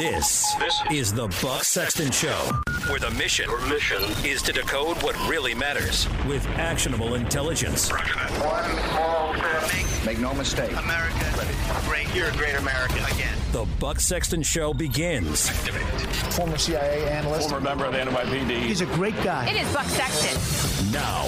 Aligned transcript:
This, 0.00 0.54
this 0.54 0.82
is 0.90 1.12
the 1.12 1.28
Buck 1.42 1.62
Sexton 1.62 2.10
Show, 2.10 2.50
where 2.88 2.98
the 2.98 3.10
mission, 3.18 3.50
mission 3.68 4.02
is 4.24 4.40
to 4.40 4.50
decode 4.50 4.96
what 5.02 5.14
really 5.28 5.54
matters 5.54 6.08
with 6.26 6.42
actionable 6.56 7.16
intelligence. 7.16 7.90
One 7.90 8.64
small 8.88 9.34
step. 9.34 10.06
Make 10.06 10.18
no 10.18 10.32
mistake. 10.32 10.72
America 10.72 11.30
great. 11.84 12.14
You're 12.14 12.28
a 12.28 12.32
great 12.32 12.54
American 12.54 13.04
again. 13.12 13.36
The 13.52 13.66
Buck 13.78 14.00
Sexton 14.00 14.42
Show 14.42 14.72
begins 14.72 15.50
Former 16.34 16.56
CIA 16.56 17.06
analyst. 17.10 17.50
former 17.50 17.62
member 17.62 17.84
of 17.84 17.92
the 17.92 17.98
NYPD. 17.98 18.62
He's 18.62 18.80
a 18.80 18.86
great 18.86 19.22
guy. 19.22 19.50
It 19.50 19.60
is 19.60 19.70
Buck 19.74 19.84
Sexton. 19.84 20.92
now. 20.92 21.24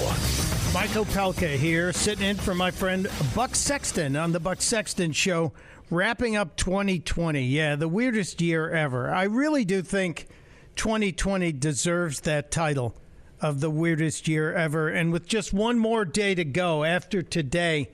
Mike 0.73 0.89
Opelka 0.91 1.55
here, 1.55 1.93
sitting 1.93 2.27
in 2.27 2.37
for 2.37 2.55
my 2.55 2.71
friend 2.71 3.07
Buck 3.35 3.53
Sexton 3.53 4.15
on 4.15 4.31
the 4.31 4.39
Buck 4.39 4.59
Sexton 4.63 5.11
Show, 5.11 5.51
wrapping 5.93 6.35
up 6.35 6.55
2020. 6.57 7.43
Yeah, 7.43 7.75
the 7.75 7.87
weirdest 7.87 8.41
year 8.41 8.69
ever. 8.69 9.11
I 9.11 9.23
really 9.23 9.63
do 9.63 9.81
think 9.81 10.27
2020 10.75 11.51
deserves 11.53 12.21
that 12.21 12.51
title 12.51 12.95
of 13.41 13.59
the 13.59 13.69
weirdest 13.69 14.27
year 14.27 14.53
ever. 14.53 14.89
And 14.89 15.11
with 15.11 15.27
just 15.27 15.53
one 15.53 15.77
more 15.77 16.05
day 16.05 16.33
to 16.35 16.45
go 16.45 16.83
after 16.83 17.21
today, 17.21 17.91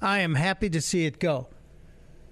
I 0.00 0.20
am 0.20 0.34
happy 0.34 0.70
to 0.70 0.80
see 0.80 1.06
it 1.06 1.18
go. 1.18 1.48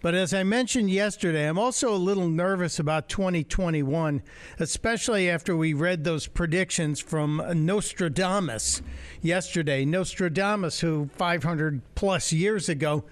But 0.02 0.14
as 0.14 0.34
I 0.34 0.42
mentioned 0.42 0.90
yesterday, 0.90 1.48
I'm 1.48 1.58
also 1.58 1.94
a 1.94 1.96
little 1.96 2.28
nervous 2.28 2.80
about 2.80 3.08
2021, 3.08 4.20
especially 4.58 5.30
after 5.30 5.56
we 5.56 5.74
read 5.74 6.02
those 6.02 6.26
predictions 6.26 6.98
from 6.98 7.40
Nostradamus 7.54 8.82
yesterday. 9.20 9.84
Nostradamus, 9.84 10.80
who 10.80 11.08
500 11.16 11.82
plus 11.94 12.32
years 12.32 12.68
ago 12.68 13.04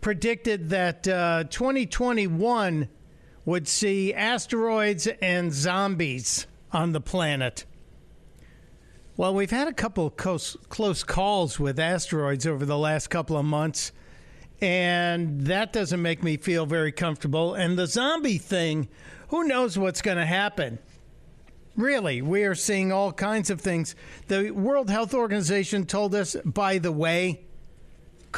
predicted 0.00 0.70
that 0.70 1.06
uh, 1.08 1.44
2021 1.50 2.88
would 3.44 3.66
see 3.66 4.12
asteroids 4.12 5.06
and 5.22 5.52
zombies 5.52 6.46
on 6.72 6.92
the 6.92 7.00
planet. 7.00 7.64
Well, 9.16 9.34
we've 9.34 9.50
had 9.50 9.68
a 9.68 9.72
couple 9.72 10.10
close, 10.10 10.56
close 10.68 11.02
calls 11.02 11.58
with 11.58 11.78
asteroids 11.78 12.46
over 12.46 12.64
the 12.64 12.78
last 12.78 13.08
couple 13.08 13.36
of 13.36 13.44
months 13.44 13.92
and 14.60 15.42
that 15.42 15.72
doesn't 15.72 16.02
make 16.02 16.22
me 16.22 16.36
feel 16.36 16.66
very 16.66 16.92
comfortable. 16.92 17.54
And 17.54 17.78
the 17.78 17.86
zombie 17.86 18.38
thing, 18.38 18.88
who 19.28 19.44
knows 19.44 19.78
what's 19.78 20.02
going 20.02 20.18
to 20.18 20.26
happen? 20.26 20.78
Really, 21.76 22.22
we 22.22 22.42
are 22.42 22.56
seeing 22.56 22.90
all 22.90 23.12
kinds 23.12 23.50
of 23.50 23.60
things. 23.60 23.94
The 24.26 24.50
World 24.50 24.90
Health 24.90 25.14
Organization 25.14 25.86
told 25.86 26.14
us, 26.14 26.34
by 26.44 26.78
the 26.78 26.90
way, 26.90 27.44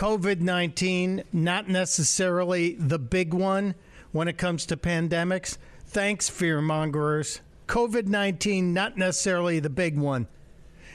COVID 0.00 0.40
19, 0.40 1.24
not 1.30 1.68
necessarily 1.68 2.72
the 2.72 2.98
big 2.98 3.34
one 3.34 3.74
when 4.12 4.28
it 4.28 4.38
comes 4.38 4.64
to 4.64 4.76
pandemics. 4.78 5.58
Thanks, 5.84 6.30
fear 6.30 6.62
mongers. 6.62 7.42
COVID 7.66 8.06
19, 8.06 8.72
not 8.72 8.96
necessarily 8.96 9.60
the 9.60 9.68
big 9.68 9.98
one. 9.98 10.26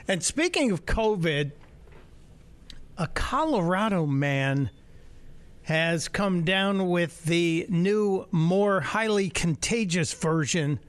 And 0.08 0.24
speaking 0.24 0.72
of 0.72 0.88
COVID, 0.88 1.52
a 2.98 3.08
Colorado 3.10 4.08
man 4.08 4.72
has 5.66 6.08
come 6.08 6.44
down 6.44 6.90
with 6.90 7.26
the 7.26 7.68
new, 7.70 8.26
more 8.32 8.82
highly 8.82 9.30
contagious 9.30 10.16
version 10.16 10.80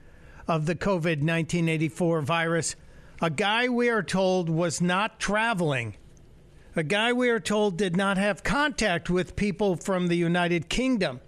of 0.49 0.65
the 0.65 0.75
COVID 0.75 1.21
1984 1.21 2.23
virus. 2.23 2.77
A 3.21 3.29
guy 3.29 3.69
we 3.69 3.91
are 3.91 4.03
told 4.03 4.49
was 4.49 4.81
not 4.81 5.21
traveling. 5.21 5.97
A 6.79 6.83
guy 6.83 7.11
we 7.15 7.31
are 7.31 7.41
told 7.41 7.79
did 7.79 7.97
not 7.97 8.19
have 8.19 8.45
contact 8.45 9.09
with 9.09 9.35
people 9.35 9.77
from 9.77 10.09
the 10.09 10.17
United 10.17 10.69
Kingdom. 10.69 11.21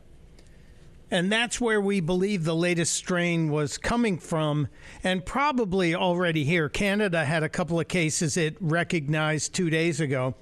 And 1.10 1.32
that's 1.32 1.58
where 1.58 1.80
we 1.80 2.00
believe 2.00 2.44
the 2.44 2.54
latest 2.54 2.92
strain 2.92 3.50
was 3.50 3.78
coming 3.78 4.18
from, 4.18 4.68
and 5.02 5.24
probably 5.24 5.94
already 5.94 6.44
here. 6.44 6.68
Canada 6.68 7.24
had 7.24 7.42
a 7.42 7.48
couple 7.48 7.80
of 7.80 7.88
cases 7.88 8.36
it 8.36 8.58
recognized 8.60 9.54
two 9.54 9.70
days 9.70 10.00
ago. 10.00 10.34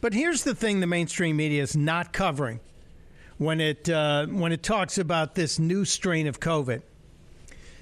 But 0.00 0.14
here's 0.14 0.42
the 0.42 0.54
thing: 0.56 0.80
the 0.80 0.88
mainstream 0.88 1.36
media 1.36 1.62
is 1.62 1.76
not 1.76 2.12
covering 2.12 2.58
when 3.36 3.60
it 3.60 3.88
uh, 3.88 4.26
when 4.26 4.50
it 4.50 4.64
talks 4.64 4.98
about 4.98 5.36
this 5.36 5.60
new 5.60 5.84
strain 5.84 6.26
of 6.26 6.40
COVID. 6.40 6.82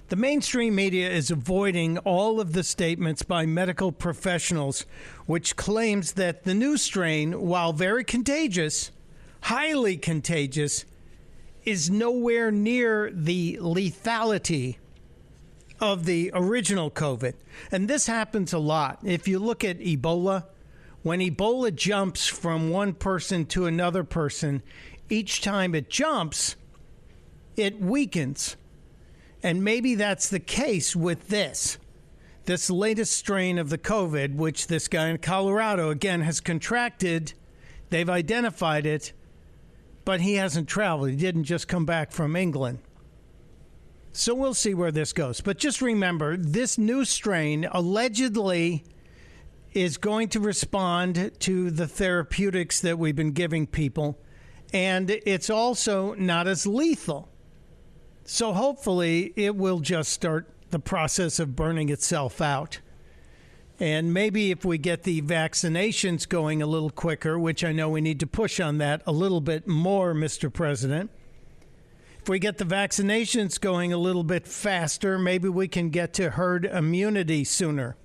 The 0.09 0.15
mainstream 0.15 0.77
media 0.77 1.11
is 1.11 1.33
avoiding 1.33 1.99
all 1.99 2.39
of 2.39 2.53
the 2.53 2.63
statements 2.63 3.23
by 3.23 3.45
medical 3.45 3.91
professionals, 3.91 4.87
which 5.27 5.57
claims 5.57 6.13
that 6.13 6.45
the 6.45 6.55
new 6.55 6.77
strain, 6.77 7.41
while 7.41 7.73
very 7.73 8.05
contagious, 8.05 8.93
highly 9.43 9.97
contagious, 9.97 10.85
is 11.65 11.91
nowhere 11.91 12.53
near 12.53 13.11
the 13.13 13.59
lethality 13.61 14.77
of 15.81 16.05
the 16.05 16.31
original 16.33 16.89
COVID. 16.89 17.35
And 17.73 17.89
this 17.89 18.07
happens 18.07 18.53
a 18.53 18.61
lot. 18.61 19.01
If 19.03 19.27
you 19.27 19.41
look 19.41 19.65
at 19.65 19.81
Ebola, 19.81 20.45
when 21.03 21.19
Ebola 21.19 21.75
jumps 21.75 22.29
from 22.29 22.71
one 22.71 22.95
person 22.95 23.45
to 23.47 23.67
another 23.67 24.05
person, 24.05 24.63
each 25.11 25.41
time 25.41 25.75
it 25.75 25.91
jumps, 25.91 26.55
it 27.57 27.81
weakens. 27.81 28.57
And 29.43 29.63
maybe 29.63 29.95
that's 29.95 30.29
the 30.29 30.41
case 30.41 30.97
with 30.97 31.29
this. 31.29 31.79
This 32.45 32.71
latest 32.71 33.13
strain 33.17 33.59
of 33.59 33.71
the 33.71 33.79
COVID, 33.79 34.37
which 34.37 34.69
this 34.69 34.89
guy 34.89 35.09
in 35.09 35.19
Colorado 35.19 35.91
again 35.91 36.21
has 36.23 36.41
contracted, 36.41 37.33
they've 37.91 38.09
identified 38.09 38.87
it, 38.87 39.13
but 40.05 40.21
he 40.21 40.35
hasn't 40.35 40.69
traveled. 40.69 41.11
He 41.11 41.17
didn't 41.17 41.45
just 41.45 41.67
come 41.67 41.85
back 41.85 42.13
from 42.13 42.37
England. 42.37 42.79
So 44.13 44.35
we'll 44.35 44.55
see 44.55 44.73
where 44.73 44.93
this 44.93 45.13
goes. 45.13 45.41
But 45.41 45.59
just 45.59 45.83
remember 45.83 46.37
this 46.37 46.79
new 46.79 47.05
strain 47.05 47.69
allegedly 47.71 48.85
is 49.75 49.99
going 49.99 50.29
to 50.31 50.41
respond 50.41 51.33
to 51.41 51.71
the 51.71 51.87
therapeutics 51.87 52.81
that 52.81 52.99
we've 52.99 53.15
been 53.15 53.33
giving 53.33 53.67
people, 53.67 54.19
and 54.73 55.11
it's 55.11 55.51
also 55.51 56.15
not 56.15 56.49
as 56.49 56.67
lethal. 56.67 57.29
So 58.27 58.53
hopefully, 58.53 59.33
it 59.37 59.55
will 59.55 59.79
just 59.79 60.13
start 60.13 60.49
the 60.71 60.81
process 60.81 61.39
of 61.39 61.55
burning 61.55 61.89
itself 61.89 62.41
out. 62.41 62.81
And 63.79 64.13
maybe 64.13 64.51
if 64.51 64.65
we 64.65 64.79
get 64.79 65.05
the 65.05 65.23
vaccinations 65.23 66.29
going 66.29 66.61
a 66.61 66.67
little 66.67 66.91
quicker, 66.91 67.39
which 67.39 67.63
I 67.63 67.71
know 67.71 67.89
we 67.89 68.01
need 68.01 68.19
to 68.21 68.27
push 68.27 68.59
on 68.59 68.79
that 68.79 69.03
a 69.07 69.13
little 69.13 69.41
bit 69.41 69.69
more, 69.69 70.13
Mr. 70.13 70.53
President. 70.53 71.11
If 72.21 72.29
we 72.29 72.41
get 72.41 72.59
the 72.59 72.65
vaccinations 72.65 73.61
going 73.61 73.93
a 73.93 73.99
little 73.99 74.25
bit 74.25 74.49
faster, 74.49 75.19
maybe 75.19 75.49
we 75.49 75.69
can 75.69 75.91
get 75.91 76.13
to 76.15 76.31
herd 76.31 76.65
immunity 76.65 77.45
sooner. 77.45 77.97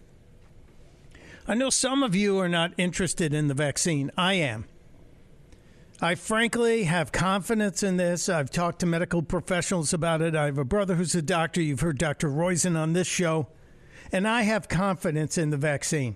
I 1.48 1.56
know 1.56 1.72
some 1.72 2.04
of 2.04 2.14
you 2.14 2.38
are 2.38 2.50
not 2.50 2.74
interested 2.78 3.34
in 3.34 3.48
the 3.48 3.56
vaccine. 3.56 4.12
I 4.16 4.36
am. 4.36 4.66
I 6.04 6.16
frankly 6.16 6.86
have 6.86 7.12
confidence 7.12 7.84
in 7.84 7.98
this. 7.98 8.28
I've 8.28 8.50
talked 8.50 8.80
to 8.80 8.88
medical 8.88 9.22
professionals 9.22 9.94
about 9.94 10.24
it. 10.24 10.36
I 10.36 10.46
have 10.46 10.58
a 10.58 10.66
brother 10.66 10.96
who's 10.96 11.14
a 11.14 11.22
doctor. 11.22 11.62
You've 11.62 11.82
heard 11.82 12.00
Dr. 12.00 12.28
Roizen 12.28 12.76
on 12.76 12.94
this 12.94 13.06
show. 13.06 13.50
And 14.12 14.28
I 14.28 14.42
have 14.42 14.68
confidence 14.68 15.38
in 15.38 15.52
the 15.52 15.58
vaccine. 15.58 16.16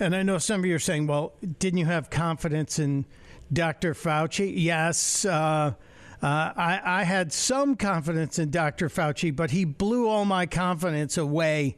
And 0.00 0.16
I 0.16 0.24
know 0.24 0.38
some 0.38 0.62
of 0.62 0.66
you 0.66 0.74
are 0.74 0.80
saying, 0.80 1.06
well, 1.06 1.34
didn't 1.60 1.78
you 1.78 1.86
have 1.86 2.10
confidence 2.10 2.80
in 2.80 3.06
Dr. 3.52 3.94
Fauci? 3.94 4.52
Yes. 4.56 5.24
Uh, 5.24 5.74
uh, 6.20 6.52
I, 6.56 6.80
I 6.84 7.04
had 7.04 7.32
some 7.32 7.76
confidence 7.76 8.40
in 8.40 8.50
Dr. 8.50 8.88
Fauci, 8.88 9.34
but 9.34 9.52
he 9.52 9.64
blew 9.64 10.08
all 10.08 10.24
my 10.24 10.46
confidence 10.46 11.16
away 11.16 11.76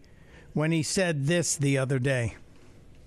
when 0.54 0.72
he 0.72 0.82
said 0.82 1.26
this 1.26 1.54
the 1.54 1.76
other 1.76 1.98
day. 1.98 2.36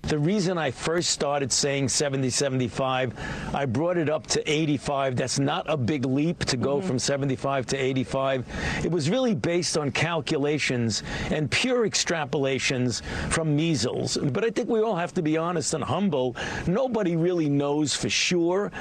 The 0.04 0.18
reason 0.18 0.58
I 0.58 0.72
first 0.72 1.12
started 1.12 1.52
saying 1.52 1.90
70 1.90 2.30
75, 2.30 3.14
I 3.54 3.66
brought 3.66 3.98
it 3.98 4.10
up 4.10 4.26
to 4.28 4.52
85. 4.52 5.16
That's 5.16 5.40
not 5.40 5.70
a 5.70 5.78
big 5.78 6.06
leap 6.06 6.46
to 6.46 6.58
go 6.58 6.78
mm-hmm. 6.78 6.88
from 6.88 7.00
75 7.00 7.68
to 7.68 7.78
85. 7.78 8.46
It 8.86 8.92
was 8.92 9.10
really 9.10 9.36
based 9.36 9.78
on 9.78 9.92
calculations 9.92 11.04
and 11.30 11.52
pure 11.52 11.88
extrapolations 11.88 13.04
from 13.30 13.56
measles. 13.56 14.18
But 14.18 14.44
I 14.44 14.50
think 14.50 14.70
we 14.70 14.82
all 14.82 14.96
have 14.96 15.14
to 15.14 15.22
be 15.22 15.38
honest 15.38 15.74
and 15.74 15.84
humble. 15.84 16.36
Nobody 16.66 17.16
really 17.16 17.50
knows 17.50 17.94
for 17.96 18.10
sure. 18.10 18.72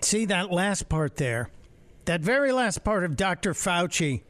See 0.00 0.26
that 0.26 0.52
last 0.52 0.88
part 0.88 1.16
there? 1.16 1.50
That 2.04 2.20
very 2.20 2.52
last 2.52 2.84
part 2.84 3.02
of 3.02 3.16
Dr. 3.16 3.54
Fauci 3.54 4.22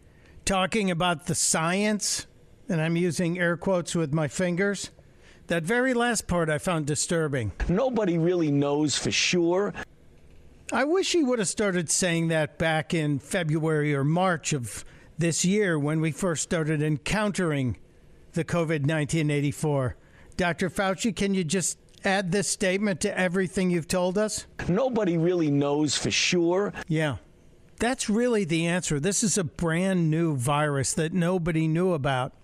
talking 0.45 0.91
about 0.91 1.27
the 1.27 1.35
science, 1.35 2.27
and 2.69 2.81
I'm 2.81 2.97
using 2.97 3.39
air 3.39 3.57
quotes 3.57 3.95
with 3.95 4.15
my 4.15 4.29
fingers. 4.29 4.91
That 5.49 5.63
very 5.63 5.95
last 5.95 6.27
part 6.27 6.51
I 6.51 6.59
found 6.59 6.87
disturbing. 6.87 7.53
Nobody 7.71 8.19
really 8.19 8.51
knows 8.51 8.99
for 8.99 9.11
sure. 9.11 9.73
I 10.71 10.85
wish 10.85 11.13
he 11.13 11.23
would 11.23 11.39
have 11.39 11.49
started 11.49 11.91
saying 11.91 12.29
that 12.29 12.59
back 12.59 12.93
in 12.93 13.19
February 13.19 13.95
or 13.95 14.05
March 14.05 14.53
of 14.53 14.85
this 15.17 15.47
year 15.47 15.79
when 15.79 16.03
we 16.03 16.13
first 16.13 16.43
started 16.43 16.83
encountering 16.83 17.79
the 18.33 18.45
COVID 18.45 18.85
1984. 18.85 19.97
Dr. 20.37 20.69
Fauci, 20.69 21.17
can 21.17 21.33
you 21.33 21.45
just 21.45 21.79
add 22.05 22.31
this 22.31 22.49
statement 22.49 23.01
to 23.01 23.19
everything 23.19 23.71
you've 23.71 23.89
told 23.89 24.19
us? 24.19 24.47
Nobody 24.69 25.17
really 25.17 25.51
knows 25.51 25.97
for 25.97 26.11
sure. 26.11 26.75
Yeah. 26.89 27.17
That's 27.81 28.11
really 28.11 28.45
the 28.45 28.67
answer. 28.67 29.01
This 29.01 29.23
is 29.23 29.39
a 29.39 29.45
brand 29.45 30.11
new 30.11 30.37
virus 30.37 30.93
that 30.93 31.15
nobody 31.15 31.67
knew 31.67 31.95
about. 31.95 32.35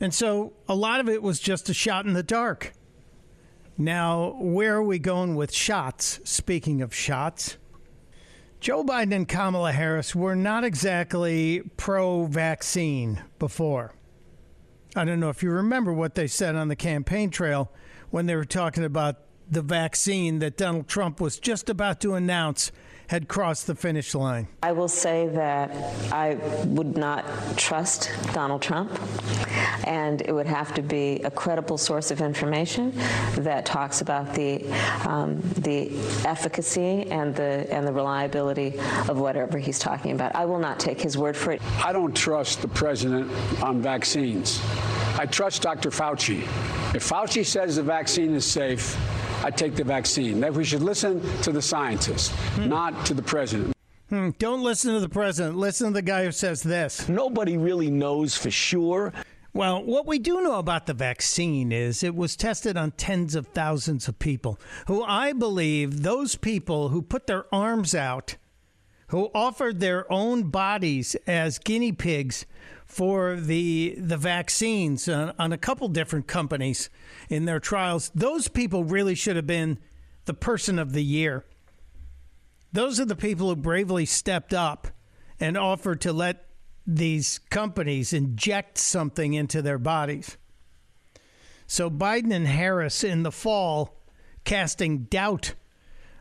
And 0.00 0.12
so 0.12 0.52
a 0.68 0.74
lot 0.74 1.00
of 1.00 1.08
it 1.08 1.22
was 1.22 1.40
just 1.40 1.68
a 1.68 1.74
shot 1.74 2.06
in 2.06 2.12
the 2.12 2.22
dark. 2.22 2.72
Now, 3.78 4.36
where 4.38 4.76
are 4.76 4.82
we 4.82 4.98
going 4.98 5.36
with 5.36 5.52
shots? 5.52 6.20
Speaking 6.24 6.80
of 6.80 6.94
shots, 6.94 7.56
Joe 8.60 8.82
Biden 8.84 9.14
and 9.14 9.28
Kamala 9.28 9.72
Harris 9.72 10.14
were 10.14 10.34
not 10.34 10.64
exactly 10.64 11.62
pro 11.76 12.24
vaccine 12.24 13.22
before. 13.38 13.92
I 14.94 15.04
don't 15.04 15.20
know 15.20 15.28
if 15.28 15.42
you 15.42 15.50
remember 15.50 15.92
what 15.92 16.14
they 16.14 16.26
said 16.26 16.56
on 16.56 16.68
the 16.68 16.76
campaign 16.76 17.28
trail 17.30 17.70
when 18.10 18.24
they 18.26 18.34
were 18.34 18.46
talking 18.46 18.82
about 18.82 19.16
the 19.48 19.62
vaccine 19.62 20.38
that 20.38 20.56
Donald 20.56 20.88
Trump 20.88 21.20
was 21.20 21.38
just 21.38 21.68
about 21.68 22.00
to 22.00 22.14
announce 22.14 22.72
had 23.08 23.28
crossed 23.28 23.66
the 23.66 23.74
finish 23.74 24.14
line? 24.14 24.48
I 24.62 24.72
will 24.72 24.88
say 24.88 25.28
that 25.28 25.70
I 26.12 26.34
would 26.64 26.96
not 26.96 27.24
trust 27.56 28.10
Donald 28.32 28.62
Trump, 28.62 28.90
and 29.84 30.22
it 30.22 30.32
would 30.32 30.46
have 30.46 30.74
to 30.74 30.82
be 30.82 31.20
a 31.22 31.30
credible 31.30 31.78
source 31.78 32.10
of 32.10 32.20
information 32.20 32.92
that 33.38 33.64
talks 33.66 34.00
about 34.00 34.34
the 34.34 34.66
um, 35.08 35.40
the 35.58 35.90
efficacy 36.26 37.10
and 37.10 37.34
the 37.34 37.66
and 37.70 37.86
the 37.86 37.92
reliability 37.92 38.78
of 39.08 39.18
whatever 39.18 39.58
he's 39.58 39.78
talking 39.78 40.12
about. 40.12 40.34
I 40.34 40.44
will 40.44 40.58
not 40.58 40.80
take 40.80 41.00
his 41.00 41.16
word 41.16 41.36
for 41.36 41.52
it. 41.52 41.62
I 41.84 41.92
don't 41.92 42.16
trust 42.16 42.62
the 42.62 42.68
president 42.68 43.30
on 43.62 43.80
vaccines. 43.80 44.60
I 45.18 45.26
trust 45.26 45.62
Dr. 45.62 45.90
Fauci. 45.90 46.42
If 46.94 47.08
Fauci 47.08 47.44
says 47.44 47.76
the 47.76 47.82
vaccine 47.82 48.34
is 48.34 48.44
safe, 48.44 48.96
I 49.46 49.50
take 49.50 49.76
the 49.76 49.84
vaccine. 49.84 50.40
That 50.40 50.52
we 50.54 50.64
should 50.64 50.82
listen 50.82 51.22
to 51.42 51.52
the 51.52 51.62
scientists, 51.62 52.30
hmm. 52.56 52.68
not 52.68 53.06
to 53.06 53.14
the 53.14 53.22
president. 53.22 53.76
Hmm. 54.08 54.30
Don't 54.40 54.60
listen 54.60 54.92
to 54.94 54.98
the 54.98 55.08
president. 55.08 55.56
Listen 55.56 55.86
to 55.86 55.92
the 55.92 56.02
guy 56.02 56.24
who 56.24 56.32
says 56.32 56.64
this. 56.64 57.08
Nobody 57.08 57.56
really 57.56 57.88
knows 57.88 58.36
for 58.36 58.50
sure. 58.50 59.12
Well, 59.54 59.84
what 59.84 60.04
we 60.04 60.18
do 60.18 60.40
know 60.40 60.58
about 60.58 60.86
the 60.86 60.94
vaccine 60.94 61.70
is 61.70 62.02
it 62.02 62.16
was 62.16 62.34
tested 62.34 62.76
on 62.76 62.90
tens 62.90 63.36
of 63.36 63.46
thousands 63.46 64.08
of 64.08 64.18
people 64.18 64.58
who 64.88 65.04
I 65.04 65.32
believe 65.32 66.02
those 66.02 66.34
people 66.34 66.88
who 66.88 67.00
put 67.00 67.28
their 67.28 67.46
arms 67.54 67.94
out, 67.94 68.34
who 69.08 69.30
offered 69.32 69.78
their 69.78 70.12
own 70.12 70.50
bodies 70.50 71.14
as 71.28 71.60
guinea 71.60 71.92
pigs 71.92 72.46
for 72.96 73.36
the 73.36 73.94
the 73.98 74.16
vaccines 74.16 75.06
on, 75.06 75.34
on 75.38 75.52
a 75.52 75.58
couple 75.58 75.86
different 75.86 76.26
companies 76.26 76.88
in 77.28 77.44
their 77.44 77.60
trials. 77.60 78.10
Those 78.14 78.48
people 78.48 78.84
really 78.84 79.14
should 79.14 79.36
have 79.36 79.46
been 79.46 79.78
the 80.24 80.32
person 80.32 80.78
of 80.78 80.94
the 80.94 81.04
year. 81.04 81.44
Those 82.72 82.98
are 82.98 83.04
the 83.04 83.14
people 83.14 83.50
who 83.50 83.56
bravely 83.56 84.06
stepped 84.06 84.54
up 84.54 84.88
and 85.38 85.58
offered 85.58 86.00
to 86.00 86.12
let 86.14 86.46
these 86.86 87.38
companies 87.50 88.14
inject 88.14 88.78
something 88.78 89.34
into 89.34 89.60
their 89.60 89.78
bodies. 89.78 90.38
So 91.66 91.90
Biden 91.90 92.32
and 92.32 92.46
Harris 92.46 93.04
in 93.04 93.24
the 93.24 93.32
fall 93.32 94.00
casting 94.44 95.00
doubt 95.00 95.52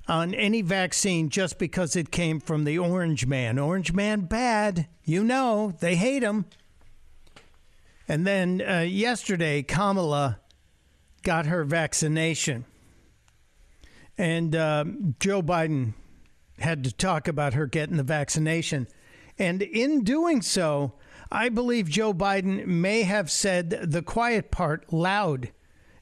on 0.10 0.34
any 0.34 0.62
vaccine 0.62 1.30
just 1.30 1.58
because 1.58 1.96
it 1.96 2.12
came 2.12 2.42
from 2.42 2.66
the 2.66 2.78
orange 2.78 3.26
man. 3.26 3.58
Orange 3.58 3.94
man 3.94 4.22
bad. 4.26 4.90
You 5.06 5.24
know, 5.24 5.72
they 5.80 5.96
hate 5.96 6.22
him. 6.22 6.46
And 8.08 8.26
then 8.26 8.62
uh, 8.62 8.82
yesterday, 8.82 9.64
Kamala 9.64 10.40
got 11.24 11.48
her 11.48 11.64
vaccination. 11.64 12.66
And 14.18 14.56
uh, 14.56 14.86
Joe 15.20 15.42
Biden 15.42 15.94
had 16.60 16.84
to 16.86 16.94
talk 16.94 17.28
about 17.28 17.54
her 17.54 17.66
getting 17.66 17.98
the 17.98 18.04
vaccination. 18.04 18.88
And 19.38 19.62
in 19.62 20.04
doing 20.04 20.42
so, 20.42 20.94
I 21.32 21.50
believe 21.50 21.90
Joe 21.90 22.14
Biden 22.14 22.66
may 22.66 23.04
have 23.04 23.30
said 23.30 23.70
the 23.92 24.02
quiet 24.02 24.52
part 24.52 24.94
loud, 24.94 25.52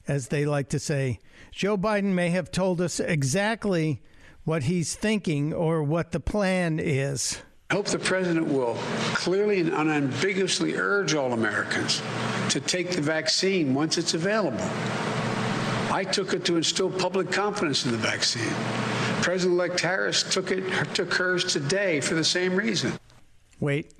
as 0.06 0.28
they 0.28 0.44
like 0.44 0.68
to 0.68 0.78
say. 0.78 1.18
Joe 1.50 1.76
Biden 1.76 2.12
may 2.12 2.28
have 2.30 2.50
told 2.50 2.80
us 2.80 3.00
exactly 3.00 4.02
what 4.44 4.64
he's 4.64 4.94
thinking 4.94 5.52
or 5.52 5.82
what 5.82 6.12
the 6.12 6.20
plan 6.20 6.78
is. 6.78 7.40
I 7.70 7.74
hope 7.74 7.86
the 7.86 7.98
president 7.98 8.46
will 8.46 8.74
clearly 9.14 9.60
and 9.60 9.72
unambiguously 9.72 10.76
urge 10.76 11.14
all 11.14 11.32
Americans 11.32 12.02
to 12.50 12.60
take 12.60 12.90
the 12.90 13.00
vaccine 13.00 13.74
once 13.74 13.96
it's 13.96 14.14
available. 14.14 14.64
I 15.90 16.04
took 16.04 16.34
it 16.34 16.44
to 16.46 16.56
instill 16.56 16.90
public 16.90 17.30
confidence 17.30 17.84
in 17.84 17.92
the 17.92 17.98
vaccine. 17.98 18.52
President-elect 19.22 19.80
Harris 19.80 20.22
took 20.22 20.50
it 20.50 20.64
took 20.94 21.14
hers 21.14 21.44
today 21.44 22.00
for 22.00 22.14
the 22.14 22.24
same 22.24 22.54
reason. 22.54 22.92
Wait. 23.60 23.92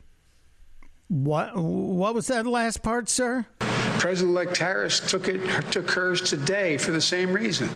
What 1.08 1.56
what 1.56 2.14
was 2.14 2.26
that 2.26 2.46
last 2.46 2.82
part, 2.82 3.08
sir? 3.08 3.46
President-elect 3.98 4.56
Harris 4.58 5.00
took 5.08 5.28
it 5.28 5.40
took 5.70 5.90
hers 5.90 6.20
today 6.20 6.76
for 6.76 6.90
the 6.90 7.00
same 7.00 7.32
reason. 7.32 7.70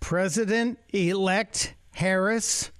President-elect 0.00 1.74
Harris 1.92 2.70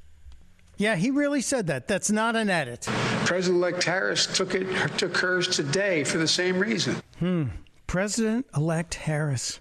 yeah, 0.82 0.96
he 0.96 1.12
really 1.12 1.40
said 1.40 1.68
that. 1.68 1.86
That's 1.86 2.10
not 2.10 2.34
an 2.34 2.50
edit. 2.50 2.88
President-elect 3.24 3.84
Harris 3.84 4.26
took 4.26 4.54
it 4.56 4.66
took 4.98 5.16
hers 5.16 5.46
today 5.46 6.02
for 6.02 6.18
the 6.18 6.26
same 6.26 6.58
reason. 6.58 6.96
Hmm. 7.20 7.44
President-elect 7.86 8.94
Harris. 8.94 9.60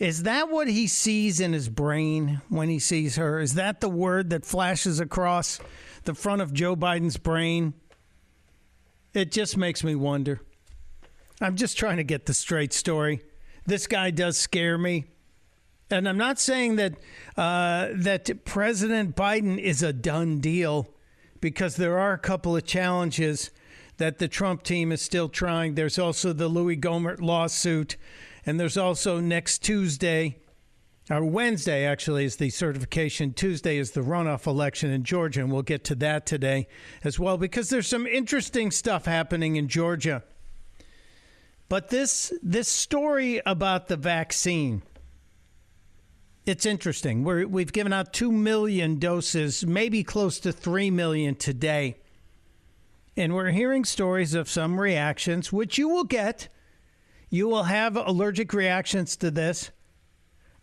Is 0.00 0.24
that 0.24 0.50
what 0.50 0.66
he 0.66 0.88
sees 0.88 1.38
in 1.38 1.52
his 1.52 1.68
brain 1.68 2.40
when 2.48 2.68
he 2.68 2.80
sees 2.80 3.14
her? 3.14 3.38
Is 3.38 3.54
that 3.54 3.80
the 3.80 3.88
word 3.88 4.30
that 4.30 4.44
flashes 4.44 4.98
across 4.98 5.60
the 6.02 6.14
front 6.14 6.42
of 6.42 6.52
Joe 6.52 6.74
Biden's 6.74 7.16
brain? 7.16 7.74
It 9.12 9.30
just 9.30 9.56
makes 9.56 9.84
me 9.84 9.94
wonder. 9.94 10.40
I'm 11.40 11.54
just 11.54 11.78
trying 11.78 11.98
to 11.98 12.04
get 12.04 12.26
the 12.26 12.34
straight 12.34 12.72
story. 12.72 13.20
This 13.66 13.86
guy 13.86 14.10
does 14.10 14.36
scare 14.36 14.76
me. 14.78 15.04
And 15.90 16.08
I'm 16.08 16.18
not 16.18 16.40
saying 16.40 16.76
that 16.76 16.94
uh, 17.36 17.88
that 17.92 18.44
President 18.44 19.14
Biden 19.14 19.58
is 19.58 19.82
a 19.82 19.92
done 19.92 20.40
deal, 20.40 20.88
because 21.40 21.76
there 21.76 21.98
are 21.98 22.14
a 22.14 22.18
couple 22.18 22.56
of 22.56 22.64
challenges 22.64 23.50
that 23.98 24.18
the 24.18 24.26
Trump 24.26 24.62
team 24.62 24.90
is 24.90 25.02
still 25.02 25.28
trying. 25.28 25.74
There's 25.74 25.98
also 25.98 26.32
the 26.32 26.48
Louie 26.48 26.76
Gohmert 26.76 27.20
lawsuit, 27.20 27.96
and 28.46 28.58
there's 28.58 28.78
also 28.78 29.20
next 29.20 29.58
Tuesday, 29.58 30.38
or 31.10 31.24
Wednesday 31.24 31.84
actually, 31.84 32.24
is 32.24 32.36
the 32.36 32.50
certification. 32.50 33.34
Tuesday 33.34 33.76
is 33.76 33.90
the 33.90 34.00
runoff 34.00 34.46
election 34.46 34.90
in 34.90 35.04
Georgia, 35.04 35.40
and 35.40 35.52
we'll 35.52 35.62
get 35.62 35.84
to 35.84 35.94
that 35.96 36.24
today 36.24 36.66
as 37.04 37.20
well, 37.20 37.36
because 37.36 37.68
there's 37.68 37.86
some 37.86 38.06
interesting 38.06 38.70
stuff 38.70 39.04
happening 39.04 39.56
in 39.56 39.68
Georgia. 39.68 40.24
But 41.68 41.90
this 41.90 42.32
this 42.42 42.68
story 42.68 43.42
about 43.44 43.88
the 43.88 43.96
vaccine 43.96 44.82
it's 46.46 46.66
interesting. 46.66 47.24
We're, 47.24 47.46
we've 47.46 47.72
given 47.72 47.92
out 47.92 48.12
2 48.12 48.30
million 48.30 48.98
doses, 48.98 49.64
maybe 49.64 50.04
close 50.04 50.38
to 50.40 50.52
3 50.52 50.90
million 50.90 51.34
today. 51.34 51.96
And 53.16 53.34
we're 53.34 53.50
hearing 53.50 53.84
stories 53.84 54.34
of 54.34 54.48
some 54.48 54.78
reactions, 54.78 55.52
which 55.52 55.78
you 55.78 55.88
will 55.88 56.04
get. 56.04 56.48
You 57.30 57.48
will 57.48 57.64
have 57.64 57.96
allergic 57.96 58.52
reactions 58.52 59.16
to 59.16 59.30
this. 59.30 59.70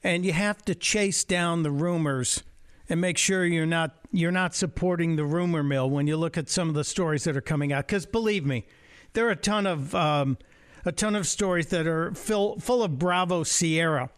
And 0.03 0.25
you 0.25 0.33
have 0.33 0.63
to 0.65 0.75
chase 0.75 1.23
down 1.23 1.63
the 1.63 1.71
rumors 1.71 2.43
and 2.89 2.99
make 2.99 3.17
sure 3.17 3.45
you're 3.45 3.65
not 3.65 3.95
you're 4.11 4.31
not 4.31 4.53
supporting 4.53 5.15
the 5.15 5.23
rumor 5.23 5.63
mill 5.63 5.89
when 5.89 6.07
you 6.07 6.17
look 6.17 6.37
at 6.37 6.49
some 6.49 6.67
of 6.67 6.75
the 6.75 6.83
stories 6.83 7.23
that 7.23 7.37
are 7.37 7.41
coming 7.41 7.71
out. 7.71 7.87
Because 7.87 8.05
believe 8.05 8.45
me, 8.45 8.65
there 9.13 9.27
are 9.27 9.31
a 9.31 9.35
ton 9.35 9.65
of 9.65 9.95
um, 9.95 10.37
a 10.83 10.91
ton 10.91 11.15
of 11.15 11.27
stories 11.27 11.67
that 11.67 11.87
are 11.87 12.13
full 12.13 12.59
full 12.59 12.83
of 12.83 12.99
Bravo 12.99 13.43
Sierra 13.43 14.09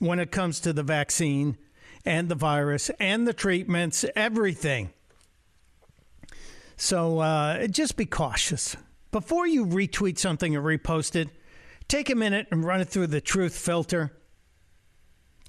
when 0.00 0.18
it 0.18 0.32
comes 0.32 0.58
to 0.60 0.72
the 0.72 0.82
vaccine 0.82 1.56
and 2.04 2.28
the 2.28 2.34
virus 2.34 2.90
and 2.98 3.28
the 3.28 3.34
treatments, 3.34 4.04
everything. 4.16 4.90
So 6.76 7.20
uh, 7.20 7.66
just 7.68 7.96
be 7.96 8.06
cautious. 8.06 8.76
Before 9.12 9.46
you 9.46 9.66
retweet 9.66 10.18
something 10.18 10.56
or 10.56 10.62
repost 10.62 11.14
it, 11.14 11.28
take 11.86 12.08
a 12.08 12.14
minute 12.14 12.48
and 12.50 12.64
run 12.64 12.80
it 12.80 12.88
through 12.88 13.08
the 13.08 13.20
truth 13.20 13.56
filter. 13.56 14.12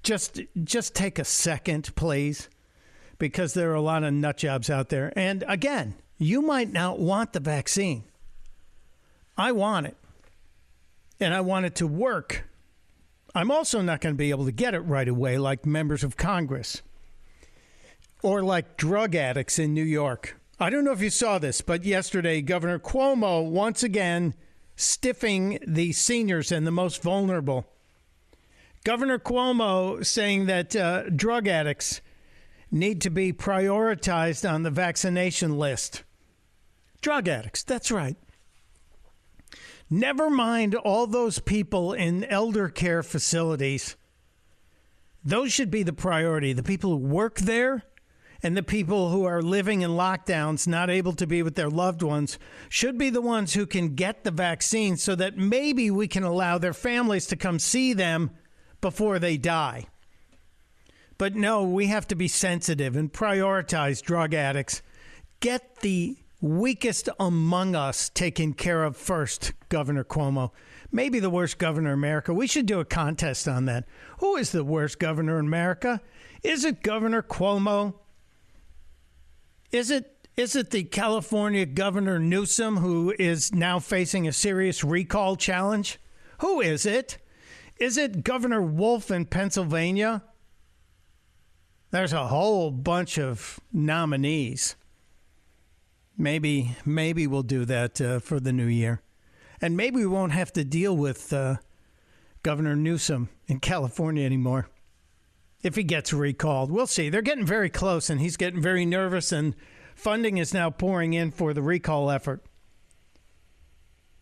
Just, 0.04 0.42
just 0.64 0.94
take 0.94 1.18
a 1.18 1.24
second, 1.24 1.96
please, 1.96 2.50
because 3.18 3.54
there 3.54 3.72
are 3.72 3.76
a 3.76 3.82
lot 3.82 4.04
of 4.04 4.14
nut 4.14 4.38
jobs 4.38 4.70
out 4.70 4.90
there. 4.90 5.14
And 5.16 5.46
again, 5.48 5.96
you 6.18 6.42
might 6.42 6.72
not 6.72 7.00
want 7.00 7.32
the 7.32 7.40
vaccine. 7.40 8.04
I 9.38 9.54
want 9.54 9.86
it. 9.88 9.96
And 11.22 11.34
I 11.34 11.40
want 11.42 11.66
it 11.66 11.76
to 11.76 11.88
work 11.88 12.44
I'm 13.34 13.52
also 13.52 13.82
not 13.82 14.02
going 14.02 14.16
to 14.16 14.18
be 14.18 14.30
able 14.30 14.46
to 14.46 14.52
get 14.52 14.74
it 14.74 14.80
right 14.80 15.08
away 15.08 15.38
like 15.38 15.66
members 15.66 16.04
of 16.04 16.18
Congress 16.18 16.82
or 18.22 18.44
like 18.44 18.78
drug 18.78 19.16
addicts 19.16 19.58
in 19.58 19.74
New 19.74 19.84
York. 19.84 20.38
I 20.60 20.70
don't 20.70 20.84
know 20.84 20.92
if 20.92 21.02
you 21.02 21.10
saw 21.10 21.40
this, 21.40 21.62
but 21.62 21.86
yesterday, 21.86 22.42
Governor 22.42 22.78
Cuomo 22.78 23.50
once 23.50 23.84
again 23.84 24.36
stiffing 24.76 25.60
the 25.66 25.92
seniors 25.92 26.52
and 26.52 26.68
the 26.68 26.72
most 26.72 27.02
vulnerable. 27.02 27.66
Governor 28.84 29.18
Cuomo 29.18 30.06
saying 30.06 30.48
that 30.48 30.76
uh, 30.76 31.10
drug 31.10 31.48
addicts 31.48 32.02
need 32.70 33.02
to 33.02 33.10
be 33.10 33.32
prioritized 33.32 34.50
on 34.50 34.64
the 34.64 34.72
vaccination 34.72 35.58
list. 35.58 36.04
Drug 37.02 37.28
addicts, 37.28 37.64
that's 37.64 37.92
right. 37.92 38.18
Never 39.94 40.30
mind 40.30 40.74
all 40.74 41.06
those 41.06 41.40
people 41.40 41.92
in 41.92 42.24
elder 42.24 42.70
care 42.70 43.04
facilities. 43.04 43.98
Those 45.22 45.52
should 45.52 45.70
be 45.70 45.84
the 45.84 45.92
priority. 45.92 46.54
The 46.54 46.64
people 46.64 46.92
who 46.92 46.98
work 46.98 47.40
there 47.40 47.84
and 48.42 48.56
the 48.56 48.64
people 48.64 49.10
who 49.10 49.26
are 49.26 49.42
living 49.42 49.82
in 49.82 49.92
lockdowns, 49.92 50.66
not 50.66 50.90
able 50.90 51.12
to 51.14 51.28
be 51.28 51.44
with 51.44 51.56
their 51.56 51.70
loved 51.70 52.02
ones, 52.02 52.40
should 52.70 52.98
be 52.98 53.10
the 53.10 53.22
ones 53.22 53.54
who 53.54 53.66
can 53.66 53.94
get 53.94 54.24
the 54.24 54.32
vaccine 54.32 54.96
so 54.96 55.14
that 55.16 55.38
maybe 55.38 55.92
we 55.92 56.08
can 56.08 56.24
allow 56.24 56.58
their 56.58 56.74
families 56.74 57.28
to 57.28 57.36
come 57.36 57.60
see 57.60 57.92
them 57.92 58.32
before 58.80 59.20
they 59.20 59.36
die. 59.36 59.88
But 61.18 61.36
no, 61.36 61.66
we 61.66 61.88
have 61.88 62.08
to 62.08 62.16
be 62.16 62.30
sensitive 62.30 62.96
and 62.96 63.12
prioritize 63.12 64.02
drug 64.02 64.34
addicts. 64.34 64.82
Get 65.42 65.82
the 65.82 66.18
weakest 66.42 67.08
among 67.20 67.76
us 67.76 68.10
taken 68.10 68.54
care 68.54 68.84
of 68.84 68.98
first, 68.98 69.54
Governor 69.70 70.04
Cuomo. 70.04 70.52
Maybe 70.92 71.20
the 71.20 71.30
worst 71.30 71.58
governor 71.58 71.92
in 71.92 72.00
America. 72.00 72.34
We 72.34 72.48
should 72.48 72.66
do 72.66 72.80
a 72.80 72.86
contest 72.86 73.48
on 73.48 73.66
that. 73.66 73.86
Who 74.20 74.36
is 74.36 74.52
the 74.52 74.64
worst 74.64 75.00
governor 75.00 75.40
in 75.40 75.46
America? 75.46 76.02
Is 76.44 76.66
it 76.66 76.84
Governor 76.84 77.22
Cuomo? 77.22 77.94
Is 79.72 79.90
it 79.90 80.28
is 80.38 80.56
it 80.56 80.72
the 80.72 80.84
California 80.84 81.66
Governor 81.66 82.18
Newsom 82.18 82.78
who 82.78 83.14
is 83.20 83.54
now 83.54 83.80
facing 83.80 84.28
a 84.28 84.34
serious 84.34 84.84
recall 84.84 85.36
challenge? 85.36 86.00
Who 86.40 86.62
is 86.62 86.86
it? 86.86 87.18
Is 87.78 87.98
it 87.98 88.24
Governor 88.24 88.62
Wolf 88.62 89.12
in 89.12 89.26
Pennsylvania? 89.26 90.24
There's 91.92 92.14
a 92.14 92.28
whole 92.28 92.72
bunch 92.72 93.20
of 93.20 93.60
nominees. 93.74 94.76
Maybe, 96.22 96.78
maybe 96.86 97.26
we'll 97.26 97.42
do 97.42 97.66
that 97.66 98.00
uh, 98.00 98.20
for 98.20 98.40
the 98.40 98.54
new 98.54 98.68
year, 98.68 99.02
and 99.60 99.76
maybe 99.76 99.96
we 99.96 100.06
won't 100.06 100.34
have 100.34 100.54
to 100.54 100.64
deal 100.64 100.96
with 100.96 101.34
uh, 101.34 101.56
Governor 102.44 102.76
Newsom 102.76 103.30
in 103.48 103.60
California 103.60 104.24
anymore 104.24 104.70
if 105.64 105.76
he 105.76 105.82
gets 105.84 106.14
recalled. 106.14 106.70
We'll 106.70 106.86
see. 106.86 107.10
They're 107.10 107.24
getting 107.24 107.46
very 107.48 107.72
close, 107.72 108.08
and 108.08 108.22
he's 108.22 108.38
getting 108.38 108.62
very 108.62 108.86
nervous, 108.86 109.32
and 109.32 109.56
funding 109.96 110.38
is 110.38 110.54
now 110.54 110.70
pouring 110.70 111.14
in 111.14 111.32
for 111.32 111.56
the 111.56 111.64
recall 111.64 112.12
effort. 112.12 112.46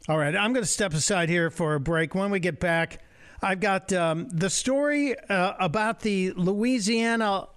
All 0.07 0.17
right, 0.17 0.33
I'm 0.33 0.53
going 0.53 0.63
to 0.63 0.71
step 0.71 0.93
aside 0.93 1.27
here 1.27 1.49
for 1.49 1.75
a 1.75 1.81
break. 1.81 2.15
When 2.15 2.31
we 2.31 2.39
get 2.39 2.61
back, 2.61 3.03
I've 3.41 3.59
got 3.59 3.91
um, 3.91 4.29
the 4.29 4.49
story 4.49 5.19
uh, 5.19 5.53
about 5.59 5.99
the 5.99 6.31
Louisiana 6.31 7.47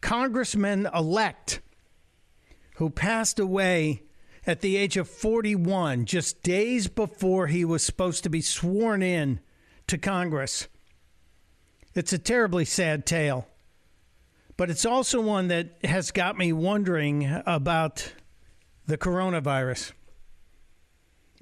congressman 0.00 0.88
elect 0.94 1.62
who 2.78 2.88
passed 2.88 3.40
away 3.40 4.04
at 4.46 4.60
the 4.60 4.76
age 4.76 4.96
of 4.96 5.08
41, 5.08 6.04
just 6.04 6.44
days 6.44 6.86
before 6.86 7.48
he 7.48 7.64
was 7.64 7.82
supposed 7.82 8.22
to 8.22 8.30
be 8.30 8.40
sworn 8.40 9.02
in 9.02 9.40
to 9.88 9.98
Congress. 9.98 10.68
It's 11.96 12.12
a 12.12 12.18
terribly 12.18 12.64
sad 12.64 13.04
tale, 13.04 13.48
but 14.56 14.70
it's 14.70 14.86
also 14.86 15.20
one 15.20 15.48
that 15.48 15.70
has 15.82 16.12
got 16.12 16.38
me 16.38 16.52
wondering 16.52 17.42
about 17.46 18.12
the 18.86 18.96
coronavirus. 18.96 19.90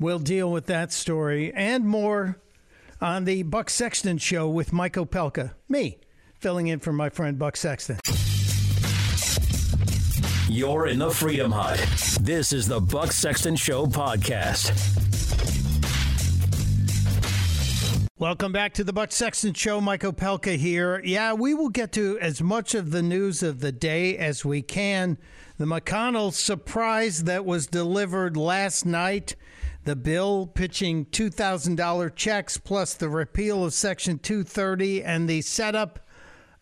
We'll 0.01 0.19
deal 0.19 0.51
with 0.51 0.65
that 0.67 0.91
story 0.91 1.53
and 1.55 1.85
more 1.85 2.41
on 2.99 3.27
the 3.27 3.43
Buck 3.43 3.69
Sexton 3.69 4.17
Show 4.17 4.49
with 4.49 4.73
Mike 4.73 4.95
Opelka. 4.95 5.53
Me, 5.69 5.99
filling 6.41 6.69
in 6.69 6.79
for 6.79 6.95
my 6.95 7.11
friend 7.11 7.39
Buck 7.39 7.59
Sexton. 7.59 7.99
You're 10.49 10.87
in 10.87 11.01
the 11.01 11.11
Freedom 11.11 11.51
Hut. 11.51 11.77
This 12.21 12.53
is 12.53 12.69
the 12.69 12.81
Buck 12.81 13.11
Sexton 13.11 13.57
Show 13.57 13.87
podcast. 13.87 14.71
Welcome 18.17 18.53
back 18.53 18.73
to 18.75 18.85
the 18.85 18.93
Buck 18.93 19.11
Sexton 19.11 19.55
Show. 19.55 19.81
Mike 19.81 20.03
Opelka 20.03 20.57
here. 20.57 21.03
Yeah, 21.05 21.33
we 21.33 21.53
will 21.53 21.69
get 21.69 21.91
to 21.93 22.17
as 22.21 22.41
much 22.41 22.77
of 22.77 22.93
the 22.93 23.03
news 23.03 23.43
of 23.43 23.59
the 23.59 23.73
day 23.73 24.17
as 24.17 24.45
we 24.45 24.63
can. 24.63 25.19
The 25.59 25.65
McConnell 25.65 26.33
surprise 26.33 27.25
that 27.25 27.45
was 27.45 27.67
delivered 27.67 28.37
last 28.37 28.87
night, 28.87 29.35
the 29.83 29.97
bill 29.97 30.47
pitching 30.47 31.07
$2,000 31.07 32.15
checks 32.15 32.57
plus 32.57 32.95
the 32.95 33.09
repeal 33.09 33.65
of 33.65 33.75
Section 33.75 34.21
230 34.21 35.03
and 35.03 35.29
the 35.29 35.43
setup 35.43 35.99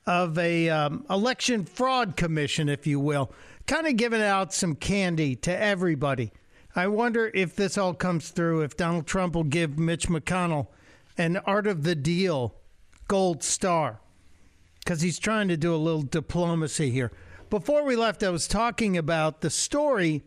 of 0.06 0.38
a 0.38 0.68
um, 0.68 1.04
election 1.08 1.64
fraud 1.64 2.16
commission, 2.16 2.68
if 2.68 2.86
you 2.86 3.00
will, 3.00 3.32
kind 3.66 3.86
of 3.86 3.96
giving 3.96 4.22
out 4.22 4.52
some 4.52 4.74
candy 4.74 5.36
to 5.36 5.56
everybody. 5.56 6.32
I 6.76 6.88
wonder 6.88 7.30
if 7.34 7.54
this 7.54 7.78
all 7.78 7.94
comes 7.94 8.30
through, 8.30 8.62
if 8.62 8.76
Donald 8.76 9.06
Trump 9.06 9.34
will 9.34 9.44
give 9.44 9.78
Mitch 9.78 10.08
McConnell 10.08 10.68
an 11.16 11.36
art 11.38 11.66
of 11.66 11.84
the 11.84 11.94
deal 11.94 12.56
gold 13.06 13.42
star 13.42 14.00
because 14.80 15.00
he's 15.00 15.18
trying 15.18 15.48
to 15.48 15.56
do 15.56 15.74
a 15.74 15.76
little 15.76 16.02
diplomacy 16.02 16.90
here. 16.90 17.12
Before 17.48 17.84
we 17.84 17.96
left, 17.96 18.22
I 18.22 18.30
was 18.30 18.48
talking 18.48 18.96
about 18.96 19.40
the 19.40 19.50
story, 19.50 20.22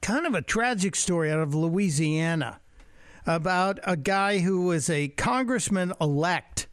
kind 0.00 0.26
of 0.26 0.34
a 0.34 0.42
tragic 0.42 0.96
story 0.96 1.30
out 1.30 1.40
of 1.40 1.54
Louisiana, 1.54 2.60
about 3.26 3.78
a 3.84 3.96
guy 3.96 4.38
who 4.38 4.62
was 4.62 4.88
a 4.88 5.08
congressman 5.08 5.92
elect, 6.00 6.66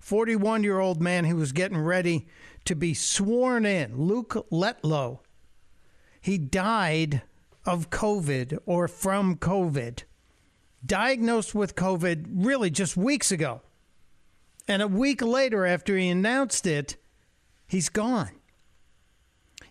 41 0.00 0.62
year 0.62 0.78
old 0.78 1.00
man 1.00 1.24
who 1.24 1.36
was 1.36 1.52
getting 1.52 1.78
ready 1.78 2.28
to 2.68 2.74
be 2.74 2.92
sworn 2.92 3.64
in, 3.64 3.96
Luke 3.96 4.46
Letlow. 4.52 5.20
He 6.20 6.36
died 6.36 7.22
of 7.64 7.88
COVID 7.88 8.58
or 8.66 8.86
from 8.88 9.36
COVID 9.36 10.02
diagnosed 10.84 11.54
with 11.54 11.74
COVID 11.74 12.26
really 12.30 12.68
just 12.68 12.94
weeks 12.94 13.32
ago. 13.32 13.62
And 14.68 14.82
a 14.82 14.88
week 14.88 15.22
later, 15.22 15.64
after 15.64 15.96
he 15.96 16.10
announced 16.10 16.66
it, 16.66 16.96
he's 17.66 17.88
gone. 17.88 18.32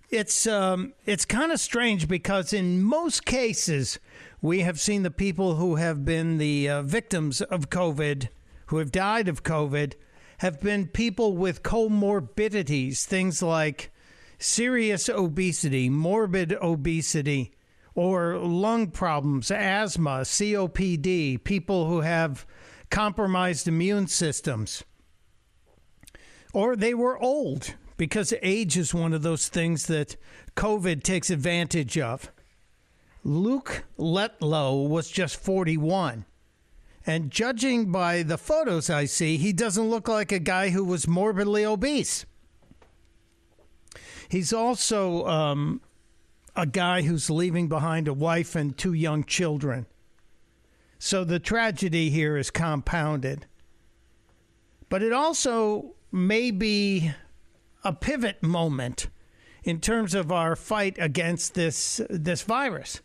It's 0.10 0.48
um, 0.48 0.94
it's 1.06 1.25
kind 1.25 1.51
of 1.51 1.60
strange 1.60 2.08
because 2.08 2.54
in 2.54 2.82
most 2.82 3.25
cases 3.25 4.00
we 4.42 4.62
have 4.62 4.80
seen 4.80 5.04
the 5.04 5.12
people 5.12 5.56
who 5.56 5.75
have 5.75 6.04
been 6.04 6.39
the 6.39 6.68
uh, 6.68 6.82
victims 6.82 7.42
of 7.42 7.70
COVID, 7.70 8.30
who 8.68 8.77
have 8.77 8.92
died 8.92 9.27
of 9.27 9.44
COVID, 9.44 9.94
have 10.38 10.62
been 10.62 10.88
people 10.88 11.36
with 11.36 11.63
comorbidities, 11.63 13.03
things 13.03 13.41
like 13.41 13.91
serious 14.38 15.10
obesity, 15.10 15.89
morbid 15.89 16.53
obesity, 16.53 17.53
or 17.96 18.38
lung 18.38 18.91
problems, 18.91 19.50
asthma, 19.50 20.22
COPD, 20.22 21.44
people 21.44 21.88
who 21.88 22.01
have 22.01 22.46
compromised 22.91 23.67
immune 23.67 24.08
systems. 24.08 24.84
Or 26.53 26.75
they 26.75 26.94
were 26.94 27.17
old 27.17 27.74
because 27.98 28.34
age 28.44 28.77
is 28.77 28.94
one 28.94 29.13
of 29.13 29.24
those 29.24 29.50
things 29.50 29.88
that 29.88 30.15
COVID 30.56 31.01
takes 31.03 31.32
advantage 31.32 31.98
of. 31.98 32.32
Luke 33.24 33.84
Letlow 33.98 34.88
was 34.88 35.10
just 35.10 35.41
41. 35.41 36.25
And 37.08 37.32
judging 37.32 37.90
by 37.90 38.22
the 38.22 38.38
photos 38.38 38.90
I 38.90 39.06
see, 39.06 39.38
he 39.38 39.54
doesn't 39.54 39.90
look 39.90 40.10
like 40.10 40.34
a 40.34 40.40
guy 40.40 40.70
who 40.70 40.84
was 40.84 41.08
morbidly 41.08 41.66
obese. 41.66 42.26
He's 44.28 44.52
also 44.52 45.26
um, 45.26 45.80
a 46.54 46.66
guy 46.66 47.04
who's 47.04 47.30
leaving 47.30 47.70
behind 47.70 48.10
a 48.10 48.14
wife 48.14 48.58
and 48.58 48.78
two 48.78 48.92
young 48.92 49.24
children. 49.24 49.86
So 51.00 51.24
the 51.24 51.40
tragedy 51.40 52.10
here 52.10 52.36
is 52.36 52.52
compounded. 52.52 53.46
But 54.90 55.02
it 55.02 55.14
also 55.14 55.96
may 56.12 56.52
be 56.52 57.14
a 57.86 57.94
pivot 57.94 58.44
moment 58.44 59.08
in 59.64 59.80
terms 59.80 60.14
of 60.14 60.30
our 60.30 60.58
fight 60.58 60.98
against 61.00 61.54
this 61.54 62.02
this 62.10 62.42
virus. 62.42 63.02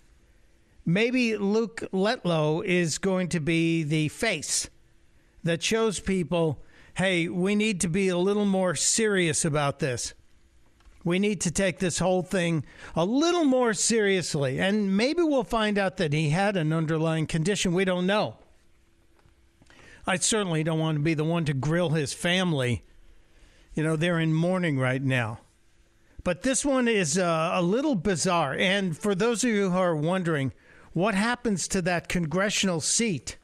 Maybe 0.84 1.36
Luke 1.36 1.82
Letlow 1.92 2.64
is 2.64 2.98
going 2.98 3.28
to 3.28 3.40
be 3.40 3.84
the 3.84 4.08
face 4.08 4.68
that 5.44 5.62
shows 5.62 6.00
people, 6.00 6.58
hey, 6.94 7.28
we 7.28 7.54
need 7.54 7.80
to 7.82 7.88
be 7.88 8.08
a 8.08 8.16
little 8.16 8.44
more 8.44 8.74
serious 8.74 9.44
about 9.44 9.78
this. 9.78 10.14
We 11.04 11.18
need 11.18 11.40
to 11.42 11.50
take 11.50 11.78
this 11.78 11.98
whole 11.98 12.22
thing 12.22 12.64
a 12.94 13.04
little 13.04 13.44
more 13.44 13.74
seriously. 13.74 14.60
And 14.60 14.96
maybe 14.96 15.22
we'll 15.22 15.44
find 15.44 15.78
out 15.78 15.96
that 15.96 16.12
he 16.12 16.30
had 16.30 16.56
an 16.56 16.72
underlying 16.72 17.26
condition. 17.26 17.74
We 17.74 17.84
don't 17.84 18.06
know. 18.06 18.36
I 20.06 20.16
certainly 20.16 20.64
don't 20.64 20.78
want 20.80 20.96
to 20.96 21.02
be 21.02 21.14
the 21.14 21.24
one 21.24 21.44
to 21.44 21.54
grill 21.54 21.90
his 21.90 22.12
family. 22.12 22.84
You 23.74 23.82
know, 23.84 23.96
they're 23.96 24.18
in 24.18 24.34
mourning 24.34 24.78
right 24.78 25.02
now. 25.02 25.40
But 26.24 26.42
this 26.42 26.64
one 26.64 26.86
is 26.86 27.18
uh, 27.18 27.50
a 27.52 27.62
little 27.62 27.94
bizarre. 27.96 28.54
And 28.54 28.96
for 28.96 29.14
those 29.14 29.42
of 29.42 29.50
you 29.50 29.70
who 29.70 29.78
are 29.78 29.96
wondering, 29.96 30.52
what 30.92 31.14
happens 31.14 31.68
to 31.68 31.82
that 31.82 32.08
congressional 32.08 32.80
seat? 32.80 33.36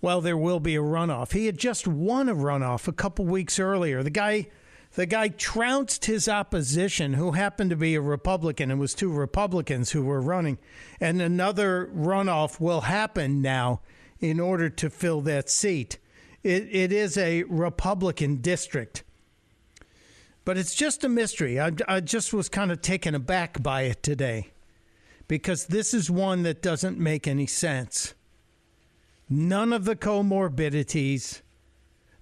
Well, 0.00 0.20
there 0.20 0.36
will 0.36 0.60
be 0.60 0.76
a 0.76 0.82
runoff. 0.82 1.32
He 1.32 1.46
had 1.46 1.58
just 1.58 1.86
won 1.86 2.28
a 2.28 2.34
runoff 2.34 2.88
a 2.88 2.92
couple 2.92 3.24
weeks 3.24 3.58
earlier. 3.58 4.02
The 4.02 4.10
guy 4.10 4.48
The 4.94 5.06
guy 5.06 5.28
trounced 5.28 6.04
his 6.04 6.28
opposition, 6.28 7.14
who 7.14 7.32
happened 7.32 7.70
to 7.70 7.76
be 7.76 7.96
a 7.96 8.00
Republican. 8.00 8.70
It 8.70 8.76
was 8.76 8.94
two 8.94 9.10
Republicans 9.10 9.90
who 9.90 10.04
were 10.04 10.20
running. 10.20 10.58
And 11.00 11.20
another 11.20 11.90
runoff 11.92 12.60
will 12.60 12.82
happen 12.82 13.42
now 13.42 13.80
in 14.20 14.38
order 14.38 14.70
to 14.70 14.88
fill 14.88 15.20
that 15.22 15.50
seat. 15.50 15.98
It, 16.44 16.68
it 16.70 16.92
is 16.92 17.18
a 17.18 17.42
Republican 17.44 18.36
district. 18.36 19.02
But 20.44 20.58
it's 20.58 20.76
just 20.76 21.02
a 21.02 21.08
mystery. 21.08 21.58
I, 21.58 21.72
I 21.88 21.98
just 22.00 22.32
was 22.32 22.48
kind 22.48 22.70
of 22.70 22.80
taken 22.80 23.16
aback 23.16 23.60
by 23.60 23.82
it 23.82 24.00
today 24.02 24.52
because 25.28 25.66
this 25.66 25.94
is 25.94 26.10
one 26.10 26.42
that 26.42 26.62
doesn't 26.62 26.98
make 26.98 27.26
any 27.26 27.46
sense. 27.46 28.14
None 29.28 29.72
of 29.72 29.84
the 29.84 29.96
comorbidities, 29.96 31.40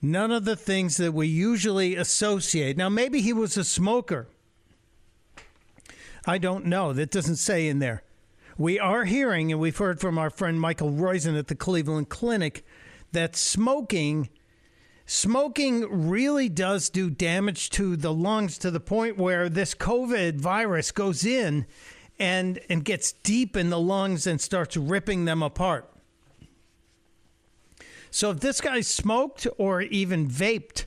none 0.00 0.30
of 0.30 0.44
the 0.44 0.56
things 0.56 0.96
that 0.98 1.12
we 1.12 1.26
usually 1.26 1.96
associate. 1.96 2.76
Now, 2.76 2.88
maybe 2.88 3.20
he 3.20 3.32
was 3.32 3.56
a 3.56 3.64
smoker. 3.64 4.28
I 6.24 6.38
don't 6.38 6.66
know. 6.66 6.92
That 6.92 7.10
doesn't 7.10 7.36
say 7.36 7.66
in 7.66 7.80
there. 7.80 8.02
We 8.56 8.78
are 8.78 9.04
hearing, 9.04 9.50
and 9.50 9.60
we've 9.60 9.76
heard 9.76 10.00
from 10.00 10.18
our 10.18 10.30
friend 10.30 10.60
Michael 10.60 10.90
Roizen 10.90 11.36
at 11.36 11.48
the 11.48 11.54
Cleveland 11.54 12.08
Clinic, 12.08 12.64
that 13.10 13.34
smoking 13.34 14.28
smoking 15.04 16.08
really 16.08 16.48
does 16.48 16.88
do 16.88 17.10
damage 17.10 17.70
to 17.70 17.96
the 17.96 18.12
lungs 18.12 18.56
to 18.58 18.70
the 18.70 18.80
point 18.80 19.18
where 19.18 19.48
this 19.48 19.74
COVID 19.74 20.36
virus 20.36 20.92
goes 20.92 21.24
in 21.24 21.66
and 22.18 22.60
and 22.68 22.84
gets 22.84 23.12
deep 23.12 23.56
in 23.56 23.70
the 23.70 23.80
lungs 23.80 24.26
and 24.26 24.40
starts 24.40 24.76
ripping 24.76 25.24
them 25.24 25.42
apart. 25.42 25.88
So 28.10 28.30
if 28.30 28.40
this 28.40 28.60
guy 28.60 28.82
smoked 28.82 29.46
or 29.56 29.80
even 29.80 30.28
vaped, 30.28 30.84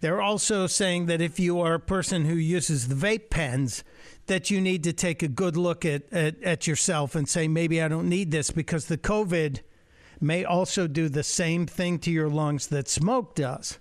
they're 0.00 0.22
also 0.22 0.66
saying 0.66 1.06
that 1.06 1.20
if 1.20 1.40
you 1.40 1.60
are 1.60 1.74
a 1.74 1.80
person 1.80 2.26
who 2.26 2.36
uses 2.36 2.88
the 2.88 2.94
vape 2.94 3.30
pens, 3.30 3.82
that 4.26 4.50
you 4.50 4.60
need 4.60 4.84
to 4.84 4.92
take 4.92 5.22
a 5.22 5.28
good 5.28 5.56
look 5.56 5.84
at, 5.84 6.10
at, 6.12 6.42
at 6.42 6.66
yourself 6.66 7.14
and 7.14 7.28
say, 7.28 7.48
maybe 7.48 7.82
I 7.82 7.88
don't 7.88 8.08
need 8.08 8.30
this 8.30 8.50
because 8.50 8.86
the 8.86 8.98
COVID 8.98 9.60
may 10.20 10.44
also 10.44 10.86
do 10.86 11.08
the 11.08 11.22
same 11.22 11.66
thing 11.66 11.98
to 12.00 12.10
your 12.10 12.28
lungs 12.28 12.68
that 12.68 12.88
smoke 12.88 13.34
does. 13.34 13.78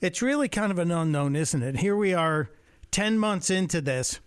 It's 0.00 0.20
really 0.20 0.48
kind 0.48 0.72
of 0.72 0.78
an 0.78 0.90
unknown, 0.90 1.36
isn't 1.36 1.62
it? 1.62 1.76
Here 1.78 1.96
we 1.96 2.12
are 2.12 2.50
10 2.90 3.18
months 3.18 3.50
into 3.50 3.80
this, 3.80 4.20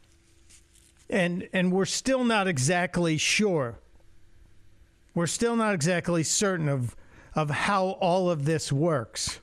and, 1.09 1.47
and 1.53 1.71
we're 1.71 1.85
still 1.85 2.23
not 2.23 2.47
exactly 2.47 3.17
sure. 3.17 3.79
We're 5.13 5.27
still 5.27 5.55
not 5.55 5.73
exactly 5.73 6.23
certain 6.23 6.69
of, 6.69 6.95
of 7.33 7.49
how 7.49 7.89
all 8.01 8.29
of 8.29 8.45
this 8.45 8.71
works. 8.71 9.39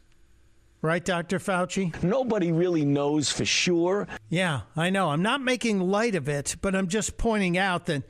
Right, 0.82 1.04
Dr. 1.04 1.38
Fauci? 1.38 2.02
Nobody 2.02 2.52
really 2.52 2.84
knows 2.84 3.32
for 3.32 3.46
sure. 3.46 4.06
Yeah, 4.28 4.62
I 4.76 4.90
know. 4.90 5.08
I'm 5.08 5.22
not 5.22 5.40
making 5.40 5.80
light 5.80 6.14
of 6.14 6.28
it, 6.28 6.56
but 6.60 6.74
I'm 6.74 6.88
just 6.88 7.16
pointing 7.16 7.56
out 7.56 7.86
that 7.86 8.02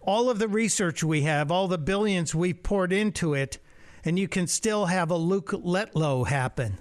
all 0.00 0.30
of 0.30 0.38
the 0.38 0.46
research 0.46 1.02
we 1.02 1.22
have, 1.22 1.50
all 1.50 1.66
the 1.66 1.76
billions 1.76 2.34
we've 2.34 2.62
poured 2.62 2.92
into 2.92 3.34
it, 3.34 3.58
and 4.04 4.18
you 4.18 4.28
can 4.28 4.46
still 4.46 4.86
have 4.86 5.10
a 5.10 5.16
Luke 5.16 5.50
Letlow 5.50 6.26
happen. 6.26 6.78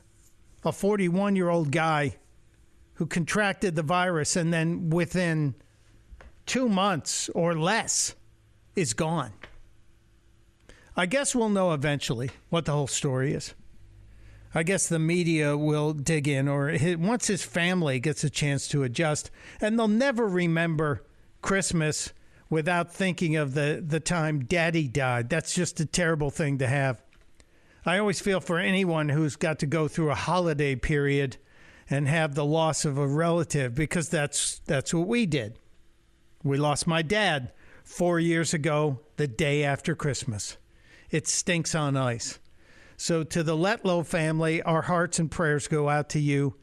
A 0.63 0.71
41 0.71 1.35
year 1.35 1.49
old 1.49 1.71
guy 1.71 2.17
who 2.93 3.05
contracted 3.05 3.75
the 3.75 3.83
virus 3.83 4.35
and 4.35 4.53
then 4.53 4.89
within 4.89 5.55
two 6.49 6.67
months 6.67 7.29
or 7.35 7.53
less 7.53 8.15
is 8.75 8.93
gone. 8.93 9.31
I 10.97 11.05
guess 11.05 11.35
we'll 11.35 11.49
know 11.49 11.73
eventually 11.73 12.31
what 12.49 12.65
the 12.65 12.71
whole 12.71 12.87
story 12.87 13.33
is. 13.33 13.53
I 14.55 14.63
guess 14.63 14.89
the 14.89 14.97
media 14.97 15.55
will 15.55 15.93
dig 15.93 16.27
in, 16.27 16.47
or 16.47 16.69
his, 16.69 16.97
once 16.97 17.27
his 17.27 17.43
family 17.43 17.99
gets 17.99 18.23
a 18.23 18.31
chance 18.31 18.67
to 18.69 18.81
adjust, 18.81 19.29
and 19.61 19.77
they'll 19.77 19.87
never 19.87 20.27
remember 20.27 21.05
Christmas 21.43 22.13
without 22.49 22.91
thinking 22.91 23.35
of 23.35 23.53
the, 23.53 23.83
the 23.85 23.99
time 23.99 24.39
daddy 24.39 24.87
died. 24.87 25.29
That's 25.29 25.53
just 25.53 25.79
a 25.79 25.85
terrible 25.85 26.31
thing 26.31 26.57
to 26.57 26.67
have. 26.67 26.99
I 27.85 27.99
always 27.99 28.19
feel 28.19 28.39
for 28.39 28.57
anyone 28.57 29.09
who's 29.09 29.35
got 29.35 29.59
to 29.59 29.67
go 29.67 29.87
through 29.87 30.09
a 30.09 30.15
holiday 30.15 30.75
period 30.75 31.37
and 31.91 32.07
have 32.07 32.33
the 32.33 32.43
loss 32.43 32.85
of 32.85 32.97
a 32.97 33.07
relative 33.07 33.75
because 33.75 34.09
that's 34.09 34.59
that's 34.65 34.95
what 34.95 35.07
we 35.07 35.27
did. 35.27 35.58
We 36.43 36.57
lost 36.57 36.87
my 36.87 37.01
dad 37.01 37.51
4 37.83 38.19
years 38.19 38.53
ago 38.53 38.99
the 39.17 39.27
day 39.27 39.63
after 39.63 39.95
Christmas. 39.95 40.57
It 41.09 41.27
stinks 41.27 41.75
on 41.75 41.97
ice. 41.97 42.39
So, 42.97 43.23
to 43.23 43.43
the 43.43 43.55
Letlow 43.55 44.05
family, 44.05 44.61
our 44.61 44.81
hearts 44.81 45.19
and 45.19 45.31
prayers 45.31 45.67
go 45.67 45.87
out 45.87 46.09
to 46.09 46.19
you. 46.19 46.55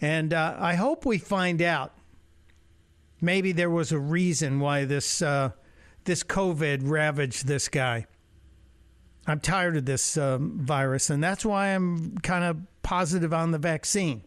And 0.00 0.32
uh, 0.32 0.56
I 0.58 0.74
hope 0.74 1.04
we 1.04 1.18
find 1.18 1.62
out. 1.62 1.94
Maybe 3.20 3.52
there 3.52 3.70
was 3.70 3.92
a 3.92 3.98
reason 3.98 4.60
why 4.60 4.84
this 4.84 5.22
uh, 5.22 5.50
this 6.04 6.22
COVID 6.22 6.88
ravaged 6.88 7.46
this 7.46 7.68
guy. 7.68 8.06
I'm 9.26 9.40
tired 9.40 9.76
of 9.76 9.86
this 9.86 10.16
um, 10.18 10.58
virus, 10.60 11.08
and 11.08 11.22
that's 11.22 11.44
why 11.44 11.68
I'm 11.68 12.18
kind 12.18 12.44
of 12.44 12.58
positive 12.82 13.32
on 13.32 13.52
the 13.52 13.58
vaccine. 13.58 14.22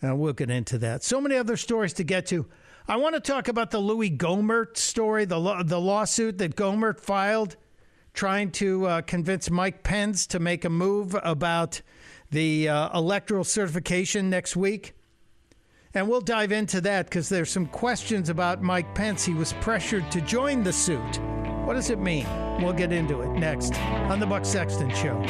And 0.00 0.18
we'll 0.18 0.32
get 0.32 0.50
into 0.50 0.78
that. 0.78 1.04
So 1.04 1.20
many 1.20 1.36
other 1.36 1.56
stories 1.56 1.92
to 1.94 2.04
get 2.04 2.26
to. 2.26 2.46
I 2.88 2.96
want 2.96 3.14
to 3.14 3.20
talk 3.20 3.48
about 3.48 3.70
the 3.70 3.78
Louie 3.78 4.10
Gohmert 4.10 4.76
story, 4.76 5.24
the 5.24 5.62
the 5.64 5.80
lawsuit 5.80 6.38
that 6.38 6.56
Gohmert 6.56 7.00
filed 7.00 7.56
trying 8.12 8.50
to 8.50 8.86
uh, 8.86 9.02
convince 9.02 9.50
Mike 9.50 9.82
Pence 9.82 10.26
to 10.28 10.38
make 10.38 10.64
a 10.64 10.70
move 10.70 11.16
about 11.22 11.80
the 12.30 12.68
uh, 12.68 12.98
electoral 12.98 13.44
certification 13.44 14.28
next 14.28 14.56
week. 14.56 14.94
And 15.94 16.08
we'll 16.08 16.20
dive 16.20 16.52
into 16.52 16.80
that 16.82 17.06
because 17.06 17.28
there's 17.28 17.50
some 17.50 17.66
questions 17.66 18.28
about 18.30 18.62
Mike 18.62 18.94
Pence. 18.94 19.24
He 19.24 19.34
was 19.34 19.52
pressured 19.54 20.10
to 20.10 20.20
join 20.22 20.62
the 20.62 20.72
suit. 20.72 21.20
What 21.64 21.74
does 21.74 21.90
it 21.90 21.98
mean? 21.98 22.26
We'll 22.62 22.72
get 22.72 22.92
into 22.92 23.20
it 23.20 23.30
next 23.30 23.74
on 23.74 24.18
the 24.18 24.26
Buck 24.26 24.44
Sexton 24.44 24.90
Show. 24.94 25.22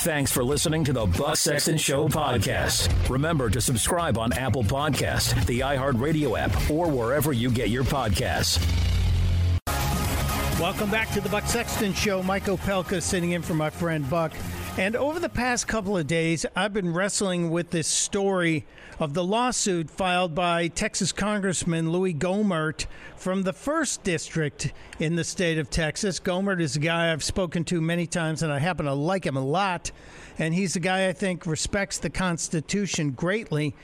Thanks 0.00 0.32
for 0.32 0.42
listening 0.42 0.84
to 0.84 0.92
the 0.92 1.06
Buck 1.06 1.36
Sexton 1.36 1.76
Show 1.76 2.08
podcast. 2.08 3.08
Remember 3.10 3.50
to 3.50 3.60
subscribe 3.60 4.16
on 4.16 4.32
Apple 4.32 4.64
Podcast, 4.64 5.44
the 5.46 5.60
iHeartRadio 5.60 6.38
app, 6.38 6.70
or 6.70 6.88
wherever 6.88 7.32
you 7.32 7.50
get 7.50 7.68
your 7.68 7.84
podcasts. 7.84 8.58
Welcome 10.58 10.90
back 10.90 11.10
to 11.12 11.20
the 11.20 11.28
Buck 11.28 11.46
Sexton 11.46 11.92
Show. 11.94 12.22
Mike 12.22 12.44
Opelka 12.44 13.02
sitting 13.02 13.32
in 13.32 13.42
for 13.42 13.54
my 13.54 13.70
friend 13.70 14.08
Buck. 14.08 14.32
And 14.80 14.96
over 14.96 15.20
the 15.20 15.28
past 15.28 15.68
couple 15.68 15.98
of 15.98 16.06
days, 16.06 16.46
I've 16.56 16.72
been 16.72 16.94
wrestling 16.94 17.50
with 17.50 17.68
this 17.68 17.86
story 17.86 18.64
of 18.98 19.12
the 19.12 19.22
lawsuit 19.22 19.90
filed 19.90 20.34
by 20.34 20.68
Texas 20.68 21.12
Congressman 21.12 21.92
Louie 21.92 22.14
Gohmert 22.14 22.86
from 23.14 23.42
the 23.42 23.52
first 23.52 24.02
district 24.04 24.72
in 24.98 25.16
the 25.16 25.22
state 25.22 25.58
of 25.58 25.68
Texas. 25.68 26.18
Gohmert 26.18 26.62
is 26.62 26.76
a 26.76 26.78
guy 26.78 27.12
I've 27.12 27.22
spoken 27.22 27.62
to 27.64 27.82
many 27.82 28.06
times, 28.06 28.42
and 28.42 28.50
I 28.50 28.58
happen 28.58 28.86
to 28.86 28.94
like 28.94 29.26
him 29.26 29.36
a 29.36 29.44
lot. 29.44 29.90
And 30.38 30.54
he's 30.54 30.76
a 30.76 30.80
guy 30.80 31.08
I 31.08 31.12
think 31.12 31.44
respects 31.44 31.98
the 31.98 32.08
Constitution 32.08 33.10
greatly. 33.10 33.74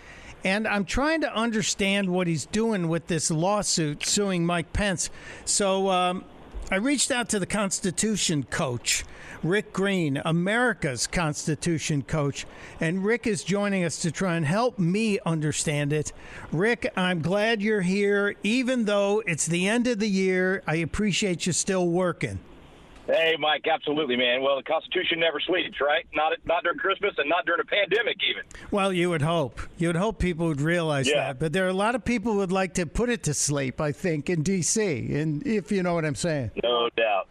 And 0.44 0.66
I'm 0.66 0.86
trying 0.86 1.20
to 1.20 1.36
understand 1.36 2.08
what 2.08 2.26
he's 2.26 2.46
doing 2.46 2.88
with 2.88 3.06
this 3.06 3.30
lawsuit 3.30 4.06
suing 4.06 4.46
Mike 4.46 4.72
Pence. 4.72 5.10
So, 5.44 5.90
um, 5.90 6.24
I 6.68 6.76
reached 6.76 7.12
out 7.12 7.28
to 7.28 7.38
the 7.38 7.46
Constitution 7.46 8.42
coach, 8.42 9.04
Rick 9.44 9.72
Green, 9.72 10.20
America's 10.24 11.06
Constitution 11.06 12.02
coach, 12.02 12.44
and 12.80 13.04
Rick 13.04 13.28
is 13.28 13.44
joining 13.44 13.84
us 13.84 14.00
to 14.00 14.10
try 14.10 14.34
and 14.34 14.44
help 14.44 14.76
me 14.76 15.20
understand 15.24 15.92
it. 15.92 16.12
Rick, 16.50 16.92
I'm 16.96 17.22
glad 17.22 17.62
you're 17.62 17.82
here, 17.82 18.34
even 18.42 18.84
though 18.84 19.22
it's 19.28 19.46
the 19.46 19.68
end 19.68 19.86
of 19.86 20.00
the 20.00 20.08
year. 20.08 20.64
I 20.66 20.76
appreciate 20.76 21.46
you 21.46 21.52
still 21.52 21.86
working. 21.86 22.40
Hey, 23.06 23.36
Mike, 23.38 23.66
absolutely, 23.72 24.16
man. 24.16 24.42
Well, 24.42 24.56
the 24.56 24.64
Constitution 24.64 25.20
never 25.20 25.38
sleeps, 25.40 25.80
right? 25.80 26.04
Not 26.12 26.32
not 26.44 26.64
during 26.64 26.78
Christmas 26.78 27.14
and 27.18 27.28
not 27.28 27.46
during 27.46 27.60
a 27.60 27.64
pandemic, 27.64 28.16
even. 28.28 28.42
Well, 28.72 28.92
you 28.92 29.10
would 29.10 29.22
hope. 29.22 29.60
You 29.78 29.88
would 29.88 29.96
hope 29.96 30.18
people 30.18 30.48
would 30.48 30.60
realize 30.60 31.08
Yeah. 31.08 31.28
that. 31.28 31.38
But 31.38 31.52
there 31.52 31.64
are 31.66 31.68
a 31.68 31.72
lot 31.72 31.94
of 31.94 32.04
people 32.04 32.32
who 32.32 32.38
would 32.38 32.50
like 32.52 32.74
to 32.74 32.86
put 32.86 33.08
it 33.08 33.22
to 33.24 33.34
sleep, 33.34 33.80
I 33.80 33.92
think, 33.92 34.28
in 34.28 34.42
D.C., 34.42 35.14
and 35.14 35.46
if 35.46 35.70
you 35.70 35.82
know 35.84 35.94
what 35.94 36.04
I'm 36.04 36.16
saying. 36.16 36.50
No 36.64 36.88
doubt. 36.96 37.28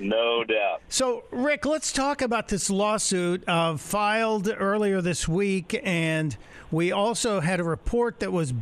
No 0.00 0.42
doubt. 0.42 0.80
So, 0.88 1.22
Rick, 1.30 1.64
let's 1.66 1.92
talk 1.92 2.22
about 2.22 2.48
this 2.48 2.68
lawsuit 2.68 3.48
uh, 3.48 3.76
filed 3.76 4.52
earlier 4.58 5.00
this 5.00 5.28
week. 5.28 5.80
And 5.84 6.36
we 6.72 6.90
also 6.90 7.38
had 7.38 7.60
a 7.60 7.64
report 7.64 8.18
that 8.20 8.32
was 8.32 8.52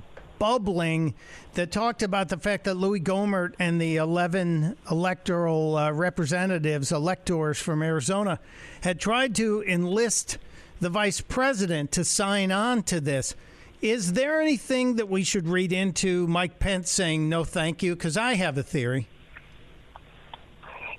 bubbling 0.41 1.15
that 1.55 1.71
talked 1.71 2.03
about 2.03 2.31
the 2.31 2.39
fact 2.39 2.65
that 2.65 2.75
Louie 2.75 2.99
Gohmert 2.99 3.55
and 3.61 3.81
the 3.81 3.97
11 3.97 4.77
electoral 4.91 5.77
uh, 5.77 5.93
representatives, 5.93 6.91
electors 6.91 7.61
from 7.61 7.83
Arizona, 7.83 8.41
had 8.81 8.99
tried 8.99 9.37
to 9.37 9.63
enlist 9.63 10.39
the 10.81 10.89
vice 10.89 11.21
president 11.21 11.93
to 11.93 12.05
sign 12.05 12.51
on 12.51 12.83
to 12.85 13.01
this. 13.01 13.37
Is 13.83 14.15
there 14.15 14.41
anything 14.41 14.97
that 14.97 15.09
we 15.09 15.23
should 15.23 15.47
read 15.47 15.73
into 15.73 16.27
Mike 16.27 16.59
Pence 16.59 16.91
saying 16.91 17.29
no 17.29 17.45
thank 17.45 17.83
you? 17.83 17.95
Because 17.95 18.17
I 18.17 18.35
have 18.35 18.59
a 18.59 18.63
theory. 18.63 19.07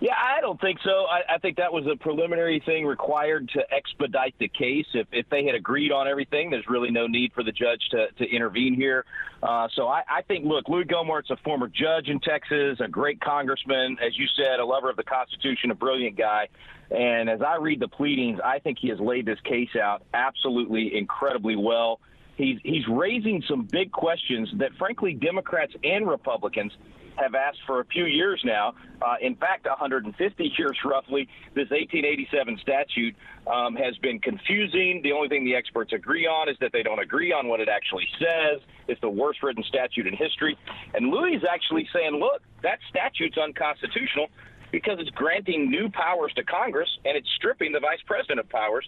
Yeah, 0.01 0.15
I 0.17 0.41
don't 0.41 0.59
think 0.59 0.79
so. 0.83 1.05
I, 1.05 1.35
I 1.35 1.37
think 1.37 1.57
that 1.57 1.71
was 1.71 1.85
a 1.85 1.95
preliminary 1.95 2.59
thing 2.65 2.87
required 2.87 3.47
to 3.49 3.61
expedite 3.71 4.33
the 4.39 4.47
case. 4.47 4.87
If, 4.95 5.05
if 5.11 5.29
they 5.29 5.45
had 5.45 5.53
agreed 5.53 5.91
on 5.91 6.07
everything, 6.07 6.49
there's 6.49 6.67
really 6.67 6.89
no 6.89 7.05
need 7.05 7.33
for 7.33 7.43
the 7.43 7.51
judge 7.51 7.81
to, 7.91 8.07
to 8.17 8.25
intervene 8.27 8.73
here. 8.73 9.05
Uh, 9.43 9.67
so 9.75 9.87
I, 9.87 10.01
I 10.09 10.23
think, 10.23 10.43
look, 10.43 10.67
Louie 10.67 10.85
Gohmert's 10.85 11.29
a 11.29 11.37
former 11.43 11.67
judge 11.67 12.07
in 12.07 12.19
Texas, 12.19 12.79
a 12.79 12.87
great 12.87 13.21
congressman, 13.21 13.97
as 14.03 14.17
you 14.17 14.25
said, 14.35 14.59
a 14.59 14.65
lover 14.65 14.89
of 14.89 14.95
the 14.95 15.03
Constitution, 15.03 15.69
a 15.69 15.75
brilliant 15.75 16.17
guy. 16.17 16.47
And 16.89 17.29
as 17.29 17.43
I 17.43 17.57
read 17.57 17.79
the 17.79 17.87
pleadings, 17.87 18.39
I 18.43 18.57
think 18.57 18.79
he 18.79 18.89
has 18.89 18.99
laid 18.99 19.27
this 19.27 19.39
case 19.41 19.75
out 19.79 20.01
absolutely 20.15 20.97
incredibly 20.97 21.55
well. 21.55 21.99
He's, 22.37 22.57
he's 22.63 22.87
raising 22.87 23.43
some 23.47 23.65
big 23.65 23.91
questions 23.91 24.49
that, 24.55 24.71
frankly, 24.79 25.13
Democrats 25.13 25.73
and 25.83 26.07
Republicans 26.07 26.73
have 27.21 27.35
asked 27.35 27.59
for 27.65 27.79
a 27.79 27.85
few 27.85 28.05
years 28.05 28.41
now. 28.43 28.73
Uh, 29.01 29.15
in 29.21 29.35
fact, 29.35 29.65
150 29.65 30.53
years 30.57 30.77
roughly, 30.83 31.27
this 31.53 31.69
1887 31.69 32.59
statute 32.61 33.15
um, 33.47 33.75
has 33.75 33.97
been 33.97 34.19
confusing. 34.19 35.01
The 35.03 35.11
only 35.11 35.29
thing 35.29 35.45
the 35.45 35.55
experts 35.55 35.93
agree 35.93 36.27
on 36.27 36.49
is 36.49 36.57
that 36.61 36.71
they 36.71 36.83
don't 36.83 36.99
agree 36.99 37.31
on 37.31 37.47
what 37.47 37.59
it 37.59 37.69
actually 37.69 38.07
says. 38.19 38.61
It's 38.87 39.01
the 39.01 39.09
worst 39.09 39.43
written 39.43 39.63
statute 39.63 40.07
in 40.07 40.15
history. 40.15 40.57
And 40.93 41.09
Louie 41.09 41.35
is 41.35 41.43
actually 41.49 41.87
saying, 41.93 42.19
look, 42.19 42.41
that 42.63 42.79
statute's 42.89 43.37
unconstitutional 43.37 44.27
because 44.71 44.97
it's 44.99 45.09
granting 45.11 45.69
new 45.69 45.89
powers 45.89 46.31
to 46.35 46.43
Congress 46.43 46.89
and 47.05 47.17
it's 47.17 47.27
stripping 47.35 47.71
the 47.71 47.79
vice 47.79 48.01
president 48.05 48.39
of 48.39 48.49
powers. 48.49 48.87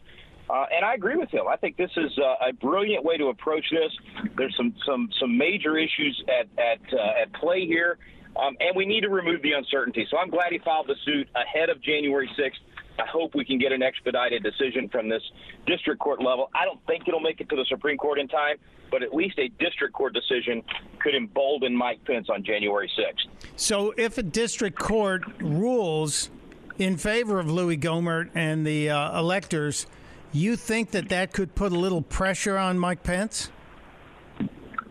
Uh, 0.49 0.65
and 0.75 0.83
I 0.83 0.93
agree 0.93 1.15
with 1.15 1.29
him. 1.29 1.47
I 1.49 1.55
think 1.55 1.77
this 1.77 1.91
is 1.95 2.11
uh, 2.17 2.49
a 2.49 2.53
brilliant 2.53 3.05
way 3.05 3.17
to 3.17 3.27
approach 3.27 3.65
this. 3.71 3.91
There's 4.37 4.55
some 4.57 4.73
some 4.85 5.09
some 5.19 5.37
major 5.37 5.77
issues 5.77 6.21
at 6.27 6.47
at 6.61 6.81
uh, 6.93 7.21
at 7.21 7.33
play 7.33 7.65
here, 7.65 7.97
um, 8.35 8.55
and 8.59 8.75
we 8.75 8.85
need 8.85 9.01
to 9.01 9.09
remove 9.09 9.41
the 9.41 9.51
uncertainty. 9.51 10.07
So 10.09 10.17
I'm 10.17 10.29
glad 10.29 10.51
he 10.51 10.59
filed 10.59 10.87
the 10.87 10.95
suit 11.05 11.27
ahead 11.35 11.69
of 11.69 11.81
January 11.81 12.29
6th. 12.37 12.59
I 12.99 13.07
hope 13.07 13.33
we 13.33 13.43
can 13.43 13.57
get 13.57 13.71
an 13.71 13.81
expedited 13.81 14.43
decision 14.43 14.87
from 14.89 15.09
this 15.09 15.21
district 15.65 15.99
court 15.99 16.21
level. 16.21 16.49
I 16.53 16.65
don't 16.65 16.79
think 16.85 17.07
it'll 17.07 17.19
make 17.19 17.41
it 17.41 17.49
to 17.49 17.55
the 17.55 17.65
Supreme 17.67 17.97
Court 17.97 18.19
in 18.19 18.27
time, 18.27 18.57
but 18.91 19.01
at 19.01 19.13
least 19.13 19.39
a 19.39 19.47
district 19.59 19.93
court 19.93 20.13
decision 20.13 20.61
could 20.99 21.15
embolden 21.15 21.75
Mike 21.75 22.03
Pence 22.05 22.27
on 22.29 22.43
January 22.43 22.91
6th. 22.97 23.49
So 23.55 23.93
if 23.97 24.17
a 24.17 24.23
district 24.23 24.77
court 24.77 25.23
rules 25.39 26.29
in 26.77 26.97
favor 26.97 27.39
of 27.39 27.49
Louie 27.49 27.77
Gohmert 27.77 28.29
and 28.35 28.65
the 28.65 28.91
uh, 28.91 29.19
electors, 29.19 29.87
you 30.31 30.55
think 30.55 30.91
that 30.91 31.09
that 31.09 31.33
could 31.33 31.55
put 31.55 31.71
a 31.71 31.77
little 31.77 32.01
pressure 32.01 32.57
on 32.57 32.77
Mike 32.77 33.03
Pence? 33.03 33.49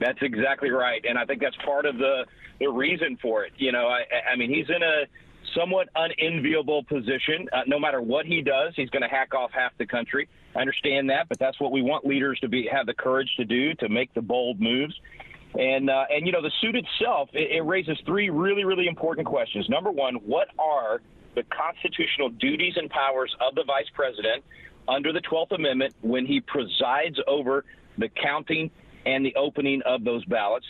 That's 0.02 0.18
exactly 0.20 0.70
right, 0.70 1.04
and 1.08 1.16
I 1.16 1.24
think 1.24 1.40
that's 1.40 1.56
part 1.64 1.86
of 1.86 1.96
the 1.96 2.24
the 2.58 2.68
reason 2.68 3.18
for 3.22 3.44
it. 3.44 3.52
You 3.56 3.70
know, 3.70 3.86
I, 3.86 4.02
I 4.32 4.36
mean, 4.36 4.52
he's 4.52 4.68
in 4.68 4.82
a 4.82 5.04
somewhat 5.54 5.88
unenviable 5.94 6.82
position. 6.84 7.48
Uh, 7.52 7.60
no 7.68 7.78
matter 7.78 8.00
what 8.00 8.26
he 8.26 8.42
does, 8.42 8.72
he's 8.74 8.90
going 8.90 9.02
to 9.02 9.08
hack 9.08 9.32
off 9.32 9.52
half 9.52 9.72
the 9.78 9.86
country. 9.86 10.28
I 10.56 10.60
understand 10.60 11.10
that, 11.10 11.28
but 11.28 11.38
that's 11.38 11.60
what 11.60 11.70
we 11.70 11.82
want 11.82 12.04
leaders 12.04 12.38
to 12.40 12.48
be 12.48 12.68
have 12.70 12.86
the 12.86 12.94
courage 12.94 13.30
to 13.36 13.44
do 13.44 13.74
to 13.74 13.88
make 13.88 14.12
the 14.14 14.22
bold 14.22 14.60
moves. 14.60 14.94
And 15.54 15.88
uh, 15.88 16.06
and 16.10 16.26
you 16.26 16.32
know, 16.32 16.42
the 16.42 16.52
suit 16.60 16.74
itself 16.74 17.28
it, 17.32 17.52
it 17.52 17.60
raises 17.60 17.96
three 18.04 18.28
really 18.28 18.64
really 18.64 18.88
important 18.88 19.28
questions. 19.28 19.68
Number 19.68 19.92
one, 19.92 20.16
what 20.16 20.48
are 20.58 21.00
the 21.36 21.44
constitutional 21.44 22.28
duties 22.28 22.74
and 22.76 22.90
powers 22.90 23.34
of 23.40 23.54
the 23.54 23.62
vice 23.64 23.88
president 23.94 24.42
under 24.88 25.12
the 25.12 25.20
12th 25.20 25.52
Amendment 25.52 25.94
when 26.02 26.26
he 26.26 26.40
presides 26.40 27.18
over 27.28 27.64
the 27.98 28.08
counting 28.08 28.70
and 29.06 29.24
the 29.24 29.34
opening 29.36 29.82
of 29.86 30.04
those 30.04 30.24
ballots? 30.26 30.66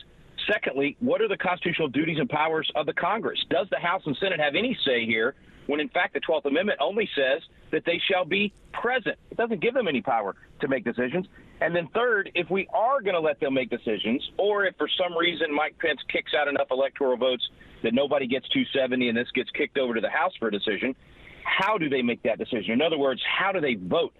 Secondly, 0.50 0.96
what 1.00 1.20
are 1.20 1.28
the 1.28 1.36
constitutional 1.36 1.88
duties 1.88 2.18
and 2.18 2.28
powers 2.28 2.70
of 2.74 2.86
the 2.86 2.92
Congress? 2.92 3.38
Does 3.48 3.68
the 3.70 3.78
House 3.78 4.02
and 4.06 4.16
Senate 4.20 4.40
have 4.40 4.54
any 4.54 4.76
say 4.84 5.06
here 5.06 5.34
when, 5.66 5.78
in 5.80 5.88
fact, 5.88 6.14
the 6.14 6.20
12th 6.20 6.46
Amendment 6.46 6.78
only 6.80 7.08
says 7.14 7.42
that 7.70 7.84
they 7.84 8.00
shall 8.10 8.24
be 8.24 8.52
present? 8.72 9.16
It 9.30 9.36
doesn't 9.36 9.60
give 9.60 9.74
them 9.74 9.86
any 9.86 10.02
power 10.02 10.34
to 10.60 10.68
make 10.68 10.84
decisions. 10.84 11.26
And 11.60 11.76
then, 11.76 11.88
third, 11.94 12.32
if 12.34 12.50
we 12.50 12.66
are 12.74 13.00
going 13.00 13.14
to 13.14 13.20
let 13.20 13.38
them 13.38 13.54
make 13.54 13.70
decisions, 13.70 14.28
or 14.36 14.64
if 14.64 14.74
for 14.76 14.88
some 14.98 15.16
reason 15.16 15.54
Mike 15.54 15.78
Pence 15.78 16.00
kicks 16.12 16.32
out 16.34 16.48
enough 16.48 16.68
electoral 16.72 17.16
votes 17.16 17.48
that 17.84 17.94
nobody 17.94 18.26
gets 18.26 18.48
270 18.48 19.08
and 19.08 19.16
this 19.16 19.28
gets 19.32 19.50
kicked 19.50 19.78
over 19.78 19.94
to 19.94 20.00
the 20.00 20.10
House 20.10 20.32
for 20.40 20.48
a 20.48 20.50
decision, 20.50 20.96
how 21.44 21.78
do 21.78 21.88
they 21.88 22.02
make 22.02 22.22
that 22.24 22.38
decision? 22.38 22.72
In 22.72 22.82
other 22.82 22.98
words, 22.98 23.20
how 23.38 23.52
do 23.52 23.60
they 23.60 23.74
vote? 23.74 24.12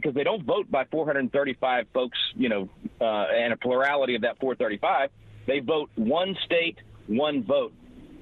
Because 0.00 0.14
they 0.14 0.24
don't 0.24 0.44
vote 0.44 0.70
by 0.70 0.84
435 0.90 1.86
folks, 1.92 2.18
you 2.34 2.48
know, 2.48 2.68
uh, 3.00 3.26
and 3.34 3.52
a 3.52 3.56
plurality 3.56 4.14
of 4.14 4.22
that 4.22 4.38
435 4.40 5.10
they 5.48 5.60
vote 5.60 5.90
one 5.96 6.36
state, 6.44 6.76
one 7.08 7.42
vote. 7.42 7.72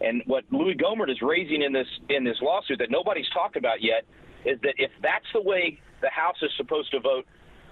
And 0.01 0.23
what 0.27 0.45
Louie 0.51 0.77
Gohmert 0.77 1.11
is 1.11 1.21
raising 1.21 1.63
in 1.63 1.73
this 1.73 1.89
in 2.09 2.23
this 2.25 2.37
lawsuit 2.41 2.79
that 2.79 2.91
nobody's 2.91 3.29
talked 3.35 3.57
about 3.57 3.83
yet 3.83 4.05
is 4.45 4.59
that 4.63 4.75
if 4.79 4.93
that's 5.03 5.27
the 5.35 5.43
way 5.43 5.79
the 6.01 6.11
House 6.11 6.37
is 6.41 6.51
supposed 6.57 6.91
to 6.93 7.01
vote 7.01 7.27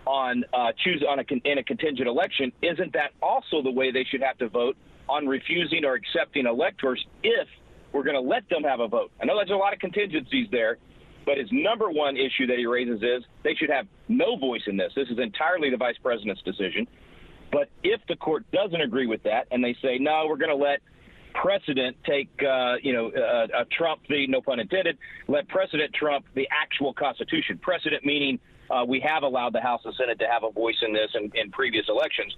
on 0.06 0.44
uh, 0.52 0.72
choose 0.82 1.04
on 1.08 1.20
a 1.20 1.24
in 1.44 1.58
a 1.58 1.62
contingent 1.62 2.08
election, 2.08 2.50
isn't 2.62 2.92
that 2.94 3.12
also 3.22 3.62
the 3.62 3.70
way 3.70 3.92
they 3.92 4.04
should 4.04 4.22
have 4.22 4.36
to 4.38 4.48
vote 4.48 4.76
on 5.08 5.28
refusing 5.28 5.84
or 5.84 5.94
accepting 5.94 6.46
electors 6.46 7.04
if 7.22 7.46
we're 7.92 8.02
going 8.02 8.16
to 8.16 8.28
let 8.28 8.48
them 8.48 8.64
have 8.64 8.80
a 8.80 8.88
vote? 8.88 9.12
I 9.22 9.26
know 9.26 9.36
there's 9.36 9.50
a 9.50 9.54
lot 9.54 9.72
of 9.72 9.78
contingencies 9.78 10.48
there, 10.50 10.78
but 11.24 11.38
his 11.38 11.48
number 11.52 11.90
one 11.90 12.16
issue 12.16 12.46
that 12.46 12.58
he 12.58 12.66
raises 12.66 13.02
is 13.02 13.24
they 13.42 13.54
should 13.54 13.70
have 13.70 13.86
no 14.08 14.36
voice 14.36 14.62
in 14.66 14.76
this. 14.76 14.92
This 14.94 15.08
is 15.08 15.18
entirely 15.18 15.70
the 15.70 15.76
vice 15.76 15.96
president's 16.02 16.42
decision. 16.42 16.86
But 17.52 17.68
if 17.82 18.00
the 18.08 18.16
court 18.16 18.44
doesn't 18.52 18.80
agree 18.80 19.06
with 19.06 19.22
that 19.22 19.46
and 19.50 19.62
they 19.62 19.76
say, 19.80 19.98
no, 19.98 20.26
we're 20.28 20.36
going 20.36 20.50
to 20.50 20.56
let 20.56 20.80
precedent 21.34 21.96
take, 22.04 22.28
uh, 22.42 22.74
you 22.82 22.92
know, 22.92 23.10
uh, 23.10 23.62
a 23.62 23.64
Trump 23.66 24.00
the 24.08 24.26
no 24.26 24.40
pun 24.40 24.60
intended, 24.60 24.98
let 25.28 25.48
precedent 25.48 25.92
trump 25.94 26.24
the 26.34 26.48
actual 26.50 26.92
Constitution. 26.94 27.58
Precedent 27.58 28.04
meaning 28.04 28.38
uh, 28.70 28.84
we 28.86 29.00
have 29.00 29.22
allowed 29.22 29.52
the 29.52 29.60
House 29.60 29.82
and 29.84 29.94
Senate 29.94 30.18
to 30.18 30.26
have 30.26 30.42
a 30.42 30.50
voice 30.50 30.76
in 30.82 30.92
this 30.92 31.10
in, 31.14 31.30
in 31.34 31.50
previous 31.50 31.86
elections. 31.88 32.34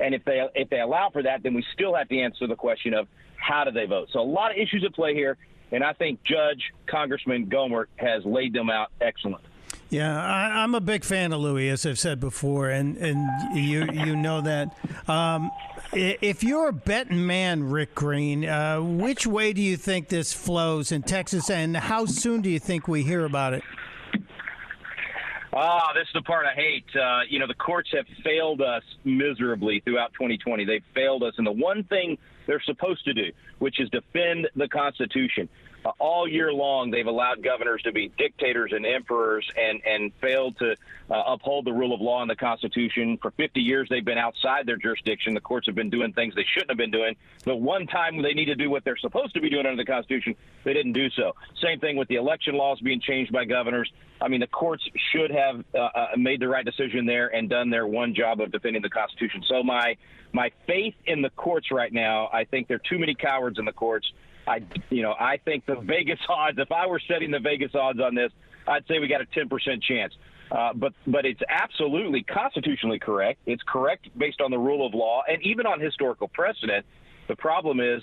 And 0.00 0.14
if 0.14 0.24
they 0.24 0.42
if 0.54 0.70
they 0.70 0.80
allow 0.80 1.10
for 1.10 1.22
that, 1.22 1.42
then 1.42 1.54
we 1.54 1.64
still 1.74 1.94
have 1.94 2.08
to 2.08 2.18
answer 2.18 2.46
the 2.46 2.56
question 2.56 2.94
of 2.94 3.08
how 3.36 3.64
do 3.64 3.70
they 3.70 3.86
vote. 3.86 4.08
So 4.12 4.20
a 4.20 4.22
lot 4.22 4.50
of 4.50 4.56
issues 4.56 4.84
at 4.84 4.94
play 4.94 5.14
here, 5.14 5.36
and 5.72 5.84
I 5.84 5.92
think 5.92 6.22
Judge 6.24 6.72
Congressman 6.86 7.46
Gohmert 7.46 7.86
has 7.96 8.24
laid 8.24 8.52
them 8.52 8.70
out 8.70 8.90
excellent. 9.00 9.44
Yeah, 9.90 10.22
I, 10.22 10.64
am 10.64 10.74
a 10.74 10.80
big 10.80 11.02
fan 11.02 11.32
of 11.32 11.40
Louie, 11.40 11.70
as 11.70 11.86
I've 11.86 11.98
said 11.98 12.20
before, 12.20 12.68
and, 12.68 12.98
and 12.98 13.56
you 13.56 13.86
you 13.90 14.16
know 14.16 14.42
that. 14.42 14.76
Um, 15.08 15.50
if 15.94 16.44
you're 16.44 16.68
a 16.68 16.72
betting 16.74 17.26
man, 17.26 17.70
Rick 17.70 17.94
Green, 17.94 18.44
uh, 18.44 18.80
which 18.82 19.26
way 19.26 19.54
do 19.54 19.62
you 19.62 19.78
think 19.78 20.08
this 20.08 20.34
flows 20.34 20.92
in 20.92 21.02
Texas, 21.02 21.48
and 21.48 21.74
how 21.74 22.04
soon 22.04 22.42
do 22.42 22.50
you 22.50 22.58
think 22.58 22.86
we 22.86 23.02
hear 23.02 23.24
about 23.24 23.54
it? 23.54 23.62
Ah, 25.54 25.92
this 25.94 26.06
is 26.06 26.12
the 26.12 26.22
part 26.22 26.44
I 26.44 26.54
hate. 26.54 26.84
Uh, 26.94 27.20
you 27.28 27.38
know, 27.38 27.46
the 27.46 27.54
courts 27.54 27.88
have 27.94 28.04
failed 28.22 28.60
us 28.60 28.82
miserably 29.04 29.80
throughout 29.80 30.12
2020. 30.12 30.66
They've 30.66 30.84
failed 30.94 31.22
us 31.22 31.34
and 31.38 31.46
the 31.46 31.52
one 31.52 31.84
thing 31.84 32.18
they're 32.48 32.62
supposed 32.64 33.04
to 33.04 33.14
do, 33.14 33.30
which 33.60 33.78
is 33.78 33.88
defend 33.90 34.48
the 34.56 34.66
Constitution 34.66 35.48
all 35.98 36.28
year 36.28 36.52
long 36.52 36.90
they've 36.90 37.06
allowed 37.06 37.42
governors 37.42 37.82
to 37.82 37.92
be 37.92 38.10
dictators 38.18 38.72
and 38.72 38.84
emperors 38.86 39.48
and 39.56 39.80
and 39.86 40.12
failed 40.20 40.58
to 40.58 40.76
uh, 41.10 41.22
uphold 41.26 41.64
the 41.64 41.72
rule 41.72 41.94
of 41.94 42.00
law 42.00 42.20
and 42.20 42.30
the 42.30 42.36
Constitution. 42.36 43.18
For 43.20 43.30
50 43.32 43.60
years 43.60 43.88
they've 43.88 44.04
been 44.04 44.18
outside 44.18 44.66
their 44.66 44.76
jurisdiction. 44.76 45.34
The 45.34 45.40
courts 45.40 45.66
have 45.66 45.74
been 45.74 45.90
doing 45.90 46.12
things 46.12 46.34
they 46.34 46.44
shouldn't 46.52 46.70
have 46.70 46.78
been 46.78 46.90
doing. 46.90 47.16
The 47.44 47.54
one 47.54 47.86
time 47.86 48.20
they 48.22 48.34
need 48.34 48.46
to 48.46 48.54
do 48.54 48.70
what 48.70 48.84
they're 48.84 48.96
supposed 48.96 49.34
to 49.34 49.40
be 49.40 49.48
doing 49.48 49.66
under 49.66 49.82
the 49.82 49.90
Constitution, 49.90 50.34
they 50.64 50.74
didn't 50.74 50.92
do 50.92 51.08
so. 51.10 51.34
Same 51.62 51.80
thing 51.80 51.96
with 51.96 52.08
the 52.08 52.16
election 52.16 52.56
laws 52.56 52.80
being 52.80 53.00
changed 53.00 53.32
by 53.32 53.44
governors. 53.44 53.90
I 54.20 54.28
mean, 54.28 54.40
the 54.40 54.48
courts 54.48 54.82
should 55.12 55.30
have 55.30 55.64
uh, 55.74 55.78
uh, 55.78 56.06
made 56.16 56.40
the 56.40 56.48
right 56.48 56.64
decision 56.64 57.06
there 57.06 57.28
and 57.28 57.48
done 57.48 57.70
their 57.70 57.86
one 57.86 58.14
job 58.14 58.40
of 58.40 58.50
defending 58.50 58.82
the 58.82 58.90
Constitution. 58.90 59.42
So 59.48 59.62
my 59.62 59.96
my 60.32 60.50
faith 60.66 60.94
in 61.06 61.22
the 61.22 61.30
courts 61.30 61.70
right 61.70 61.92
now, 61.92 62.28
I 62.32 62.44
think 62.44 62.68
there 62.68 62.76
are 62.76 62.88
too 62.88 62.98
many 62.98 63.14
cowards 63.14 63.58
in 63.58 63.64
the 63.64 63.72
courts. 63.72 64.12
I, 64.48 64.60
you 64.90 65.02
know, 65.02 65.14
I 65.18 65.38
think 65.44 65.66
the 65.66 65.76
Vegas 65.82 66.18
odds. 66.28 66.58
If 66.58 66.72
I 66.72 66.86
were 66.86 67.00
setting 67.06 67.30
the 67.30 67.38
Vegas 67.38 67.74
odds 67.74 68.00
on 68.00 68.14
this, 68.14 68.32
I'd 68.66 68.86
say 68.86 68.98
we 68.98 69.08
got 69.08 69.20
a 69.20 69.26
10% 69.26 69.82
chance. 69.82 70.14
Uh, 70.50 70.72
but 70.74 70.94
but 71.06 71.26
it's 71.26 71.40
absolutely 71.48 72.22
constitutionally 72.22 72.98
correct. 72.98 73.38
It's 73.44 73.62
correct 73.68 74.08
based 74.16 74.40
on 74.40 74.50
the 74.50 74.58
rule 74.58 74.86
of 74.86 74.94
law 74.94 75.22
and 75.28 75.42
even 75.42 75.66
on 75.66 75.78
historical 75.78 76.28
precedent. 76.28 76.86
The 77.28 77.36
problem 77.36 77.80
is 77.80 78.02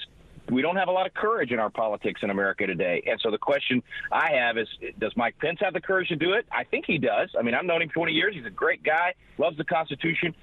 we 0.52 0.62
don't 0.62 0.76
have 0.76 0.88
a 0.88 0.92
lot 0.92 1.08
of 1.08 1.14
courage 1.16 1.52
in 1.52 1.58
our 1.58 1.72
politics 1.72 2.22
in 2.24 2.30
America 2.30 2.68
today. 2.68 3.04
And 3.08 3.20
so 3.22 3.32
the 3.32 3.38
question 3.38 3.82
I 4.12 4.32
have 4.34 4.60
is 4.60 4.68
does 5.00 5.12
Mike 5.16 5.36
Pence 5.40 5.58
have 5.62 5.74
the 5.74 5.82
courage 5.82 6.10
to 6.10 6.16
do 6.16 6.34
it? 6.34 6.46
I 6.52 6.64
think 6.64 6.86
he 6.86 7.00
does. 7.00 7.30
I 7.38 7.42
mean, 7.42 7.56
I've 7.56 7.66
known 7.66 7.82
him 7.82 7.90
20 7.90 8.12
years. 8.12 8.36
He's 8.36 8.46
a 8.46 8.52
great 8.52 8.84
guy, 8.84 9.16
loves 9.40 9.58
the 9.58 9.64
Constitution. 9.64 10.36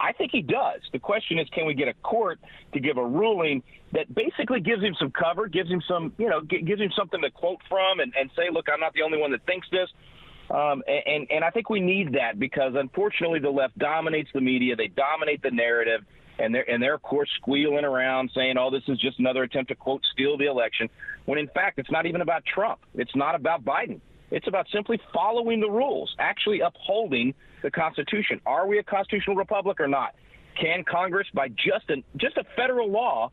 I 0.00 0.12
think 0.12 0.32
he 0.32 0.42
does. 0.42 0.80
The 0.92 0.98
question 0.98 1.38
is, 1.38 1.48
can 1.50 1.66
we 1.66 1.74
get 1.74 1.88
a 1.88 1.94
court 2.02 2.40
to 2.72 2.80
give 2.80 2.96
a 2.96 3.06
ruling 3.06 3.62
that 3.92 4.12
basically 4.14 4.60
gives 4.60 4.82
him 4.82 4.94
some 4.98 5.10
cover, 5.10 5.46
gives 5.48 5.70
him 5.70 5.82
some, 5.86 6.12
you 6.18 6.28
know, 6.28 6.40
gives 6.40 6.80
him 6.80 6.90
something 6.96 7.20
to 7.20 7.30
quote 7.30 7.60
from, 7.68 8.00
and, 8.00 8.12
and 8.18 8.30
say, 8.36 8.50
look, 8.50 8.66
I'm 8.72 8.80
not 8.80 8.94
the 8.94 9.02
only 9.02 9.18
one 9.18 9.30
that 9.32 9.44
thinks 9.46 9.68
this. 9.70 9.88
Um, 10.50 10.82
and 10.86 11.26
and 11.30 11.44
I 11.44 11.50
think 11.50 11.70
we 11.70 11.80
need 11.80 12.12
that 12.12 12.38
because 12.38 12.74
unfortunately 12.76 13.38
the 13.38 13.50
left 13.50 13.78
dominates 13.78 14.28
the 14.34 14.40
media, 14.40 14.76
they 14.76 14.88
dominate 14.88 15.40
the 15.42 15.50
narrative, 15.50 16.02
and 16.38 16.54
they're 16.54 16.68
and 16.68 16.82
they're 16.82 16.94
of 16.94 17.02
course 17.02 17.30
squealing 17.36 17.84
around 17.84 18.30
saying, 18.34 18.56
"Oh, 18.58 18.70
this 18.70 18.82
is 18.88 18.98
just 18.98 19.18
another 19.18 19.44
attempt 19.44 19.70
to 19.70 19.76
quote 19.76 20.02
steal 20.12 20.36
the 20.36 20.46
election," 20.46 20.90
when 21.24 21.38
in 21.38 21.48
fact 21.48 21.78
it's 21.78 21.90
not 21.90 22.06
even 22.06 22.20
about 22.20 22.44
Trump. 22.44 22.80
It's 22.94 23.14
not 23.16 23.34
about 23.34 23.64
Biden. 23.64 24.00
It's 24.32 24.48
about 24.48 24.66
simply 24.72 24.98
following 25.12 25.60
the 25.60 25.70
rules, 25.70 26.14
actually 26.18 26.60
upholding 26.60 27.34
the 27.62 27.70
Constitution. 27.70 28.40
Are 28.46 28.66
we 28.66 28.78
a 28.78 28.82
constitutional 28.82 29.36
republic 29.36 29.78
or 29.78 29.88
not? 29.88 30.14
Can 30.58 30.84
Congress, 30.84 31.26
by 31.34 31.48
just 31.48 31.88
a, 31.90 32.02
just 32.16 32.38
a 32.38 32.44
federal 32.56 32.90
law, 32.90 33.30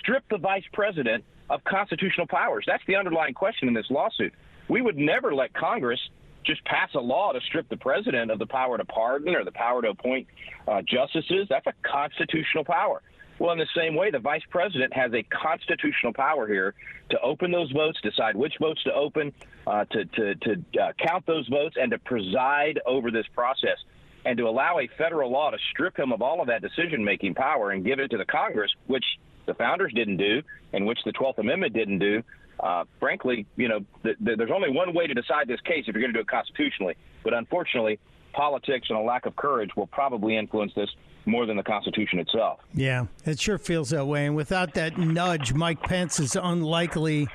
strip 0.00 0.24
the 0.30 0.38
vice 0.38 0.64
president 0.72 1.24
of 1.48 1.62
constitutional 1.62 2.26
powers? 2.26 2.64
That's 2.66 2.82
the 2.88 2.96
underlying 2.96 3.34
question 3.34 3.68
in 3.68 3.74
this 3.74 3.86
lawsuit. 3.88 4.32
We 4.68 4.82
would 4.82 4.96
never 4.96 5.32
let 5.32 5.54
Congress 5.54 6.00
just 6.44 6.64
pass 6.64 6.90
a 6.94 7.00
law 7.00 7.30
to 7.30 7.40
strip 7.46 7.68
the 7.68 7.76
president 7.76 8.32
of 8.32 8.40
the 8.40 8.46
power 8.46 8.76
to 8.76 8.84
pardon 8.84 9.36
or 9.36 9.44
the 9.44 9.52
power 9.52 9.80
to 9.82 9.90
appoint 9.90 10.26
uh, 10.66 10.82
justices. 10.82 11.46
That's 11.48 11.66
a 11.68 11.74
constitutional 11.88 12.64
power. 12.64 13.00
Well, 13.38 13.52
in 13.52 13.58
the 13.58 13.66
same 13.76 13.94
way, 13.94 14.10
the 14.10 14.18
vice 14.18 14.42
president 14.50 14.92
has 14.94 15.12
a 15.12 15.22
constitutional 15.22 16.12
power 16.12 16.46
here 16.46 16.74
to 17.10 17.20
open 17.20 17.50
those 17.50 17.70
votes, 17.72 17.98
decide 18.02 18.36
which 18.36 18.54
votes 18.60 18.82
to 18.84 18.92
open, 18.92 19.32
uh, 19.66 19.84
to, 19.86 20.04
to, 20.04 20.34
to 20.34 20.52
uh, 20.80 20.92
count 20.98 21.26
those 21.26 21.48
votes, 21.48 21.76
and 21.80 21.90
to 21.90 21.98
preside 21.98 22.80
over 22.86 23.10
this 23.10 23.26
process. 23.34 23.78
And 24.24 24.38
to 24.38 24.44
allow 24.44 24.78
a 24.78 24.86
federal 24.96 25.32
law 25.32 25.50
to 25.50 25.58
strip 25.72 25.98
him 25.98 26.12
of 26.12 26.22
all 26.22 26.40
of 26.40 26.46
that 26.46 26.62
decision 26.62 27.04
making 27.04 27.34
power 27.34 27.72
and 27.72 27.84
give 27.84 27.98
it 27.98 28.08
to 28.12 28.18
the 28.18 28.24
Congress, 28.24 28.70
which 28.86 29.04
the 29.46 29.54
founders 29.54 29.92
didn't 29.92 30.18
do 30.18 30.42
and 30.72 30.86
which 30.86 31.00
the 31.04 31.12
12th 31.12 31.38
Amendment 31.38 31.74
didn't 31.74 31.98
do, 31.98 32.22
uh, 32.60 32.84
frankly, 33.00 33.46
you 33.56 33.68
know, 33.68 33.80
th- 34.04 34.16
th- 34.24 34.38
there's 34.38 34.50
only 34.54 34.70
one 34.70 34.94
way 34.94 35.06
to 35.06 35.14
decide 35.14 35.48
this 35.48 35.60
case 35.62 35.84
if 35.88 35.94
you're 35.94 36.02
going 36.02 36.12
to 36.12 36.18
do 36.18 36.20
it 36.20 36.28
constitutionally. 36.28 36.94
But 37.24 37.34
unfortunately, 37.34 37.98
politics 38.32 38.88
and 38.90 38.98
a 38.98 39.02
lack 39.02 39.26
of 39.26 39.36
courage 39.36 39.70
will 39.76 39.86
probably 39.86 40.36
influence 40.36 40.72
this 40.74 40.88
more 41.26 41.46
than 41.46 41.56
the 41.56 41.62
Constitution 41.62 42.18
itself. 42.18 42.60
Yeah, 42.74 43.06
it 43.24 43.38
sure 43.38 43.58
feels 43.58 43.90
that 43.90 44.06
way. 44.06 44.26
And 44.26 44.34
without 44.34 44.74
that 44.74 44.98
nudge, 44.98 45.52
Mike 45.54 45.82
Pence 45.82 46.18
is 46.18 46.36
unlikely 46.36 47.28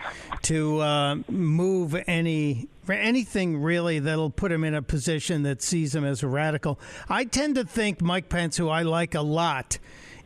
to 0.44 0.80
uh, 0.80 1.16
move 1.30 1.96
any 2.08 2.68
anything 2.90 3.58
really 3.58 4.00
that'll 4.00 4.30
put 4.30 4.50
him 4.50 4.64
in 4.64 4.74
a 4.74 4.82
position 4.82 5.44
that 5.44 5.62
sees 5.62 5.94
him 5.94 6.06
as 6.06 6.24
a 6.24 6.28
radical. 6.28 6.80
I 7.10 7.26
tend 7.26 7.56
to 7.56 7.66
think 7.66 8.02
Mike 8.02 8.30
Pence, 8.30 8.56
who 8.56 8.70
I 8.70 8.84
like 8.84 9.14
a 9.14 9.22
lot, 9.22 9.78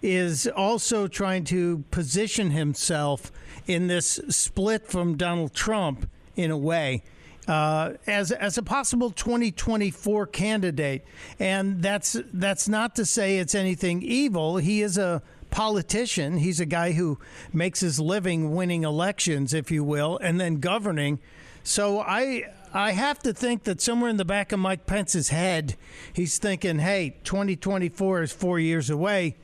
is 0.03 0.47
also 0.47 1.07
trying 1.07 1.43
to 1.45 1.83
position 1.89 2.51
himself 2.51 3.31
in 3.65 3.87
this 3.87 4.19
split 4.29 4.87
from 4.87 5.17
Donald 5.17 5.53
Trump 5.53 6.07
in 6.35 6.51
a 6.51 6.57
way 6.57 7.03
uh, 7.51 7.97
as 8.07 8.31
as 8.31 8.57
a 8.57 8.63
possible 8.63 9.11
2024 9.11 10.25
candidate, 10.27 11.03
and 11.37 11.81
that's 11.81 12.15
that's 12.31 12.69
not 12.69 12.95
to 12.95 13.05
say 13.05 13.39
it's 13.39 13.53
anything 13.53 14.01
evil. 14.01 14.55
He 14.55 14.81
is 14.81 14.97
a 14.97 15.21
politician. 15.49 16.37
He's 16.37 16.61
a 16.61 16.65
guy 16.65 16.93
who 16.93 17.19
makes 17.51 17.81
his 17.81 17.99
living 17.99 18.55
winning 18.55 18.85
elections, 18.85 19.53
if 19.53 19.69
you 19.69 19.83
will, 19.83 20.17
and 20.19 20.39
then 20.39 20.61
governing. 20.61 21.19
So 21.61 21.99
I 21.99 22.45
I 22.73 22.93
have 22.93 23.19
to 23.23 23.33
think 23.33 23.65
that 23.65 23.81
somewhere 23.81 24.09
in 24.09 24.15
the 24.15 24.23
back 24.23 24.53
of 24.53 24.59
Mike 24.59 24.85
Pence's 24.85 25.27
head, 25.27 25.75
he's 26.13 26.37
thinking, 26.37 26.79
"Hey, 26.79 27.17
2024 27.25 28.21
is 28.21 28.31
four 28.31 28.59
years 28.59 28.89
away. 28.89 29.35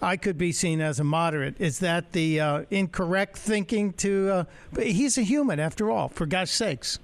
I 0.00 0.16
could 0.16 0.36
be 0.36 0.50
seen 0.50 0.80
as 0.80 0.98
a 0.98 1.04
moderate." 1.04 1.60
Is 1.60 1.78
that 1.78 2.10
the 2.10 2.40
uh, 2.40 2.64
incorrect 2.72 3.38
thinking? 3.38 3.92
To 3.98 4.30
uh, 4.30 4.44
he's 4.80 5.16
a 5.16 5.22
human 5.22 5.60
after 5.60 5.92
all. 5.92 6.08
For 6.08 6.26
God's 6.26 6.50
sakes. 6.50 6.98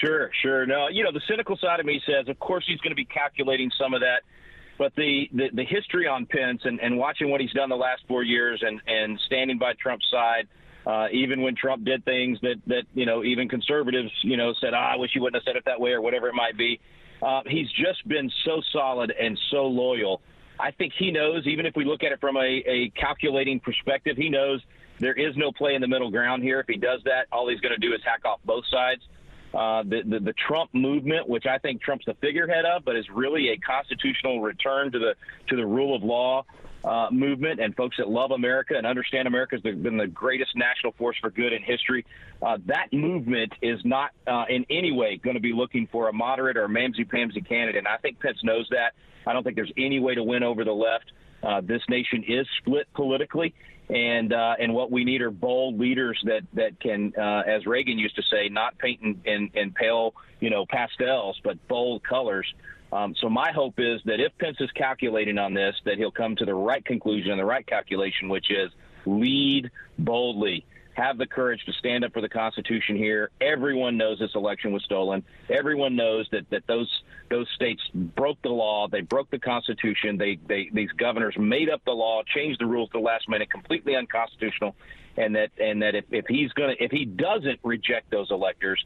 Sure, 0.00 0.30
sure. 0.42 0.66
No, 0.66 0.88
you 0.88 1.04
know, 1.04 1.12
the 1.12 1.22
cynical 1.28 1.56
side 1.56 1.80
of 1.80 1.86
me 1.86 2.00
says, 2.06 2.28
of 2.28 2.38
course, 2.38 2.64
he's 2.66 2.80
going 2.80 2.90
to 2.92 2.96
be 2.96 3.04
calculating 3.04 3.70
some 3.78 3.94
of 3.94 4.00
that. 4.00 4.22
But 4.78 4.94
the, 4.96 5.28
the, 5.32 5.48
the 5.52 5.64
history 5.64 6.06
on 6.08 6.26
Pence 6.26 6.62
and, 6.64 6.80
and 6.80 6.96
watching 6.96 7.30
what 7.30 7.40
he's 7.40 7.52
done 7.52 7.68
the 7.68 7.76
last 7.76 8.02
four 8.08 8.22
years 8.22 8.62
and, 8.66 8.80
and 8.86 9.20
standing 9.26 9.58
by 9.58 9.74
Trump's 9.74 10.06
side, 10.10 10.48
uh, 10.86 11.06
even 11.12 11.42
when 11.42 11.54
Trump 11.54 11.84
did 11.84 12.04
things 12.04 12.38
that, 12.40 12.56
that, 12.66 12.82
you 12.94 13.06
know, 13.06 13.22
even 13.22 13.48
conservatives, 13.48 14.10
you 14.22 14.36
know, 14.36 14.54
said, 14.60 14.74
oh, 14.74 14.78
I 14.78 14.96
wish 14.96 15.10
he 15.12 15.20
wouldn't 15.20 15.40
have 15.40 15.44
said 15.44 15.56
it 15.56 15.64
that 15.66 15.78
way 15.78 15.90
or 15.90 16.00
whatever 16.00 16.28
it 16.28 16.34
might 16.34 16.56
be. 16.56 16.80
Uh, 17.22 17.42
he's 17.46 17.70
just 17.70 18.06
been 18.08 18.30
so 18.44 18.60
solid 18.72 19.12
and 19.12 19.38
so 19.50 19.66
loyal. 19.66 20.20
I 20.58 20.72
think 20.72 20.92
he 20.98 21.12
knows, 21.12 21.46
even 21.46 21.66
if 21.66 21.76
we 21.76 21.84
look 21.84 22.02
at 22.02 22.10
it 22.10 22.20
from 22.20 22.36
a, 22.36 22.40
a 22.66 22.92
calculating 22.98 23.60
perspective, 23.60 24.16
he 24.16 24.28
knows 24.28 24.60
there 24.98 25.14
is 25.14 25.36
no 25.36 25.52
play 25.52 25.74
in 25.74 25.80
the 25.80 25.88
middle 25.88 26.10
ground 26.10 26.42
here. 26.42 26.58
If 26.60 26.66
he 26.66 26.76
does 26.76 27.00
that, 27.04 27.26
all 27.30 27.48
he's 27.48 27.60
going 27.60 27.74
to 27.74 27.80
do 27.80 27.94
is 27.94 28.00
hack 28.04 28.24
off 28.24 28.40
both 28.44 28.64
sides. 28.70 29.02
Uh, 29.54 29.82
the, 29.82 30.02
the, 30.06 30.18
the 30.18 30.32
Trump 30.32 30.72
movement, 30.72 31.28
which 31.28 31.44
I 31.44 31.58
think 31.58 31.82
Trump's 31.82 32.06
the 32.06 32.14
figurehead 32.14 32.64
of, 32.64 32.86
but 32.86 32.96
is 32.96 33.08
really 33.10 33.50
a 33.50 33.58
constitutional 33.58 34.40
return 34.40 34.92
to 34.92 34.98
the 34.98 35.14
to 35.48 35.56
the 35.56 35.66
rule 35.66 35.94
of 35.94 36.02
law 36.02 36.44
uh, 36.84 37.08
movement, 37.10 37.60
and 37.60 37.76
folks 37.76 37.96
that 37.98 38.08
love 38.08 38.30
America 38.30 38.74
and 38.76 38.86
understand 38.86 39.28
America 39.28 39.56
has 39.56 39.62
been 39.62 39.96
the 39.96 40.06
greatest 40.06 40.56
national 40.56 40.92
force 40.92 41.16
for 41.20 41.30
good 41.30 41.52
in 41.52 41.62
history. 41.62 42.04
Uh, 42.40 42.58
that 42.66 42.92
movement 42.92 43.52
is 43.62 43.78
not 43.84 44.10
uh, 44.26 44.44
in 44.48 44.64
any 44.70 44.90
way 44.90 45.16
going 45.16 45.36
to 45.36 45.40
be 45.40 45.52
looking 45.52 45.86
for 45.86 46.08
a 46.08 46.12
moderate 46.12 46.56
or 46.56 46.66
mamsy 46.68 47.06
pamsy 47.06 47.46
candidate, 47.46 47.76
and 47.76 47.88
I 47.88 47.98
think 47.98 48.20
Pence 48.20 48.38
knows 48.42 48.66
that. 48.70 48.94
I 49.26 49.32
don't 49.32 49.44
think 49.44 49.56
there's 49.56 49.72
any 49.76 50.00
way 50.00 50.14
to 50.14 50.22
win 50.22 50.42
over 50.42 50.64
the 50.64 50.72
left. 50.72 51.12
Uh, 51.42 51.60
this 51.60 51.82
nation 51.88 52.24
is 52.26 52.46
split 52.58 52.86
politically, 52.94 53.54
and 53.92 54.32
uh, 54.32 54.54
and 54.58 54.72
what 54.72 54.90
we 54.90 55.04
need 55.04 55.20
are 55.20 55.30
bold 55.30 55.78
leaders 55.78 56.18
that 56.24 56.42
that 56.54 56.80
can, 56.80 57.12
uh, 57.16 57.42
as 57.46 57.66
Reagan 57.66 57.98
used 57.98 58.16
to 58.16 58.22
say, 58.22 58.48
not 58.48 58.78
paint 58.78 59.02
in, 59.02 59.20
in, 59.24 59.50
in 59.54 59.70
pale, 59.72 60.14
you 60.40 60.48
know, 60.48 60.64
pastels, 60.66 61.38
but 61.44 61.68
bold 61.68 62.02
colors. 62.02 62.52
Um, 62.90 63.14
so 63.20 63.28
my 63.28 63.52
hope 63.52 63.74
is 63.78 64.00
that 64.04 64.20
if 64.20 64.36
Pence 64.38 64.56
is 64.60 64.70
calculating 64.72 65.38
on 65.38 65.54
this, 65.54 65.74
that 65.84 65.98
he'll 65.98 66.10
come 66.10 66.36
to 66.36 66.44
the 66.44 66.54
right 66.54 66.84
conclusion 66.84 67.30
and 67.30 67.40
the 67.40 67.44
right 67.44 67.66
calculation, 67.66 68.28
which 68.28 68.50
is 68.50 68.70
lead 69.04 69.70
boldly 69.98 70.64
have 70.94 71.18
the 71.18 71.26
courage 71.26 71.64
to 71.64 71.72
stand 71.72 72.04
up 72.04 72.12
for 72.12 72.20
the 72.20 72.28
Constitution 72.28 72.96
here. 72.96 73.30
Everyone 73.40 73.96
knows 73.96 74.18
this 74.18 74.34
election 74.34 74.72
was 74.72 74.84
stolen. 74.84 75.24
Everyone 75.48 75.96
knows 75.96 76.26
that, 76.32 76.48
that 76.50 76.66
those 76.66 76.88
those 77.30 77.48
states 77.54 77.80
broke 77.94 78.40
the 78.42 78.50
law. 78.50 78.88
They 78.88 79.00
broke 79.00 79.30
the 79.30 79.38
Constitution. 79.38 80.18
They, 80.18 80.38
they 80.46 80.68
these 80.72 80.90
governors 80.92 81.34
made 81.38 81.70
up 81.70 81.82
the 81.84 81.92
law, 81.92 82.22
changed 82.34 82.60
the 82.60 82.66
rules 82.66 82.90
at 82.90 82.92
the 82.92 83.04
last 83.04 83.28
minute, 83.28 83.50
completely 83.50 83.96
unconstitutional. 83.96 84.74
And 85.16 85.34
that 85.36 85.50
and 85.58 85.82
that 85.82 85.94
if, 85.94 86.04
if 86.10 86.26
he's 86.28 86.52
gonna 86.52 86.74
if 86.78 86.90
he 86.90 87.04
doesn't 87.04 87.60
reject 87.62 88.10
those 88.10 88.30
electors, 88.30 88.84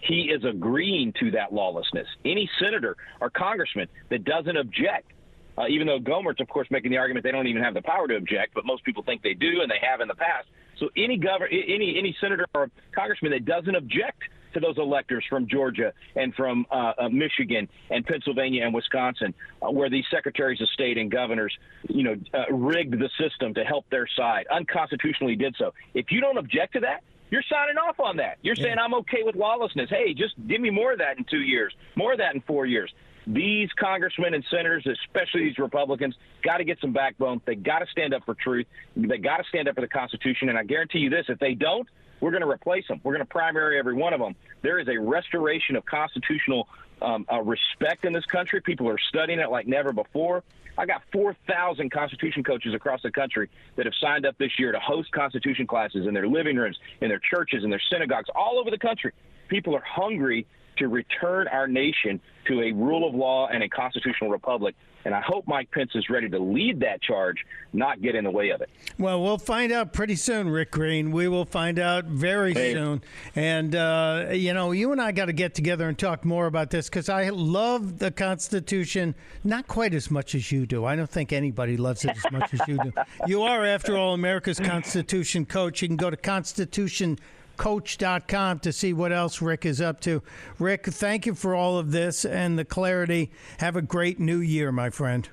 he 0.00 0.30
is 0.30 0.44
agreeing 0.44 1.12
to 1.20 1.32
that 1.32 1.52
lawlessness. 1.52 2.06
Any 2.24 2.48
senator 2.60 2.96
or 3.20 3.30
congressman 3.30 3.88
that 4.10 4.24
doesn't 4.24 4.56
object 4.56 5.12
uh, 5.58 5.66
even 5.68 5.88
though 5.88 5.98
Gohmert's, 5.98 6.40
of 6.40 6.48
course, 6.48 6.68
making 6.70 6.92
the 6.92 6.98
argument 6.98 7.24
they 7.24 7.32
don't 7.32 7.48
even 7.48 7.64
have 7.64 7.74
the 7.74 7.82
power 7.82 8.06
to 8.06 8.14
object, 8.14 8.54
but 8.54 8.64
most 8.64 8.84
people 8.84 9.02
think 9.02 9.22
they 9.22 9.34
do, 9.34 9.60
and 9.60 9.68
they 9.68 9.80
have 9.82 10.00
in 10.00 10.06
the 10.06 10.14
past. 10.14 10.46
So 10.78 10.90
any 10.96 11.16
governor, 11.16 11.48
any 11.48 11.96
any 11.98 12.16
senator 12.20 12.46
or 12.54 12.70
congressman 12.92 13.32
that 13.32 13.44
doesn't 13.44 13.74
object 13.74 14.22
to 14.54 14.60
those 14.60 14.78
electors 14.78 15.24
from 15.28 15.46
Georgia 15.46 15.92
and 16.16 16.34
from 16.34 16.66
uh, 16.70 16.92
uh, 16.98 17.08
Michigan 17.08 17.68
and 17.90 18.04
Pennsylvania 18.06 18.64
and 18.64 18.74
Wisconsin, 18.74 19.34
uh, 19.62 19.70
where 19.70 19.90
these 19.90 20.04
secretaries 20.10 20.60
of 20.60 20.68
state 20.70 20.96
and 20.96 21.10
governors, 21.10 21.56
you 21.88 22.02
know, 22.02 22.16
uh, 22.32 22.52
rigged 22.52 22.98
the 22.98 23.10
system 23.18 23.54
to 23.54 23.64
help 23.64 23.84
their 23.90 24.08
side, 24.16 24.46
unconstitutionally 24.50 25.36
did 25.36 25.54
so. 25.58 25.74
If 25.94 26.10
you 26.10 26.20
don't 26.20 26.38
object 26.38 26.74
to 26.74 26.80
that, 26.80 27.02
you're 27.30 27.42
signing 27.42 27.76
off 27.76 28.00
on 28.00 28.16
that. 28.16 28.38
You're 28.40 28.56
saying 28.56 28.76
I'm 28.78 28.94
okay 28.94 29.22
with 29.22 29.36
lawlessness. 29.36 29.90
Hey, 29.90 30.14
just 30.14 30.34
give 30.46 30.62
me 30.62 30.70
more 30.70 30.92
of 30.92 30.98
that 30.98 31.18
in 31.18 31.24
two 31.24 31.42
years, 31.42 31.74
more 31.94 32.12
of 32.12 32.18
that 32.18 32.34
in 32.34 32.40
four 32.40 32.64
years 32.64 32.90
these 33.28 33.68
congressmen 33.78 34.32
and 34.32 34.44
senators, 34.50 34.86
especially 34.86 35.44
these 35.44 35.58
Republicans, 35.58 36.14
got 36.42 36.58
to 36.58 36.64
get 36.64 36.80
some 36.80 36.92
backbone. 36.92 37.42
They 37.44 37.54
got 37.54 37.80
to 37.80 37.86
stand 37.86 38.14
up 38.14 38.24
for 38.24 38.34
truth. 38.34 38.66
They 38.96 39.18
got 39.18 39.36
to 39.36 39.44
stand 39.44 39.68
up 39.68 39.74
for 39.74 39.82
the 39.82 39.88
Constitution. 39.88 40.48
And 40.48 40.56
I 40.56 40.64
guarantee 40.64 41.00
you 41.00 41.10
this: 41.10 41.26
if 41.28 41.38
they 41.38 41.54
don't, 41.54 41.86
we're 42.20 42.30
going 42.30 42.42
to 42.42 42.48
replace 42.48 42.88
them. 42.88 43.00
We're 43.04 43.12
going 43.12 43.26
to 43.26 43.30
primary 43.30 43.78
every 43.78 43.94
one 43.94 44.14
of 44.14 44.20
them. 44.20 44.34
There 44.62 44.78
is 44.78 44.88
a 44.88 44.98
restoration 44.98 45.76
of 45.76 45.84
constitutional 45.84 46.68
um, 47.02 47.26
uh, 47.30 47.42
respect 47.42 48.06
in 48.06 48.14
this 48.14 48.24
country. 48.24 48.62
People 48.62 48.88
are 48.88 48.98
studying 48.98 49.40
it 49.40 49.50
like 49.50 49.66
never 49.66 49.92
before. 49.92 50.42
I 50.78 50.86
got 50.86 51.02
4,000 51.12 51.90
Constitution 51.90 52.44
coaches 52.44 52.72
across 52.72 53.02
the 53.02 53.10
country 53.10 53.50
that 53.76 53.84
have 53.84 53.94
signed 54.00 54.24
up 54.24 54.38
this 54.38 54.58
year 54.58 54.70
to 54.72 54.78
host 54.78 55.10
Constitution 55.10 55.66
classes 55.66 56.06
in 56.06 56.14
their 56.14 56.28
living 56.28 56.56
rooms, 56.56 56.78
in 57.00 57.08
their 57.08 57.18
churches, 57.18 57.64
in 57.64 57.70
their 57.70 57.82
synagogues, 57.92 58.28
all 58.34 58.58
over 58.58 58.70
the 58.70 58.78
country. 58.78 59.12
People 59.48 59.74
are 59.74 59.82
hungry 59.84 60.46
to 60.78 60.88
return 60.88 61.48
our 61.48 61.66
nation 61.66 62.20
to 62.46 62.62
a 62.62 62.72
rule 62.72 63.06
of 63.08 63.14
law 63.14 63.48
and 63.48 63.62
a 63.62 63.68
constitutional 63.68 64.30
republic. 64.30 64.74
And 65.04 65.14
I 65.14 65.20
hope 65.20 65.46
Mike 65.46 65.70
Pence 65.70 65.92
is 65.94 66.10
ready 66.10 66.28
to 66.28 66.38
lead 66.38 66.80
that 66.80 67.00
charge, 67.00 67.38
not 67.72 68.02
get 68.02 68.14
in 68.14 68.24
the 68.24 68.30
way 68.30 68.50
of 68.50 68.60
it. 68.60 68.68
Well, 68.98 69.22
we'll 69.22 69.38
find 69.38 69.70
out 69.70 69.92
pretty 69.92 70.16
soon, 70.16 70.48
Rick 70.50 70.72
Green. 70.72 71.12
We 71.12 71.28
will 71.28 71.44
find 71.44 71.78
out 71.78 72.06
very 72.06 72.52
hey. 72.52 72.74
soon. 72.74 73.02
And, 73.36 73.74
uh, 73.74 74.26
you 74.32 74.52
know, 74.52 74.72
you 74.72 74.90
and 74.92 75.00
I 75.00 75.12
got 75.12 75.26
to 75.26 75.32
get 75.32 75.54
together 75.54 75.88
and 75.88 75.96
talk 75.96 76.24
more 76.24 76.46
about 76.46 76.70
this 76.70 76.88
because 76.88 77.08
I 77.08 77.28
love 77.28 77.98
the 77.98 78.10
Constitution, 78.10 79.14
not 79.44 79.68
quite 79.68 79.94
as 79.94 80.10
much 80.10 80.34
as 80.34 80.50
you 80.50 80.66
do. 80.66 80.84
I 80.84 80.96
don't 80.96 81.08
think 81.08 81.32
anybody 81.32 81.76
loves 81.76 82.04
it 82.04 82.10
as 82.10 82.32
much 82.32 82.52
as 82.52 82.60
you 82.66 82.78
do. 82.82 82.92
You 83.26 83.42
are, 83.42 83.64
after 83.64 83.96
all, 83.96 84.14
America's 84.14 84.58
Constitution 84.58 85.44
coach. 85.44 85.82
You 85.82 85.88
can 85.88 85.96
go 85.96 86.10
to 86.10 86.16
Constitution 86.16 87.18
coach.com 87.58 88.60
to 88.60 88.72
see 88.72 88.94
what 88.94 89.12
else 89.12 89.42
Rick 89.42 89.66
is 89.66 89.80
up 89.80 90.00
to. 90.00 90.22
Rick, 90.58 90.86
thank 90.86 91.26
you 91.26 91.34
for 91.34 91.54
all 91.54 91.78
of 91.78 91.92
this 91.92 92.24
and 92.24 92.58
the 92.58 92.64
clarity. 92.64 93.30
Have 93.58 93.76
a 93.76 93.82
great 93.82 94.18
new 94.18 94.38
year, 94.38 94.72
my 94.72 94.88
friend. 94.88 95.28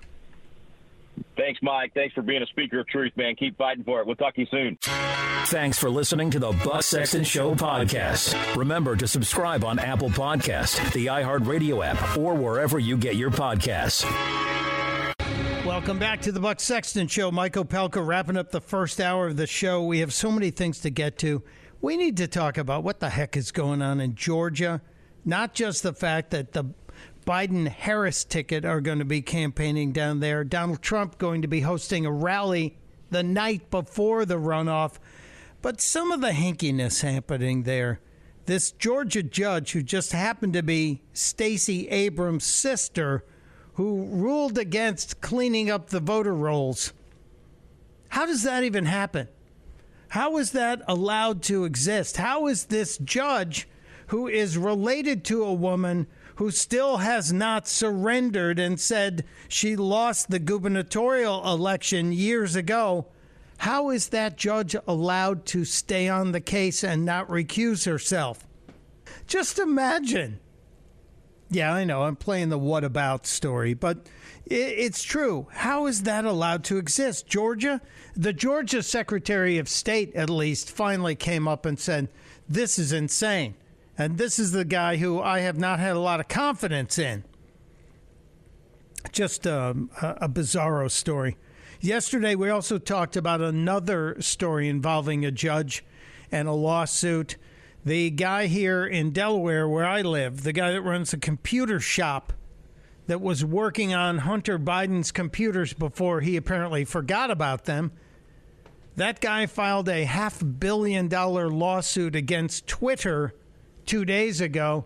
Thanks, 1.38 1.60
Mike. 1.62 1.94
Thanks 1.94 2.14
for 2.14 2.22
being 2.22 2.42
a 2.42 2.46
speaker 2.48 2.80
of 2.80 2.88
truth, 2.88 3.14
man. 3.16 3.36
Keep 3.36 3.58
fighting 3.58 3.84
for 3.84 4.02
it. 4.02 4.06
We'll 4.08 4.18
talk 4.18 4.36
to 4.36 4.42
you 4.42 4.48
soon. 4.52 4.78
Thanks 5.46 5.78
for 5.78 5.90
listening 5.90 6.32
to 6.32 6.40
the 6.40 6.52
Buck 6.64 6.84
Sexton 6.84 7.24
Show 7.24 7.56
podcast. 7.56 8.56
Remember 8.56 8.96
to 8.96 9.08
subscribe 9.08 9.64
on 9.64 9.80
Apple 9.80 10.10
Podcast, 10.10 10.92
the 10.94 11.06
iHeartRadio 11.06 11.86
app, 11.86 12.18
or 12.18 12.34
wherever 12.34 12.80
you 12.80 12.98
get 12.98 13.16
your 13.16 13.32
podcasts. 13.32 14.04
Welcome 15.66 16.00
back 16.00 16.22
to 16.22 16.32
the 16.32 16.40
Buck 16.40 16.60
Sexton 16.60 17.08
Show. 17.08 17.32
Mike 17.32 17.54
Opelka 17.54 18.06
wrapping 18.06 18.38
up 18.38 18.52
the 18.52 18.62
first 18.62 19.00
hour 19.00 19.28
of 19.28 19.38
the 19.38 19.48
show. 19.48 19.84
We 19.84 20.00
have 20.00 20.14
so 20.14 20.32
many 20.32 20.50
things 20.50 20.80
to 20.82 20.90
get 20.90 21.18
to. 21.20 21.44
We 21.86 21.98
need 21.98 22.18
to 22.18 22.28
talk 22.28 22.58
about 22.58 22.84
what 22.84 23.00
the 23.00 23.12
heck 23.12 23.38
is 23.38 23.52
going 23.52 23.84
on 23.84 24.00
in 24.00 24.16
Georgia. 24.16 24.82
Not 25.24 25.54
just 25.54 25.84
the 25.84 25.94
fact 25.94 26.32
that 26.32 26.54
the 26.54 26.74
Biden 27.28 27.68
Harris 27.68 28.24
ticket 28.24 28.66
are 28.66 28.82
going 28.82 28.98
to 28.98 29.06
be 29.06 29.22
campaigning 29.22 29.92
down 29.92 30.20
there. 30.20 30.44
Donald 30.44 30.82
Trump 30.82 31.20
going 31.20 31.44
to 31.44 31.48
be 31.48 31.60
hosting 31.60 32.04
a 32.04 32.12
rally 32.12 32.76
the 33.12 33.22
night 33.22 33.70
before 33.70 34.26
the 34.26 34.40
runoff. 34.40 34.98
But 35.62 35.80
some 35.80 36.12
of 36.12 36.22
the 36.22 36.32
hinkiness 36.32 37.04
happening 37.04 37.62
there. 37.62 38.00
This 38.48 38.72
Georgia 38.72 39.22
judge 39.22 39.74
who 39.74 39.84
just 39.84 40.12
happened 40.12 40.54
to 40.54 40.64
be 40.64 41.04
Stacey 41.14 41.88
Abrams' 41.90 42.46
sister, 42.46 43.24
who 43.74 44.06
ruled 44.06 44.58
against 44.58 45.22
cleaning 45.22 45.70
up 45.70 45.92
the 45.92 46.00
voter 46.00 46.34
rolls. 46.34 46.94
How 48.10 48.26
does 48.26 48.42
that 48.42 48.64
even 48.64 48.86
happen? 48.86 49.28
How 50.16 50.38
is 50.38 50.52
that 50.52 50.82
allowed 50.88 51.44
to 51.44 51.66
exist? 51.66 52.16
How 52.16 52.48
is 52.48 52.68
this 52.68 52.98
judge 53.00 53.68
who 54.08 54.30
is 54.30 54.58
related 54.58 55.26
to 55.26 55.44
a 55.44 55.54
woman 55.54 56.08
who 56.36 56.52
still 56.52 56.98
has 56.98 57.34
not 57.34 57.68
surrendered 57.68 58.58
and 58.58 58.80
said 58.80 59.26
she 59.50 59.76
lost 59.76 60.30
the 60.30 60.40
gubernatorial 60.40 61.44
election 61.44 62.14
years 62.14 62.56
ago. 62.56 63.08
How 63.58 63.90
is 63.90 64.08
that 64.08 64.38
judge 64.38 64.74
allowed 64.88 65.46
to 65.48 65.66
stay 65.66 66.08
on 66.08 66.32
the 66.32 66.40
case 66.40 66.82
and 66.82 67.04
not 67.04 67.28
recuse 67.28 67.86
herself? 67.86 68.48
Just 69.28 69.60
imagine. 69.60 70.40
Yeah, 71.50 71.74
I 71.74 71.84
know, 71.84 72.04
I'm 72.04 72.16
playing 72.16 72.48
the 72.48 72.58
what 72.58 72.86
about 72.86 73.28
story, 73.28 73.74
but 73.74 74.08
it's 74.48 75.04
true. 75.04 75.48
How 75.52 75.88
is 75.88 76.04
that 76.04 76.26
allowed 76.26 76.64
to 76.66 76.78
exist? 76.78 77.28
Georgia, 77.28 77.82
the 78.16 78.34
Georgia 78.34 78.84
Secretary 78.84 79.58
of 79.58 79.68
State, 79.68 80.14
at 80.16 80.30
least, 80.30 80.72
finally 80.72 81.16
came 81.16 81.48
up 81.48 81.66
and 81.66 81.80
said, 81.80 82.10
This 82.48 82.78
is 82.78 82.94
insane. 82.94 83.56
And 83.98 84.18
this 84.18 84.38
is 84.38 84.52
the 84.52 84.66
guy 84.66 84.98
who 84.98 85.22
I 85.22 85.40
have 85.40 85.58
not 85.58 85.80
had 85.80 85.96
a 85.96 86.00
lot 86.00 86.20
of 86.20 86.28
confidence 86.28 87.00
in. 87.00 87.24
Just 89.12 89.48
um, 89.48 89.90
a, 90.02 90.18
a 90.22 90.30
bizarro 90.30 90.92
story. 90.92 91.38
Yesterday, 91.80 92.36
we 92.36 92.50
also 92.50 92.78
talked 92.78 93.16
about 93.16 93.42
another 93.42 94.18
story 94.20 94.68
involving 94.68 95.26
a 95.26 95.32
judge 95.32 95.84
and 96.32 96.48
a 96.48 96.54
lawsuit. 96.54 97.38
The 97.84 98.10
guy 98.10 98.48
here 98.48 98.86
in 98.86 99.12
Delaware, 99.12 99.68
where 99.68 99.86
I 99.86 100.02
live, 100.02 100.44
the 100.44 100.54
guy 100.54 100.72
that 100.72 100.82
runs 100.82 101.14
a 101.14 101.18
computer 101.18 101.80
shop 101.80 102.34
that 103.08 103.22
was 103.22 103.46
working 103.46 103.94
on 103.94 104.20
Hunter 104.20 104.58
Biden's 104.58 105.12
computers 105.12 105.74
before 105.74 106.22
he 106.22 106.38
apparently 106.38 106.86
forgot 106.86 107.30
about 107.30 107.66
them. 107.66 107.92
That 108.96 109.20
guy 109.22 109.46
filed 109.46 109.90
a 109.90 110.06
half 110.06 110.42
billion 110.60 111.08
dollar 111.08 111.50
lawsuit 111.50 112.16
against 112.16 112.68
Twitter 112.68 113.34
two 113.86 114.06
days 114.06 114.42
ago. 114.42 114.86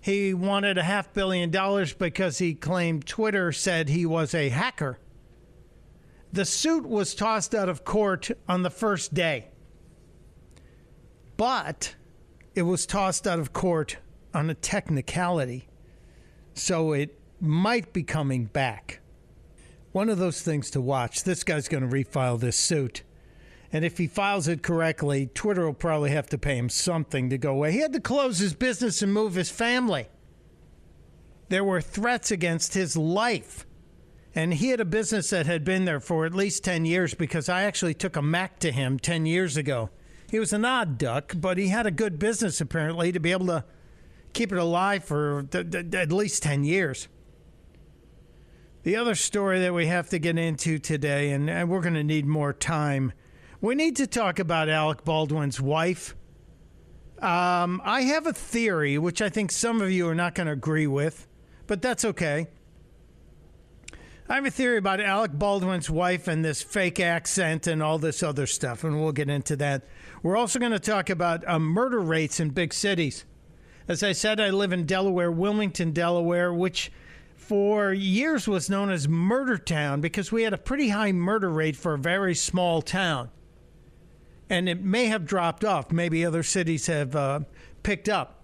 He 0.00 0.32
wanted 0.32 0.78
a 0.78 0.82
half 0.82 1.12
billion 1.12 1.50
dollars 1.50 1.92
because 1.92 2.38
he 2.38 2.54
claimed 2.54 3.06
Twitter 3.06 3.52
said 3.52 3.88
he 3.88 4.06
was 4.06 4.34
a 4.34 4.48
hacker. 4.48 4.98
The 6.32 6.44
suit 6.44 6.86
was 6.86 7.14
tossed 7.14 7.54
out 7.54 7.68
of 7.68 7.84
court 7.84 8.30
on 8.48 8.62
the 8.62 8.70
first 8.70 9.14
day, 9.14 9.48
but 11.36 11.96
it 12.54 12.62
was 12.62 12.86
tossed 12.86 13.26
out 13.26 13.40
of 13.40 13.52
court 13.52 13.96
on 14.32 14.48
a 14.48 14.54
technicality. 14.54 15.66
So 16.54 16.92
it 16.92 17.19
might 17.40 17.92
be 17.92 18.02
coming 18.02 18.44
back. 18.46 19.00
One 19.92 20.08
of 20.08 20.18
those 20.18 20.42
things 20.42 20.70
to 20.70 20.80
watch. 20.80 21.24
This 21.24 21.42
guy's 21.42 21.68
going 21.68 21.88
to 21.88 21.94
refile 21.94 22.38
this 22.38 22.56
suit. 22.56 23.02
And 23.72 23.84
if 23.84 23.98
he 23.98 24.06
files 24.06 24.48
it 24.48 24.62
correctly, 24.62 25.30
Twitter 25.32 25.64
will 25.64 25.74
probably 25.74 26.10
have 26.10 26.26
to 26.28 26.38
pay 26.38 26.56
him 26.56 26.68
something 26.68 27.30
to 27.30 27.38
go 27.38 27.52
away. 27.52 27.72
He 27.72 27.80
had 27.80 27.92
to 27.92 28.00
close 28.00 28.38
his 28.38 28.54
business 28.54 29.02
and 29.02 29.12
move 29.12 29.34
his 29.34 29.50
family. 29.50 30.08
There 31.48 31.64
were 31.64 31.80
threats 31.80 32.30
against 32.30 32.74
his 32.74 32.96
life. 32.96 33.66
And 34.34 34.54
he 34.54 34.68
had 34.68 34.80
a 34.80 34.84
business 34.84 35.30
that 35.30 35.46
had 35.46 35.64
been 35.64 35.84
there 35.84 35.98
for 35.98 36.24
at 36.24 36.34
least 36.34 36.62
10 36.64 36.84
years 36.84 37.14
because 37.14 37.48
I 37.48 37.62
actually 37.62 37.94
took 37.94 38.16
a 38.16 38.22
Mac 38.22 38.60
to 38.60 38.70
him 38.70 38.98
10 38.98 39.26
years 39.26 39.56
ago. 39.56 39.90
He 40.30 40.38
was 40.38 40.52
an 40.52 40.64
odd 40.64 40.98
duck, 40.98 41.34
but 41.36 41.58
he 41.58 41.68
had 41.68 41.86
a 41.86 41.90
good 41.90 42.20
business 42.20 42.60
apparently 42.60 43.10
to 43.10 43.18
be 43.18 43.32
able 43.32 43.46
to 43.46 43.64
keep 44.32 44.52
it 44.52 44.58
alive 44.58 45.04
for 45.04 45.46
at 45.52 46.12
least 46.12 46.44
10 46.44 46.62
years. 46.62 47.08
The 48.82 48.96
other 48.96 49.14
story 49.14 49.60
that 49.60 49.74
we 49.74 49.86
have 49.86 50.08
to 50.10 50.18
get 50.18 50.38
into 50.38 50.78
today, 50.78 51.32
and, 51.32 51.68
we're 51.68 51.82
going 51.82 51.94
to 51.94 52.04
need 52.04 52.26
more 52.26 52.52
time 52.52 53.12
we 53.60 53.74
need 53.74 53.96
to 53.96 54.06
talk 54.06 54.38
about 54.38 54.70
Alec 54.70 55.04
Baldwin's 55.04 55.60
wife. 55.60 56.16
Um, 57.20 57.82
I 57.84 58.02
have 58.02 58.26
a 58.26 58.32
theory, 58.32 58.96
which 58.96 59.20
I 59.20 59.28
think 59.28 59.52
some 59.52 59.82
of 59.82 59.90
you 59.90 60.08
are 60.08 60.14
not 60.14 60.34
going 60.34 60.46
to 60.46 60.52
agree 60.52 60.86
with, 60.86 61.28
but 61.66 61.82
that's 61.82 62.06
okay. 62.06 62.46
I 64.30 64.36
have 64.36 64.46
a 64.46 64.50
theory 64.50 64.78
about 64.78 65.00
Alec 65.00 65.32
Baldwin's 65.32 65.90
wife 65.90 66.26
and 66.26 66.42
this 66.42 66.62
fake 66.62 67.00
accent 67.00 67.66
and 67.66 67.82
all 67.82 67.98
this 67.98 68.22
other 68.22 68.46
stuff, 68.46 68.82
and 68.82 68.98
we'll 68.98 69.12
get 69.12 69.28
into 69.28 69.56
that. 69.56 69.82
We're 70.22 70.36
also 70.36 70.58
going 70.58 70.72
to 70.72 70.78
talk 70.78 71.10
about 71.10 71.46
uh, 71.46 71.58
murder 71.58 72.00
rates 72.00 72.40
in 72.40 72.50
big 72.50 72.72
cities. 72.72 73.26
As 73.88 74.02
I 74.02 74.12
said, 74.12 74.40
I 74.40 74.50
live 74.50 74.72
in 74.72 74.86
Delaware, 74.86 75.32
Wilmington, 75.32 75.92
Delaware, 75.92 76.54
which 76.54 76.90
for 77.40 77.92
years 77.92 78.46
was 78.46 78.70
known 78.70 78.90
as 78.90 79.08
Murder 79.08 79.58
Town 79.58 80.00
because 80.00 80.30
we 80.30 80.42
had 80.42 80.52
a 80.52 80.58
pretty 80.58 80.90
high 80.90 81.12
murder 81.12 81.50
rate 81.50 81.76
for 81.76 81.94
a 81.94 81.98
very 81.98 82.34
small 82.34 82.80
town 82.80 83.30
and 84.50 84.68
it 84.68 84.82
may 84.82 85.06
have 85.06 85.24
dropped 85.24 85.64
off. 85.64 85.92
Maybe 85.92 86.24
other 86.24 86.42
cities 86.42 86.88
have 86.88 87.14
uh, 87.14 87.40
picked 87.84 88.08
up. 88.08 88.42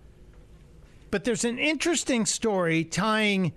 But 1.10 1.24
there's 1.24 1.44
an 1.44 1.58
interesting 1.58 2.24
story 2.24 2.84
tying 2.84 3.52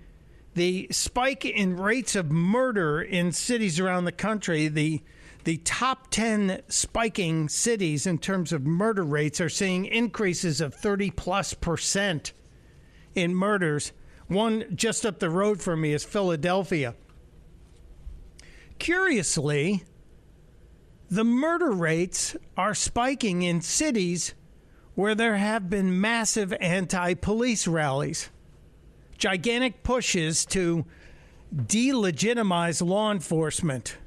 the 0.54 0.88
spike 0.90 1.44
in 1.44 1.76
rates 1.76 2.16
of 2.16 2.30
murder 2.30 3.00
in 3.00 3.30
cities 3.32 3.78
around 3.78 4.04
the 4.04 4.12
country. 4.12 4.68
The 4.68 5.00
the 5.44 5.56
top 5.58 6.10
10 6.10 6.60
spiking 6.68 7.48
cities 7.48 8.06
in 8.06 8.18
terms 8.18 8.52
of 8.52 8.66
murder 8.66 9.02
rates 9.02 9.40
are 9.40 9.48
seeing 9.48 9.86
increases 9.86 10.60
of 10.60 10.74
30 10.74 11.12
plus 11.12 11.54
percent 11.54 12.34
in 13.14 13.34
murders. 13.34 13.92
One 14.30 14.76
just 14.76 15.04
up 15.04 15.18
the 15.18 15.28
road 15.28 15.60
from 15.60 15.80
me 15.80 15.92
is 15.92 16.04
Philadelphia. 16.04 16.94
Curiously, 18.78 19.82
the 21.10 21.24
murder 21.24 21.72
rates 21.72 22.36
are 22.56 22.72
spiking 22.72 23.42
in 23.42 23.60
cities 23.60 24.34
where 24.94 25.16
there 25.16 25.36
have 25.36 25.68
been 25.68 26.00
massive 26.00 26.54
anti 26.60 27.14
police 27.14 27.66
rallies, 27.66 28.30
gigantic 29.18 29.82
pushes 29.82 30.46
to 30.46 30.86
delegitimize 31.52 32.86
law 32.86 33.10
enforcement 33.10 33.98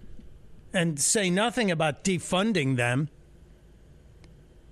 and 0.74 1.02
say 1.02 1.30
nothing 1.30 1.70
about 1.70 2.06
defunding 2.06 2.78
them. 2.78 3.10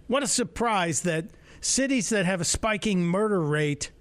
What 0.07 0.23
a 0.23 0.27
surprise 0.27 1.01
that 1.01 1.25
cities 1.59 2.07
that 2.07 2.25
have 2.25 2.39
a 2.39 2.45
spiking 2.45 3.03
murder 3.03 3.41
rate 3.41 3.91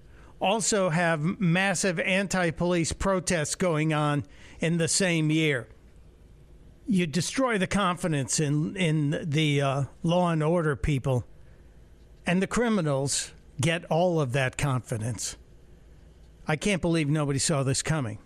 also 0.41 0.89
have 0.89 1.39
massive 1.39 1.99
anti 1.99 2.51
police 2.51 2.91
protests 2.91 3.55
going 3.55 3.93
on 3.93 4.25
in 4.59 4.77
the 4.77 4.87
same 4.87 5.29
year 5.29 5.67
you 6.91 7.07
destroy 7.07 7.57
the 7.57 7.67
confidence 7.67 8.39
in 8.39 8.75
in 8.75 9.17
the 9.23 9.61
uh, 9.61 9.83
law 10.03 10.29
and 10.29 10.43
order 10.43 10.75
people, 10.75 11.25
and 12.25 12.41
the 12.41 12.47
criminals 12.47 13.31
get 13.61 13.85
all 13.85 14.19
of 14.19 14.33
that 14.33 14.57
confidence. 14.57 15.37
I 16.47 16.57
can't 16.57 16.81
believe 16.81 17.07
nobody 17.07 17.39
saw 17.39 17.63
this 17.63 17.81
coming. 17.81 18.19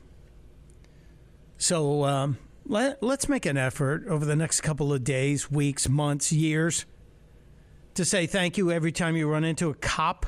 So 1.57 2.05
um, 2.05 2.37
let, 2.65 3.03
let's 3.03 3.29
make 3.29 3.45
an 3.45 3.57
effort 3.57 4.05
over 4.07 4.25
the 4.25 4.35
next 4.35 4.61
couple 4.61 4.91
of 4.91 5.03
days, 5.03 5.51
weeks, 5.51 5.87
months, 5.87 6.31
years 6.31 6.85
to 7.93 8.03
say 8.03 8.25
thank 8.25 8.57
you 8.57 8.71
every 8.71 8.91
time 8.91 9.15
you 9.15 9.27
run 9.29 9.43
into 9.43 9.69
a 9.69 9.75
cop 9.75 10.25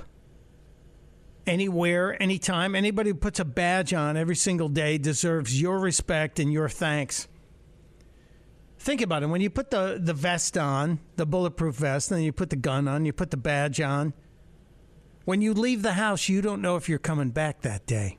anywhere, 1.47 2.21
anytime. 2.21 2.75
Anybody 2.75 3.11
who 3.11 3.15
puts 3.15 3.39
a 3.39 3.45
badge 3.45 3.93
on 3.93 4.17
every 4.17 4.35
single 4.35 4.69
day 4.69 4.97
deserves 4.97 5.59
your 5.59 5.79
respect 5.79 6.39
and 6.39 6.51
your 6.51 6.69
thanks 6.69 7.27
think 8.87 9.01
about 9.01 9.21
it. 9.21 9.27
When 9.27 9.41
you 9.41 9.49
put 9.49 9.69
the, 9.69 9.99
the 10.01 10.13
vest 10.13 10.57
on, 10.57 10.99
the 11.17 11.25
bulletproof 11.25 11.75
vest, 11.75 12.09
and 12.09 12.19
then 12.19 12.23
you 12.23 12.31
put 12.31 12.49
the 12.49 12.55
gun 12.55 12.87
on, 12.87 13.05
you 13.05 13.11
put 13.11 13.31
the 13.31 13.37
badge 13.37 13.81
on. 13.81 14.13
When 15.25 15.41
you 15.41 15.53
leave 15.53 15.81
the 15.81 15.93
house, 15.93 16.29
you 16.29 16.41
don't 16.41 16.61
know 16.61 16.77
if 16.77 16.87
you're 16.87 16.97
coming 16.97 17.31
back 17.31 17.61
that 17.61 17.85
day. 17.85 18.17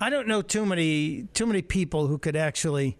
I 0.00 0.10
don't 0.10 0.26
know 0.26 0.42
too 0.42 0.66
many 0.66 1.28
too 1.32 1.46
many 1.46 1.62
people 1.62 2.08
who 2.08 2.18
could 2.18 2.34
actually 2.34 2.98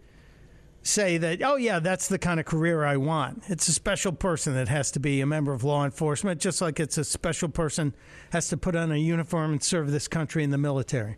say 0.83 1.17
that, 1.19 1.43
oh, 1.43 1.57
yeah, 1.57 1.79
that's 1.79 2.09
the 2.09 2.19
kind 2.19 2.41
of 2.41 2.47
career 2.47 2.85
I 2.85 2.97
want. 2.97 3.45
It's 3.49 3.69
a 3.69 3.73
special 3.73 4.13
person 4.13 4.55
that 4.55 4.69
has 4.69 4.91
to 4.93 5.01
be 5.01 5.21
a 5.21 5.27
member 5.27 5.53
of 5.53 5.65
law 5.65 5.85
enforcement, 5.85 6.41
just 6.41 6.61
like 6.61 6.81
it's 6.81 6.99
a 6.99 7.05
special 7.05 7.49
person 7.49 7.95
has 8.31 8.49
to 8.49 8.57
put 8.57 8.77
on 8.77 8.93
a 8.93 8.97
uniform 8.97 9.53
and 9.53 9.63
serve 9.63 9.91
this 9.91 10.09
country 10.09 10.43
in 10.45 10.51
the 10.51 10.59
military. 10.59 11.17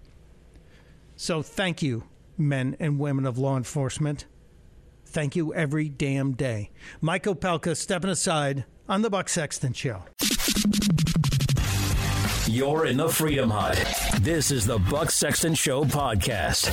So 1.17 1.43
thank 1.43 1.83
you, 1.83 2.05
men 2.37 2.77
and 2.79 2.99
women 2.99 3.25
of 3.27 3.39
law 3.39 3.57
enforcement. 3.57 4.27
Thank 5.07 5.37
you 5.37 5.55
every 5.55 5.89
damn 5.89 6.33
day. 6.33 6.71
Mike 7.01 7.25
Opelka 7.25 7.77
stepping 7.77 8.11
aside 8.11 8.65
on 8.89 9.03
the 9.03 9.11
Buck 9.11 9.29
Sexton 9.29 9.73
Show. 9.73 10.03
You're 12.47 12.87
in 12.87 12.99
the 12.99 13.09
Freedom 13.09 13.49
Hut. 13.49 13.77
This 14.21 14.51
is 14.51 14.67
the 14.67 14.79
Buck 14.79 15.11
Sexton 15.11 15.55
Show 15.55 15.85
podcast. 15.85 16.69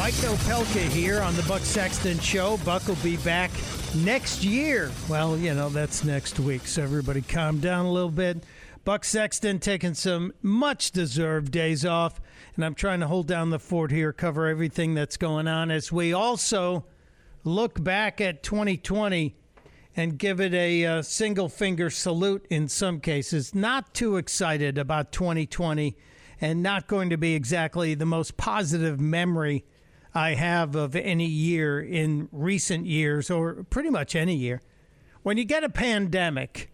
Mike 0.00 0.14
Opelka 0.14 0.88
here 0.88 1.20
on 1.20 1.36
the 1.36 1.42
Buck 1.42 1.60
Sexton 1.60 2.18
Show. 2.20 2.56
Buck 2.64 2.88
will 2.88 2.94
be 2.96 3.18
back 3.18 3.50
next 3.96 4.42
year. 4.42 4.90
Well, 5.10 5.36
you 5.36 5.52
know, 5.52 5.68
that's 5.68 6.04
next 6.04 6.40
week, 6.40 6.66
so 6.66 6.82
everybody 6.82 7.20
calm 7.20 7.58
down 7.60 7.84
a 7.84 7.92
little 7.92 8.10
bit. 8.10 8.42
Buck 8.86 9.04
Sexton 9.04 9.58
taking 9.58 9.92
some 9.92 10.32
much 10.40 10.92
deserved 10.92 11.52
days 11.52 11.84
off, 11.84 12.18
and 12.56 12.64
I'm 12.64 12.74
trying 12.74 13.00
to 13.00 13.08
hold 13.08 13.26
down 13.26 13.50
the 13.50 13.58
fort 13.58 13.90
here, 13.90 14.10
cover 14.10 14.46
everything 14.46 14.94
that's 14.94 15.18
going 15.18 15.46
on 15.46 15.70
as 15.70 15.92
we 15.92 16.14
also 16.14 16.86
look 17.44 17.84
back 17.84 18.22
at 18.22 18.42
2020 18.42 19.36
and 19.94 20.18
give 20.18 20.40
it 20.40 20.54
a 20.54 20.86
uh, 20.86 21.02
single 21.02 21.50
finger 21.50 21.90
salute 21.90 22.46
in 22.48 22.68
some 22.68 23.00
cases. 23.00 23.54
Not 23.54 23.92
too 23.92 24.16
excited 24.16 24.78
about 24.78 25.12
2020 25.12 25.94
and 26.40 26.62
not 26.62 26.86
going 26.86 27.10
to 27.10 27.18
be 27.18 27.34
exactly 27.34 27.92
the 27.92 28.06
most 28.06 28.38
positive 28.38 28.98
memory 28.98 29.66
I 30.14 30.34
have 30.34 30.74
of 30.74 30.96
any 30.96 31.26
year 31.26 31.80
in 31.80 32.28
recent 32.32 32.86
years, 32.86 33.30
or 33.30 33.64
pretty 33.70 33.90
much 33.90 34.16
any 34.16 34.34
year. 34.34 34.60
When 35.22 35.36
you 35.36 35.44
get 35.44 35.64
a 35.64 35.68
pandemic, 35.68 36.70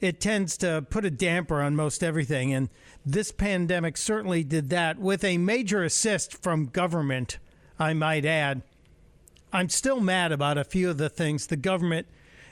it 0.00 0.20
tends 0.20 0.56
to 0.58 0.86
put 0.88 1.04
a 1.04 1.10
damper 1.10 1.60
on 1.60 1.76
most 1.76 2.02
everything. 2.02 2.54
And 2.54 2.68
this 3.04 3.32
pandemic 3.32 3.96
certainly 3.96 4.44
did 4.44 4.70
that 4.70 4.98
with 4.98 5.24
a 5.24 5.38
major 5.38 5.82
assist 5.82 6.40
from 6.42 6.66
government, 6.66 7.38
I 7.78 7.94
might 7.94 8.24
add. 8.24 8.62
I'm 9.52 9.68
still 9.68 10.00
mad 10.00 10.30
about 10.30 10.58
a 10.58 10.64
few 10.64 10.90
of 10.90 10.98
the 10.98 11.08
things 11.08 11.46
the 11.46 11.56
government 11.56 12.06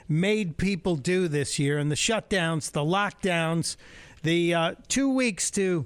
made 0.09 0.57
people 0.57 0.95
do 0.95 1.27
this 1.27 1.59
year 1.59 1.77
and 1.77 1.91
the 1.91 1.95
shutdowns, 1.95 2.71
the 2.71 2.81
lockdowns, 2.81 3.75
the 4.23 4.53
uh, 4.53 4.75
two 4.87 5.09
weeks 5.09 5.51
to 5.51 5.85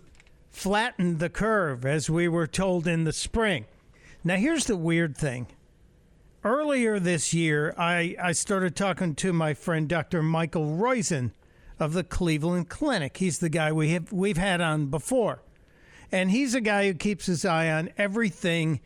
flatten 0.49 1.17
the 1.17 1.29
curve, 1.29 1.85
as 1.85 2.09
we 2.09 2.27
were 2.27 2.47
told 2.47 2.87
in 2.87 3.03
the 3.03 3.13
spring. 3.13 3.65
Now, 4.24 4.36
here's 4.36 4.65
the 4.65 4.78
weird 4.78 5.17
thing. 5.17 5.47
Earlier 6.43 6.99
this 6.99 7.34
year, 7.34 7.74
I, 7.76 8.15
I 8.22 8.34
started 8.34 8.76
talking 8.76 9.15
to 9.15 9.34
my 9.34 9.55
friend 9.55 9.89
Dr. 9.89 10.22
Michael 10.22 10.78
Roizen 10.78 11.32
of 11.80 11.93
the 11.93 12.03
Cleveland 12.03 12.69
Clinic. 12.69 13.17
He's 13.17 13.39
the 13.39 13.49
guy 13.49 13.72
we 13.72 13.89
have 13.89 14.11
we've 14.11 14.38
had 14.38 14.61
on 14.61 14.88
before. 14.88 15.41
And 16.11 16.30
he's 16.30 16.53
a 16.53 16.61
guy 16.61 16.86
who 16.86 16.93
keeps 16.93 17.26
his 17.26 17.45
eye 17.45 17.72
on 17.72 17.89
everything 17.97 18.80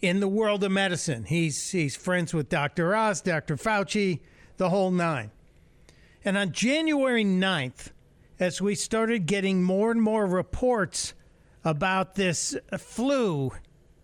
in 0.00 0.18
the 0.18 0.28
world 0.28 0.64
of 0.64 0.72
medicine. 0.72 1.24
He's 1.24 1.70
he's 1.70 1.94
friends 1.94 2.34
with 2.34 2.48
Dr. 2.48 2.96
Oz, 2.96 3.20
Dr. 3.20 3.56
Fauci, 3.56 4.18
the 4.56 4.70
whole 4.70 4.90
nine. 4.90 5.30
And 6.24 6.36
on 6.36 6.50
January 6.50 7.24
9th, 7.24 7.90
as 8.40 8.60
we 8.60 8.74
started 8.74 9.26
getting 9.26 9.62
more 9.62 9.92
and 9.92 10.02
more 10.02 10.26
reports 10.26 11.14
about 11.64 12.16
this 12.16 12.56
flu 12.76 13.52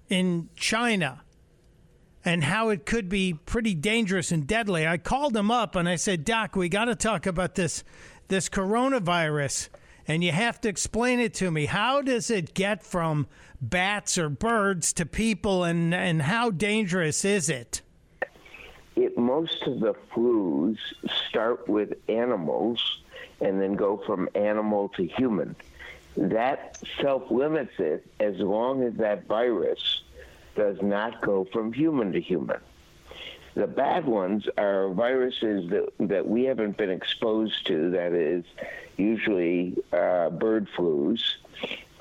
in 0.09 0.49
China 0.57 1.23
and 2.25 2.43
how 2.43 2.71
it 2.71 2.85
could 2.85 3.09
be 3.09 3.33
pretty 3.33 3.75
dangerous 3.75 4.33
and 4.33 4.47
deadly. 4.47 4.87
I 4.87 4.99
called 4.99 5.37
him 5.37 5.51
up 5.51 5.77
and 5.77 5.89
I 5.89 5.97
said, 5.97 6.25
"Doc, 6.25 6.57
we 6.57 6.69
got 6.69 6.87
to 6.87 6.97
talk 6.97 7.27
about 7.27 7.55
this 7.55 7.85
this 8.29 8.49
coronavirus 8.49 9.69
and 10.09 10.23
you 10.23 10.33
have 10.33 10.61
to 10.61 10.69
explain 10.69 11.21
it 11.21 11.35
to 11.35 11.51
me. 11.51 11.67
How 11.67 12.03
does 12.03 12.31
it 12.31 12.55
get 12.55 12.83
from 12.83 13.27
bats 13.61 14.19
or 14.19 14.29
birds 14.29 14.93
to 14.95 15.07
people 15.07 15.65
and 15.65 15.95
and 15.95 16.23
how 16.23 16.51
dangerous 16.51 17.25
is 17.25 17.49
it?" 17.49 17.83
It, 18.97 19.17
most 19.17 19.63
of 19.67 19.81
the 19.81 19.95
flus 20.15 20.79
start 21.29 21.69
with 21.69 21.93
animals 22.09 22.81
and 23.41 23.61
then 23.61 23.75
go 23.75 24.03
from 24.07 24.29
animal 24.35 24.89
to 24.97 25.07
human 25.07 25.55
that 26.17 26.79
self 27.01 27.31
limits 27.31 27.73
it 27.79 28.07
as 28.21 28.37
long 28.39 28.83
as 28.83 28.95
that 28.95 29.27
virus 29.27 30.03
does 30.55 30.77
not 30.83 31.21
go 31.21 31.47
from 31.53 31.73
human 31.73 32.13
to 32.13 32.21
human. 32.21 32.61
The 33.55 33.67
bad 33.67 34.05
ones 34.05 34.47
are 34.59 34.91
viruses 34.91 35.71
that, 35.71 35.89
that 36.09 36.29
we 36.29 36.45
haven't 36.45 36.77
been 36.77 36.91
exposed 36.91 37.67
to, 37.69 37.91
that 37.93 38.13
is, 38.13 38.45
usually 38.99 39.77
uh, 39.93 40.31
bird 40.31 40.69
flus, 40.77 41.21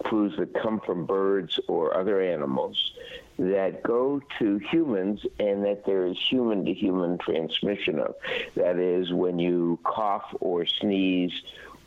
flus 0.03 0.35
that 0.37 0.53
come 0.53 0.81
from 0.81 1.05
birds 1.05 1.59
or 1.67 1.95
other 1.95 2.21
animals, 2.21 2.93
that 3.37 3.83
go 3.83 4.21
to 4.39 4.57
humans 4.57 5.25
and 5.39 5.63
that 5.65 5.85
there 5.85 6.05
is 6.07 6.17
human 6.29 6.65
to 6.65 6.73
human 6.73 7.17
transmission 7.17 7.99
of. 7.99 8.15
That 8.55 8.77
is, 8.77 9.13
when 9.13 9.39
you 9.39 9.79
cough 9.83 10.33
or 10.39 10.65
sneeze 10.65 11.33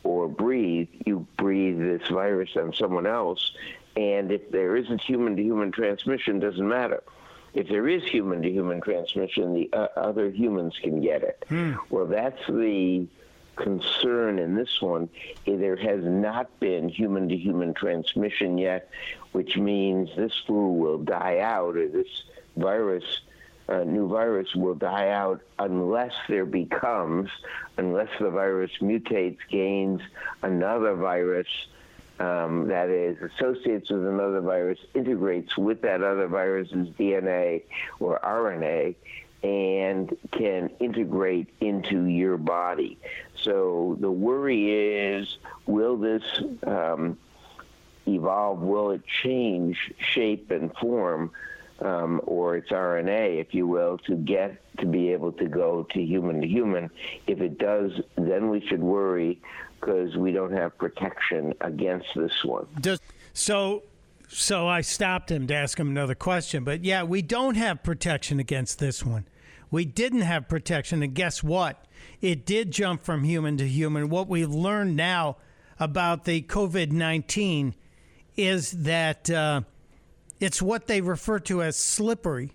or 0.03 0.27
breathe, 0.27 0.89
you 1.05 1.25
breathe 1.37 1.79
this 1.79 2.07
virus 2.07 2.49
on 2.55 2.73
someone 2.73 3.05
else. 3.05 3.51
And 3.95 4.31
if 4.31 4.49
there 4.51 4.75
isn't 4.77 5.01
human 5.01 5.35
to 5.35 5.43
human 5.43 5.71
transmission, 5.71 6.39
doesn't 6.39 6.67
matter. 6.67 7.03
If 7.53 7.67
there 7.67 7.87
is 7.87 8.03
human 8.03 8.41
to 8.43 8.51
human 8.51 8.79
transmission, 8.81 9.53
the 9.53 9.69
uh, 9.73 9.87
other 9.97 10.29
humans 10.29 10.77
can 10.81 11.01
get 11.01 11.23
it. 11.23 11.45
Hmm. 11.49 11.73
Well, 11.89 12.05
that's 12.05 12.45
the 12.47 13.07
concern 13.55 14.39
in 14.39 14.55
this 14.55 14.81
one. 14.81 15.09
There 15.45 15.75
has 15.75 16.03
not 16.03 16.59
been 16.59 16.89
human 16.89 17.27
to 17.29 17.35
human 17.35 17.73
transmission 17.73 18.57
yet, 18.57 18.89
which 19.31 19.57
means 19.57 20.09
this 20.15 20.33
flu 20.45 20.69
will 20.73 20.99
die 20.99 21.39
out 21.39 21.75
or 21.75 21.87
this 21.87 22.23
virus 22.55 23.21
uh, 23.69 23.83
new 23.83 24.07
virus 24.07 24.55
will 24.55 24.75
die 24.75 25.09
out 25.09 25.41
unless 25.59 26.13
there 26.27 26.45
becomes, 26.45 27.29
unless 27.77 28.09
the 28.19 28.29
virus 28.29 28.71
mutates, 28.81 29.37
gains 29.49 30.01
another 30.41 30.95
virus 30.95 31.47
um, 32.19 32.67
that 32.67 32.89
is 32.89 33.17
associates 33.21 33.89
with 33.89 34.05
another 34.05 34.41
virus, 34.41 34.79
integrates 34.93 35.57
with 35.57 35.81
that 35.81 36.01
other 36.03 36.27
virus's 36.27 36.89
DNA 36.89 37.63
or 37.99 38.19
RNA, 38.19 38.95
and 39.43 40.17
can 40.31 40.69
integrate 40.79 41.47
into 41.61 42.05
your 42.05 42.37
body. 42.37 42.97
So 43.35 43.97
the 44.01 44.11
worry 44.11 45.15
is, 45.15 45.37
will 45.65 45.95
this 45.95 46.23
um, 46.63 47.17
evolve? 48.05 48.59
Will 48.59 48.91
it 48.91 49.01
change 49.05 49.93
shape 49.99 50.51
and 50.51 50.75
form? 50.75 51.31
Um, 51.81 52.21
or 52.25 52.57
its 52.57 52.69
RNA, 52.69 53.39
if 53.39 53.53
you 53.53 53.67
will, 53.67 53.97
to 53.99 54.15
get 54.15 54.61
to 54.77 54.85
be 54.85 55.11
able 55.11 55.31
to 55.33 55.47
go 55.47 55.87
to 55.91 56.01
human 56.01 56.41
to 56.41 56.47
human. 56.47 56.89
If 57.27 57.41
it 57.41 57.57
does, 57.57 57.91
then 58.15 58.49
we 58.49 58.65
should 58.67 58.81
worry 58.81 59.39
because 59.79 60.15
we 60.17 60.31
don't 60.31 60.53
have 60.53 60.77
protection 60.77 61.53
against 61.61 62.07
this 62.15 62.43
one. 62.43 62.67
Does, 62.79 62.99
so, 63.33 63.83
so 64.27 64.67
I 64.67 64.81
stopped 64.81 65.31
him 65.31 65.47
to 65.47 65.53
ask 65.53 65.79
him 65.79 65.89
another 65.89 66.15
question, 66.15 66.63
but 66.63 66.83
yeah, 66.83 67.03
we 67.03 67.21
don't 67.21 67.55
have 67.55 67.83
protection 67.83 68.39
against 68.39 68.79
this 68.79 69.05
one. 69.05 69.25
We 69.71 69.85
didn't 69.85 70.21
have 70.21 70.49
protection, 70.49 71.03
and 71.03 71.13
guess 71.13 71.43
what? 71.43 71.85
It 72.21 72.45
did 72.45 72.71
jump 72.71 73.03
from 73.03 73.23
human 73.23 73.57
to 73.57 73.67
human. 73.67 74.09
What 74.09 74.27
we've 74.27 74.49
learned 74.49 74.95
now 74.95 75.37
about 75.79 76.25
the 76.25 76.41
COVID 76.41 76.91
19 76.91 77.75
is 78.35 78.71
that. 78.71 79.29
Uh, 79.29 79.61
it's 80.39 80.61
what 80.61 80.87
they 80.87 81.01
refer 81.01 81.39
to 81.39 81.61
as 81.61 81.75
slippery, 81.75 82.53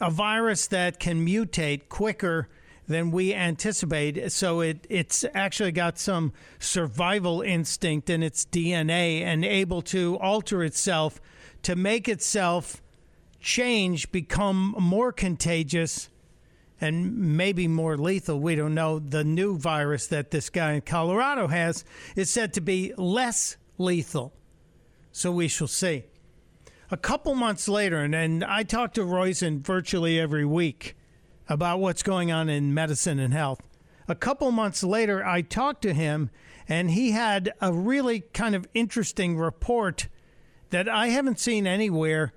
a 0.00 0.10
virus 0.10 0.66
that 0.68 1.00
can 1.00 1.26
mutate 1.26 1.88
quicker 1.88 2.48
than 2.86 3.10
we 3.10 3.34
anticipate. 3.34 4.30
So 4.30 4.60
it, 4.60 4.86
it's 4.88 5.24
actually 5.34 5.72
got 5.72 5.98
some 5.98 6.32
survival 6.58 7.40
instinct 7.42 8.10
in 8.10 8.22
its 8.22 8.44
DNA 8.44 9.22
and 9.22 9.44
able 9.44 9.82
to 9.82 10.16
alter 10.18 10.62
itself 10.62 11.20
to 11.62 11.74
make 11.74 12.08
itself 12.08 12.82
change, 13.40 14.12
become 14.12 14.74
more 14.78 15.12
contagious, 15.12 16.10
and 16.80 17.36
maybe 17.36 17.66
more 17.66 17.96
lethal. 17.96 18.38
We 18.38 18.54
don't 18.54 18.74
know. 18.74 18.98
The 18.98 19.24
new 19.24 19.56
virus 19.56 20.06
that 20.08 20.30
this 20.30 20.50
guy 20.50 20.72
in 20.74 20.82
Colorado 20.82 21.46
has 21.46 21.84
is 22.14 22.30
said 22.30 22.52
to 22.54 22.60
be 22.60 22.92
less 22.96 23.56
lethal. 23.78 24.34
So 25.10 25.32
we 25.32 25.48
shall 25.48 25.68
see 25.68 26.04
a 26.90 26.96
couple 26.96 27.34
months 27.34 27.68
later, 27.68 27.98
and, 27.98 28.14
and 28.14 28.44
I 28.44 28.62
talk 28.62 28.94
to 28.94 29.02
Roizen 29.02 29.60
virtually 29.60 30.20
every 30.20 30.44
week 30.44 30.96
about 31.48 31.80
what's 31.80 32.02
going 32.02 32.30
on 32.30 32.48
in 32.48 32.74
medicine 32.74 33.18
and 33.18 33.32
health. 33.32 33.60
a 34.08 34.14
couple 34.14 34.50
months 34.52 34.84
later, 34.84 35.24
I 35.24 35.42
talked 35.42 35.82
to 35.82 35.92
him, 35.92 36.30
and 36.68 36.90
he 36.92 37.10
had 37.10 37.52
a 37.60 37.72
really 37.72 38.20
kind 38.20 38.54
of 38.54 38.68
interesting 38.72 39.36
report 39.36 40.08
that 40.70 40.88
I 40.88 41.08
haven't 41.08 41.40
seen 41.40 41.66
anywhere. 41.66 42.32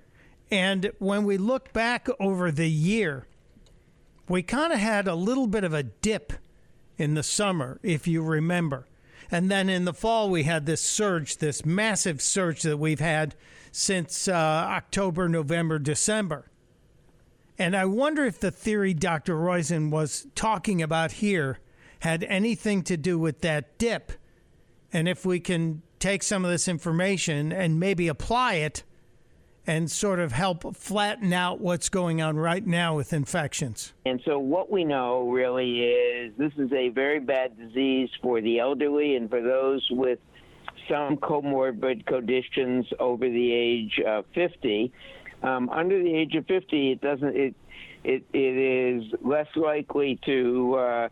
And 0.50 0.90
when 0.98 1.24
we 1.24 1.38
look 1.38 1.72
back 1.72 2.08
over 2.18 2.50
the 2.50 2.68
year, 2.68 3.26
we 4.28 4.42
kind 4.42 4.72
of 4.72 4.80
had 4.80 5.06
a 5.06 5.14
little 5.14 5.46
bit 5.46 5.64
of 5.64 5.72
a 5.72 5.84
dip 5.84 6.32
in 6.98 7.14
the 7.14 7.22
summer, 7.22 7.78
if 7.82 8.06
you 8.06 8.22
remember. 8.22 8.86
And 9.30 9.50
then 9.50 9.68
in 9.68 9.84
the 9.84 9.94
fall, 9.94 10.28
we 10.28 10.42
had 10.42 10.66
this 10.66 10.82
surge, 10.82 11.36
this 11.36 11.64
massive 11.64 12.20
surge 12.20 12.62
that 12.62 12.78
we've 12.78 13.00
had 13.00 13.36
since 13.72 14.28
uh, 14.28 14.32
October, 14.32 15.28
November, 15.28 15.78
December. 15.78 16.50
And 17.58 17.76
I 17.76 17.84
wonder 17.84 18.24
if 18.24 18.40
the 18.40 18.50
theory 18.50 18.94
Dr. 18.94 19.36
Roizen 19.36 19.90
was 19.90 20.26
talking 20.34 20.80
about 20.80 21.12
here 21.12 21.58
had 22.00 22.24
anything 22.24 22.82
to 22.84 22.96
do 22.96 23.18
with 23.18 23.42
that 23.42 23.76
dip. 23.78 24.12
And 24.92 25.08
if 25.08 25.26
we 25.26 25.40
can 25.40 25.82
take 25.98 26.22
some 26.22 26.44
of 26.44 26.50
this 26.50 26.66
information 26.66 27.52
and 27.52 27.78
maybe 27.78 28.08
apply 28.08 28.54
it 28.54 28.82
and 29.66 29.90
sort 29.90 30.18
of 30.18 30.32
help 30.32 30.74
flatten 30.74 31.32
out 31.32 31.60
what's 31.60 31.88
going 31.88 32.22
on 32.22 32.36
right 32.36 32.66
now 32.66 32.96
with 32.96 33.12
infections. 33.12 33.92
And 34.06 34.20
so, 34.24 34.38
what 34.38 34.70
we 34.70 34.84
know 34.84 35.28
really 35.28 35.80
is 35.82 36.32
this 36.38 36.52
is 36.56 36.72
a 36.72 36.88
very 36.88 37.20
bad 37.20 37.56
disease 37.58 38.08
for 38.22 38.40
the 38.40 38.58
elderly 38.58 39.16
and 39.16 39.28
for 39.28 39.42
those 39.42 39.86
with 39.90 40.18
some 40.90 41.16
comorbid 41.16 42.04
conditions 42.06 42.86
over 42.98 43.28
the 43.28 43.52
age 43.52 44.00
of 44.06 44.24
50. 44.34 44.92
Um, 45.42 45.70
under 45.70 46.02
the 46.02 46.14
age 46.14 46.34
of 46.34 46.46
50, 46.46 46.92
it 46.92 47.00
doesn't. 47.00 47.36
It 47.36 47.54
it, 48.02 48.24
it 48.32 48.38
is 48.38 49.12
less 49.22 49.48
likely 49.56 50.18
to 50.24 50.74
uh, 50.74 51.08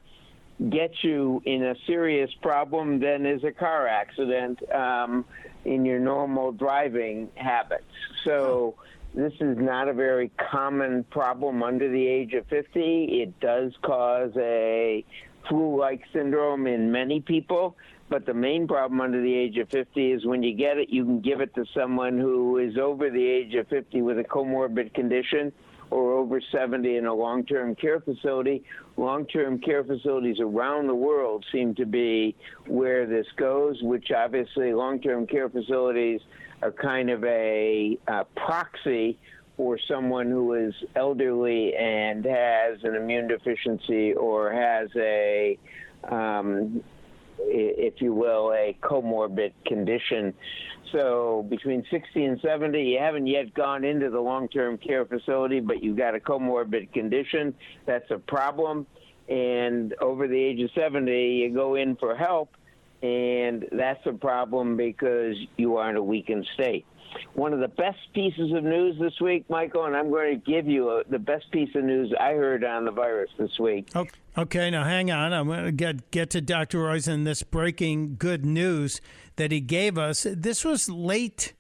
get 0.71 0.93
you 1.03 1.43
in 1.45 1.63
a 1.63 1.75
serious 1.87 2.31
problem 2.41 2.99
than 2.99 3.27
is 3.27 3.45
a 3.45 3.53
car 3.53 3.87
accident 3.87 4.59
um, 4.73 5.25
in 5.65 5.85
your 5.85 6.01
normal 6.01 6.53
driving 6.53 7.29
habits. 7.35 7.85
So 8.25 8.75
this 9.15 9.33
is 9.41 9.59
not 9.59 9.89
a 9.89 9.93
very 9.93 10.31
common 10.51 11.05
problem 11.05 11.63
under 11.63 11.91
the 11.91 12.07
age 12.07 12.33
of 12.33 12.47
50. 12.47 13.23
It 13.23 13.39
does 13.41 13.73
cause 13.83 14.33
a 14.37 15.05
flu-like 15.49 16.03
syndrome 16.13 16.67
in 16.67 16.91
many 16.91 17.21
people. 17.21 17.77
But 18.09 18.25
the 18.25 18.35
main 18.35 18.67
problem 18.67 19.01
under 19.01 19.21
the 19.21 19.35
age 19.35 19.59
of 19.59 19.69
50 19.69 20.13
is 20.13 20.25
when 20.25 20.43
you 20.43 20.57
get 20.57 20.79
it, 20.79 20.89
you 20.89 21.05
can 21.05 21.21
give 21.21 21.41
it 21.41 21.55
to 21.57 21.65
someone 21.75 22.19
who 22.19 22.57
is 22.59 22.79
over 22.79 23.11
the 23.11 23.25
age 23.25 23.55
of 23.55 23.69
50 23.69 24.01
with 24.03 24.19
a 24.19 24.25
comorbid 24.25 24.95
condition 24.95 25.53
or 25.91 26.13
over 26.13 26.41
70 26.53 26.97
in 26.97 27.07
a 27.07 27.15
long 27.15 27.45
term 27.45 27.75
care 27.75 28.01
facility. 28.01 28.63
Long 28.97 29.27
term 29.27 29.59
care 29.59 29.85
facilities 29.85 30.39
around 30.41 30.87
the 30.87 30.95
world 30.95 31.45
seem 31.53 31.75
to 31.77 31.87
be 31.87 32.35
where 32.67 33.07
this 33.07 33.27
goes, 33.37 33.79
which 33.83 34.11
obviously 34.11 34.73
long 34.73 35.01
term 35.01 35.27
care 35.27 35.49
facilities 35.49 36.21
are 36.63 36.73
kind 36.73 37.11
of 37.11 37.23
a 37.25 37.99
uh, 38.09 38.25
proxy 38.37 39.19
for 39.57 39.79
someone 39.89 40.31
who 40.31 40.55
is 40.55 40.73
elderly 40.95 41.75
and 41.75 42.25
has 42.25 42.79
an 42.85 42.95
immune 42.95 43.29
deficiency 43.29 44.13
or 44.15 44.53
has 44.53 44.89
a 44.97 45.59
um, 46.05 46.83
if 47.41 48.01
you 48.01 48.13
will, 48.13 48.53
a 48.53 48.77
comorbid 48.83 49.53
condition. 49.67 50.35
So 50.93 51.47
between 51.49 51.85
60 51.91 52.25
and 52.25 52.41
70, 52.41 52.83
you 52.83 52.99
haven't 52.99 53.27
yet 53.27 53.53
gone 53.55 53.85
into 53.85 54.11
the 54.11 54.21
long-term 54.21 54.79
care 54.79 55.05
facility, 55.05 55.61
but 55.61 55.83
you've 55.83 55.97
got 55.97 56.15
a 56.15 56.19
comorbid 56.19 56.93
condition. 56.93 57.55
That's 57.87 58.11
a 58.11 58.19
problem. 58.19 58.87
And 59.29 59.95
over 60.01 60.27
the 60.27 60.39
age 60.39 60.61
of 60.61 60.71
70, 60.75 61.13
you 61.13 61.53
go 61.53 61.75
in 61.75 61.97
for 61.97 62.17
help, 62.17 62.57
and 63.03 63.67
that's 63.73 64.05
a 64.07 64.13
problem 64.13 64.77
because 64.77 65.37
you 65.57 65.77
are 65.77 65.91
in 65.91 65.97
a 65.97 66.03
weakened 66.03 66.47
state 66.55 66.87
one 67.35 67.53
of 67.53 67.61
the 67.61 67.69
best 67.69 67.99
pieces 68.15 68.53
of 68.53 68.65
news 68.65 68.97
this 69.01 69.21
week, 69.21 69.49
Michael, 69.49 69.85
and 69.85 69.97
I'm 69.97 70.11
going 70.11 70.41
to 70.41 70.51
give 70.51 70.67
you 70.67 70.91
a, 70.91 71.05
the 71.09 71.19
best 71.19 71.51
piece 71.51 71.75
of 71.75 71.85
news 71.85 72.13
I 72.19 72.33
heard 72.33 72.65
on 72.65 72.85
the 72.85 72.91
virus 72.91 73.31
this 73.39 73.59
week. 73.59 73.89
Okay, 74.37 74.71
now 74.71 74.85
hang 74.85 75.11
on. 75.11 75.33
I'm 75.33 75.47
going 75.47 75.65
to 75.65 75.73
get 75.73 76.11
get 76.11 76.31
to 76.31 76.41
Dr. 76.41 76.79
Roizen 76.79 77.25
this 77.25 77.43
breaking 77.43 78.17
good 78.17 78.45
news 78.45 79.01
that 79.37 79.53
he 79.53 79.61
gave 79.61 79.99
us. 79.99 80.27
This 80.31 80.65
was 80.65 80.89
late. 80.89 81.55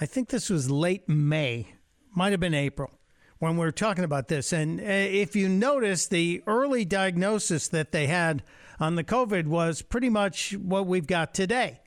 I 0.00 0.06
think 0.06 0.28
this 0.28 0.48
was 0.48 0.70
late 0.70 1.08
May, 1.08 1.74
might 2.14 2.30
have 2.32 2.40
been 2.40 2.54
April 2.54 2.90
when 3.38 3.56
we 3.56 3.64
were 3.64 3.72
talking 3.72 4.04
about 4.04 4.28
this. 4.28 4.52
And 4.52 4.80
uh, 4.80 4.84
if 4.84 5.34
you 5.34 5.48
notice, 5.48 6.06
the 6.06 6.42
early 6.46 6.84
diagnosis 6.84 7.68
that 7.68 7.92
they 7.92 8.06
had 8.06 8.42
on 8.78 8.94
the 8.94 9.04
COVID 9.04 9.46
was 9.46 9.82
pretty 9.82 10.08
much 10.08 10.52
what 10.56 10.86
we've 10.86 11.06
got 11.06 11.34
today 11.34 11.80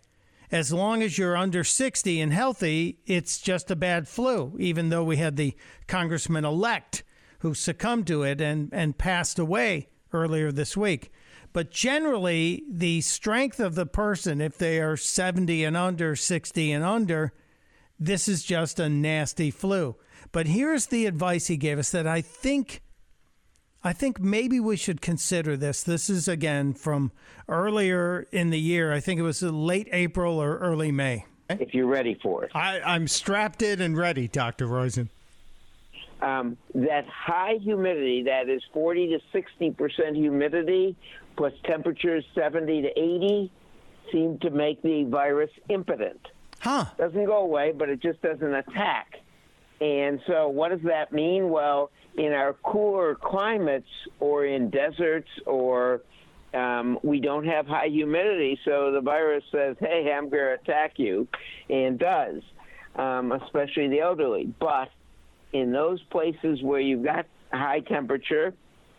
as 0.53 0.71
long 0.71 1.01
as 1.01 1.17
you're 1.17 1.35
under 1.35 1.63
60 1.63 2.21
and 2.21 2.31
healthy, 2.31 2.99
it's 3.07 3.39
just 3.39 3.71
a 3.71 3.75
bad 3.75 4.07
flu, 4.07 4.55
even 4.59 4.89
though 4.89 5.03
we 5.03 5.17
had 5.17 5.35
the 5.35 5.55
congressman 5.87 6.45
elect 6.45 7.03
who 7.39 7.55
succumbed 7.55 8.05
to 8.05 8.21
it 8.21 8.39
and, 8.39 8.69
and 8.71 8.99
passed 8.99 9.39
away 9.39 9.89
earlier 10.13 10.51
this 10.51 10.77
week. 10.77 11.11
But 11.53 11.71
generally, 11.71 12.63
the 12.69 13.01
strength 13.01 13.59
of 13.59 13.73
the 13.73 13.87
person, 13.87 14.41
if 14.41 14.59
they 14.59 14.79
are 14.79 14.95
70 14.95 15.63
and 15.63 15.75
under, 15.75 16.15
60 16.15 16.71
and 16.71 16.83
under, 16.83 17.33
this 17.99 18.27
is 18.27 18.43
just 18.43 18.79
a 18.79 18.87
nasty 18.87 19.49
flu. 19.49 19.95
But 20.31 20.45
here's 20.45 20.85
the 20.85 21.07
advice 21.07 21.47
he 21.47 21.57
gave 21.57 21.79
us 21.79 21.89
that 21.89 22.05
I 22.05 22.21
think 22.21 22.82
I 23.83 23.91
think 23.91 24.19
maybe 24.19 24.59
we 24.59 24.77
should 24.77 25.01
consider 25.01 25.57
this. 25.57 25.83
This 25.83 26.09
is 26.09 26.27
again 26.27 26.73
from 26.73 27.11
earlier 27.49 28.27
in 28.31 28.49
the 28.49 28.59
year. 28.59 28.93
I 28.93 29.01
think 29.01 29.19
it 29.19 29.23
was 29.23 29.43
late 29.43 29.89
April 29.91 30.41
or 30.41 30.57
early 30.57 30.91
May. 30.91 31.25
If 31.49 31.73
you're 31.73 31.87
ready 31.87 32.17
for 32.23 32.45
it, 32.45 32.51
I, 32.55 32.79
I'm 32.79 33.07
strapped 33.07 33.61
in 33.61 33.81
and 33.81 33.97
ready, 33.97 34.29
Doctor 34.29 34.65
Roizen. 34.65 35.09
Um, 36.21 36.57
that 36.73 37.05
high 37.07 37.57
humidity, 37.61 38.23
that 38.23 38.47
is 38.47 38.63
40 38.71 39.07
to 39.09 39.19
60 39.33 39.71
percent 39.71 40.15
humidity, 40.15 40.95
plus 41.35 41.51
temperatures 41.65 42.23
70 42.33 42.83
to 42.83 42.87
80, 42.87 43.51
seem 44.11 44.39
to 44.39 44.49
make 44.49 44.81
the 44.81 45.03
virus 45.03 45.51
impotent. 45.69 46.21
Huh? 46.61 46.85
Doesn't 46.97 47.25
go 47.25 47.39
away, 47.39 47.73
but 47.77 47.89
it 47.89 48.01
just 48.01 48.21
doesn't 48.21 48.53
attack. 48.53 49.17
And 49.81 50.21
so, 50.25 50.47
what 50.47 50.69
does 50.69 50.81
that 50.85 51.11
mean? 51.11 51.49
Well, 51.49 51.91
in 52.17 52.33
our 52.33 52.53
cooler 52.53 53.15
climates 53.15 53.87
or 54.19 54.45
in 54.45 54.69
deserts 54.69 55.29
or 55.45 56.01
um, 56.53 56.99
we 57.01 57.19
don't 57.19 57.45
have 57.45 57.65
high 57.65 57.87
humidity, 57.87 58.59
so 58.63 58.91
the 58.91 59.01
virus 59.01 59.43
says, 59.51 59.75
"Hey, 59.79 60.13
I'm 60.15 60.29
going 60.29 60.43
to 60.43 60.53
attack 60.53 60.93
you," 60.97 61.27
and 61.69 61.97
does, 61.97 62.41
um, 62.95 63.31
especially 63.31 63.87
the 63.87 64.01
elderly. 64.01 64.53
But 64.59 64.89
in 65.51 65.71
those 65.71 66.01
places 66.11 66.61
where 66.61 66.79
you've 66.79 67.03
got 67.03 67.25
high 67.51 67.79
temperature, 67.79 68.53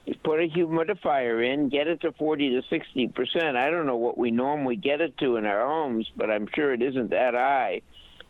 you 0.04 0.14
put 0.24 0.40
a 0.40 0.48
humidifier 0.48 1.52
in, 1.52 1.68
get 1.68 1.86
it 1.86 2.00
to 2.00 2.12
40 2.12 2.50
to 2.50 2.62
60 2.68 3.08
percent. 3.08 3.56
I 3.56 3.70
don't 3.70 3.86
know 3.86 3.96
what 3.96 4.18
we 4.18 4.32
normally 4.32 4.76
get 4.76 5.00
it 5.00 5.16
to 5.18 5.36
in 5.36 5.46
our 5.46 5.64
homes, 5.64 6.10
but 6.16 6.30
I'm 6.30 6.48
sure 6.54 6.72
it 6.72 6.82
isn't 6.82 7.10
that 7.10 7.34
high. 7.34 7.82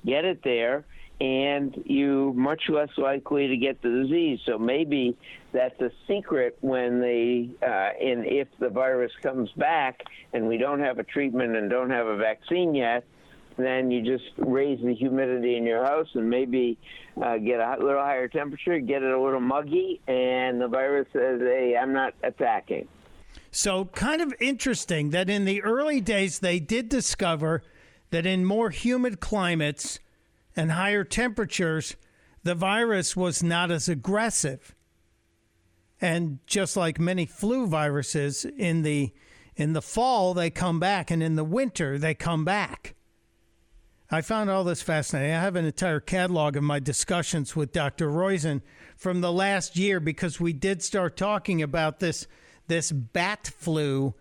Get 0.04 0.26
it 0.26 0.42
there, 0.44 0.84
and 1.20 1.80
you're 1.84 2.32
much 2.32 2.62
less 2.68 2.90
likely 2.96 3.46
to 3.48 3.56
get 3.56 3.80
the 3.82 3.88
disease. 3.88 4.40
So 4.46 4.58
maybe 4.58 5.16
that's 5.52 5.80
a 5.80 5.90
secret 6.08 6.58
when 6.60 7.00
the 7.00 7.48
uh, 7.62 8.04
and 8.04 8.26
if 8.26 8.48
the 8.58 8.68
virus 8.68 9.12
comes 9.22 9.50
back 9.52 10.02
and 10.32 10.48
we 10.48 10.58
don't 10.58 10.80
have 10.80 10.98
a 10.98 11.04
treatment 11.04 11.56
and 11.56 11.70
don't 11.70 11.90
have 11.90 12.06
a 12.06 12.16
vaccine 12.16 12.74
yet, 12.74 13.04
then 13.56 13.90
you 13.90 14.02
just 14.02 14.24
raise 14.36 14.80
the 14.82 14.94
humidity 14.94 15.56
in 15.56 15.64
your 15.64 15.84
house 15.84 16.08
and 16.14 16.28
maybe 16.28 16.76
uh, 17.22 17.38
get 17.38 17.60
a 17.60 17.76
little 17.78 18.00
higher 18.00 18.26
temperature, 18.26 18.78
get 18.80 19.02
it 19.02 19.10
a 19.12 19.20
little 19.20 19.40
muggy, 19.40 20.00
and 20.08 20.60
the 20.60 20.66
virus 20.68 21.06
says, 21.12 21.40
"Hey, 21.40 21.76
I'm 21.80 21.92
not 21.92 22.14
attacking." 22.24 22.88
So, 23.52 23.84
kind 23.84 24.20
of 24.20 24.34
interesting 24.40 25.10
that 25.10 25.30
in 25.30 25.44
the 25.44 25.62
early 25.62 26.00
days 26.00 26.40
they 26.40 26.58
did 26.58 26.88
discover 26.88 27.62
that 28.10 28.26
in 28.26 28.44
more 28.44 28.70
humid 28.70 29.20
climates 29.20 30.00
and 30.56 30.72
higher 30.72 31.04
temperatures, 31.04 31.96
the 32.42 32.54
virus 32.54 33.16
was 33.16 33.42
not 33.42 33.70
as 33.70 33.88
aggressive. 33.88 34.74
And 36.00 36.38
just 36.46 36.76
like 36.76 36.98
many 37.00 37.26
flu 37.26 37.66
viruses 37.66 38.44
in 38.44 38.82
the 38.82 39.12
in 39.56 39.72
the 39.72 39.82
fall 39.82 40.34
they 40.34 40.50
come 40.50 40.80
back 40.80 41.10
and 41.10 41.22
in 41.22 41.36
the 41.36 41.44
winter 41.44 41.96
they 41.98 42.14
come 42.14 42.44
back. 42.44 42.94
I 44.10 44.20
found 44.20 44.50
all 44.50 44.64
this 44.64 44.82
fascinating. 44.82 45.32
I 45.32 45.40
have 45.40 45.56
an 45.56 45.64
entire 45.64 46.00
catalog 46.00 46.56
of 46.56 46.62
my 46.62 46.78
discussions 46.78 47.56
with 47.56 47.72
Dr. 47.72 48.08
Roizen 48.08 48.60
from 48.96 49.20
the 49.20 49.32
last 49.32 49.76
year 49.76 49.98
because 49.98 50.40
we 50.40 50.52
did 50.52 50.82
start 50.82 51.16
talking 51.16 51.62
about 51.62 52.00
this 52.00 52.26
this 52.66 52.92
bat 52.92 53.50
flu 53.56 54.14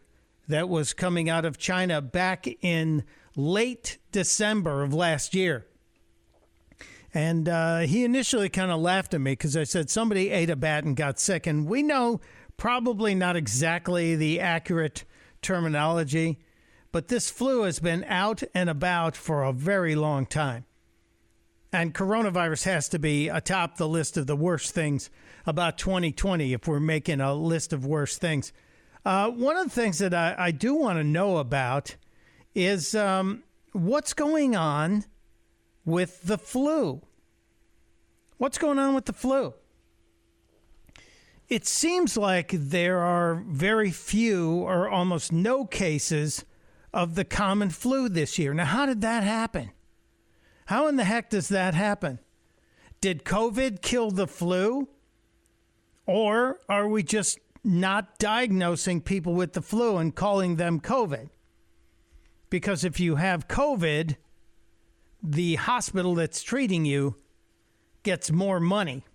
that 0.47 0.67
was 0.67 0.93
coming 0.93 1.29
out 1.29 1.45
of 1.45 1.57
China 1.57 2.01
back 2.01 2.47
in 2.61 3.03
late 3.35 3.97
December 4.11 4.83
of 4.83 4.93
last 4.93 5.33
year. 5.33 5.65
And 7.13 7.47
uh, 7.47 7.79
he 7.79 8.03
initially 8.03 8.49
kind 8.49 8.71
of 8.71 8.79
laughed 8.79 9.13
at 9.13 9.21
me 9.21 9.33
because 9.33 9.55
I 9.55 9.65
said 9.65 9.89
somebody 9.89 10.31
ate 10.31 10.49
a 10.49 10.55
bat 10.55 10.83
and 10.83 10.95
got 10.95 11.19
sick. 11.19 11.45
And 11.45 11.67
we 11.67 11.83
know 11.83 12.19
Probably 12.57 13.15
not 13.15 13.35
exactly 13.35 14.15
the 14.15 14.39
accurate 14.39 15.03
terminology, 15.41 16.39
but 16.91 17.07
this 17.07 17.29
flu 17.29 17.63
has 17.63 17.79
been 17.79 18.03
out 18.05 18.43
and 18.53 18.69
about 18.69 19.15
for 19.15 19.43
a 19.43 19.51
very 19.51 19.95
long 19.95 20.25
time. 20.25 20.65
And 21.71 21.93
coronavirus 21.93 22.65
has 22.65 22.87
to 22.89 22.99
be 22.99 23.29
atop 23.29 23.77
the 23.77 23.87
list 23.87 24.15
of 24.15 24.27
the 24.27 24.35
worst 24.35 24.73
things 24.73 25.09
about 25.45 25.79
2020 25.79 26.53
if 26.53 26.67
we're 26.67 26.79
making 26.79 27.19
a 27.19 27.33
list 27.33 27.73
of 27.73 27.85
worst 27.85 28.21
things. 28.21 28.53
Uh, 29.03 29.29
one 29.31 29.57
of 29.57 29.65
the 29.65 29.81
things 29.81 29.97
that 29.97 30.13
I, 30.13 30.35
I 30.37 30.51
do 30.51 30.75
want 30.75 30.99
to 30.99 31.03
know 31.03 31.37
about 31.37 31.95
is 32.53 32.93
um, 32.93 33.43
what's 33.71 34.13
going 34.13 34.55
on 34.55 35.03
with 35.85 36.21
the 36.23 36.37
flu. 36.37 37.01
What's 38.37 38.57
going 38.57 38.79
on 38.79 38.95
with 38.95 39.05
the 39.05 39.13
flu? 39.13 39.53
It 41.49 41.67
seems 41.67 42.17
like 42.17 42.49
there 42.51 42.99
are 42.99 43.35
very 43.35 43.91
few 43.91 44.55
or 44.55 44.89
almost 44.89 45.31
no 45.31 45.65
cases 45.65 46.45
of 46.93 47.15
the 47.15 47.25
common 47.25 47.69
flu 47.69 48.09
this 48.09 48.39
year. 48.39 48.53
Now, 48.53 48.65
how 48.65 48.85
did 48.85 49.01
that 49.01 49.23
happen? 49.23 49.71
How 50.67 50.87
in 50.87 50.95
the 50.95 51.03
heck 51.03 51.29
does 51.29 51.49
that 51.49 51.73
happen? 51.73 52.19
Did 53.01 53.25
COVID 53.25 53.81
kill 53.81 54.11
the 54.11 54.27
flu? 54.27 54.87
Or 56.05 56.59
are 56.69 56.87
we 56.87 57.03
just 57.03 57.39
not 57.63 58.17
diagnosing 58.19 59.01
people 59.01 59.33
with 59.33 59.53
the 59.53 59.61
flu 59.61 59.97
and 59.97 60.15
calling 60.15 60.55
them 60.55 60.79
COVID? 60.79 61.29
Because 62.49 62.83
if 62.83 62.99
you 62.99 63.15
have 63.15 63.47
COVID, 63.47 64.15
the 65.23 65.55
hospital 65.55 66.15
that's 66.15 66.43
treating 66.43 66.83
you 66.83 67.15
gets 68.03 68.29
more 68.29 68.59
money 68.59 69.05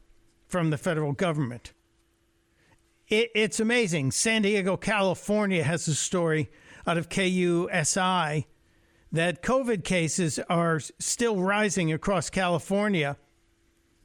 from 0.47 0.71
the 0.71 0.79
federal 0.79 1.13
government. 1.13 1.75
It, 3.07 3.31
it's 3.35 3.61
amazing. 3.61 4.13
San 4.13 4.43
Diego, 4.43 4.77
California 4.79 5.63
has 5.63 5.87
a 5.87 5.95
story 5.95 6.51
out 6.87 6.97
of 6.97 7.11
KUSI 7.11 8.47
that 9.13 9.43
COVID 9.43 9.85
cases 9.85 10.39
are 10.49 10.81
still 10.99 11.41
rising 11.41 11.93
across 11.93 12.31
California, 12.31 13.17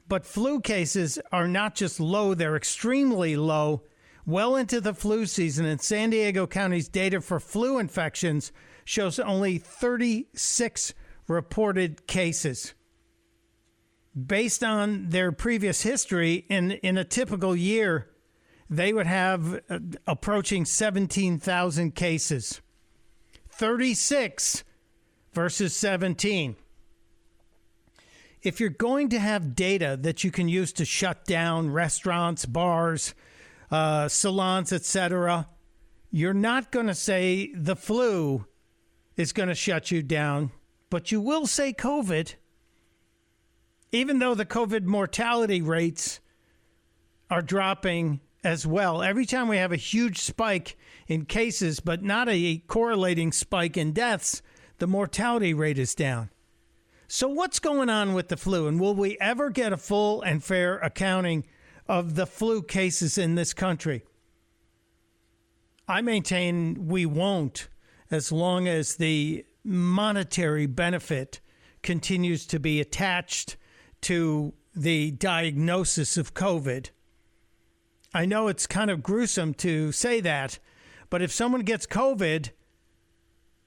but 0.06 0.26
flu 0.26 0.60
cases 0.60 1.18
are 1.32 1.48
not 1.48 1.74
just 1.74 2.00
low, 2.00 2.34
they're 2.34 2.56
extremely 2.56 3.36
low. 3.36 3.82
Well 4.26 4.56
into 4.56 4.80
the 4.80 4.94
flu 4.94 5.26
season, 5.26 5.66
and 5.66 5.80
San 5.80 6.10
Diego 6.10 6.46
County's 6.46 6.88
data 6.88 7.20
for 7.20 7.38
flu 7.38 7.78
infections 7.78 8.52
shows 8.84 9.18
only 9.18 9.58
36 9.58 10.94
reported 11.28 12.06
cases. 12.06 12.74
Based 14.14 14.62
on 14.62 15.08
their 15.08 15.32
previous 15.32 15.82
history, 15.82 16.46
in, 16.48 16.72
in 16.72 16.96
a 16.96 17.04
typical 17.04 17.56
year, 17.56 18.10
they 18.70 18.92
would 18.92 19.06
have 19.06 19.60
uh, 19.68 19.78
approaching 20.06 20.64
17,000 20.64 21.94
cases. 21.94 22.60
36 23.50 24.64
versus 25.32 25.76
17. 25.76 26.56
If 28.42 28.60
you're 28.60 28.70
going 28.70 29.08
to 29.08 29.18
have 29.18 29.56
data 29.56 29.98
that 30.02 30.22
you 30.22 30.30
can 30.30 30.48
use 30.48 30.72
to 30.74 30.84
shut 30.84 31.24
down 31.24 31.70
restaurants, 31.70 32.44
bars, 32.46 33.14
uh, 33.70 34.08
salons, 34.08 34.72
etc., 34.72 35.48
you're 36.10 36.34
not 36.34 36.70
going 36.70 36.86
to 36.86 36.94
say 36.94 37.52
the 37.54 37.74
flu 37.74 38.44
is 39.16 39.32
going 39.32 39.48
to 39.48 39.54
shut 39.54 39.90
you 39.90 40.02
down 40.02 40.50
but 40.90 41.12
you 41.12 41.20
will 41.20 41.46
say 41.46 41.72
COVID, 41.72 42.34
even 43.92 44.18
though 44.18 44.34
the 44.34 44.44
COVID 44.44 44.84
mortality 44.84 45.62
rates 45.62 46.20
are 47.30 47.42
dropping 47.42 48.20
as 48.44 48.66
well. 48.66 49.02
Every 49.02 49.24
time 49.24 49.48
we 49.48 49.56
have 49.56 49.72
a 49.72 49.76
huge 49.76 50.18
spike 50.18 50.76
in 51.08 51.24
cases, 51.24 51.80
but 51.80 52.02
not 52.02 52.28
a 52.28 52.62
correlating 52.66 53.32
spike 53.32 53.76
in 53.76 53.92
deaths, 53.92 54.42
the 54.78 54.86
mortality 54.86 55.54
rate 55.54 55.78
is 55.78 55.94
down. 55.94 56.30
So, 57.06 57.28
what's 57.28 57.58
going 57.58 57.90
on 57.90 58.14
with 58.14 58.28
the 58.28 58.36
flu? 58.36 58.66
And 58.66 58.80
will 58.80 58.94
we 58.94 59.16
ever 59.20 59.50
get 59.50 59.72
a 59.72 59.76
full 59.76 60.22
and 60.22 60.42
fair 60.42 60.78
accounting 60.78 61.44
of 61.86 62.14
the 62.14 62.26
flu 62.26 62.62
cases 62.62 63.18
in 63.18 63.34
this 63.34 63.52
country? 63.52 64.04
I 65.86 66.00
maintain 66.00 66.86
we 66.88 67.04
won't 67.04 67.68
as 68.10 68.32
long 68.32 68.68
as 68.68 68.96
the 68.96 69.44
monetary 69.64 70.66
benefit 70.66 71.40
continues 71.82 72.46
to 72.46 72.60
be 72.60 72.80
attached 72.80 73.56
to 74.02 74.52
the 74.74 75.10
diagnosis 75.12 76.16
of 76.16 76.34
COVID. 76.34 76.90
I 78.12 78.26
know 78.26 78.48
it's 78.48 78.66
kind 78.66 78.90
of 78.90 79.02
gruesome 79.02 79.54
to 79.54 79.90
say 79.92 80.20
that, 80.20 80.58
but 81.10 81.22
if 81.22 81.32
someone 81.32 81.62
gets 81.62 81.86
COVID 81.86 82.50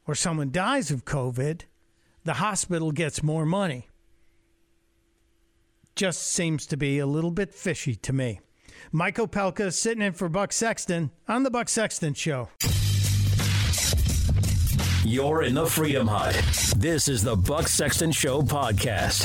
or 0.06 0.16
someone 0.16 0.52
dies 0.52 0.92
of 0.92 1.06
COVID, 1.06 1.62
the 2.24 2.36
hospital 2.36 2.92
gets 2.92 3.24
more 3.24 3.46
money. 3.46 3.88
Just 5.96 6.24
seems 6.24 6.66
to 6.68 6.78
be 6.78 7.00
a 7.00 7.08
little 7.08 7.32
bit 7.32 7.54
fishy 7.54 7.96
to 7.96 8.14
me. 8.14 8.40
Mike 8.92 9.16
Opelka 9.16 9.74
sitting 9.74 10.04
in 10.04 10.14
for 10.14 10.30
Buck 10.30 10.54
Sexton 10.54 11.12
on 11.28 11.44
the 11.44 11.52
Buck 11.52 11.68
Sexton 11.68 12.14
Show. 12.14 12.50
You're 15.10 15.44
in 15.44 15.54
the 15.54 15.66
Freedom 15.66 16.06
Hut. 16.06 16.36
This 16.76 17.08
is 17.08 17.24
the 17.24 17.38
Buck 17.38 17.70
Sexton 17.70 18.12
Show 18.12 18.42
podcast. 18.42 19.24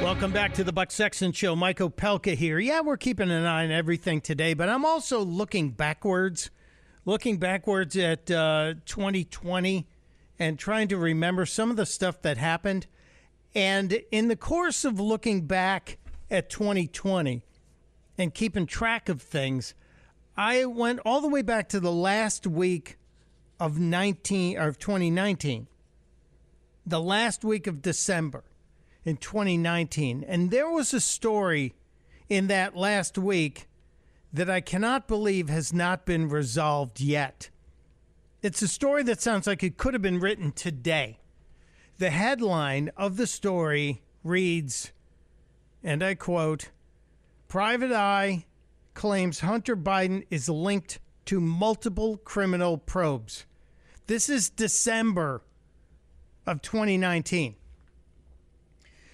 Welcome 0.00 0.30
back 0.30 0.54
to 0.54 0.62
the 0.62 0.72
Buck 0.72 0.92
Sexton 0.92 1.32
Show. 1.32 1.56
Mike 1.56 1.78
Opelka 1.78 2.36
here. 2.36 2.60
Yeah, 2.60 2.82
we're 2.82 2.98
keeping 2.98 3.32
an 3.32 3.44
eye 3.44 3.64
on 3.64 3.72
everything 3.72 4.20
today, 4.20 4.54
but 4.54 4.68
I'm 4.68 4.84
also 4.84 5.24
looking 5.24 5.70
backwards, 5.70 6.50
looking 7.04 7.38
backwards 7.38 7.96
at 7.96 8.30
uh, 8.30 8.74
2020 8.86 9.88
and 10.38 10.56
trying 10.56 10.86
to 10.86 10.96
remember 10.96 11.46
some 11.46 11.68
of 11.68 11.76
the 11.76 11.84
stuff 11.84 12.22
that 12.22 12.38
happened. 12.38 12.86
And 13.56 14.04
in 14.12 14.28
the 14.28 14.36
course 14.36 14.84
of 14.84 15.00
looking 15.00 15.48
back 15.48 15.98
at 16.30 16.48
2020 16.48 17.42
and 18.16 18.32
keeping 18.32 18.66
track 18.66 19.08
of 19.08 19.20
things, 19.20 19.74
I 20.38 20.66
went 20.66 21.00
all 21.04 21.20
the 21.20 21.28
way 21.28 21.42
back 21.42 21.68
to 21.70 21.80
the 21.80 21.90
last 21.90 22.46
week 22.46 22.96
of 23.58 23.80
19 23.80 24.56
or 24.56 24.68
of 24.68 24.78
2019. 24.78 25.66
The 26.86 27.00
last 27.00 27.44
week 27.44 27.66
of 27.66 27.82
December 27.82 28.44
in 29.04 29.16
2019. 29.16 30.24
And 30.28 30.52
there 30.52 30.70
was 30.70 30.94
a 30.94 31.00
story 31.00 31.74
in 32.28 32.46
that 32.46 32.76
last 32.76 33.18
week 33.18 33.66
that 34.32 34.48
I 34.48 34.60
cannot 34.60 35.08
believe 35.08 35.48
has 35.48 35.72
not 35.72 36.06
been 36.06 36.28
resolved 36.28 37.00
yet. 37.00 37.50
It's 38.40 38.62
a 38.62 38.68
story 38.68 39.02
that 39.02 39.20
sounds 39.20 39.48
like 39.48 39.64
it 39.64 39.76
could 39.76 39.92
have 39.92 40.02
been 40.02 40.20
written 40.20 40.52
today. 40.52 41.18
The 41.98 42.10
headline 42.10 42.92
of 42.96 43.16
the 43.16 43.26
story 43.26 44.02
reads, 44.22 44.92
and 45.82 46.00
I 46.00 46.14
quote, 46.14 46.70
Private 47.48 47.90
Eye 47.90 48.44
claims 48.98 49.38
Hunter 49.40 49.76
Biden 49.76 50.26
is 50.28 50.48
linked 50.48 50.98
to 51.24 51.40
multiple 51.40 52.16
criminal 52.16 52.76
probes. 52.76 53.46
This 54.08 54.28
is 54.28 54.50
December 54.50 55.40
of 56.44 56.62
2019. 56.62 57.54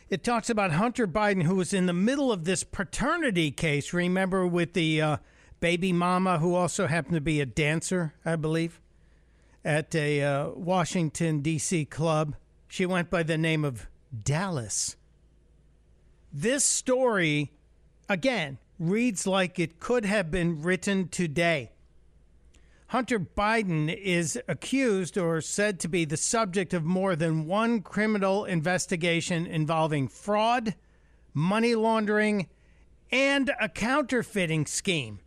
It 0.08 0.24
talks 0.24 0.48
about 0.48 0.72
Hunter 0.72 1.06
Biden, 1.06 1.42
who 1.42 1.56
was 1.56 1.74
in 1.74 1.84
the 1.84 1.92
middle 1.92 2.32
of 2.32 2.44
this 2.44 2.64
paternity 2.64 3.50
case. 3.50 3.92
Remember, 3.92 4.46
with 4.46 4.72
the 4.72 5.02
uh, 5.02 5.16
baby 5.60 5.92
mama, 5.92 6.38
who 6.38 6.54
also 6.54 6.86
happened 6.86 7.16
to 7.16 7.20
be 7.20 7.42
a 7.42 7.46
dancer, 7.46 8.14
I 8.24 8.36
believe, 8.36 8.80
at 9.66 9.94
a 9.94 10.22
uh, 10.22 10.48
Washington, 10.50 11.40
D.C. 11.40 11.84
club. 11.84 12.36
She 12.68 12.86
went 12.86 13.10
by 13.10 13.22
the 13.22 13.36
name 13.36 13.66
of 13.66 13.86
Dallas. 14.22 14.96
This 16.32 16.64
story, 16.64 17.52
again, 18.08 18.56
reads 18.88 19.26
like 19.26 19.58
it 19.58 19.80
could 19.80 20.04
have 20.04 20.30
been 20.30 20.62
written 20.62 21.08
today. 21.08 21.72
Hunter 22.88 23.18
Biden 23.18 23.92
is 23.92 24.38
accused 24.46 25.18
or 25.18 25.40
said 25.40 25.80
to 25.80 25.88
be 25.88 26.04
the 26.04 26.16
subject 26.16 26.72
of 26.72 26.84
more 26.84 27.16
than 27.16 27.46
one 27.46 27.80
criminal 27.80 28.44
investigation 28.44 29.46
involving 29.46 30.06
fraud, 30.06 30.74
money 31.32 31.74
laundering, 31.74 32.48
and 33.10 33.52
a 33.60 33.68
counterfeiting 33.68 34.66
scheme. 34.66 35.18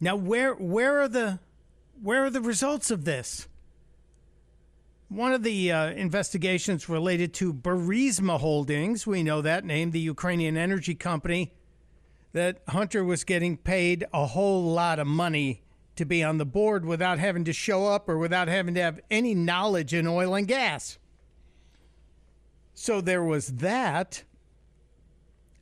Now, 0.00 0.16
where 0.16 0.54
where 0.54 1.00
are 1.00 1.08
the 1.08 1.40
where 2.00 2.24
are 2.24 2.30
the 2.30 2.40
results 2.40 2.90
of 2.90 3.04
this? 3.04 3.46
One 5.08 5.34
of 5.34 5.42
the 5.42 5.70
uh, 5.70 5.90
investigations 5.90 6.88
related 6.88 7.34
to 7.34 7.52
Burisma 7.52 8.40
Holdings, 8.40 9.06
we 9.06 9.22
know 9.22 9.42
that 9.42 9.66
name, 9.66 9.90
the 9.90 10.00
Ukrainian 10.00 10.56
energy 10.56 10.94
company 10.94 11.52
that 12.32 12.62
Hunter 12.68 13.04
was 13.04 13.24
getting 13.24 13.56
paid 13.56 14.04
a 14.12 14.26
whole 14.26 14.62
lot 14.62 14.98
of 14.98 15.06
money 15.06 15.62
to 15.96 16.04
be 16.06 16.22
on 16.22 16.38
the 16.38 16.46
board 16.46 16.84
without 16.86 17.18
having 17.18 17.44
to 17.44 17.52
show 17.52 17.86
up 17.86 18.08
or 18.08 18.16
without 18.16 18.48
having 18.48 18.74
to 18.74 18.80
have 18.80 19.00
any 19.10 19.34
knowledge 19.34 19.92
in 19.92 20.06
oil 20.06 20.34
and 20.34 20.48
gas. 20.48 20.98
So 22.74 23.00
there 23.00 23.22
was 23.22 23.48
that. 23.58 24.24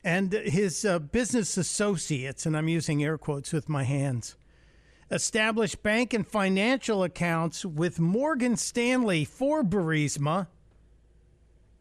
and 0.03 0.31
his 0.31 0.85
uh, 0.85 0.99
business 0.99 1.57
associates, 1.57 2.45
and 2.45 2.57
I'm 2.57 2.67
using 2.69 3.03
air 3.03 3.17
quotes 3.17 3.51
with 3.53 3.69
my 3.69 3.83
hands, 3.83 4.35
established 5.11 5.83
bank 5.83 6.13
and 6.13 6.25
financial 6.25 7.03
accounts 7.03 7.65
with 7.65 7.99
Morgan 7.99 8.55
Stanley 8.55 9.25
for 9.25 9.63
Burisma, 9.63 10.47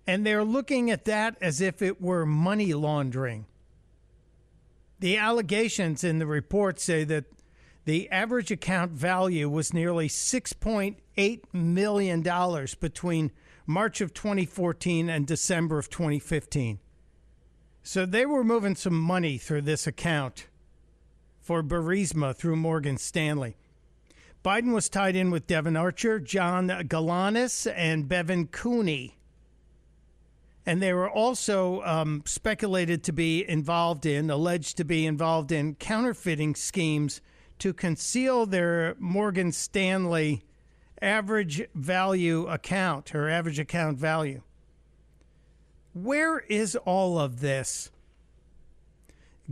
and 0.06 0.26
they're 0.26 0.44
looking 0.44 0.90
at 0.90 1.04
that 1.04 1.36
as 1.40 1.60
if 1.60 1.80
it 1.80 2.02
were 2.02 2.26
money 2.26 2.74
laundering. 2.74 3.46
The 5.00 5.16
allegations 5.16 6.04
in 6.04 6.18
the 6.18 6.26
report 6.26 6.78
say 6.78 7.04
that 7.04 7.24
the 7.86 8.10
average 8.10 8.50
account 8.50 8.92
value 8.92 9.48
was 9.48 9.72
nearly 9.72 10.08
$6.8 10.08 11.40
million 11.54 12.66
between 12.80 13.32
March 13.66 14.02
of 14.02 14.12
2014 14.12 15.08
and 15.08 15.26
December 15.26 15.78
of 15.78 15.88
2015. 15.88 16.78
So 17.82 18.04
they 18.04 18.26
were 18.26 18.44
moving 18.44 18.76
some 18.76 19.00
money 19.00 19.38
through 19.38 19.62
this 19.62 19.86
account 19.86 20.48
for 21.40 21.62
Burisma 21.62 22.36
through 22.36 22.56
Morgan 22.56 22.98
Stanley. 22.98 23.56
Biden 24.44 24.74
was 24.74 24.90
tied 24.90 25.16
in 25.16 25.30
with 25.30 25.46
Devon 25.46 25.76
Archer, 25.76 26.20
John 26.20 26.68
Galanis, 26.68 27.70
and 27.74 28.06
Bevan 28.08 28.48
Cooney. 28.48 29.16
And 30.66 30.82
they 30.82 30.92
were 30.92 31.10
also 31.10 31.82
um, 31.82 32.22
speculated 32.26 33.02
to 33.04 33.12
be 33.12 33.48
involved 33.48 34.04
in, 34.06 34.30
alleged 34.30 34.76
to 34.76 34.84
be 34.84 35.06
involved 35.06 35.52
in 35.52 35.74
counterfeiting 35.76 36.54
schemes 36.54 37.20
to 37.58 37.72
conceal 37.72 38.46
their 38.46 38.94
Morgan 38.98 39.52
Stanley 39.52 40.42
average 41.00 41.62
value 41.74 42.46
account 42.46 43.14
or 43.14 43.28
average 43.28 43.58
account 43.58 43.98
value. 43.98 44.42
Where 45.92 46.40
is 46.40 46.76
all 46.76 47.18
of 47.18 47.40
this? 47.40 47.90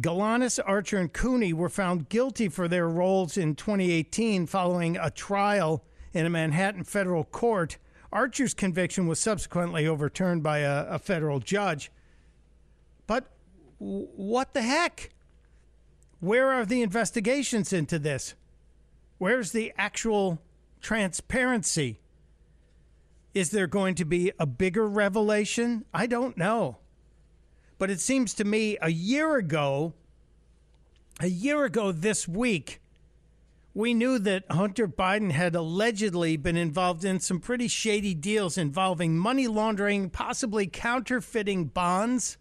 Galanis, 0.01 0.61
Archer, 0.65 0.99
and 0.99 1.13
Cooney 1.13 1.53
were 1.53 1.69
found 1.69 2.09
guilty 2.09 2.49
for 2.49 2.69
their 2.69 2.89
roles 2.89 3.37
in 3.37 3.57
2018 3.57 4.47
following 4.47 4.97
a 4.97 5.11
trial 5.11 5.85
in 6.13 6.25
a 6.25 6.31
Manhattan 6.31 6.85
federal 6.85 7.25
court. 7.25 7.79
Archer's 8.13 8.55
conviction 8.55 9.07
was 9.07 9.21
subsequently 9.21 9.87
overturned 9.87 10.43
by 10.43 10.59
a, 10.59 10.87
a 10.87 10.99
federal 10.99 11.41
judge. 11.41 11.91
But 13.07 13.31
w- 13.79 14.09
what 14.17 14.55
the 14.55 14.63
heck? 14.63 15.11
Where 16.21 16.49
are 16.51 16.65
the 16.65 16.83
investigations 16.83 17.73
into 17.73 17.99
this? 17.99 18.35
Where's 19.19 19.53
the 19.53 19.73
actual 19.77 20.41
transparency? 20.81 22.01
Is 23.35 23.51
there 23.51 23.67
going 23.67 23.95
to 23.97 24.05
be 24.05 24.33
a 24.39 24.47
bigger 24.47 24.89
revelation? 24.89 25.85
I 25.93 26.07
don't 26.07 26.37
know. 26.37 26.79
But 27.79 27.91
it 27.91 28.01
seems 28.01 28.35
to 28.35 28.45
me 28.45 28.79
a 28.81 28.91
year 28.91 29.37
ago, 29.37 29.93
a 31.21 31.29
year 31.29 31.65
ago 31.65 31.93
this 31.93 32.27
week, 32.27 32.81
we 33.79 33.95
knew 33.95 34.19
that 34.19 34.43
Hunter 34.51 34.89
Biden 34.89 35.31
had 35.31 35.55
allegedly 35.55 36.37
been 36.37 36.57
involved 36.57 37.05
in 37.05 37.21
some 37.21 37.39
pretty 37.39 37.69
shady 37.69 38.13
deals 38.13 38.59
involving 38.59 39.17
money 39.17 39.47
laundering, 39.47 40.11
possibly 40.11 40.67
counterfeiting 40.67 41.67
bonds 41.67 42.39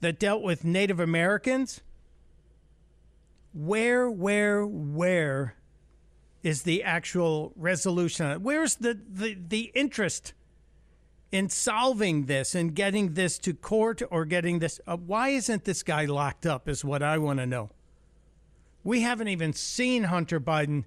that 0.00 0.18
dealt 0.18 0.42
with 0.42 0.64
Native 0.64 0.98
Americans. 0.98 1.82
Where, 3.54 4.10
where, 4.10 4.66
where 4.66 5.54
is 6.42 6.62
the 6.62 6.82
actual 6.82 7.52
resolution? 7.54 8.42
Where's 8.42 8.74
the, 8.74 8.98
the, 9.08 9.38
the 9.40 9.70
interest 9.72 10.32
in 11.30 11.48
solving 11.48 12.24
this 12.24 12.56
and 12.56 12.74
getting 12.74 13.14
this 13.14 13.38
to 13.38 13.54
court 13.54 14.02
or 14.10 14.24
getting 14.24 14.58
this? 14.58 14.80
Uh, 14.84 14.96
why 14.96 15.28
isn't 15.28 15.64
this 15.64 15.84
guy 15.84 16.06
locked 16.06 16.44
up? 16.44 16.68
Is 16.68 16.84
what 16.84 17.04
I 17.04 17.18
want 17.18 17.38
to 17.38 17.46
know. 17.46 17.70
We 18.88 19.02
haven't 19.02 19.28
even 19.28 19.52
seen 19.52 20.04
Hunter 20.04 20.40
Biden 20.40 20.84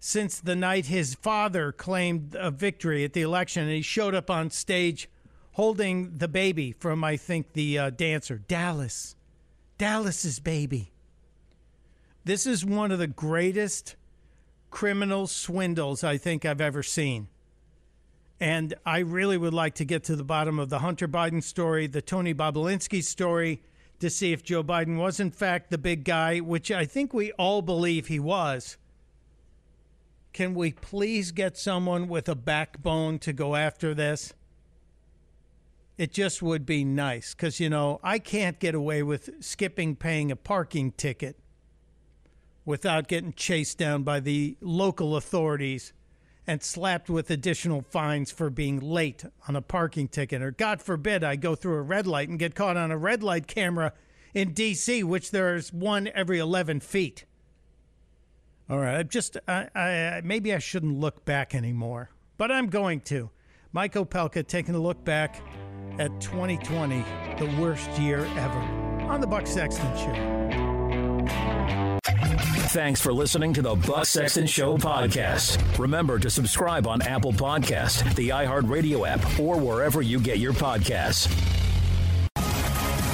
since 0.00 0.40
the 0.40 0.56
night 0.56 0.86
his 0.86 1.14
father 1.14 1.70
claimed 1.70 2.34
a 2.36 2.50
victory 2.50 3.04
at 3.04 3.12
the 3.12 3.22
election 3.22 3.62
and 3.62 3.70
he 3.70 3.80
showed 3.80 4.12
up 4.12 4.28
on 4.28 4.50
stage 4.50 5.08
holding 5.52 6.18
the 6.18 6.26
baby 6.26 6.72
from, 6.72 7.04
I 7.04 7.16
think, 7.16 7.52
the 7.52 7.78
uh, 7.78 7.90
dancer, 7.90 8.38
Dallas. 8.38 9.14
Dallas's 9.78 10.40
baby. 10.40 10.90
This 12.24 12.44
is 12.44 12.64
one 12.64 12.90
of 12.90 12.98
the 12.98 13.06
greatest 13.06 13.94
criminal 14.72 15.28
swindles 15.28 16.02
I 16.02 16.16
think 16.16 16.44
I've 16.44 16.60
ever 16.60 16.82
seen. 16.82 17.28
And 18.40 18.74
I 18.84 18.98
really 18.98 19.38
would 19.38 19.54
like 19.54 19.76
to 19.76 19.84
get 19.84 20.02
to 20.04 20.16
the 20.16 20.24
bottom 20.24 20.58
of 20.58 20.70
the 20.70 20.80
Hunter 20.80 21.06
Biden 21.06 21.40
story, 21.40 21.86
the 21.86 22.02
Tony 22.02 22.34
Bobulinski 22.34 23.00
story, 23.04 23.62
to 24.00 24.10
see 24.10 24.32
if 24.32 24.42
Joe 24.42 24.62
Biden 24.62 24.96
was, 24.98 25.20
in 25.20 25.30
fact, 25.30 25.70
the 25.70 25.78
big 25.78 26.04
guy, 26.04 26.38
which 26.38 26.70
I 26.70 26.84
think 26.84 27.12
we 27.14 27.32
all 27.32 27.62
believe 27.62 28.08
he 28.08 28.20
was. 28.20 28.76
Can 30.32 30.54
we 30.54 30.72
please 30.72 31.30
get 31.30 31.56
someone 31.56 32.08
with 32.08 32.28
a 32.28 32.34
backbone 32.34 33.18
to 33.20 33.32
go 33.32 33.54
after 33.54 33.94
this? 33.94 34.32
It 35.96 36.12
just 36.12 36.42
would 36.42 36.66
be 36.66 36.84
nice 36.84 37.34
because, 37.34 37.60
you 37.60 37.70
know, 37.70 38.00
I 38.02 38.18
can't 38.18 38.58
get 38.58 38.74
away 38.74 39.04
with 39.04 39.30
skipping 39.44 39.94
paying 39.94 40.32
a 40.32 40.36
parking 40.36 40.90
ticket 40.90 41.38
without 42.64 43.06
getting 43.06 43.32
chased 43.32 43.78
down 43.78 44.02
by 44.02 44.18
the 44.18 44.56
local 44.60 45.16
authorities 45.16 45.92
and 46.46 46.62
slapped 46.62 47.08
with 47.08 47.30
additional 47.30 47.82
fines 47.82 48.30
for 48.30 48.50
being 48.50 48.80
late 48.80 49.24
on 49.48 49.56
a 49.56 49.62
parking 49.62 50.08
ticket. 50.08 50.42
Or, 50.42 50.50
God 50.50 50.82
forbid, 50.82 51.24
I 51.24 51.36
go 51.36 51.54
through 51.54 51.76
a 51.76 51.82
red 51.82 52.06
light 52.06 52.28
and 52.28 52.38
get 52.38 52.54
caught 52.54 52.76
on 52.76 52.90
a 52.90 52.98
red 52.98 53.22
light 53.22 53.46
camera 53.46 53.92
in 54.34 54.52
D.C., 54.52 55.02
which 55.04 55.30
there's 55.30 55.72
one 55.72 56.08
every 56.14 56.38
11 56.38 56.80
feet. 56.80 57.24
All 58.68 58.78
right, 58.78 58.96
I 58.96 59.02
just 59.02 59.36
I, 59.46 59.68
I, 59.74 60.22
maybe 60.24 60.54
I 60.54 60.58
shouldn't 60.58 60.98
look 60.98 61.24
back 61.24 61.54
anymore, 61.54 62.10
but 62.38 62.50
I'm 62.50 62.68
going 62.68 63.00
to. 63.02 63.30
Mike 63.72 63.94
Opelka 63.94 64.46
taking 64.46 64.74
a 64.74 64.80
look 64.80 65.04
back 65.04 65.42
at 65.98 66.20
2020, 66.20 67.04
the 67.38 67.60
worst 67.60 67.90
year 67.98 68.20
ever, 68.20 68.60
on 69.08 69.20
the 69.20 69.26
Buck 69.26 69.46
Sexton 69.46 69.96
Show. 69.96 70.43
Thanks 72.74 73.00
for 73.00 73.12
listening 73.12 73.52
to 73.52 73.62
the 73.62 73.76
Buck 73.76 74.04
Sexton 74.04 74.48
Show 74.48 74.76
podcast. 74.76 75.78
Remember 75.78 76.18
to 76.18 76.28
subscribe 76.28 76.88
on 76.88 77.02
Apple 77.02 77.32
Podcast, 77.32 78.16
the 78.16 78.30
iHeartRadio 78.30 79.08
app, 79.08 79.38
or 79.38 79.56
wherever 79.58 80.02
you 80.02 80.18
get 80.18 80.40
your 80.40 80.52
podcasts. 80.54 81.28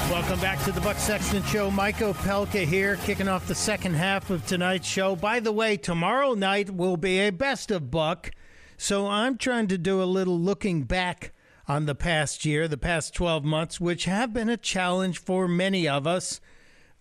Welcome 0.09 0.39
back 0.39 0.63
to 0.63 0.71
the 0.71 0.81
Buck 0.81 0.97
Sexton 0.97 1.43
Show. 1.43 1.69
Mike 1.69 1.97
Opelka 1.97 2.65
here, 2.65 2.95
kicking 3.03 3.27
off 3.27 3.47
the 3.47 3.53
second 3.53 3.93
half 3.93 4.31
of 4.31 4.43
tonight's 4.47 4.87
show. 4.87 5.15
By 5.15 5.39
the 5.39 5.51
way, 5.51 5.77
tomorrow 5.77 6.33
night 6.33 6.71
will 6.71 6.97
be 6.97 7.19
a 7.19 7.29
best 7.29 7.69
of 7.69 7.91
Buck, 7.91 8.31
so 8.77 9.05
I'm 9.05 9.37
trying 9.37 9.67
to 9.67 9.77
do 9.77 10.01
a 10.01 10.05
little 10.05 10.39
looking 10.39 10.85
back 10.85 11.33
on 11.67 11.85
the 11.85 11.93
past 11.93 12.45
year, 12.45 12.67
the 12.67 12.77
past 12.77 13.13
12 13.13 13.43
months, 13.43 13.79
which 13.79 14.05
have 14.05 14.33
been 14.33 14.49
a 14.49 14.57
challenge 14.57 15.19
for 15.19 15.47
many 15.47 15.87
of 15.87 16.07
us, 16.07 16.41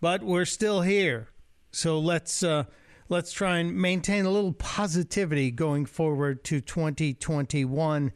but 0.02 0.22
we're 0.22 0.44
still 0.44 0.82
here. 0.82 1.28
So 1.70 1.98
let's 1.98 2.42
uh, 2.42 2.64
let's 3.08 3.32
try 3.32 3.58
and 3.58 3.76
maintain 3.76 4.24
a 4.24 4.30
little 4.30 4.52
positivity 4.52 5.50
going 5.50 5.86
forward 5.86 6.44
to 6.44 6.60
2021. 6.60 8.12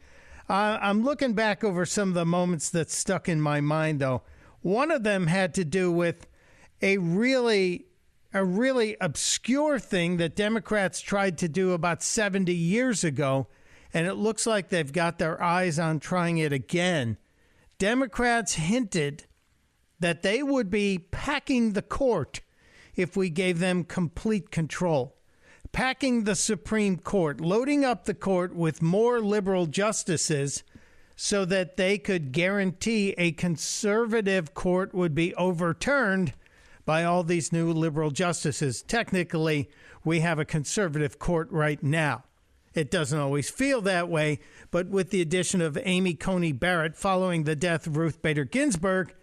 Uh, 0.47 0.53
I'm 0.53 1.03
looking 1.03 1.33
back 1.33 1.63
over 1.63 1.85
some 1.85 2.09
of 2.09 2.15
the 2.15 2.25
moments 2.25 2.69
that 2.69 2.89
stuck 2.89 3.27
in 3.27 3.41
my 3.41 3.61
mind, 3.61 3.99
though. 3.99 4.21
One 4.61 4.91
of 4.91 5.03
them 5.03 5.27
had 5.27 5.53
to 5.55 5.65
do 5.65 5.91
with 5.91 6.27
a 6.81 6.97
really 6.97 7.87
a 8.33 8.43
really 8.43 8.97
obscure 8.99 9.79
thing 9.79 10.17
that 10.17 10.35
Democrats 10.35 10.99
tried 10.99 11.37
to 11.37 11.47
do 11.47 11.71
about 11.71 12.03
70 12.03 12.53
years 12.53 13.03
ago, 13.03 13.47
and 13.93 14.05
it 14.07 14.15
looks 14.15 14.45
like 14.45 14.67
they've 14.67 14.91
got 14.91 15.19
their 15.19 15.41
eyes 15.41 15.79
on 15.79 16.01
trying 16.01 16.37
it 16.37 16.51
again. 16.51 17.17
Democrats 17.77 18.55
hinted 18.55 19.25
that 20.01 20.21
they 20.21 20.43
would 20.43 20.69
be 20.69 20.97
packing 21.11 21.71
the 21.71 21.81
court 21.81 22.41
if 22.95 23.15
we 23.15 23.29
gave 23.29 23.59
them 23.59 23.83
complete 23.83 24.51
control. 24.51 25.15
Packing 25.71 26.23
the 26.23 26.35
Supreme 26.35 26.97
Court, 26.97 27.41
loading 27.41 27.83
up 27.83 28.05
the 28.05 28.13
court 28.13 28.55
with 28.55 28.81
more 28.81 29.19
liberal 29.19 29.65
justices 29.65 30.63
so 31.15 31.45
that 31.45 31.77
they 31.77 31.97
could 31.97 32.31
guarantee 32.31 33.13
a 33.17 33.31
conservative 33.31 34.53
court 34.53 34.93
would 34.93 35.15
be 35.15 35.33
overturned 35.35 36.33
by 36.85 37.03
all 37.03 37.23
these 37.23 37.51
new 37.51 37.71
liberal 37.71 38.11
justices. 38.11 38.81
Technically, 38.81 39.69
we 40.03 40.19
have 40.19 40.39
a 40.39 40.45
conservative 40.45 41.19
court 41.19 41.49
right 41.51 41.81
now. 41.81 42.23
It 42.73 42.91
doesn't 42.91 43.17
always 43.17 43.49
feel 43.49 43.81
that 43.81 44.09
way, 44.09 44.39
but 44.69 44.87
with 44.87 45.09
the 45.09 45.21
addition 45.21 45.61
of 45.61 45.77
Amy 45.83 46.13
Coney 46.13 46.51
Barrett 46.51 46.95
following 46.95 47.43
the 47.43 47.55
death 47.55 47.87
of 47.87 47.95
Ruth 47.95 48.21
Bader 48.21 48.43
Ginsburg, 48.43 49.13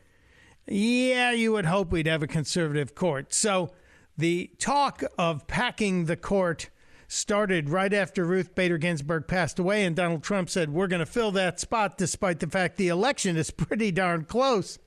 yeah, 0.66 1.32
you 1.32 1.52
would 1.52 1.66
hope 1.66 1.90
we'd 1.90 2.06
have 2.06 2.22
a 2.22 2.26
conservative 2.26 2.94
court. 2.94 3.32
So 3.34 3.72
the 4.16 4.50
talk 4.58 5.02
of 5.18 5.46
packing 5.46 6.04
the 6.04 6.16
court 6.16 6.70
started 7.08 7.68
right 7.68 7.92
after 7.92 8.24
Ruth 8.24 8.54
Bader 8.54 8.78
Ginsburg 8.78 9.26
passed 9.26 9.58
away, 9.58 9.84
and 9.84 9.94
Donald 9.94 10.22
Trump 10.22 10.48
said, 10.48 10.70
We're 10.70 10.86
going 10.86 11.00
to 11.00 11.06
fill 11.06 11.30
that 11.32 11.60
spot 11.60 11.98
despite 11.98 12.40
the 12.40 12.46
fact 12.46 12.76
the 12.76 12.88
election 12.88 13.36
is 13.36 13.50
pretty 13.52 13.90
darn 13.90 14.24
close. 14.24 14.78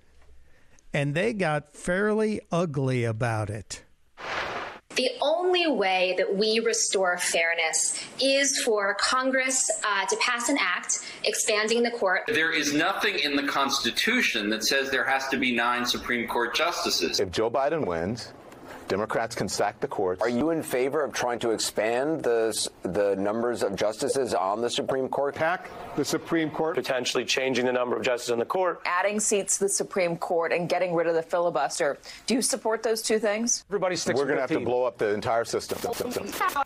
and 0.93 1.13
they 1.13 1.33
got 1.33 1.75
fairly 1.75 2.39
ugly 2.51 3.03
about 3.03 3.49
it. 3.49 3.83
The 4.95 5.09
only 5.21 5.67
way 5.67 6.15
that 6.17 6.35
we 6.35 6.59
restore 6.59 7.17
fairness 7.17 8.01
is 8.21 8.61
for 8.61 8.95
Congress 8.95 9.69
uh, 9.83 10.05
to 10.05 10.15
pass 10.17 10.47
an 10.47 10.57
act 10.59 11.01
expanding 11.25 11.83
the 11.83 11.91
court. 11.91 12.21
There 12.27 12.53
is 12.53 12.73
nothing 12.73 13.19
in 13.19 13.35
the 13.35 13.43
Constitution 13.43 14.49
that 14.49 14.63
says 14.63 14.89
there 14.89 15.03
has 15.05 15.27
to 15.29 15.37
be 15.37 15.53
nine 15.53 15.85
Supreme 15.85 16.27
Court 16.27 16.55
justices. 16.55 17.19
If 17.19 17.31
Joe 17.31 17.49
Biden 17.49 17.85
wins, 17.85 18.31
Democrats 18.87 19.35
can 19.35 19.49
sack 19.49 19.79
the 19.79 19.87
courts. 19.87 20.21
Are 20.21 20.29
you 20.29 20.51
in 20.51 20.61
favor 20.61 21.03
of 21.03 21.11
trying 21.11 21.39
to 21.39 21.51
expand 21.51 22.23
the 22.23 22.45
the 22.83 23.15
numbers 23.15 23.63
of 23.63 23.75
justices 23.75 24.33
on 24.33 24.61
the 24.61 24.69
Supreme 24.69 25.09
Court? 25.09 25.33
Pack 25.35 25.69
the 25.95 26.05
Supreme 26.05 26.49
Court. 26.51 26.75
Potentially 26.75 27.25
changing 27.25 27.65
the 27.65 27.73
number 27.73 27.95
of 27.97 28.03
justices 28.03 28.31
on 28.31 28.39
the 28.39 28.45
court. 28.45 28.81
Adding 28.85 29.19
seats 29.19 29.57
to 29.57 29.65
the 29.65 29.69
Supreme 29.69 30.17
Court 30.17 30.53
and 30.53 30.69
getting 30.69 30.93
rid 30.93 31.07
of 31.07 31.15
the 31.15 31.23
filibuster. 31.23 31.97
Do 32.27 32.35
you 32.35 32.41
support 32.41 32.83
those 32.83 33.01
two 33.01 33.17
things? 33.17 33.63
Everybody 33.69 33.95
sticks 33.95 34.19
We're 34.19 34.25
going 34.25 34.35
to 34.37 34.41
have 34.41 34.49
team. 34.49 34.59
to 34.59 34.65
blow 34.65 34.83
up 34.83 34.97
the 34.97 35.13
entire 35.13 35.45
system. 35.45 35.79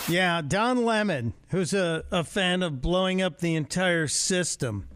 Yeah, 0.08 0.42
Don 0.46 0.84
Lemon, 0.84 1.34
who's 1.50 1.74
a, 1.74 2.04
a 2.12 2.24
fan 2.24 2.64
of 2.64 2.82
blowing 2.82 3.22
up 3.22 3.40
the 3.40 3.56
entire 3.56 4.08
system. 4.08 4.88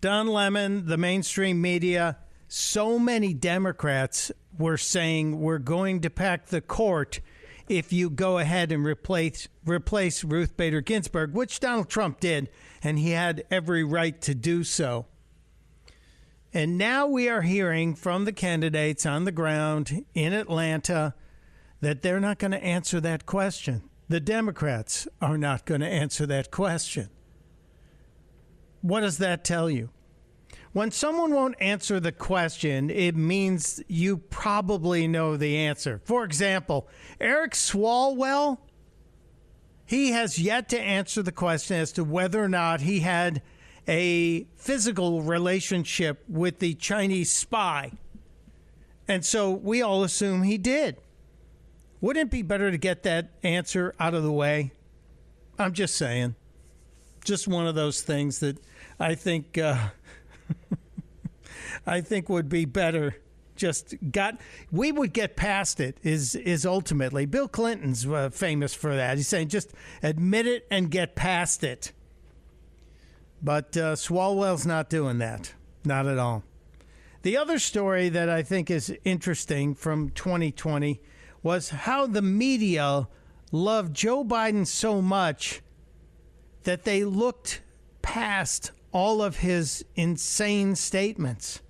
Don 0.00 0.28
Lemon, 0.28 0.86
the 0.86 0.96
mainstream 0.96 1.60
media, 1.60 2.18
so 2.48 2.98
many 2.98 3.32
Democrats 3.34 4.30
were 4.58 4.76
saying 4.76 5.40
we're 5.40 5.58
going 5.58 6.00
to 6.00 6.10
pack 6.10 6.46
the 6.46 6.60
court 6.60 7.20
if 7.68 7.92
you 7.92 8.10
go 8.10 8.38
ahead 8.38 8.72
and 8.72 8.84
replace 8.84 9.48
replace 9.64 10.24
Ruth 10.24 10.56
Bader 10.56 10.80
Ginsburg, 10.80 11.32
which 11.32 11.60
Donald 11.60 11.88
Trump 11.88 12.20
did, 12.20 12.48
and 12.82 12.98
he 12.98 13.10
had 13.10 13.44
every 13.50 13.84
right 13.84 14.20
to 14.22 14.34
do 14.34 14.64
so. 14.64 15.06
And 16.52 16.76
now 16.76 17.06
we 17.06 17.28
are 17.28 17.42
hearing 17.42 17.94
from 17.94 18.24
the 18.24 18.32
candidates 18.32 19.06
on 19.06 19.24
the 19.24 19.32
ground 19.32 20.04
in 20.14 20.32
Atlanta 20.32 21.14
that 21.80 22.02
they're 22.02 22.20
not 22.20 22.38
going 22.38 22.50
to 22.50 22.62
answer 22.62 23.00
that 23.00 23.24
question. 23.24 23.82
The 24.08 24.20
Democrats 24.20 25.08
are 25.22 25.38
not 25.38 25.64
going 25.64 25.80
to 25.80 25.88
answer 25.88 26.26
that 26.26 26.50
question. 26.50 27.08
What 28.82 29.00
does 29.00 29.18
that 29.18 29.44
tell 29.44 29.70
you? 29.70 29.90
When 30.72 30.90
someone 30.90 31.34
won't 31.34 31.56
answer 31.60 32.00
the 32.00 32.12
question, 32.12 32.88
it 32.88 33.14
means 33.14 33.82
you 33.88 34.16
probably 34.16 35.06
know 35.06 35.36
the 35.36 35.58
answer. 35.58 36.00
For 36.04 36.24
example, 36.24 36.88
Eric 37.20 37.52
Swalwell, 37.52 38.58
he 39.84 40.12
has 40.12 40.38
yet 40.38 40.70
to 40.70 40.80
answer 40.80 41.22
the 41.22 41.32
question 41.32 41.76
as 41.76 41.92
to 41.92 42.04
whether 42.04 42.42
or 42.42 42.48
not 42.48 42.80
he 42.80 43.00
had 43.00 43.42
a 43.86 44.44
physical 44.56 45.20
relationship 45.20 46.24
with 46.26 46.58
the 46.58 46.72
Chinese 46.74 47.30
spy. 47.30 47.92
And 49.06 49.24
so 49.24 49.50
we 49.50 49.82
all 49.82 50.04
assume 50.04 50.42
he 50.42 50.56
did. 50.56 50.96
Wouldn't 52.00 52.28
it 52.28 52.30
be 52.30 52.40
better 52.42 52.70
to 52.70 52.78
get 52.78 53.02
that 53.02 53.30
answer 53.42 53.94
out 54.00 54.14
of 54.14 54.22
the 54.22 54.32
way? 54.32 54.72
I'm 55.58 55.74
just 55.74 55.96
saying. 55.96 56.34
Just 57.24 57.46
one 57.46 57.66
of 57.66 57.74
those 57.74 58.00
things 58.00 58.38
that 58.38 58.56
I 58.98 59.14
think. 59.14 59.58
Uh, 59.58 59.90
I 61.86 62.00
think 62.00 62.28
would 62.28 62.48
be 62.48 62.64
better. 62.64 63.16
Just 63.54 63.94
got 64.10 64.40
we 64.70 64.92
would 64.92 65.12
get 65.12 65.36
past 65.36 65.78
it. 65.78 65.98
Is 66.02 66.34
is 66.34 66.64
ultimately 66.64 67.26
Bill 67.26 67.48
Clinton's 67.48 68.06
uh, 68.06 68.30
famous 68.30 68.74
for 68.74 68.94
that. 68.96 69.16
He's 69.16 69.28
saying 69.28 69.48
just 69.48 69.72
admit 70.02 70.46
it 70.46 70.66
and 70.70 70.90
get 70.90 71.14
past 71.14 71.62
it. 71.62 71.92
But 73.42 73.76
uh, 73.76 73.94
Swalwell's 73.96 74.66
not 74.66 74.88
doing 74.88 75.18
that. 75.18 75.54
Not 75.84 76.06
at 76.06 76.18
all. 76.18 76.44
The 77.22 77.36
other 77.36 77.58
story 77.58 78.08
that 78.08 78.28
I 78.28 78.42
think 78.42 78.70
is 78.70 78.96
interesting 79.04 79.74
from 79.74 80.10
2020 80.10 81.00
was 81.42 81.70
how 81.70 82.06
the 82.06 82.22
media 82.22 83.08
loved 83.50 83.94
Joe 83.94 84.24
Biden 84.24 84.66
so 84.66 85.02
much 85.02 85.60
that 86.64 86.84
they 86.84 87.04
looked 87.04 87.60
past 88.00 88.72
all 88.92 89.22
of 89.22 89.38
his 89.38 89.84
insane 89.96 90.76
statements. 90.76 91.60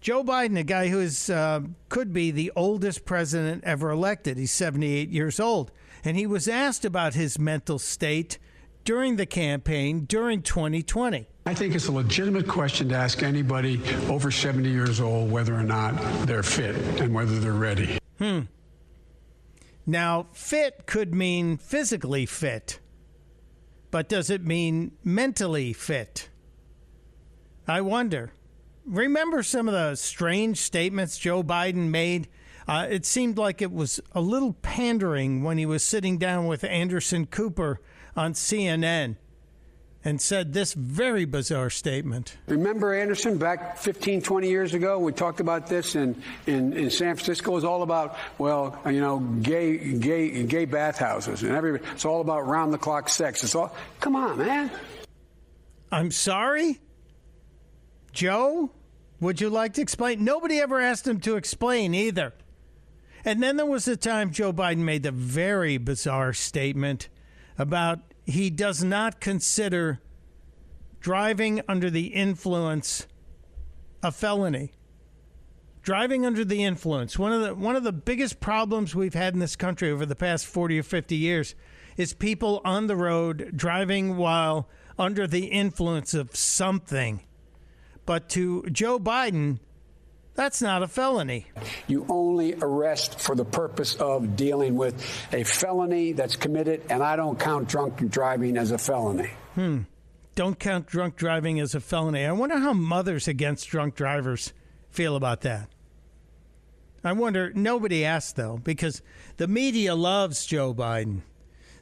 Joe 0.00 0.24
Biden, 0.24 0.58
a 0.58 0.64
guy 0.64 0.88
who 0.88 1.00
is 1.00 1.30
uh, 1.30 1.60
could 1.88 2.12
be 2.12 2.30
the 2.30 2.52
oldest 2.56 3.04
president 3.04 3.62
ever 3.64 3.90
elected, 3.90 4.36
he's 4.36 4.50
78 4.50 5.10
years 5.10 5.38
old, 5.38 5.70
and 6.04 6.16
he 6.16 6.26
was 6.26 6.48
asked 6.48 6.84
about 6.84 7.14
his 7.14 7.38
mental 7.38 7.78
state 7.78 8.38
during 8.84 9.16
the 9.16 9.26
campaign 9.26 10.04
during 10.06 10.42
2020. 10.42 11.28
I 11.46 11.54
think 11.54 11.74
it's 11.74 11.88
a 11.88 11.92
legitimate 11.92 12.48
question 12.48 12.88
to 12.90 12.96
ask 12.96 13.22
anybody 13.22 13.80
over 14.08 14.30
70 14.30 14.68
years 14.68 15.00
old 15.00 15.30
whether 15.30 15.54
or 15.54 15.64
not 15.64 15.94
they're 16.26 16.42
fit 16.42 16.76
and 17.00 17.14
whether 17.14 17.38
they're 17.38 17.52
ready. 17.52 17.98
Hmm. 18.18 18.40
Now, 19.84 20.26
fit 20.32 20.86
could 20.86 21.14
mean 21.14 21.56
physically 21.56 22.26
fit. 22.26 22.78
But 23.92 24.08
does 24.08 24.30
it 24.30 24.42
mean 24.42 24.92
mentally 25.04 25.72
fit? 25.74 26.30
I 27.68 27.82
wonder. 27.82 28.32
Remember 28.86 29.44
some 29.44 29.68
of 29.68 29.74
the 29.74 29.94
strange 29.94 30.58
statements 30.58 31.18
Joe 31.18 31.44
Biden 31.44 31.90
made? 31.90 32.26
Uh, 32.66 32.86
it 32.88 33.04
seemed 33.04 33.36
like 33.36 33.60
it 33.60 33.70
was 33.70 34.00
a 34.12 34.20
little 34.20 34.54
pandering 34.54 35.44
when 35.44 35.58
he 35.58 35.66
was 35.66 35.84
sitting 35.84 36.16
down 36.16 36.46
with 36.46 36.64
Anderson 36.64 37.26
Cooper 37.26 37.80
on 38.16 38.32
CNN 38.32 39.16
and 40.04 40.20
said 40.20 40.52
this 40.52 40.72
very 40.72 41.24
bizarre 41.24 41.70
statement. 41.70 42.36
Remember 42.46 42.92
Anderson 42.94 43.38
back 43.38 43.78
15, 43.78 44.22
20 44.22 44.48
years 44.48 44.74
ago? 44.74 44.98
We 44.98 45.12
talked 45.12 45.40
about 45.40 45.68
this 45.68 45.94
in, 45.94 46.20
in, 46.46 46.72
in 46.72 46.90
San 46.90 47.14
Francisco. 47.14 47.56
It's 47.56 47.64
all 47.64 47.82
about, 47.82 48.16
well, 48.38 48.80
you 48.86 49.00
know, 49.00 49.20
gay, 49.20 49.94
gay, 49.94 50.42
gay 50.44 50.64
bathhouses 50.64 51.42
and 51.42 51.52
every, 51.52 51.80
it's 51.92 52.04
all 52.04 52.20
about 52.20 52.46
round 52.46 52.72
the 52.72 52.78
clock 52.78 53.08
sex. 53.08 53.44
It's 53.44 53.54
all, 53.54 53.74
come 54.00 54.16
on, 54.16 54.38
man. 54.38 54.70
I'm 55.90 56.10
sorry? 56.10 56.80
Joe, 58.12 58.70
would 59.20 59.40
you 59.40 59.50
like 59.50 59.74
to 59.74 59.82
explain? 59.82 60.24
Nobody 60.24 60.58
ever 60.58 60.80
asked 60.80 61.06
him 61.06 61.20
to 61.20 61.36
explain 61.36 61.94
either. 61.94 62.32
And 63.24 63.40
then 63.40 63.56
there 63.56 63.66
was 63.66 63.84
the 63.84 63.96
time 63.96 64.32
Joe 64.32 64.52
Biden 64.52 64.78
made 64.78 65.04
the 65.04 65.12
very 65.12 65.78
bizarre 65.78 66.32
statement 66.32 67.08
about 67.56 68.00
he 68.24 68.50
does 68.50 68.82
not 68.82 69.20
consider 69.20 70.00
driving 71.00 71.60
under 71.68 71.90
the 71.90 72.06
influence 72.06 73.06
a 74.02 74.12
felony. 74.12 74.72
Driving 75.82 76.24
under 76.24 76.44
the 76.44 76.62
influence. 76.62 77.18
One 77.18 77.32
of 77.32 77.42
the 77.42 77.54
one 77.54 77.74
of 77.74 77.82
the 77.82 77.92
biggest 77.92 78.38
problems 78.38 78.94
we've 78.94 79.14
had 79.14 79.34
in 79.34 79.40
this 79.40 79.56
country 79.56 79.90
over 79.90 80.06
the 80.06 80.14
past 80.14 80.46
40 80.46 80.78
or 80.78 80.82
50 80.84 81.16
years 81.16 81.56
is 81.96 82.14
people 82.14 82.60
on 82.64 82.86
the 82.86 82.96
road 82.96 83.52
driving 83.56 84.16
while 84.16 84.68
under 84.96 85.26
the 85.26 85.46
influence 85.46 86.14
of 86.14 86.36
something. 86.36 87.22
But 88.06 88.28
to 88.30 88.62
Joe 88.70 88.98
Biden, 88.98 89.58
that's 90.34 90.62
not 90.62 90.82
a 90.82 90.88
felony. 90.88 91.46
You 91.86 92.06
only 92.08 92.54
arrest 92.54 93.20
for 93.20 93.34
the 93.34 93.44
purpose 93.44 93.94
of 93.96 94.36
dealing 94.36 94.76
with 94.76 94.94
a 95.32 95.44
felony 95.44 96.12
that's 96.12 96.36
committed, 96.36 96.82
and 96.88 97.02
I 97.02 97.16
don't 97.16 97.38
count 97.38 97.68
drunk 97.68 98.08
driving 98.10 98.56
as 98.56 98.70
a 98.70 98.78
felony. 98.78 99.30
Hmm. 99.54 99.80
Don't 100.34 100.58
count 100.58 100.86
drunk 100.86 101.16
driving 101.16 101.60
as 101.60 101.74
a 101.74 101.80
felony. 101.80 102.24
I 102.24 102.32
wonder 102.32 102.58
how 102.58 102.72
mothers 102.72 103.28
against 103.28 103.68
drunk 103.68 103.94
drivers 103.94 104.54
feel 104.88 105.16
about 105.16 105.42
that. 105.42 105.68
I 107.04 107.12
wonder, 107.12 107.52
nobody 107.54 108.04
asked 108.04 108.36
though, 108.36 108.58
because 108.62 109.02
the 109.36 109.48
media 109.48 109.94
loves 109.94 110.46
Joe 110.46 110.72
Biden. 110.72 111.22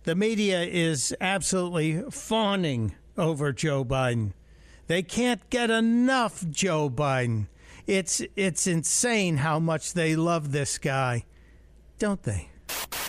The 0.04 0.14
media 0.14 0.62
is 0.62 1.14
absolutely 1.20 2.02
fawning 2.10 2.94
over 3.18 3.52
Joe 3.52 3.84
Biden. 3.84 4.32
They 4.86 5.02
can't 5.02 5.48
get 5.50 5.70
enough 5.70 6.44
Joe 6.50 6.88
Biden. 6.90 7.46
It's 7.90 8.22
it's 8.36 8.68
insane 8.68 9.38
how 9.38 9.58
much 9.58 9.94
they 9.94 10.14
love 10.14 10.52
this 10.52 10.78
guy, 10.78 11.24
don't 11.98 12.22
they? 12.22 12.48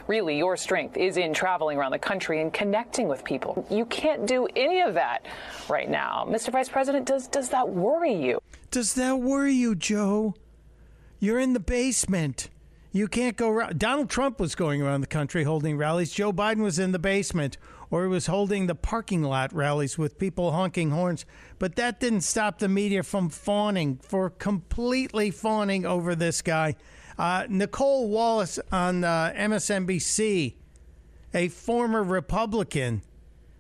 Really, 0.08 0.40
your 0.40 0.58
strength 0.58 0.98
is 0.98 1.18
in 1.18 1.36
traveling 1.36 1.78
around 1.78 1.92
the 1.92 2.00
country 2.00 2.42
and 2.42 2.52
connecting 2.52 3.08
with 3.08 3.24
people. 3.24 3.64
You 3.70 3.86
can't 3.86 4.26
do 4.26 4.48
any 4.56 4.82
of 4.82 4.96
that 4.96 5.28
right 5.70 5.88
now. 5.88 6.26
Mr. 6.28 6.52
Vice 6.52 6.68
President, 6.68 7.06
does 7.06 7.28
does 7.28 7.50
that 7.50 7.70
worry 7.70 8.16
you? 8.16 8.40
Does 8.72 8.96
that 8.96 9.20
worry 9.20 9.54
you, 9.54 9.76
Joe? 9.76 10.34
You're 11.20 11.40
in 11.40 11.54
the 11.54 11.60
basement. 11.60 12.50
You 12.92 13.08
can't 13.08 13.38
go 13.38 13.52
around. 13.52 13.78
Donald 13.78 14.10
Trump 14.10 14.40
was 14.40 14.56
going 14.56 14.82
around 14.82 15.02
the 15.02 15.08
country 15.08 15.44
holding 15.44 15.78
rallies. 15.78 16.12
Joe 16.12 16.34
Biden 16.34 16.64
was 16.64 16.80
in 16.80 16.92
the 16.92 16.98
basement 16.98 17.60
or 17.92 18.04
he 18.04 18.08
was 18.08 18.26
holding 18.28 18.68
the 18.68 18.74
parking 18.74 19.22
lot 19.22 19.54
rallies 19.54 19.98
with 19.98 20.18
people 20.18 20.54
honking 20.54 20.92
horns. 20.92 21.26
But 21.60 21.76
that 21.76 22.00
didn't 22.00 22.22
stop 22.22 22.60
the 22.60 22.70
media 22.70 23.04
from 23.04 23.30
fawning, 23.30 23.98
for 24.02 24.30
completely 24.30 25.30
fawning 25.30 25.86
over 25.86 26.16
this 26.16 26.42
guy. 26.42 26.76
Uh, 27.20 27.46
Nicolle 27.50 28.08
Wallace 28.08 28.58
on 28.72 29.04
uh, 29.04 29.34
MSNBC, 29.36 30.56
a 31.34 31.48
former 31.50 32.02
Republican, 32.02 33.02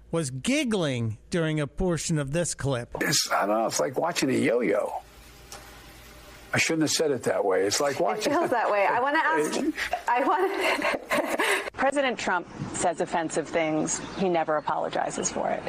was 0.09 0.29
giggling 0.29 1.17
during 1.29 1.59
a 1.59 1.67
portion 1.67 2.17
of 2.17 2.31
this 2.31 2.55
clip. 2.55 2.89
It's, 3.01 3.29
I 3.31 3.45
don't 3.45 3.57
know, 3.57 3.65
it's 3.67 3.79
like 3.79 3.97
watching 3.99 4.29
a 4.29 4.33
yo 4.33 4.61
yo. 4.61 5.01
I 6.53 6.57
shouldn't 6.57 6.81
have 6.81 6.91
said 6.91 7.11
it 7.11 7.23
that 7.23 7.43
way. 7.45 7.63
It's 7.63 7.79
like 7.79 7.99
watching. 7.99 8.33
It 8.33 8.37
feels 8.37 8.49
that 8.49 8.69
way. 8.69 8.85
I 8.85 8.99
want 8.99 9.15
to 9.15 9.25
ask. 9.25 10.05
I 10.07 10.23
want. 10.27 11.73
President 11.73 12.19
Trump 12.19 12.47
says 12.73 12.99
offensive 13.01 13.47
things. 13.47 14.01
He 14.17 14.27
never 14.27 14.57
apologizes 14.57 15.31
for 15.31 15.49
it. 15.49 15.63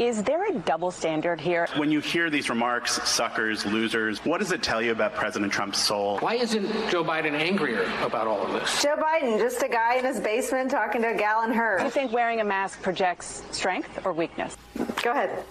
Is 0.00 0.22
there 0.22 0.48
a 0.50 0.54
double 0.60 0.90
standard 0.90 1.40
here? 1.40 1.68
When 1.76 1.90
you 1.92 2.00
hear 2.00 2.30
these 2.30 2.48
remarks, 2.48 3.00
suckers, 3.08 3.66
losers, 3.66 4.24
what 4.24 4.38
does 4.38 4.52
it 4.52 4.62
tell 4.62 4.82
you 4.82 4.92
about 4.92 5.14
President 5.14 5.52
Trump's 5.52 5.78
soul? 5.78 6.18
Why 6.18 6.34
isn't 6.34 6.66
Joe 6.90 7.04
Biden 7.04 7.32
angrier 7.32 7.84
about 8.02 8.26
all 8.26 8.42
of 8.42 8.52
this? 8.52 8.82
Joe 8.82 8.96
Biden, 8.96 9.38
just 9.38 9.62
a 9.62 9.68
guy 9.68 9.96
in 9.96 10.04
his 10.04 10.18
basement 10.18 10.70
talking 10.70 11.02
to 11.02 11.10
a 11.10 11.16
gal 11.16 11.42
in 11.44 11.52
her. 11.52 11.78
Do 11.78 11.84
you 11.84 11.90
think 11.90 12.12
wearing 12.12 12.40
a 12.40 12.44
mask 12.44 12.82
projects 12.82 13.44
strength 13.50 14.04
or 14.04 14.12
weakness? 14.12 14.56
Go 15.02 15.10
ahead. 15.12 15.44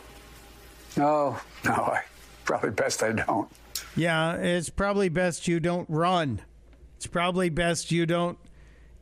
No, 0.97 1.37
no, 1.63 1.71
I, 1.71 2.01
probably 2.45 2.71
best 2.71 3.03
I 3.03 3.11
don't. 3.13 3.47
Yeah, 3.95 4.35
it's 4.35 4.69
probably 4.69 5.09
best 5.09 5.47
you 5.47 5.59
don't 5.59 5.89
run. 5.89 6.41
It's 6.95 7.07
probably 7.07 7.49
best 7.49 7.91
you 7.91 8.05
don't 8.05 8.37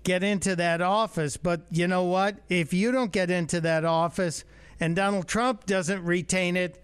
get 0.04 0.24
into 0.24 0.56
that 0.56 0.82
office. 0.82 1.38
But 1.38 1.66
you 1.70 1.88
know 1.88 2.04
what? 2.04 2.40
If 2.50 2.74
you 2.74 2.92
don't 2.92 3.12
get 3.12 3.30
into 3.30 3.62
that 3.62 3.86
office 3.86 4.44
and 4.80 4.96
Donald 4.96 5.28
Trump 5.28 5.66
doesn't 5.66 6.04
retain 6.04 6.56
it, 6.58 6.84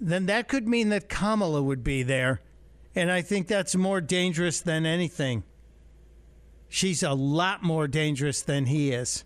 then 0.00 0.26
that 0.26 0.48
could 0.48 0.68
mean 0.68 0.90
that 0.90 1.08
Kamala 1.08 1.62
would 1.62 1.82
be 1.82 2.02
there. 2.02 2.40
And 2.94 3.10
I 3.10 3.22
think 3.22 3.46
that's 3.46 3.76
more 3.76 4.00
dangerous 4.00 4.60
than 4.60 4.84
anything. 4.86 5.44
She's 6.68 7.02
a 7.02 7.14
lot 7.14 7.62
more 7.62 7.88
dangerous 7.88 8.42
than 8.42 8.66
he 8.66 8.90
is. 8.90 9.24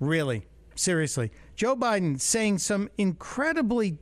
Really. 0.00 0.46
Seriously. 0.74 1.30
Joe 1.54 1.76
Biden 1.76 2.20
saying 2.20 2.58
some 2.58 2.88
incredibly 2.96 3.98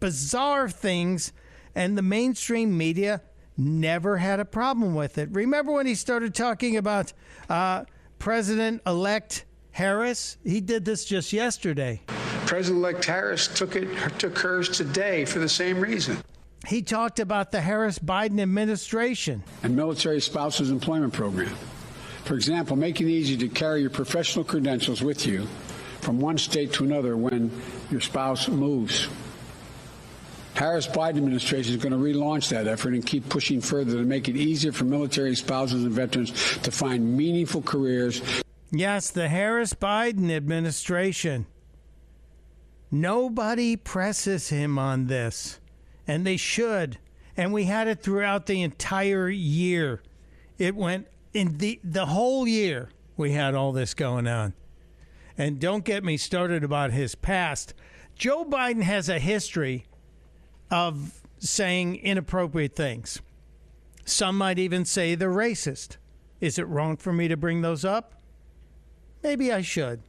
bizarre 0.00 0.68
things 0.68 1.32
and 1.76 1.96
the 1.96 2.02
mainstream 2.02 2.76
media 2.76 3.20
never 3.56 4.16
had 4.16 4.40
a 4.40 4.44
problem 4.44 4.94
with 4.94 5.18
it. 5.18 5.28
Remember 5.30 5.72
when 5.72 5.86
he 5.86 5.94
started 5.94 6.34
talking 6.34 6.76
about 6.76 7.12
uh, 7.48 7.84
President 8.18 8.82
elect 8.86 9.44
Harris? 9.70 10.38
He 10.42 10.60
did 10.60 10.84
this 10.84 11.04
just 11.04 11.32
yesterday. 11.32 12.02
President 12.46 12.82
elect 12.82 13.04
Harris 13.04 13.46
took 13.46 13.76
it 13.76 13.88
took 14.18 14.38
hers 14.38 14.70
today 14.70 15.24
for 15.24 15.38
the 15.38 15.48
same 15.48 15.78
reason. 15.78 16.18
He 16.66 16.82
talked 16.82 17.20
about 17.20 17.52
the 17.52 17.60
Harris 17.60 17.98
Biden 17.98 18.40
administration 18.40 19.44
and 19.62 19.76
military 19.76 20.20
spouses 20.20 20.70
employment 20.70 21.12
program. 21.12 21.54
For 22.24 22.34
example, 22.34 22.74
making 22.74 23.08
it 23.08 23.12
easy 23.12 23.36
to 23.36 23.48
carry 23.48 23.82
your 23.82 23.90
professional 23.90 24.44
credentials 24.44 25.02
with 25.02 25.26
you 25.26 25.46
from 26.00 26.18
one 26.18 26.38
state 26.38 26.72
to 26.74 26.84
another 26.84 27.16
when 27.16 27.50
your 27.90 28.00
spouse 28.00 28.48
moves. 28.48 29.08
Harris 30.56 30.86
Biden 30.86 31.18
administration 31.18 31.74
is 31.74 31.82
going 31.82 31.92
to 31.92 31.98
relaunch 31.98 32.48
that 32.48 32.66
effort 32.66 32.94
and 32.94 33.04
keep 33.04 33.28
pushing 33.28 33.60
further 33.60 33.98
to 33.98 34.04
make 34.04 34.26
it 34.26 34.36
easier 34.36 34.72
for 34.72 34.84
military 34.84 35.36
spouses 35.36 35.84
and 35.84 35.92
veterans 35.92 36.30
to 36.58 36.70
find 36.70 37.14
meaningful 37.14 37.60
careers. 37.60 38.22
Yes, 38.70 39.10
the 39.10 39.28
Harris 39.28 39.74
Biden 39.74 40.34
administration. 40.34 41.44
Nobody 42.90 43.76
presses 43.76 44.48
him 44.48 44.78
on 44.78 45.08
this, 45.08 45.60
and 46.06 46.26
they 46.26 46.38
should. 46.38 46.98
And 47.36 47.52
we 47.52 47.64
had 47.64 47.86
it 47.86 48.02
throughout 48.02 48.46
the 48.46 48.62
entire 48.62 49.28
year. 49.28 50.02
It 50.56 50.74
went 50.74 51.06
in 51.34 51.58
the 51.58 51.78
the 51.84 52.06
whole 52.06 52.48
year. 52.48 52.88
We 53.18 53.32
had 53.32 53.54
all 53.54 53.72
this 53.72 53.92
going 53.92 54.26
on. 54.26 54.54
And 55.36 55.60
don't 55.60 55.84
get 55.84 56.02
me 56.02 56.16
started 56.16 56.64
about 56.64 56.92
his 56.92 57.14
past. 57.14 57.74
Joe 58.14 58.46
Biden 58.46 58.82
has 58.82 59.10
a 59.10 59.18
history 59.18 59.84
of 60.70 61.22
saying 61.38 61.96
inappropriate 61.96 62.74
things. 62.74 63.20
Some 64.04 64.38
might 64.38 64.58
even 64.58 64.84
say 64.84 65.14
they're 65.14 65.30
racist. 65.30 65.96
Is 66.40 66.58
it 66.58 66.68
wrong 66.68 66.96
for 66.96 67.12
me 67.12 67.28
to 67.28 67.36
bring 67.36 67.62
those 67.62 67.84
up? 67.84 68.14
Maybe 69.22 69.52
I 69.52 69.62
should. 69.62 70.02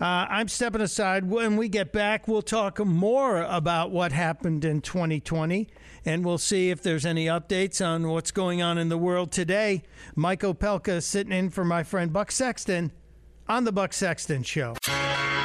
Uh, 0.00 0.26
I'm 0.28 0.48
stepping 0.48 0.80
aside. 0.80 1.30
When 1.30 1.56
we 1.56 1.68
get 1.68 1.92
back, 1.92 2.26
we'll 2.26 2.42
talk 2.42 2.84
more 2.84 3.42
about 3.42 3.92
what 3.92 4.10
happened 4.10 4.64
in 4.64 4.80
2020 4.80 5.68
and 6.04 6.24
we'll 6.24 6.38
see 6.38 6.70
if 6.70 6.82
there's 6.82 7.06
any 7.06 7.26
updates 7.26 7.84
on 7.84 8.08
what's 8.08 8.32
going 8.32 8.60
on 8.60 8.78
in 8.78 8.88
the 8.88 8.98
world 8.98 9.30
today. 9.30 9.82
Mike 10.16 10.40
Opelka 10.40 11.00
sitting 11.00 11.32
in 11.32 11.50
for 11.50 11.64
my 11.64 11.84
friend 11.84 12.12
Buck 12.12 12.32
Sexton 12.32 12.90
on 13.48 13.64
The 13.64 13.72
Buck 13.72 13.92
Sexton 13.92 14.42
Show. 14.42 14.74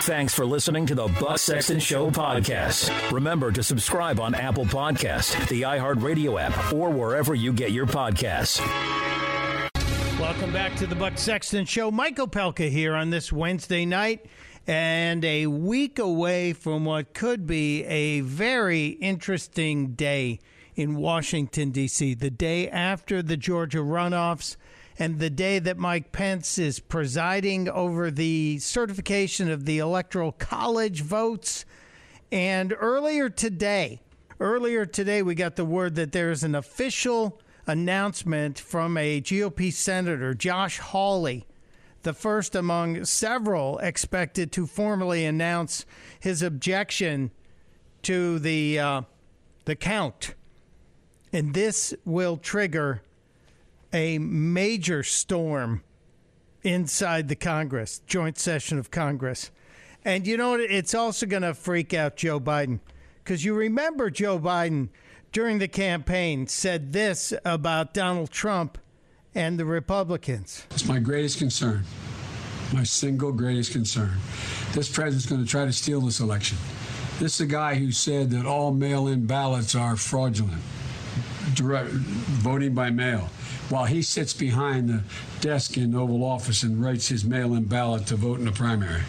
Thanks 0.01 0.33
for 0.33 0.45
listening 0.45 0.85
to 0.85 0.95
the 0.95 1.07
Buck 1.19 1.39
Sexton 1.39 1.79
Show 1.79 2.09
podcast. 2.11 3.11
Remember 3.11 3.51
to 3.51 3.63
subscribe 3.63 4.19
on 4.19 4.35
Apple 4.35 4.65
Podcast, 4.65 5.47
the 5.49 5.63
iHeartRadio 5.63 6.39
app, 6.41 6.73
or 6.73 6.89
wherever 6.89 7.33
you 7.33 7.51
get 7.51 7.71
your 7.71 7.85
podcasts. 7.85 8.59
Welcome 10.19 10.53
back 10.53 10.75
to 10.77 10.87
the 10.87 10.95
Buck 10.95 11.17
Sexton 11.17 11.65
Show. 11.65 11.91
Mike 11.91 12.17
Opelka 12.17 12.69
here 12.69 12.95
on 12.95 13.09
this 13.09 13.33
Wednesday 13.33 13.85
night, 13.85 14.25
and 14.65 15.25
a 15.25 15.47
week 15.47 15.99
away 15.99 16.53
from 16.53 16.85
what 16.85 17.13
could 17.13 17.47
be 17.47 17.83
a 17.85 18.21
very 18.21 18.87
interesting 18.87 19.93
day 19.93 20.39
in 20.75 20.95
Washington, 20.95 21.71
D.C., 21.71 22.13
the 22.13 22.29
day 22.29 22.69
after 22.69 23.23
the 23.23 23.35
Georgia 23.35 23.79
runoffs 23.79 24.57
and 24.99 25.19
the 25.19 25.29
day 25.29 25.59
that 25.59 25.77
Mike 25.77 26.11
Pence 26.11 26.57
is 26.57 26.79
presiding 26.79 27.69
over 27.69 28.09
the 28.09 28.57
certification 28.59 29.49
of 29.51 29.65
the 29.65 29.77
Electoral 29.77 30.31
College 30.31 31.01
votes. 31.01 31.65
And 32.31 32.73
earlier 32.77 33.29
today, 33.29 34.01
earlier 34.39 34.85
today, 34.85 35.21
we 35.21 35.35
got 35.35 35.55
the 35.55 35.65
word 35.65 35.95
that 35.95 36.13
there's 36.13 36.43
an 36.43 36.55
official 36.55 37.39
announcement 37.67 38.57
from 38.57 38.97
a 38.97 39.21
GOP 39.21 39.71
Senator, 39.71 40.33
Josh 40.33 40.79
Hawley, 40.79 41.45
the 42.01 42.13
first 42.13 42.55
among 42.55 43.05
several 43.05 43.77
expected 43.79 44.51
to 44.53 44.65
formally 44.65 45.25
announce 45.25 45.85
his 46.19 46.41
objection 46.41 47.31
to 48.03 48.39
the 48.39 48.79
uh, 48.79 49.01
the 49.65 49.75
count. 49.75 50.33
And 51.33 51.53
this 51.53 51.93
will 52.05 52.37
trigger 52.37 53.01
a 53.97 54.19
major 54.19 55.01
storm 55.01 55.81
inside 56.61 57.27
the 57.29 57.35
Congress, 57.35 57.99
joint 58.05 58.37
session 58.37 58.77
of 58.77 58.91
Congress. 58.91 59.49
And 60.05 60.27
you 60.27 60.37
know 60.37 60.51
what? 60.51 60.59
It's 60.61 60.93
also 60.93 61.25
going 61.25 61.41
to 61.41 61.55
freak 61.55 61.95
out 61.95 62.15
Joe 62.15 62.39
Biden. 62.39 62.79
Because 63.23 63.43
you 63.43 63.55
remember 63.55 64.11
Joe 64.11 64.37
Biden 64.37 64.89
during 65.31 65.57
the 65.57 65.67
campaign 65.67 66.45
said 66.45 66.93
this 66.93 67.33
about 67.43 67.95
Donald 67.95 68.29
Trump 68.29 68.77
and 69.33 69.59
the 69.59 69.65
Republicans. 69.65 70.65
It's 70.71 70.87
my 70.87 70.99
greatest 70.99 71.39
concern, 71.39 71.83
my 72.73 72.83
single 72.83 73.31
greatest 73.31 73.71
concern. 73.71 74.13
This 74.73 74.89
president's 74.89 75.25
going 75.25 75.43
to 75.43 75.49
try 75.49 75.65
to 75.65 75.73
steal 75.73 76.01
this 76.01 76.19
election. 76.19 76.59
This 77.19 77.35
is 77.35 77.41
a 77.41 77.47
guy 77.47 77.75
who 77.75 77.91
said 77.91 78.29
that 78.29 78.45
all 78.45 78.71
mail 78.71 79.07
in 79.07 79.25
ballots 79.25 79.73
are 79.73 79.95
fraudulent, 79.95 80.61
direct, 81.55 81.89
voting 81.89 82.75
by 82.75 82.91
mail 82.91 83.29
while 83.70 83.86
he 83.86 84.01
sits 84.01 84.34
behind 84.34 84.89
the 84.89 85.03
desk 85.41 85.78
in 85.78 85.91
the 85.91 85.99
Oval 85.99 86.24
Office 86.24 86.63
and 86.63 86.84
writes 86.84 87.07
his 87.07 87.26
mail 87.26 87.53
in 87.53 87.65
ballot 87.65 88.07
to 88.07 88.15
vote 88.15 88.39
in 88.39 88.45
the 88.45 88.51
primary. 88.51 89.01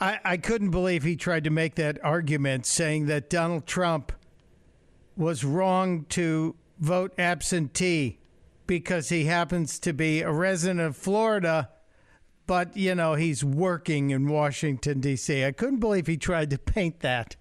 I, 0.00 0.18
I 0.24 0.36
couldn't 0.38 0.70
believe 0.70 1.02
he 1.02 1.16
tried 1.16 1.44
to 1.44 1.50
make 1.50 1.74
that 1.74 2.02
argument 2.02 2.64
saying 2.64 3.06
that 3.06 3.28
Donald 3.28 3.66
Trump 3.66 4.12
was 5.16 5.44
wrong 5.44 6.06
to 6.10 6.56
vote 6.78 7.12
absentee 7.18 8.18
because 8.66 9.10
he 9.10 9.24
happens 9.24 9.78
to 9.80 9.92
be 9.92 10.22
a 10.22 10.30
resident 10.30 10.80
of 10.80 10.96
Florida, 10.96 11.68
but, 12.46 12.76
you 12.76 12.94
know, 12.94 13.14
he's 13.14 13.44
working 13.44 14.10
in 14.10 14.28
Washington, 14.28 15.00
D.C. 15.00 15.44
I 15.44 15.52
couldn't 15.52 15.80
believe 15.80 16.06
he 16.06 16.16
tried 16.16 16.50
to 16.50 16.58
paint 16.58 17.00
that. 17.00 17.36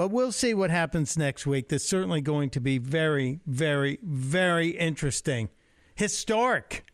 But 0.00 0.12
we'll 0.12 0.32
see 0.32 0.54
what 0.54 0.70
happens 0.70 1.18
next 1.18 1.46
week. 1.46 1.68
That's 1.68 1.84
certainly 1.84 2.22
going 2.22 2.48
to 2.50 2.60
be 2.60 2.78
very, 2.78 3.40
very, 3.46 3.98
very 4.02 4.68
interesting. 4.68 5.50
Historic. 5.94 6.86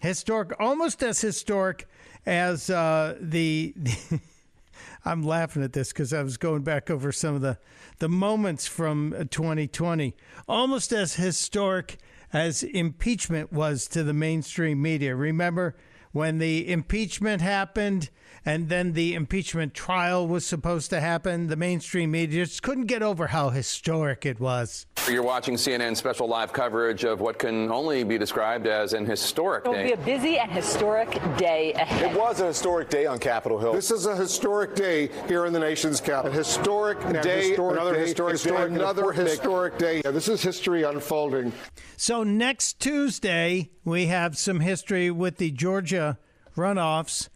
Historic, 0.00 0.50
almost 0.58 1.00
as 1.04 1.20
historic 1.20 1.86
as 2.26 2.70
uh, 2.70 3.16
the. 3.20 3.72
the 3.76 4.20
I'm 5.04 5.22
laughing 5.22 5.62
at 5.62 5.74
this 5.74 5.92
because 5.92 6.12
I 6.12 6.24
was 6.24 6.36
going 6.36 6.64
back 6.64 6.90
over 6.90 7.12
some 7.12 7.36
of 7.36 7.40
the, 7.40 7.56
the 8.00 8.08
moments 8.08 8.66
from 8.66 9.14
2020. 9.30 10.16
Almost 10.48 10.90
as 10.90 11.14
historic 11.14 11.98
as 12.32 12.64
impeachment 12.64 13.52
was 13.52 13.86
to 13.86 14.02
the 14.02 14.12
mainstream 14.12 14.82
media. 14.82 15.14
Remember 15.14 15.76
when 16.10 16.38
the 16.38 16.68
impeachment 16.68 17.42
happened 17.42 18.10
and 18.46 18.68
then 18.68 18.92
the 18.92 19.14
impeachment 19.14 19.74
trial 19.74 20.26
was 20.26 20.44
supposed 20.44 20.90
to 20.90 21.00
happen, 21.00 21.46
the 21.46 21.56
mainstream 21.56 22.10
media 22.10 22.44
just 22.44 22.62
couldn't 22.62 22.86
get 22.86 23.02
over 23.02 23.28
how 23.28 23.50
historic 23.50 24.26
it 24.26 24.38
was. 24.38 24.86
You're 25.10 25.22
watching 25.22 25.54
CNN 25.54 25.96
special 25.96 26.26
live 26.28 26.52
coverage 26.52 27.04
of 27.04 27.20
what 27.20 27.38
can 27.38 27.70
only 27.70 28.04
be 28.04 28.16
described 28.18 28.66
as 28.66 28.92
an 28.92 29.04
historic 29.06 29.64
It 29.64 29.68
will 29.68 29.74
day. 29.74 29.86
be 29.86 29.92
a 29.92 29.96
busy 29.96 30.38
and 30.38 30.50
historic 30.50 31.10
day 31.36 31.72
ahead. 31.74 32.10
It 32.12 32.18
was 32.18 32.40
a 32.40 32.46
historic 32.46 32.88
day 32.88 33.06
on 33.06 33.18
Capitol 33.18 33.58
Hill. 33.58 33.72
This 33.74 33.90
is 33.90 34.06
a 34.06 34.16
historic 34.16 34.74
day 34.74 35.10
here 35.28 35.46
in 35.46 35.52
the 35.52 35.60
nation's 35.60 36.00
capital. 36.00 36.32
A 36.32 36.34
historic 36.34 37.00
day, 37.22 37.48
historic 37.50 37.76
another 37.76 37.94
day, 37.94 38.00
historic, 38.00 38.32
historic, 38.32 38.68
day, 38.70 38.74
another 38.74 39.12
historic 39.12 39.78
day. 39.78 40.02
Yeah, 40.04 40.10
this 40.10 40.28
is 40.28 40.42
history 40.42 40.82
unfolding. 40.84 41.52
So 41.96 42.22
next 42.24 42.80
Tuesday, 42.80 43.70
we 43.84 44.06
have 44.06 44.36
some 44.38 44.60
history 44.60 45.10
with 45.10 45.36
the 45.36 45.50
Georgia 45.50 46.18
runoffs. 46.56 47.28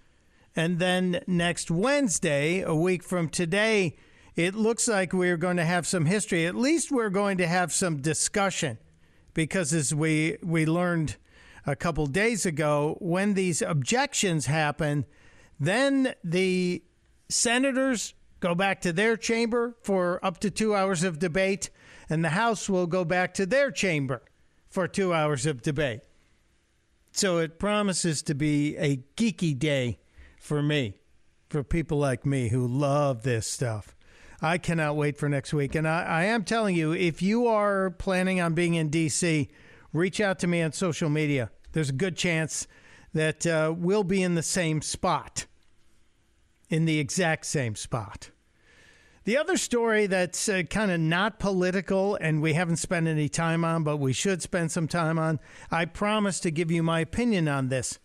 And 0.58 0.80
then 0.80 1.20
next 1.28 1.70
Wednesday, 1.70 2.62
a 2.62 2.74
week 2.74 3.04
from 3.04 3.28
today, 3.28 3.94
it 4.34 4.56
looks 4.56 4.88
like 4.88 5.12
we're 5.12 5.36
going 5.36 5.56
to 5.58 5.64
have 5.64 5.86
some 5.86 6.04
history. 6.04 6.46
At 6.46 6.56
least 6.56 6.90
we're 6.90 7.10
going 7.10 7.38
to 7.38 7.46
have 7.46 7.72
some 7.72 7.98
discussion. 7.98 8.78
Because 9.34 9.72
as 9.72 9.94
we, 9.94 10.36
we 10.42 10.66
learned 10.66 11.14
a 11.64 11.76
couple 11.76 12.06
days 12.06 12.44
ago, 12.44 12.96
when 12.98 13.34
these 13.34 13.62
objections 13.62 14.46
happen, 14.46 15.06
then 15.60 16.14
the 16.24 16.82
senators 17.28 18.14
go 18.40 18.56
back 18.56 18.80
to 18.80 18.92
their 18.92 19.16
chamber 19.16 19.76
for 19.84 20.18
up 20.24 20.40
to 20.40 20.50
two 20.50 20.74
hours 20.74 21.04
of 21.04 21.20
debate, 21.20 21.70
and 22.10 22.24
the 22.24 22.30
House 22.30 22.68
will 22.68 22.88
go 22.88 23.04
back 23.04 23.32
to 23.34 23.46
their 23.46 23.70
chamber 23.70 24.22
for 24.68 24.88
two 24.88 25.14
hours 25.14 25.46
of 25.46 25.62
debate. 25.62 26.00
So 27.12 27.38
it 27.38 27.60
promises 27.60 28.22
to 28.22 28.34
be 28.34 28.76
a 28.76 29.04
geeky 29.16 29.56
day 29.56 30.00
for 30.48 30.62
me, 30.62 30.94
for 31.50 31.62
people 31.62 31.98
like 31.98 32.24
me 32.24 32.48
who 32.48 32.66
love 32.66 33.22
this 33.22 33.46
stuff. 33.46 33.94
I 34.40 34.56
cannot 34.56 34.96
wait 34.96 35.18
for 35.18 35.28
next 35.28 35.52
week. 35.52 35.74
And 35.74 35.86
I, 35.86 36.02
I 36.02 36.24
am 36.24 36.42
telling 36.42 36.74
you, 36.74 36.92
if 36.92 37.20
you 37.20 37.46
are 37.46 37.90
planning 37.90 38.40
on 38.40 38.54
being 38.54 38.74
in 38.74 38.88
D.C., 38.88 39.48
reach 39.92 40.20
out 40.20 40.38
to 40.38 40.46
me 40.46 40.62
on 40.62 40.72
social 40.72 41.10
media. 41.10 41.50
There's 41.72 41.90
a 41.90 41.94
good 41.94 42.16
chance 42.16 42.66
that 43.12 43.46
uh, 43.46 43.74
we'll 43.76 44.04
be 44.04 44.22
in 44.22 44.36
the 44.36 44.42
same 44.42 44.80
spot, 44.80 45.44
in 46.70 46.86
the 46.86 46.98
exact 46.98 47.44
same 47.44 47.76
spot. 47.76 48.30
The 49.24 49.36
other 49.36 49.58
story 49.58 50.06
that's 50.06 50.48
uh, 50.48 50.62
kind 50.70 50.90
of 50.90 50.98
not 50.98 51.38
political 51.38 52.14
and 52.14 52.40
we 52.40 52.54
haven't 52.54 52.76
spent 52.76 53.06
any 53.06 53.28
time 53.28 53.66
on, 53.66 53.84
but 53.84 53.98
we 53.98 54.14
should 54.14 54.40
spend 54.40 54.72
some 54.72 54.88
time 54.88 55.18
on, 55.18 55.40
I 55.70 55.84
promise 55.84 56.40
to 56.40 56.50
give 56.50 56.70
you 56.70 56.82
my 56.82 57.00
opinion 57.00 57.48
on 57.48 57.68
this. 57.68 57.98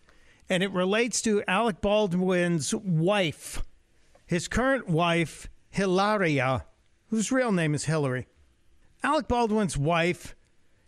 And 0.48 0.62
it 0.62 0.72
relates 0.72 1.22
to 1.22 1.42
Alec 1.48 1.80
Baldwin's 1.80 2.74
wife, 2.74 3.62
his 4.26 4.46
current 4.48 4.88
wife, 4.88 5.48
Hilaria, 5.70 6.66
whose 7.08 7.32
real 7.32 7.52
name 7.52 7.74
is 7.74 7.84
Hillary. 7.84 8.26
Alec 9.02 9.28
Baldwin's 9.28 9.76
wife 9.76 10.34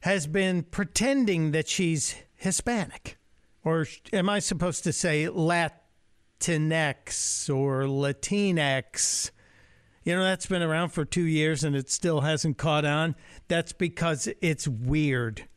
has 0.00 0.26
been 0.26 0.62
pretending 0.62 1.52
that 1.52 1.68
she's 1.68 2.16
Hispanic. 2.34 3.18
Or 3.64 3.86
am 4.12 4.28
I 4.28 4.38
supposed 4.38 4.84
to 4.84 4.92
say 4.92 5.24
Latinx 5.24 5.94
or 7.54 7.82
Latinx? 7.82 9.30
You 10.04 10.14
know, 10.14 10.22
that's 10.22 10.46
been 10.46 10.62
around 10.62 10.90
for 10.90 11.04
two 11.04 11.24
years 11.24 11.64
and 11.64 11.74
it 11.74 11.90
still 11.90 12.20
hasn't 12.20 12.58
caught 12.58 12.84
on. 12.84 13.16
That's 13.48 13.72
because 13.72 14.28
it's 14.40 14.68
weird. 14.68 15.48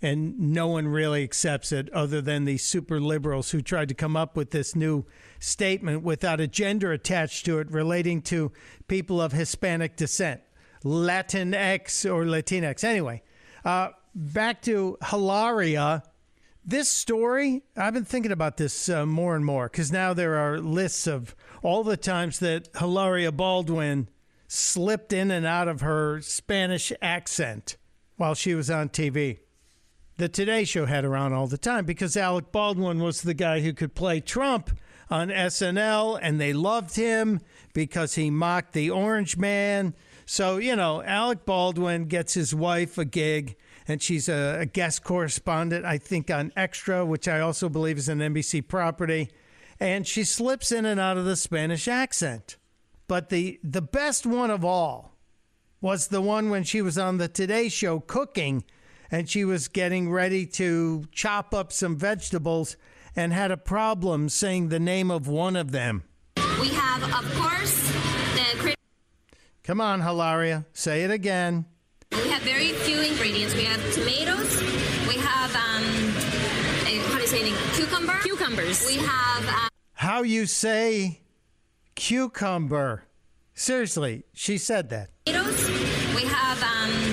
And 0.00 0.38
no 0.38 0.68
one 0.68 0.86
really 0.86 1.24
accepts 1.24 1.72
it 1.72 1.90
other 1.90 2.20
than 2.20 2.44
the 2.44 2.56
super 2.58 3.00
liberals 3.00 3.50
who 3.50 3.60
tried 3.60 3.88
to 3.88 3.94
come 3.94 4.16
up 4.16 4.36
with 4.36 4.50
this 4.50 4.76
new 4.76 5.04
statement 5.40 6.02
without 6.02 6.40
a 6.40 6.46
gender 6.46 6.92
attached 6.92 7.44
to 7.46 7.58
it 7.58 7.70
relating 7.70 8.22
to 8.22 8.52
people 8.86 9.20
of 9.20 9.32
Hispanic 9.32 9.96
descent, 9.96 10.40
Latinx 10.84 12.04
or 12.04 12.24
Latinx. 12.24 12.84
Anyway, 12.84 13.22
uh, 13.64 13.88
back 14.14 14.62
to 14.62 14.98
Hilaria. 15.10 16.04
This 16.64 16.88
story, 16.88 17.62
I've 17.76 17.94
been 17.94 18.04
thinking 18.04 18.32
about 18.32 18.56
this 18.56 18.88
uh, 18.88 19.06
more 19.06 19.34
and 19.34 19.44
more 19.44 19.68
because 19.68 19.90
now 19.90 20.12
there 20.12 20.36
are 20.36 20.58
lists 20.58 21.06
of 21.06 21.34
all 21.62 21.82
the 21.82 21.96
times 21.96 22.38
that 22.40 22.68
Hilaria 22.78 23.32
Baldwin 23.32 24.08
slipped 24.48 25.12
in 25.12 25.30
and 25.30 25.46
out 25.46 25.68
of 25.68 25.80
her 25.80 26.20
Spanish 26.20 26.92
accent 27.00 27.76
while 28.16 28.34
she 28.34 28.54
was 28.54 28.70
on 28.70 28.88
TV. 28.88 29.38
The 30.18 30.28
Today 30.28 30.64
Show 30.64 30.86
had 30.86 31.04
on 31.04 31.32
all 31.32 31.46
the 31.46 31.56
time 31.56 31.84
because 31.84 32.16
Alec 32.16 32.50
Baldwin 32.50 32.98
was 32.98 33.22
the 33.22 33.34
guy 33.34 33.60
who 33.60 33.72
could 33.72 33.94
play 33.94 34.18
Trump 34.18 34.76
on 35.08 35.28
SNL, 35.28 36.18
and 36.20 36.40
they 36.40 36.52
loved 36.52 36.96
him 36.96 37.40
because 37.72 38.16
he 38.16 38.28
mocked 38.28 38.72
the 38.72 38.90
Orange 38.90 39.36
Man. 39.36 39.94
So, 40.26 40.56
you 40.56 40.74
know, 40.74 41.04
Alec 41.04 41.46
Baldwin 41.46 42.06
gets 42.06 42.34
his 42.34 42.52
wife 42.52 42.98
a 42.98 43.04
gig, 43.04 43.56
and 43.86 44.02
she's 44.02 44.28
a, 44.28 44.58
a 44.58 44.66
guest 44.66 45.04
correspondent, 45.04 45.84
I 45.84 45.98
think, 45.98 46.32
on 46.32 46.52
Extra, 46.56 47.06
which 47.06 47.28
I 47.28 47.38
also 47.38 47.68
believe 47.68 47.96
is 47.96 48.08
an 48.08 48.18
NBC 48.18 48.66
property. 48.66 49.30
And 49.78 50.04
she 50.04 50.24
slips 50.24 50.72
in 50.72 50.84
and 50.84 50.98
out 50.98 51.16
of 51.16 51.26
the 51.26 51.36
Spanish 51.36 51.86
accent. 51.86 52.56
But 53.06 53.28
the, 53.28 53.60
the 53.62 53.82
best 53.82 54.26
one 54.26 54.50
of 54.50 54.64
all 54.64 55.12
was 55.80 56.08
the 56.08 56.20
one 56.20 56.50
when 56.50 56.64
she 56.64 56.82
was 56.82 56.98
on 56.98 57.18
the 57.18 57.28
Today 57.28 57.68
Show 57.68 58.00
cooking 58.00 58.64
and 59.10 59.28
she 59.28 59.44
was 59.44 59.68
getting 59.68 60.10
ready 60.10 60.46
to 60.46 61.04
chop 61.12 61.54
up 61.54 61.72
some 61.72 61.96
vegetables 61.96 62.76
and 63.16 63.32
had 63.32 63.50
a 63.50 63.56
problem 63.56 64.28
saying 64.28 64.68
the 64.68 64.78
name 64.80 65.10
of 65.10 65.26
one 65.28 65.56
of 65.56 65.72
them. 65.72 66.04
We 66.60 66.68
have, 66.68 67.02
of 67.02 67.34
course, 67.34 67.90
the 68.34 68.74
Come 69.64 69.80
on, 69.80 70.00
Hilaria, 70.02 70.66
say 70.72 71.02
it 71.04 71.10
again. 71.10 71.66
we 72.12 72.28
have 72.30 72.42
very 72.42 72.72
few 72.72 73.00
ingredients. 73.00 73.54
We 73.54 73.64
have 73.64 73.80
tomatoes. 73.94 74.60
We 75.08 75.14
have 75.16 75.54
um, 75.56 75.84
a, 76.86 76.98
how 77.08 77.16
do 77.16 77.20
you 77.20 77.26
say 77.26 77.40
it? 77.42 77.74
Cucumber. 77.74 78.18
Cucumbers. 78.22 78.86
We 78.86 78.96
have. 78.96 79.44
Uh, 79.46 79.68
How 79.92 80.22
you 80.22 80.46
say 80.46 81.20
cucumber? 81.94 83.04
Seriously, 83.54 84.22
she 84.32 84.56
said 84.56 84.88
that. 84.90 85.10
tomatoes. 85.26 85.68
We 86.14 86.22
have 86.24 86.62
um, 86.62 87.07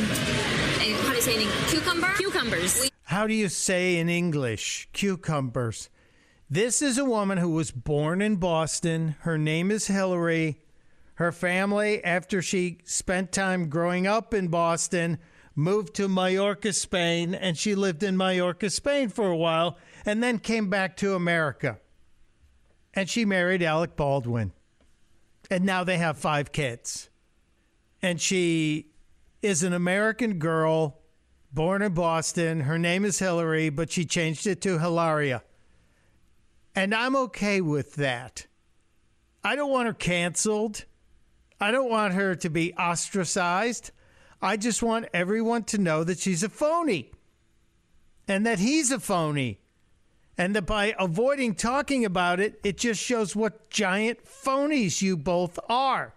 Cucumbers. 2.45 2.91
How 3.03 3.25
do 3.25 3.33
you 3.33 3.49
say 3.49 3.97
in 3.97 4.07
English 4.07 4.89
cucumbers? 4.93 5.89
This 6.47 6.81
is 6.81 6.99
a 6.99 7.05
woman 7.05 7.39
who 7.39 7.49
was 7.49 7.71
born 7.71 8.21
in 8.21 8.35
Boston. 8.35 9.15
Her 9.21 9.37
name 9.37 9.71
is 9.71 9.87
Hillary. 9.87 10.61
Her 11.15 11.31
family, 11.31 12.03
after 12.03 12.43
she 12.43 12.79
spent 12.83 13.31
time 13.31 13.67
growing 13.69 14.05
up 14.05 14.33
in 14.33 14.49
Boston, 14.49 15.17
moved 15.55 15.95
to 15.95 16.07
Mallorca, 16.07 16.71
Spain, 16.71 17.33
and 17.33 17.57
she 17.57 17.73
lived 17.73 18.03
in 18.03 18.15
Mallorca, 18.15 18.69
Spain 18.69 19.09
for 19.09 19.27
a 19.27 19.37
while, 19.37 19.77
and 20.05 20.21
then 20.21 20.37
came 20.37 20.69
back 20.69 20.97
to 20.97 21.15
America. 21.15 21.79
And 22.93 23.09
she 23.09 23.25
married 23.25 23.63
Alec 23.63 23.95
Baldwin. 23.95 24.51
And 25.49 25.65
now 25.65 25.83
they 25.83 25.97
have 25.97 26.19
five 26.19 26.51
kids. 26.51 27.09
And 28.03 28.21
she 28.21 28.91
is 29.41 29.63
an 29.63 29.73
American 29.73 30.37
girl 30.37 30.99
born 31.55 31.81
in 31.81 31.93
Boston. 31.93 32.59
Her 32.59 32.77
name 32.77 33.05
is 33.05 33.17
Hillary, 33.17 33.69
but 33.69 33.89
she 33.89 34.03
changed 34.05 34.45
it 34.45 34.61
to 34.61 34.77
Hilaria. 34.77 35.41
And 36.75 36.93
I'm 36.93 37.15
okay 37.15 37.61
with 37.61 37.95
that. 37.95 38.45
I 39.41 39.55
don't 39.55 39.71
want 39.71 39.87
her 39.87 39.93
canceled. 39.93 40.83
I 41.59 41.71
don't 41.71 41.89
want 41.89 42.13
her 42.13 42.35
to 42.35 42.49
be 42.49 42.73
ostracized. 42.73 43.91
I 44.41 44.57
just 44.57 44.83
want 44.83 45.07
everyone 45.13 45.63
to 45.65 45.77
know 45.77 46.03
that 46.03 46.19
she's 46.19 46.43
a 46.43 46.49
phony 46.49 47.11
and 48.27 48.45
that 48.45 48.59
he's 48.59 48.91
a 48.91 48.99
phony. 48.99 49.61
And 50.37 50.53
that 50.57 50.65
by 50.65 50.93
avoiding 50.99 51.55
talking 51.55 52.03
about 52.03 52.41
it, 52.41 52.59
it 52.61 52.77
just 52.77 53.01
shows 53.01 53.37
what 53.37 53.69
giant 53.69 54.25
phonies 54.25 55.01
you 55.01 55.15
both 55.15 55.57
are. 55.69 56.13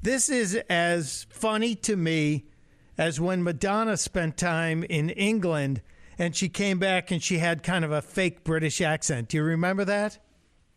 This 0.00 0.30
is 0.30 0.54
as 0.70 1.26
funny 1.28 1.74
to 1.74 1.94
me 1.94 2.46
as 3.00 3.18
when 3.18 3.42
Madonna 3.42 3.96
spent 3.96 4.36
time 4.36 4.84
in 4.84 5.08
England 5.08 5.80
and 6.18 6.36
she 6.36 6.50
came 6.50 6.78
back 6.78 7.10
and 7.10 7.22
she 7.22 7.38
had 7.38 7.62
kind 7.62 7.82
of 7.82 7.90
a 7.90 8.02
fake 8.02 8.44
British 8.44 8.82
accent. 8.82 9.30
Do 9.30 9.38
you 9.38 9.42
remember 9.42 9.86
that? 9.86 10.18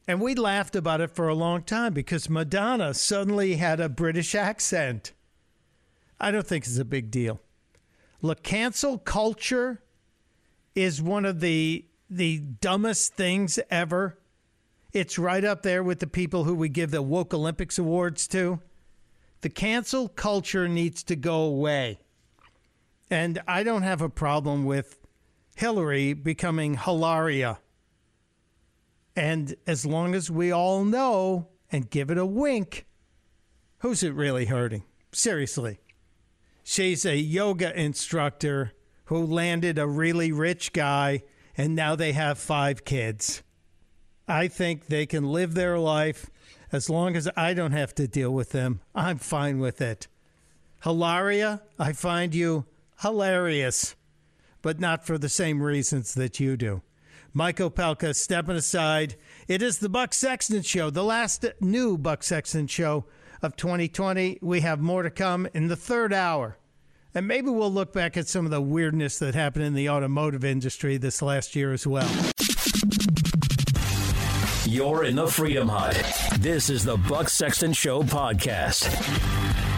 And 0.07 0.21
we 0.21 0.33
laughed 0.33 0.77
about 0.77 1.01
it 1.01 1.11
for 1.11 1.27
a 1.27 1.35
long 1.35 1.63
time 1.63 1.93
because 1.93 2.29
Madonna 2.29 2.93
suddenly 2.93 3.57
had 3.57 3.81
a 3.81 3.89
British 3.89 4.35
accent. 4.35 5.11
I 6.17 6.31
don't 6.31 6.47
think 6.47 6.63
it's 6.63 6.77
a 6.77 6.85
big 6.85 7.11
deal. 7.11 7.41
Look, 8.21 8.41
cancel 8.41 8.99
culture 8.99 9.83
is 10.75 11.01
one 11.01 11.25
of 11.25 11.41
the 11.41 11.85
the 12.09 12.37
dumbest 12.39 13.15
things 13.15 13.59
ever. 13.69 14.17
It's 14.93 15.19
right 15.19 15.43
up 15.43 15.61
there 15.61 15.83
with 15.83 15.99
the 15.99 16.07
people 16.07 16.45
who 16.45 16.55
we 16.55 16.69
give 16.69 16.91
the 16.91 17.01
woke 17.01 17.33
Olympics 17.33 17.77
awards 17.77 18.29
to. 18.29 18.61
The 19.41 19.49
cancel 19.49 20.07
culture 20.07 20.69
needs 20.69 21.03
to 21.03 21.17
go 21.17 21.41
away. 21.41 21.99
And 23.09 23.41
I 23.47 23.63
don't 23.63 23.83
have 23.83 24.01
a 24.01 24.09
problem 24.09 24.65
with 24.65 24.99
Hillary 25.55 26.13
becoming 26.13 26.77
Hilaria. 26.77 27.59
And 29.15 29.55
as 29.67 29.85
long 29.85 30.15
as 30.15 30.31
we 30.31 30.51
all 30.51 30.83
know 30.83 31.49
and 31.71 31.89
give 31.89 32.09
it 32.09 32.17
a 32.17 32.25
wink, 32.25 32.85
who's 33.79 34.03
it 34.03 34.13
really 34.13 34.45
hurting? 34.45 34.83
Seriously. 35.11 35.79
She's 36.63 37.05
a 37.05 37.17
yoga 37.17 37.77
instructor 37.79 38.71
who 39.05 39.25
landed 39.25 39.77
a 39.77 39.85
really 39.85 40.31
rich 40.31 40.73
guy, 40.73 41.23
and 41.57 41.75
now 41.75 41.95
they 41.95 42.13
have 42.13 42.37
five 42.37 42.85
kids. 42.85 43.43
I 44.27 44.47
think 44.47 44.87
they 44.87 45.05
can 45.05 45.25
live 45.25 45.53
their 45.53 45.77
life 45.77 46.29
as 46.71 46.89
long 46.89 47.15
as 47.15 47.29
I 47.35 47.53
don't 47.53 47.73
have 47.73 47.93
to 47.95 48.07
deal 48.07 48.31
with 48.31 48.51
them. 48.51 48.79
I'm 48.95 49.19
fine 49.19 49.59
with 49.59 49.81
it. 49.81 50.07
Hilaria, 50.83 51.61
I 51.77 51.93
find 51.93 52.33
you 52.33 52.65
hilarious, 53.03 53.95
but 54.61 54.79
not 54.79 55.05
for 55.05 55.17
the 55.17 55.29
same 55.29 55.61
reasons 55.61 56.15
that 56.15 56.39
you 56.39 56.57
do. 56.57 56.81
Mike 57.33 57.57
Opelka 57.57 58.15
stepping 58.15 58.55
aside. 58.55 59.15
It 59.47 59.61
is 59.61 59.79
the 59.79 59.89
Buck 59.89 60.13
Sexton 60.13 60.61
Show, 60.61 60.89
the 60.89 61.03
last 61.03 61.45
new 61.59 61.97
Buck 61.97 62.23
Sexton 62.23 62.67
Show 62.67 63.05
of 63.41 63.55
2020. 63.55 64.39
We 64.41 64.61
have 64.61 64.79
more 64.79 65.03
to 65.03 65.09
come 65.09 65.47
in 65.53 65.67
the 65.67 65.75
third 65.75 66.13
hour. 66.13 66.57
And 67.13 67.27
maybe 67.27 67.49
we'll 67.49 67.71
look 67.71 67.91
back 67.91 68.17
at 68.17 68.27
some 68.27 68.45
of 68.45 68.51
the 68.51 68.61
weirdness 68.61 69.19
that 69.19 69.35
happened 69.35 69.65
in 69.65 69.73
the 69.73 69.89
automotive 69.89 70.45
industry 70.45 70.97
this 70.97 71.21
last 71.21 71.55
year 71.55 71.73
as 71.73 71.85
well. 71.85 72.09
You're 74.65 75.03
in 75.03 75.15
the 75.15 75.27
Freedom 75.27 75.67
Hut. 75.67 75.93
This 76.39 76.69
is 76.69 76.85
the 76.85 76.97
Buck 76.97 77.29
Sexton 77.29 77.73
Show 77.73 78.01
podcast. 78.03 79.72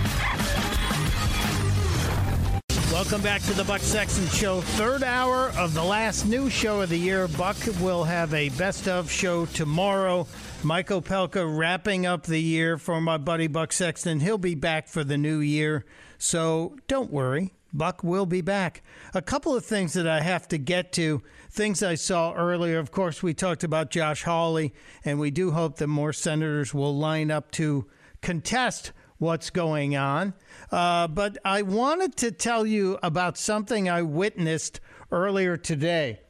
Welcome 2.95 3.21
back 3.21 3.41
to 3.41 3.53
the 3.53 3.65
Buck 3.65 3.81
Sexton 3.81 4.25
Show, 4.27 4.61
third 4.61 5.03
hour 5.03 5.51
of 5.57 5.73
the 5.73 5.83
last 5.83 6.25
new 6.25 6.49
show 6.49 6.79
of 6.79 6.87
the 6.87 6.97
year. 6.97 7.27
Buck 7.27 7.57
will 7.81 8.05
have 8.05 8.33
a 8.33 8.47
best 8.47 8.87
of 8.87 9.11
show 9.11 9.45
tomorrow. 9.47 10.25
Mike 10.63 10.87
Opelka 10.87 11.45
wrapping 11.45 12.05
up 12.05 12.23
the 12.23 12.39
year 12.39 12.77
for 12.77 13.01
my 13.01 13.17
buddy 13.17 13.47
Buck 13.47 13.73
Sexton. 13.73 14.21
He'll 14.21 14.37
be 14.37 14.55
back 14.55 14.87
for 14.87 15.03
the 15.03 15.17
new 15.17 15.39
year, 15.39 15.83
so 16.17 16.77
don't 16.87 17.11
worry. 17.11 17.53
Buck 17.73 18.01
will 18.01 18.25
be 18.25 18.39
back. 18.39 18.81
A 19.13 19.21
couple 19.21 19.53
of 19.53 19.65
things 19.65 19.91
that 19.91 20.07
I 20.07 20.21
have 20.21 20.47
to 20.47 20.57
get 20.57 20.93
to, 20.93 21.21
things 21.51 21.83
I 21.83 21.95
saw 21.95 22.33
earlier. 22.33 22.79
Of 22.79 22.91
course, 22.91 23.21
we 23.21 23.33
talked 23.33 23.65
about 23.65 23.91
Josh 23.91 24.23
Hawley, 24.23 24.73
and 25.03 25.19
we 25.19 25.31
do 25.31 25.51
hope 25.51 25.79
that 25.79 25.87
more 25.87 26.13
senators 26.13 26.73
will 26.73 26.97
line 26.97 27.29
up 27.29 27.51
to 27.51 27.87
contest 28.21 28.93
what's 29.17 29.49
going 29.49 29.95
on. 29.95 30.33
Uh, 30.71 31.07
but 31.07 31.37
I 31.45 31.61
wanted 31.61 32.15
to 32.17 32.31
tell 32.31 32.65
you 32.65 32.97
about 33.01 33.37
something 33.37 33.89
I 33.89 34.01
witnessed 34.01 34.79
earlier 35.11 35.57
today. 35.57 36.21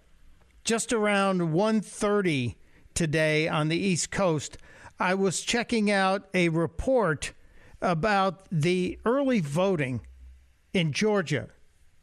Just 0.63 0.93
around 0.93 1.39
1.30 1.41 2.55
today 2.93 3.47
on 3.47 3.67
the 3.67 3.77
East 3.77 4.11
Coast, 4.11 4.57
I 4.99 5.13
was 5.13 5.41
checking 5.41 5.91
out 5.91 6.27
a 6.33 6.49
report 6.49 7.33
about 7.81 8.47
the 8.51 8.97
early 9.05 9.41
voting 9.41 10.01
in 10.73 10.91
Georgia 10.91 11.49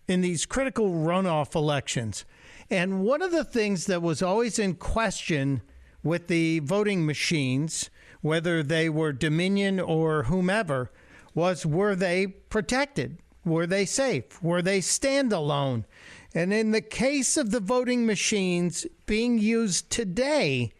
in 0.08 0.20
these 0.20 0.46
critical 0.46 0.90
runoff 0.90 1.54
elections. 1.54 2.24
And 2.70 3.02
one 3.02 3.22
of 3.22 3.32
the 3.32 3.44
things 3.44 3.86
that 3.86 4.02
was 4.02 4.22
always 4.22 4.58
in 4.58 4.74
question 4.74 5.62
with 6.02 6.28
the 6.28 6.58
voting 6.60 7.06
machines, 7.06 7.90
whether 8.22 8.62
they 8.62 8.88
were 8.88 9.12
Dominion 9.12 9.78
or 9.78 10.24
whomever, 10.24 10.90
was 11.34 11.66
were 11.66 11.94
they 11.94 12.26
protected? 12.26 13.18
Were 13.44 13.66
they 13.66 13.84
safe? 13.84 14.42
Were 14.42 14.62
they 14.62 14.80
standalone? 14.80 15.84
And 16.34 16.52
in 16.52 16.70
the 16.70 16.80
case 16.80 17.36
of 17.36 17.50
the 17.50 17.60
voting 17.60 18.06
machines 18.06 18.86
being 19.04 19.38
used 19.38 19.90
today, 19.90 20.72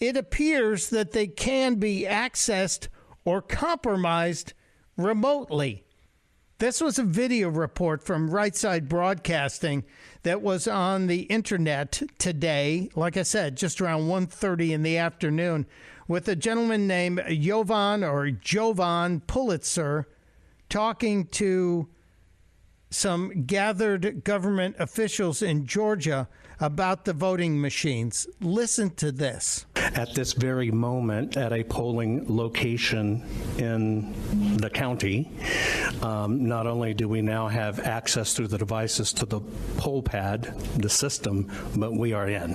it 0.00 0.16
appears 0.16 0.90
that 0.90 1.12
they 1.12 1.26
can 1.26 1.76
be 1.76 2.06
accessed 2.08 2.88
or 3.24 3.40
compromised 3.40 4.52
remotely. 4.96 5.84
This 6.58 6.80
was 6.80 6.98
a 6.98 7.04
video 7.04 7.50
report 7.50 8.02
from 8.02 8.30
Right 8.30 8.56
Side 8.56 8.88
Broadcasting 8.88 9.84
that 10.22 10.40
was 10.40 10.66
on 10.66 11.06
the 11.06 11.22
internet 11.22 12.02
today. 12.18 12.88
Like 12.94 13.18
I 13.18 13.24
said, 13.24 13.56
just 13.56 13.80
around 13.80 14.08
1:30 14.08 14.72
in 14.72 14.82
the 14.82 14.96
afternoon, 14.96 15.66
with 16.08 16.28
a 16.28 16.36
gentleman 16.36 16.86
named 16.86 17.22
Jovan 17.28 18.04
or 18.04 18.30
Jovan 18.30 19.20
Pulitzer 19.20 20.08
talking 20.68 21.26
to 21.26 21.88
some 22.90 23.44
gathered 23.44 24.24
government 24.24 24.76
officials 24.78 25.42
in 25.42 25.66
Georgia 25.66 26.28
about 26.60 27.04
the 27.04 27.12
voting 27.12 27.60
machines. 27.60 28.26
Listen 28.40 28.90
to 28.90 29.12
this. 29.12 29.66
At 29.76 30.14
this 30.14 30.32
very 30.32 30.70
moment, 30.70 31.36
at 31.36 31.52
a 31.52 31.62
polling 31.64 32.24
location 32.28 33.24
in 33.58 34.56
the 34.56 34.70
county, 34.70 35.30
um, 36.02 36.46
not 36.46 36.66
only 36.66 36.94
do 36.94 37.08
we 37.08 37.22
now 37.22 37.48
have 37.48 37.80
access 37.80 38.34
through 38.34 38.48
the 38.48 38.58
devices 38.58 39.12
to 39.14 39.26
the 39.26 39.40
poll 39.76 40.02
pad, 40.02 40.54
the 40.76 40.88
system, 40.88 41.50
but 41.76 41.92
we 41.92 42.12
are 42.12 42.28
in. 42.28 42.54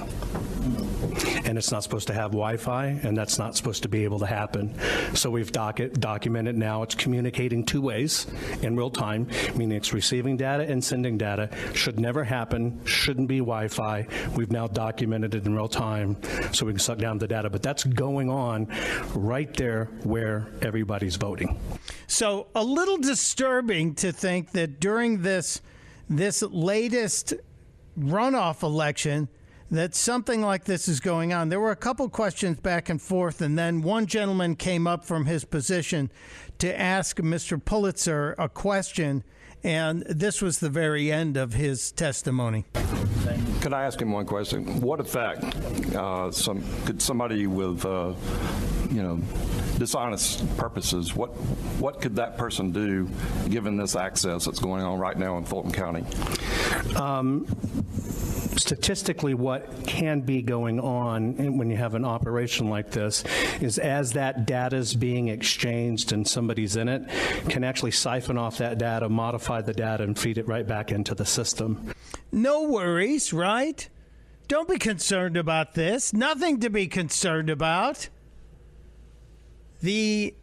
And 1.45 1.57
it's 1.57 1.72
not 1.72 1.84
supposed 1.84 2.07
to 2.07 2.14
have 2.14 2.32
Wi 2.32 2.57
Fi, 2.57 2.86
and 2.88 3.18
that's 3.18 3.40
not 3.40 3.56
supposed 3.56 3.84
to 3.84 3.90
be 3.90 4.03
able 4.03 4.19
to 4.19 4.26
happen. 4.26 4.78
So 5.15 5.30
we've 5.30 5.52
doc- 5.52 5.80
documented 5.94 6.56
now 6.57 6.84
it's 6.84 6.95
communicating 6.95 7.65
two 7.65 7.82
ways 7.82 8.28
in 8.61 8.76
real 8.76 8.91
time, 8.91 9.28
meaning 9.56 9.78
it's 9.78 9.94
receiving 9.94 10.38
data 10.38 10.64
and 10.64 10.84
sending 10.84 11.18
data. 11.18 11.49
Should 11.73 11.99
never 11.99 12.23
happen, 12.23 12.86
shouldn't 12.86 13.28
be 13.28 13.40
Wi 13.40 13.68
Fi. 13.68 13.90
We've 14.35 14.51
now 14.51 14.68
documented 14.68 15.35
it 15.35 15.45
in 15.45 15.55
real 15.55 15.68
time 15.68 16.18
so 16.53 16.65
we 16.65 16.73
can 16.73 16.80
suck 16.80 16.97
down 16.97 17.18
the 17.18 17.27
data. 17.27 17.49
But 17.49 17.61
that's 17.61 17.84
going 17.84 18.30
on 18.30 18.68
right 19.13 19.53
there 19.55 19.85
where 20.03 20.51
everybody's 20.61 21.15
voting. 21.15 21.59
So 22.07 22.47
a 22.55 22.63
little 22.63 22.97
disturbing 22.97 23.95
to 23.95 24.11
think 24.11 24.51
that 24.51 24.80
during 24.80 25.22
this 25.22 25.61
this 26.09 26.41
latest 26.41 27.34
runoff 27.97 28.63
election 28.63 29.30
that 29.72 29.95
something 29.95 30.41
like 30.41 30.65
this 30.65 30.89
is 30.89 30.99
going 30.99 31.31
on. 31.31 31.47
There 31.47 31.59
were 31.59 31.72
a 31.72 31.77
couple 31.77 32.09
questions 32.09 32.59
back 32.59 32.89
and 32.89 33.01
forth, 33.01 33.41
and 33.41 33.57
then 33.57 33.81
one 33.81 34.05
gentleman 34.05 34.57
came 34.57 34.85
up 34.85 35.05
from 35.05 35.26
his 35.26 35.45
position 35.45 36.11
to 36.59 36.77
ask 36.77 37.18
Mr. 37.18 37.63
Pulitzer 37.63 38.35
a 38.38 38.49
question, 38.49 39.23
and 39.63 40.01
this 40.03 40.41
was 40.41 40.59
the 40.59 40.69
very 40.69 41.11
end 41.11 41.38
of 41.38 41.53
his 41.53 41.91
testimony. 41.91 42.65
Could 43.61 43.73
I 43.73 43.83
ask 43.83 44.01
him 44.01 44.11
one 44.11 44.25
question? 44.25 44.81
What 44.81 44.99
effect 44.99 45.43
uh, 45.95 46.31
some 46.31 46.63
could 46.85 47.01
somebody 47.01 47.45
with 47.47 47.85
uh, 47.85 48.13
you 48.89 49.03
know 49.03 49.19
dishonest 49.77 50.45
purposes 50.57 51.15
what 51.15 51.29
what 51.79 52.01
could 52.01 52.15
that 52.15 52.38
person 52.38 52.71
do 52.71 53.09
given 53.49 53.77
this 53.77 53.95
access 53.95 54.45
that's 54.45 54.59
going 54.59 54.83
on 54.83 54.99
right 54.99 55.17
now 55.17 55.38
in 55.38 55.45
Fulton 55.45 55.71
County? 55.71 56.03
Um, 56.95 57.45
statistically 58.57 59.34
what 59.34 59.86
can 59.86 60.22
be 60.22 60.41
going 60.41 60.80
on 60.80 61.57
when 61.57 61.69
you 61.69 61.78
have 61.78 61.95
an 61.95 62.06
operation 62.06 62.69
like 62.69 62.91
this 62.91 63.23
is 63.61 63.78
as 63.78 64.14
that 64.14 64.45
data 64.45 64.76
is 64.76 64.94
being 64.94 65.28
exchanged 65.30 66.11
and 66.11 66.28
somebody's 66.28 66.76
in 66.76 66.88
it 66.88 67.07
can 67.49 67.64
actually 67.64 67.91
siphon 67.91 68.38
off 68.38 68.57
that 68.57 68.78
data 68.78 69.07
modify 69.10 69.61
the 69.61 69.73
data 69.73 70.03
and 70.03 70.18
feed 70.18 70.38
it 70.38 70.48
right 70.48 70.68
back 70.68 70.91
into 70.91 71.15
the 71.15 71.26
system. 71.26 71.94
No 72.32 72.64
worries 72.64 73.34
right? 73.34 73.88
Don't 74.48 74.68
be 74.68 74.78
concerned 74.78 75.38
about 75.38 75.76
this. 75.76 76.14
Nothing 76.14 76.60
to 76.60 76.69
be 76.69 76.88
concerned 76.88 77.49
about. 77.49 78.10
The 79.82 80.36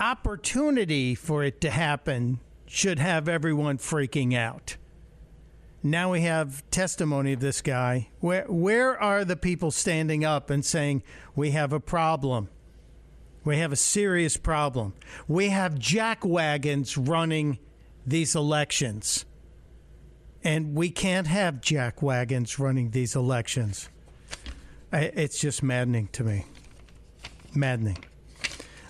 opportunity 0.00 1.14
for 1.14 1.44
it 1.44 1.60
to 1.60 1.70
happen 1.70 2.40
should 2.66 2.98
have 2.98 3.28
everyone 3.28 3.78
freaking 3.78 4.34
out 4.34 4.76
now 5.82 6.12
we 6.12 6.22
have 6.22 6.68
testimony 6.70 7.32
of 7.32 7.40
this 7.40 7.60
guy. 7.60 8.08
Where 8.20 8.44
where 8.44 9.00
are 9.00 9.24
the 9.24 9.36
people 9.36 9.70
standing 9.70 10.24
up 10.24 10.50
and 10.50 10.64
saying 10.64 11.02
we 11.34 11.50
have 11.50 11.72
a 11.72 11.80
problem? 11.80 12.48
We 13.44 13.58
have 13.58 13.72
a 13.72 13.76
serious 13.76 14.36
problem. 14.36 14.94
We 15.26 15.48
have 15.48 15.78
jack 15.78 16.24
wagons 16.24 16.96
running 16.96 17.58
these 18.06 18.36
elections. 18.36 19.24
And 20.44 20.74
we 20.74 20.90
can't 20.90 21.26
have 21.26 21.60
jack 21.60 22.02
wagons 22.02 22.58
running 22.58 22.90
these 22.90 23.16
elections. 23.16 23.88
It's 24.92 25.40
just 25.40 25.62
maddening 25.62 26.08
to 26.12 26.24
me. 26.24 26.46
Maddening. 27.54 28.04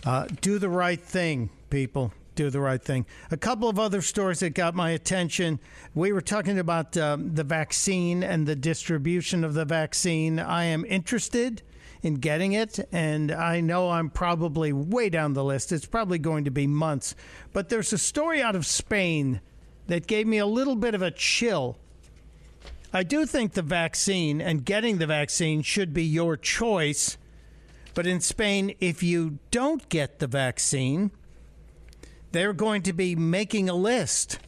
Uh, 0.05 0.27
do 0.41 0.59
the 0.59 0.69
right 0.69 1.01
thing, 1.01 1.51
people 1.71 2.13
do 2.35 2.51
the 2.51 2.61
right 2.61 2.83
thing. 2.83 3.07
A 3.31 3.37
couple 3.37 3.69
of 3.69 3.79
other 3.79 4.03
stories 4.03 4.41
that 4.41 4.51
got 4.51 4.75
my 4.75 4.91
attention. 4.91 5.61
We 5.95 6.13
were 6.13 6.21
talking 6.21 6.59
about 6.59 6.97
um, 6.97 7.35
the 7.35 7.45
vaccine 7.45 8.23
and 8.23 8.47
the 8.47 8.57
distribution 8.57 9.45
of 9.45 9.55
the 9.55 9.65
vaccine. 9.65 10.39
I 10.39 10.65
am 10.65 10.85
interested 10.85 11.63
in 12.03 12.15
getting 12.15 12.53
it, 12.53 12.81
and 12.91 13.31
I 13.31 13.61
know 13.61 13.91
I'm 13.91 14.11
probably 14.11 14.73
way 14.73 15.09
down 15.09 15.35
the 15.35 15.45
list. 15.45 15.71
It's 15.73 15.87
probably 15.87 16.19
going 16.19 16.45
to 16.45 16.51
be 16.51 16.67
months. 16.67 17.15
But 17.53 17.69
there's 17.69 17.93
a 17.93 17.99
story 17.99 18.43
out 18.43 18.57
of 18.57 18.67
Spain 18.67 19.41
that 19.87 20.07
gave 20.07 20.27
me 20.27 20.39
a 20.39 20.47
little 20.47 20.77
bit 20.77 20.95
of 20.95 21.03
a 21.03 21.11
chill. 21.11 21.77
I 22.93 23.05
do 23.05 23.25
think 23.25 23.53
the 23.53 23.63
vaccine 23.63 24.41
and 24.41 24.65
getting 24.65 24.99
the 24.99 25.07
vaccine 25.07 25.63
should 25.63 25.95
be 25.95 26.05
your 26.05 26.37
choice. 26.37 27.17
But 27.95 28.07
in 28.07 28.21
Spain, 28.21 28.75
if 28.81 29.03
you 29.03 29.39
don't 29.51 29.89
get 29.89 30.19
the 30.19 30.27
vaccine, 30.27 31.11
they're 32.33 32.53
going 32.53 32.83
to 32.83 32.93
be 32.93 33.15
making 33.15 33.69
a 33.69 33.75
list 33.75 34.39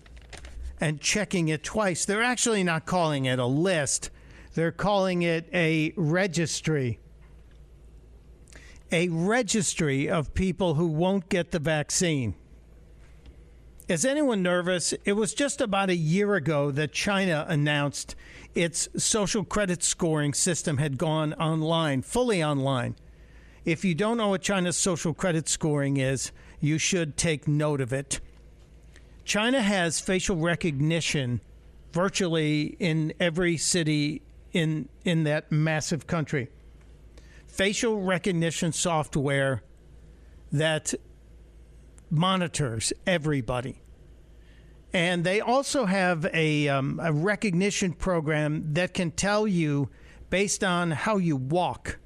and 0.81 1.01
checking 1.01 1.48
it 1.48 1.62
twice. 1.62 2.05
They're 2.05 2.23
actually 2.23 2.65
not 2.65 2.86
calling 2.86 3.27
it 3.27 3.39
a 3.39 3.47
list, 3.47 4.11
they're 4.55 4.73
calling 4.73 5.23
it 5.23 5.48
a 5.52 5.93
registry. 5.97 6.98
A 8.93 9.09
registry 9.09 10.09
of 10.09 10.35
people 10.35 10.74
who 10.74 10.86
won't 10.86 11.28
get 11.28 11.51
the 11.51 11.59
vaccine. 11.59 12.35
Is 13.89 14.05
anyone 14.05 14.43
nervous? 14.43 14.94
It 15.05 15.12
was 15.12 15.35
just 15.35 15.61
about 15.61 15.90
a 15.90 15.97
year 15.97 16.35
ago 16.36 16.70
that 16.70 16.93
China 16.93 17.44
announced 17.48 18.15
its 18.55 18.89
social 18.97 19.44
credit 19.44 19.82
scoring 19.82 20.32
system 20.32 20.78
had 20.78 20.97
gone 20.97 21.35
online, 21.35 22.02
fully 22.02 22.43
online. 22.43 22.94
If 23.65 23.85
you 23.85 23.94
don't 23.94 24.16
know 24.16 24.28
what 24.28 24.43
China's 24.43 24.77
social 24.77 25.12
credit 25.12 25.48
scoring 25.48 25.97
is, 25.97 26.32
you 26.65 26.78
should 26.78 27.16
take 27.16 27.47
note 27.47 27.81
of 27.81 27.93
it. 27.93 28.20
China 29.24 29.61
has 29.61 30.01
facial 30.01 30.36
recognition 30.36 31.41
virtually 31.93 32.77
in 32.81 33.12
every 33.20 33.57
city 33.57 34.23
in 34.53 34.89
in 35.05 35.24
that 35.24 35.51
massive 35.53 36.07
country. 36.07 36.49
Facial 37.47 38.03
recognition 38.03 38.73
software 38.73 39.62
that 40.53 40.95
monitors 42.11 42.93
everybody. 43.07 43.81
And 44.93 45.24
they 45.24 45.41
also 45.41 45.86
have 45.86 46.24
a, 46.32 46.69
um, 46.69 47.01
a 47.03 47.12
recognition 47.12 47.93
program 47.93 48.74
that 48.74 48.95
can 48.95 49.11
tell 49.11 49.47
you 49.47 49.91
based 50.31 50.62
on 50.62 50.93
how 50.93 51.16
you 51.16 51.36
walk. 51.36 51.99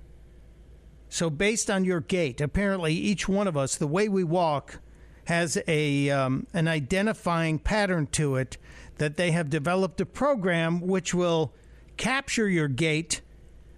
So, 1.09 1.31
based 1.31 1.71
on 1.71 1.85
your 1.85 2.01
gait, 2.01 2.41
apparently 2.41 2.93
each 2.93 3.29
one 3.29 3.49
of 3.49 3.57
us, 3.57 3.77
the 3.77 3.87
way 3.87 4.09
we 4.09 4.25
walk, 4.25 4.81
has 5.25 5.59
a 5.67 6.09
um, 6.11 6.47
an 6.55 6.69
identifying 6.69 7.59
pattern 7.59 8.07
to 8.07 8.37
it 8.37 8.57
that 8.97 9.17
they 9.17 9.31
have 9.31 9.51
developed 9.51 10.01
a 10.01 10.07
program 10.07 10.81
which 10.81 11.15
will 11.15 11.53
capture 11.97 12.49
your 12.49 12.69
gait, 12.69 13.21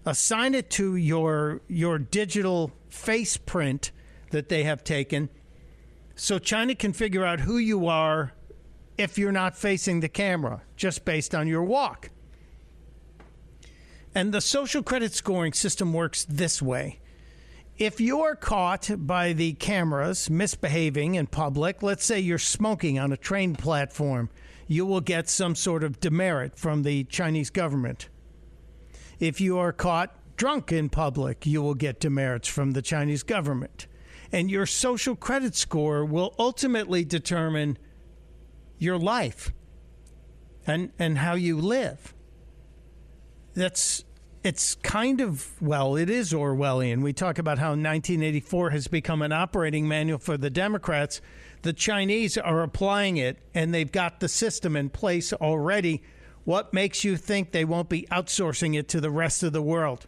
assign 0.06 0.54
it 0.54 0.70
to 0.70 0.96
your 0.96 1.60
your 1.68 1.98
digital 1.98 2.72
face 2.88 3.36
print 3.36 3.90
that 4.30 4.48
they 4.48 4.62
have 4.62 4.84
taken, 4.84 5.28
so 6.14 6.38
China 6.38 6.74
can 6.74 6.92
figure 6.92 7.24
out 7.24 7.40
who 7.40 7.58
you 7.58 7.86
are 7.86 8.32
if 8.96 9.18
you're 9.18 9.32
not 9.32 9.56
facing 9.56 10.00
the 10.00 10.08
camera, 10.08 10.62
just 10.76 11.04
based 11.04 11.34
on 11.34 11.48
your 11.48 11.64
walk. 11.64 12.10
And 14.14 14.32
the 14.32 14.40
social 14.40 14.82
credit 14.82 15.14
scoring 15.14 15.52
system 15.52 15.92
works 15.92 16.24
this 16.24 16.60
way. 16.60 16.99
If 17.80 18.00
you're 18.00 18.36
caught 18.36 18.90
by 18.96 19.32
the 19.32 19.54
cameras 19.54 20.28
misbehaving 20.28 21.14
in 21.14 21.26
public, 21.26 21.82
let's 21.82 22.04
say 22.04 22.20
you're 22.20 22.38
smoking 22.38 22.98
on 22.98 23.10
a 23.10 23.16
train 23.16 23.56
platform, 23.56 24.28
you 24.68 24.84
will 24.84 25.00
get 25.00 25.28
some 25.28 25.54
sort 25.54 25.82
of 25.82 25.98
demerit 25.98 26.58
from 26.58 26.82
the 26.82 27.04
Chinese 27.04 27.50
government. 27.50 28.10
If 29.18 29.40
you 29.40 29.58
are 29.58 29.72
caught 29.72 30.14
drunk 30.36 30.70
in 30.70 30.90
public, 30.90 31.46
you 31.46 31.62
will 31.62 31.74
get 31.74 32.00
demerits 32.00 32.46
from 32.46 32.72
the 32.72 32.82
Chinese 32.82 33.22
government 33.22 33.86
and 34.32 34.50
your 34.50 34.66
social 34.66 35.16
credit 35.16 35.54
score 35.56 36.04
will 36.04 36.34
ultimately 36.38 37.04
determine 37.04 37.78
your 38.78 38.98
life 38.98 39.52
and 40.66 40.92
and 40.98 41.18
how 41.18 41.34
you 41.34 41.58
live. 41.58 42.14
That's 43.54 44.04
it's 44.42 44.74
kind 44.76 45.20
of 45.20 45.50
well, 45.60 45.96
it 45.96 46.08
is 46.08 46.32
Orwellian. 46.32 47.02
We 47.02 47.12
talk 47.12 47.38
about 47.38 47.58
how 47.58 47.70
1984 47.70 48.70
has 48.70 48.88
become 48.88 49.22
an 49.22 49.32
operating 49.32 49.86
manual 49.86 50.18
for 50.18 50.36
the 50.36 50.50
Democrats. 50.50 51.20
The 51.62 51.72
Chinese 51.72 52.38
are 52.38 52.62
applying 52.62 53.18
it 53.18 53.38
and 53.54 53.74
they've 53.74 53.90
got 53.90 54.20
the 54.20 54.28
system 54.28 54.76
in 54.76 54.88
place 54.88 55.32
already. 55.32 56.02
What 56.44 56.72
makes 56.72 57.04
you 57.04 57.16
think 57.16 57.52
they 57.52 57.66
won't 57.66 57.90
be 57.90 58.06
outsourcing 58.10 58.78
it 58.78 58.88
to 58.88 59.00
the 59.00 59.10
rest 59.10 59.42
of 59.42 59.52
the 59.52 59.62
world? 59.62 60.06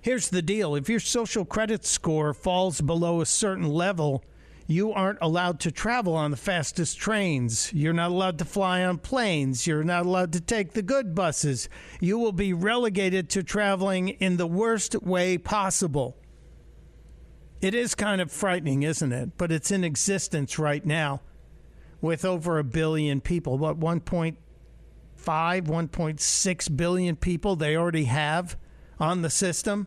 Here's 0.00 0.28
the 0.28 0.42
deal 0.42 0.76
if 0.76 0.88
your 0.88 1.00
social 1.00 1.44
credit 1.44 1.84
score 1.84 2.32
falls 2.32 2.80
below 2.80 3.20
a 3.20 3.26
certain 3.26 3.68
level, 3.68 4.22
you 4.66 4.92
aren't 4.92 5.18
allowed 5.22 5.60
to 5.60 5.70
travel 5.70 6.14
on 6.14 6.32
the 6.32 6.36
fastest 6.36 6.98
trains. 6.98 7.72
You're 7.72 7.92
not 7.92 8.10
allowed 8.10 8.38
to 8.38 8.44
fly 8.44 8.84
on 8.84 8.98
planes. 8.98 9.66
You're 9.66 9.84
not 9.84 10.06
allowed 10.06 10.32
to 10.32 10.40
take 10.40 10.72
the 10.72 10.82
good 10.82 11.14
buses. 11.14 11.68
You 12.00 12.18
will 12.18 12.32
be 12.32 12.52
relegated 12.52 13.30
to 13.30 13.44
traveling 13.44 14.08
in 14.08 14.36
the 14.38 14.46
worst 14.46 15.00
way 15.02 15.38
possible. 15.38 16.16
It 17.60 17.74
is 17.74 17.94
kind 17.94 18.20
of 18.20 18.32
frightening, 18.32 18.82
isn't 18.82 19.12
it? 19.12 19.38
But 19.38 19.52
it's 19.52 19.70
in 19.70 19.84
existence 19.84 20.58
right 20.58 20.84
now 20.84 21.22
with 22.00 22.24
over 22.24 22.58
a 22.58 22.64
billion 22.64 23.20
people. 23.20 23.58
What, 23.58 23.78
1.5, 23.78 24.36
1.6 25.24 26.76
billion 26.76 27.16
people 27.16 27.56
they 27.56 27.76
already 27.76 28.04
have 28.04 28.56
on 28.98 29.22
the 29.22 29.30
system? 29.30 29.86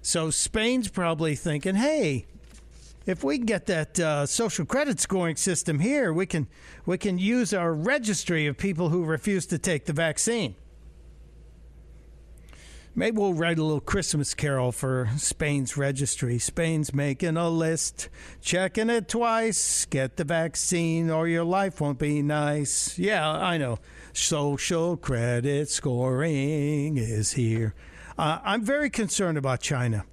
So 0.00 0.30
Spain's 0.30 0.88
probably 0.88 1.34
thinking, 1.34 1.74
hey, 1.74 2.26
if 3.08 3.24
we 3.24 3.38
can 3.38 3.46
get 3.46 3.64
that 3.66 3.98
uh, 3.98 4.26
social 4.26 4.66
credit 4.66 5.00
scoring 5.00 5.34
system 5.34 5.80
here, 5.80 6.12
we 6.12 6.26
can 6.26 6.46
we 6.84 6.98
can 6.98 7.18
use 7.18 7.54
our 7.54 7.72
registry 7.72 8.46
of 8.46 8.58
people 8.58 8.90
who 8.90 9.02
refuse 9.02 9.46
to 9.46 9.58
take 9.58 9.86
the 9.86 9.94
vaccine. 9.94 10.54
Maybe 12.94 13.16
we'll 13.16 13.32
write 13.32 13.58
a 13.58 13.62
little 13.62 13.80
Christmas 13.80 14.34
carol 14.34 14.72
for 14.72 15.08
Spain's 15.16 15.76
registry. 15.76 16.38
Spain's 16.38 16.92
making 16.92 17.38
a 17.38 17.48
list, 17.48 18.10
checking 18.42 18.90
it 18.90 19.08
twice. 19.08 19.86
Get 19.86 20.16
the 20.16 20.24
vaccine 20.24 21.08
or 21.08 21.28
your 21.28 21.44
life 21.44 21.80
won't 21.80 21.98
be 21.98 22.20
nice. 22.20 22.98
Yeah, 22.98 23.30
I 23.30 23.56
know. 23.56 23.78
Social 24.12 24.98
credit 24.98 25.70
scoring 25.70 26.98
is 26.98 27.32
here. 27.32 27.74
Uh, 28.18 28.40
I'm 28.44 28.64
very 28.64 28.90
concerned 28.90 29.38
about 29.38 29.60
China. 29.60 30.04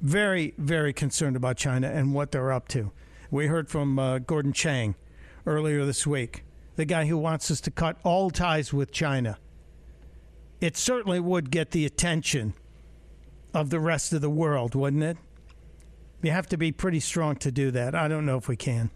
Very, 0.00 0.54
very 0.58 0.92
concerned 0.92 1.36
about 1.36 1.56
China 1.56 1.88
and 1.88 2.14
what 2.14 2.30
they're 2.30 2.52
up 2.52 2.68
to. 2.68 2.92
We 3.30 3.48
heard 3.48 3.68
from 3.68 3.98
uh, 3.98 4.18
Gordon 4.20 4.52
Chang 4.52 4.94
earlier 5.44 5.84
this 5.84 6.06
week, 6.06 6.44
the 6.76 6.84
guy 6.84 7.06
who 7.06 7.18
wants 7.18 7.50
us 7.50 7.60
to 7.62 7.70
cut 7.70 7.98
all 8.04 8.30
ties 8.30 8.72
with 8.72 8.92
China. 8.92 9.38
It 10.60 10.76
certainly 10.76 11.20
would 11.20 11.50
get 11.50 11.72
the 11.72 11.84
attention 11.84 12.54
of 13.52 13.70
the 13.70 13.80
rest 13.80 14.12
of 14.12 14.20
the 14.20 14.30
world, 14.30 14.74
wouldn't 14.74 15.02
it? 15.02 15.16
You 16.22 16.30
have 16.30 16.48
to 16.48 16.56
be 16.56 16.72
pretty 16.72 17.00
strong 17.00 17.36
to 17.36 17.50
do 17.50 17.70
that. 17.72 17.94
I 17.94 18.08
don't 18.08 18.26
know 18.26 18.36
if 18.36 18.48
we 18.48 18.56
can. 18.56 18.90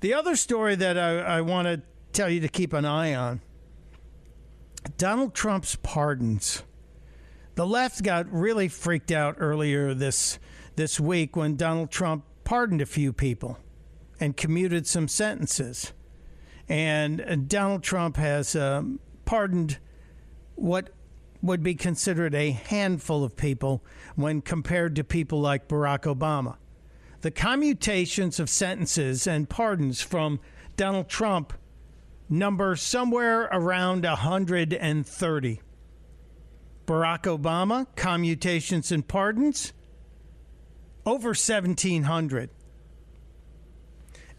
The 0.00 0.14
other 0.14 0.36
story 0.36 0.74
that 0.76 0.98
I, 0.98 1.18
I 1.18 1.40
want 1.42 1.66
to 1.66 1.82
tell 2.12 2.28
you 2.28 2.40
to 2.40 2.48
keep 2.48 2.72
an 2.72 2.84
eye 2.84 3.14
on 3.14 3.40
Donald 4.96 5.34
Trump's 5.34 5.76
pardons 5.76 6.62
the 7.54 7.66
left 7.66 8.02
got 8.02 8.30
really 8.32 8.68
freaked 8.68 9.10
out 9.10 9.36
earlier 9.38 9.94
this 9.94 10.38
this 10.76 10.98
week 10.98 11.36
when 11.36 11.56
Donald 11.56 11.90
Trump 11.90 12.24
pardoned 12.44 12.80
a 12.80 12.86
few 12.86 13.12
people 13.12 13.58
and 14.18 14.36
commuted 14.36 14.86
some 14.86 15.08
sentences. 15.08 15.92
And 16.68 17.48
Donald 17.48 17.82
Trump 17.82 18.16
has 18.16 18.54
um, 18.54 19.00
pardoned 19.24 19.78
what 20.54 20.90
would 21.42 21.62
be 21.62 21.74
considered 21.74 22.34
a 22.34 22.50
handful 22.50 23.24
of 23.24 23.36
people 23.36 23.82
when 24.14 24.40
compared 24.40 24.94
to 24.96 25.04
people 25.04 25.40
like 25.40 25.68
Barack 25.68 26.02
Obama. 26.02 26.56
The 27.22 27.30
commutations 27.30 28.38
of 28.38 28.48
sentences 28.48 29.26
and 29.26 29.48
pardons 29.48 30.00
from 30.00 30.40
Donald 30.76 31.08
Trump 31.08 31.52
number 32.28 32.76
somewhere 32.76 33.48
around 33.52 34.04
130. 34.04 35.60
Barack 36.90 37.22
Obama, 37.22 37.86
commutations 37.94 38.90
and 38.90 39.06
pardons, 39.06 39.72
over 41.06 41.28
1,700. 41.28 42.50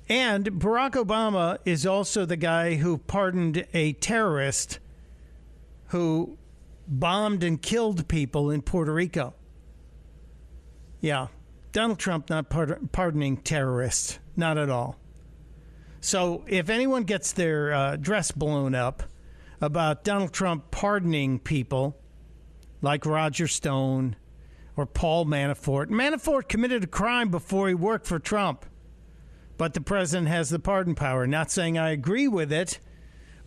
And 0.09 0.45
Barack 0.59 0.91
Obama 1.01 1.59
is 1.63 1.85
also 1.85 2.25
the 2.25 2.35
guy 2.35 2.75
who 2.75 2.97
pardoned 2.97 3.65
a 3.73 3.93
terrorist 3.93 4.79
who 5.87 6.37
bombed 6.85 7.41
and 7.41 7.61
killed 7.61 8.09
people 8.09 8.51
in 8.51 8.61
Puerto 8.61 8.91
Rico. 8.91 9.33
Yeah, 10.99 11.27
Donald 11.71 11.99
Trump 11.99 12.29
not 12.29 12.49
pardoning 12.49 13.37
terrorists, 13.37 14.19
not 14.35 14.57
at 14.57 14.69
all. 14.69 14.99
So 16.01 16.43
if 16.47 16.69
anyone 16.69 17.03
gets 17.03 17.31
their 17.31 17.73
uh, 17.73 17.95
dress 17.95 18.31
blown 18.31 18.75
up 18.75 19.03
about 19.61 20.03
Donald 20.03 20.33
Trump 20.33 20.69
pardoning 20.69 21.39
people, 21.39 21.95
like 22.81 23.05
Roger 23.05 23.47
Stone 23.47 24.15
or 24.75 24.85
Paul 24.85 25.25
Manafort. 25.25 25.87
Manafort 25.87 26.47
committed 26.47 26.83
a 26.83 26.87
crime 26.87 27.29
before 27.29 27.67
he 27.67 27.73
worked 27.73 28.07
for 28.07 28.19
Trump, 28.19 28.65
but 29.57 29.73
the 29.73 29.81
president 29.81 30.27
has 30.27 30.49
the 30.49 30.59
pardon 30.59 30.95
power. 30.95 31.27
Not 31.27 31.51
saying 31.51 31.77
I 31.77 31.91
agree 31.91 32.27
with 32.27 32.51
it, 32.51 32.79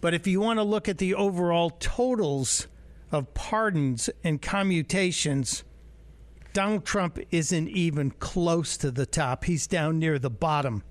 but 0.01 0.15
if 0.15 0.27
you 0.27 0.40
want 0.40 0.59
to 0.59 0.65
look 0.65 0.89
at 0.89 0.98
the 0.98 1.15
overall 1.15 1.70
totals 1.70 2.69
of 3.11 3.35
pardons 3.35 4.11
and 4.23 4.40
commutations, 4.40 5.65
Donald 6.52 6.85
Trump 6.85 7.19
isn't 7.31 7.69
even 7.69 8.11
close 8.12 8.77
to 8.77 8.90
the 8.90 9.06
top. 9.06 9.44
He's 9.44 9.66
down 9.66 9.98
near 9.98 10.19
the 10.19 10.31
bottom. 10.31 10.85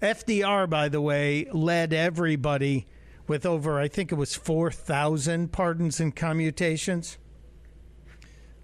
FDR, 0.00 0.68
by 0.68 0.88
the 0.88 1.00
way, 1.00 1.48
led 1.52 1.92
everybody 1.92 2.86
with 3.26 3.44
over, 3.44 3.80
I 3.80 3.88
think 3.88 4.12
it 4.12 4.16
was 4.16 4.36
4,000 4.36 5.50
pardons 5.50 5.98
and 5.98 6.14
commutations. 6.14 7.18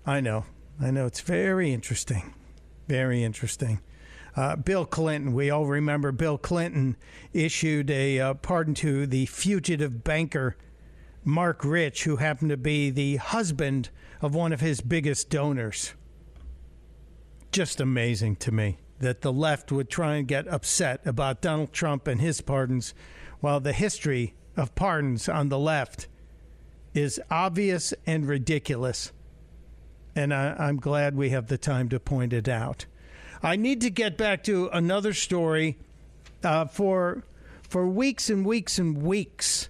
I 0.04 0.20
know. 0.20 0.44
I 0.80 0.90
know. 0.90 1.06
It's 1.06 1.20
very 1.20 1.72
interesting. 1.72 2.34
Very 2.88 3.22
interesting. 3.22 3.80
Uh, 4.34 4.56
Bill 4.56 4.84
Clinton, 4.84 5.34
we 5.34 5.50
all 5.50 5.66
remember 5.66 6.10
Bill 6.10 6.38
Clinton 6.38 6.96
issued 7.32 7.90
a 7.90 8.18
uh, 8.18 8.34
pardon 8.34 8.74
to 8.74 9.06
the 9.06 9.26
fugitive 9.26 10.02
banker 10.02 10.56
Marc 11.24 11.64
Rich, 11.64 12.04
who 12.04 12.16
happened 12.16 12.50
to 12.50 12.56
be 12.56 12.90
the 12.90 13.16
husband 13.16 13.90
of 14.20 14.34
one 14.34 14.52
of 14.52 14.60
his 14.60 14.80
biggest 14.80 15.30
donors. 15.30 15.94
Just 17.52 17.80
amazing 17.80 18.36
to 18.36 18.50
me 18.50 18.78
that 18.98 19.20
the 19.20 19.32
left 19.32 19.70
would 19.70 19.90
try 19.90 20.16
and 20.16 20.26
get 20.26 20.48
upset 20.48 21.00
about 21.06 21.42
Donald 21.42 21.72
Trump 21.72 22.08
and 22.08 22.20
his 22.20 22.40
pardons, 22.40 22.94
while 23.40 23.60
the 23.60 23.72
history 23.72 24.34
of 24.56 24.74
pardons 24.74 25.28
on 25.28 25.48
the 25.48 25.58
left 25.58 26.08
is 26.94 27.20
obvious 27.30 27.94
and 28.06 28.26
ridiculous. 28.26 29.12
And 30.14 30.32
I, 30.34 30.68
am 30.68 30.76
glad 30.76 31.16
we 31.16 31.30
have 31.30 31.46
the 31.46 31.58
time 31.58 31.88
to 31.88 31.98
point 31.98 32.32
it 32.32 32.48
out. 32.48 32.86
I 33.42 33.56
need 33.56 33.80
to 33.80 33.90
get 33.90 34.16
back 34.16 34.44
to 34.44 34.68
another 34.72 35.12
story. 35.12 35.78
Uh, 36.44 36.66
for 36.66 37.24
for 37.68 37.86
weeks 37.86 38.28
and 38.28 38.44
weeks 38.44 38.78
and 38.78 39.02
weeks, 39.02 39.68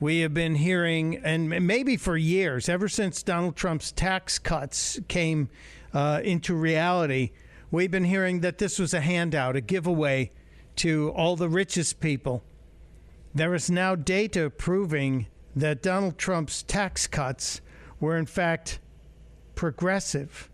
we 0.00 0.20
have 0.20 0.34
been 0.34 0.54
hearing, 0.56 1.16
and 1.16 1.48
maybe 1.48 1.96
for 1.96 2.16
years, 2.16 2.68
ever 2.68 2.88
since 2.88 3.22
Donald 3.22 3.56
Trump's 3.56 3.90
tax 3.90 4.38
cuts 4.38 5.00
came 5.08 5.48
uh, 5.94 6.20
into 6.22 6.54
reality, 6.54 7.30
we've 7.70 7.90
been 7.90 8.04
hearing 8.04 8.40
that 8.40 8.58
this 8.58 8.78
was 8.78 8.94
a 8.94 9.00
handout, 9.00 9.56
a 9.56 9.60
giveaway 9.60 10.30
to 10.76 11.10
all 11.16 11.36
the 11.36 11.48
richest 11.48 12.00
people. 12.00 12.44
There 13.34 13.54
is 13.54 13.70
now 13.70 13.94
data 13.94 14.50
proving 14.50 15.26
that 15.56 15.82
Donald 15.82 16.18
Trump's 16.18 16.62
tax 16.62 17.06
cuts 17.06 17.60
were, 17.98 18.16
in 18.16 18.26
fact, 18.26 18.78
progressive. 19.58 20.48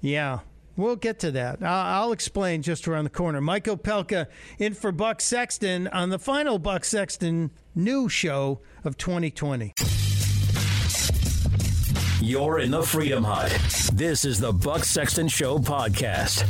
Yeah, 0.00 0.38
we'll 0.76 0.94
get 0.94 1.18
to 1.18 1.32
that. 1.32 1.64
I'll 1.64 2.12
explain 2.12 2.62
just 2.62 2.86
around 2.86 3.02
the 3.02 3.10
corner. 3.10 3.40
Mike 3.40 3.64
Opelka 3.64 4.28
in 4.60 4.74
for 4.74 4.92
Buck 4.92 5.20
Sexton 5.20 5.88
on 5.88 6.10
the 6.10 6.18
final 6.20 6.60
Buck 6.60 6.84
Sexton 6.84 7.50
new 7.74 8.08
show 8.08 8.60
of 8.84 8.96
2020. 8.96 9.74
You're 12.20 12.60
in 12.60 12.70
the 12.70 12.84
Freedom 12.84 13.24
Hut. 13.24 13.50
This 13.92 14.24
is 14.24 14.38
the 14.38 14.52
Buck 14.52 14.84
Sexton 14.84 15.26
Show 15.26 15.58
podcast. 15.58 16.42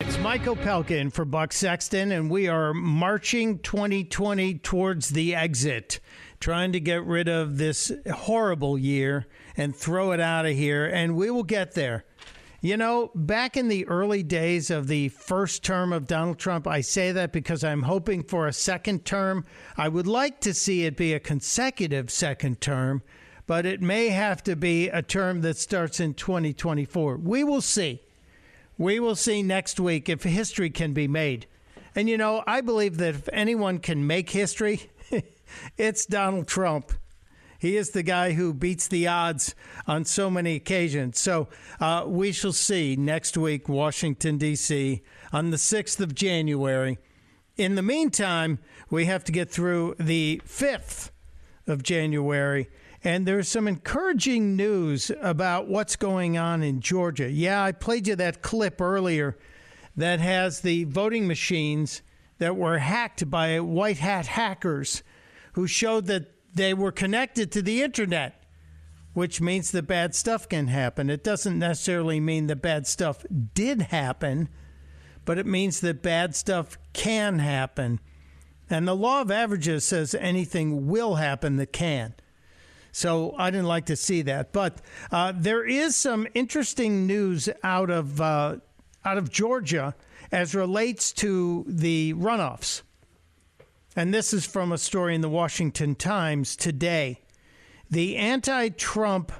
It's 0.00 0.18
Mike 0.18 0.46
Opelka 0.46 0.90
in 0.90 1.10
for 1.10 1.24
Buck 1.24 1.52
Sexton, 1.52 2.10
and 2.10 2.28
we 2.28 2.48
are 2.48 2.74
marching 2.74 3.60
2020 3.60 4.54
towards 4.54 5.10
the 5.10 5.36
exit, 5.36 6.00
trying 6.40 6.72
to 6.72 6.80
get 6.80 7.04
rid 7.04 7.28
of 7.28 7.58
this 7.58 7.92
horrible 8.12 8.78
year 8.78 9.26
and 9.56 9.74
throw 9.74 10.12
it 10.12 10.20
out 10.20 10.46
of 10.46 10.52
here, 10.52 10.86
and 10.86 11.16
we 11.16 11.30
will 11.30 11.44
get 11.44 11.72
there. 11.72 12.04
You 12.64 12.78
know, 12.78 13.10
back 13.14 13.58
in 13.58 13.68
the 13.68 13.86
early 13.88 14.22
days 14.22 14.70
of 14.70 14.86
the 14.86 15.10
first 15.10 15.62
term 15.62 15.92
of 15.92 16.06
Donald 16.06 16.38
Trump, 16.38 16.66
I 16.66 16.80
say 16.80 17.12
that 17.12 17.30
because 17.30 17.62
I'm 17.62 17.82
hoping 17.82 18.22
for 18.22 18.46
a 18.46 18.54
second 18.54 19.04
term. 19.04 19.44
I 19.76 19.88
would 19.88 20.06
like 20.06 20.40
to 20.40 20.54
see 20.54 20.84
it 20.84 20.96
be 20.96 21.12
a 21.12 21.20
consecutive 21.20 22.10
second 22.10 22.62
term, 22.62 23.02
but 23.46 23.66
it 23.66 23.82
may 23.82 24.08
have 24.08 24.42
to 24.44 24.56
be 24.56 24.88
a 24.88 25.02
term 25.02 25.42
that 25.42 25.58
starts 25.58 26.00
in 26.00 26.14
2024. 26.14 27.18
We 27.18 27.44
will 27.44 27.60
see. 27.60 28.00
We 28.78 28.98
will 28.98 29.14
see 29.14 29.42
next 29.42 29.78
week 29.78 30.08
if 30.08 30.22
history 30.22 30.70
can 30.70 30.94
be 30.94 31.06
made. 31.06 31.46
And, 31.94 32.08
you 32.08 32.16
know, 32.16 32.42
I 32.46 32.62
believe 32.62 32.96
that 32.96 33.14
if 33.14 33.28
anyone 33.30 33.78
can 33.78 34.06
make 34.06 34.30
history, 34.30 34.90
it's 35.76 36.06
Donald 36.06 36.46
Trump. 36.46 36.92
He 37.58 37.76
is 37.76 37.90
the 37.90 38.02
guy 38.02 38.32
who 38.32 38.52
beats 38.52 38.88
the 38.88 39.06
odds 39.06 39.54
on 39.86 40.04
so 40.04 40.28
many 40.28 40.54
occasions. 40.54 41.18
So 41.18 41.48
uh, 41.80 42.04
we 42.06 42.30
shall 42.30 42.52
see 42.52 42.94
next 42.94 43.38
week, 43.38 43.68
Washington, 43.68 44.36
D.C., 44.36 45.02
on 45.32 45.50
the 45.50 45.56
6th 45.56 45.98
of 46.00 46.14
January. 46.14 46.98
In 47.56 47.74
the 47.74 47.82
meantime, 47.82 48.58
we 48.90 49.06
have 49.06 49.24
to 49.24 49.32
get 49.32 49.50
through 49.50 49.94
the 49.98 50.42
5th 50.46 51.10
of 51.66 51.82
January. 51.82 52.68
And 53.02 53.26
there's 53.26 53.48
some 53.48 53.68
encouraging 53.68 54.56
news 54.56 55.10
about 55.20 55.68
what's 55.68 55.96
going 55.96 56.36
on 56.36 56.62
in 56.62 56.80
Georgia. 56.80 57.30
Yeah, 57.30 57.62
I 57.62 57.72
played 57.72 58.06
you 58.06 58.16
that 58.16 58.42
clip 58.42 58.80
earlier 58.80 59.38
that 59.96 60.20
has 60.20 60.60
the 60.60 60.84
voting 60.84 61.26
machines 61.26 62.02
that 62.38 62.56
were 62.56 62.78
hacked 62.78 63.30
by 63.30 63.60
white 63.60 63.98
hat 63.98 64.26
hackers 64.26 65.02
who 65.54 65.66
showed 65.66 66.06
that 66.06 66.30
they 66.54 66.74
were 66.74 66.92
connected 66.92 67.50
to 67.52 67.62
the 67.62 67.82
internet, 67.82 68.44
which 69.12 69.40
means 69.40 69.70
the 69.70 69.82
bad 69.82 70.14
stuff 70.14 70.48
can 70.48 70.68
happen. 70.68 71.10
It 71.10 71.24
doesn't 71.24 71.58
necessarily 71.58 72.20
mean 72.20 72.46
the 72.46 72.56
bad 72.56 72.86
stuff 72.86 73.24
did 73.54 73.82
happen, 73.82 74.48
but 75.24 75.38
it 75.38 75.46
means 75.46 75.80
that 75.80 76.02
bad 76.02 76.36
stuff 76.36 76.78
can 76.92 77.38
happen. 77.38 78.00
And 78.70 78.86
the 78.86 78.96
law 78.96 79.20
of 79.20 79.30
averages 79.30 79.84
says 79.84 80.14
anything 80.14 80.86
will 80.88 81.16
happen 81.16 81.56
that 81.56 81.72
can. 81.72 82.14
So 82.92 83.34
I 83.36 83.50
didn't 83.50 83.66
like 83.66 83.86
to 83.86 83.96
see 83.96 84.22
that, 84.22 84.52
but 84.52 84.80
uh, 85.10 85.32
there 85.34 85.64
is 85.64 85.96
some 85.96 86.28
interesting 86.34 87.08
news 87.08 87.48
out 87.64 87.90
of 87.90 88.20
uh, 88.20 88.58
out 89.04 89.18
of 89.18 89.30
Georgia 89.30 89.96
as 90.30 90.54
relates 90.54 91.12
to 91.14 91.64
the 91.66 92.14
runoffs. 92.14 92.82
And 93.96 94.12
this 94.12 94.32
is 94.32 94.44
from 94.44 94.72
a 94.72 94.78
story 94.78 95.14
in 95.14 95.20
the 95.20 95.28
Washington 95.28 95.94
Times 95.94 96.56
today. 96.56 97.20
The 97.90 98.16
anti 98.16 98.70
Trump 98.70 99.30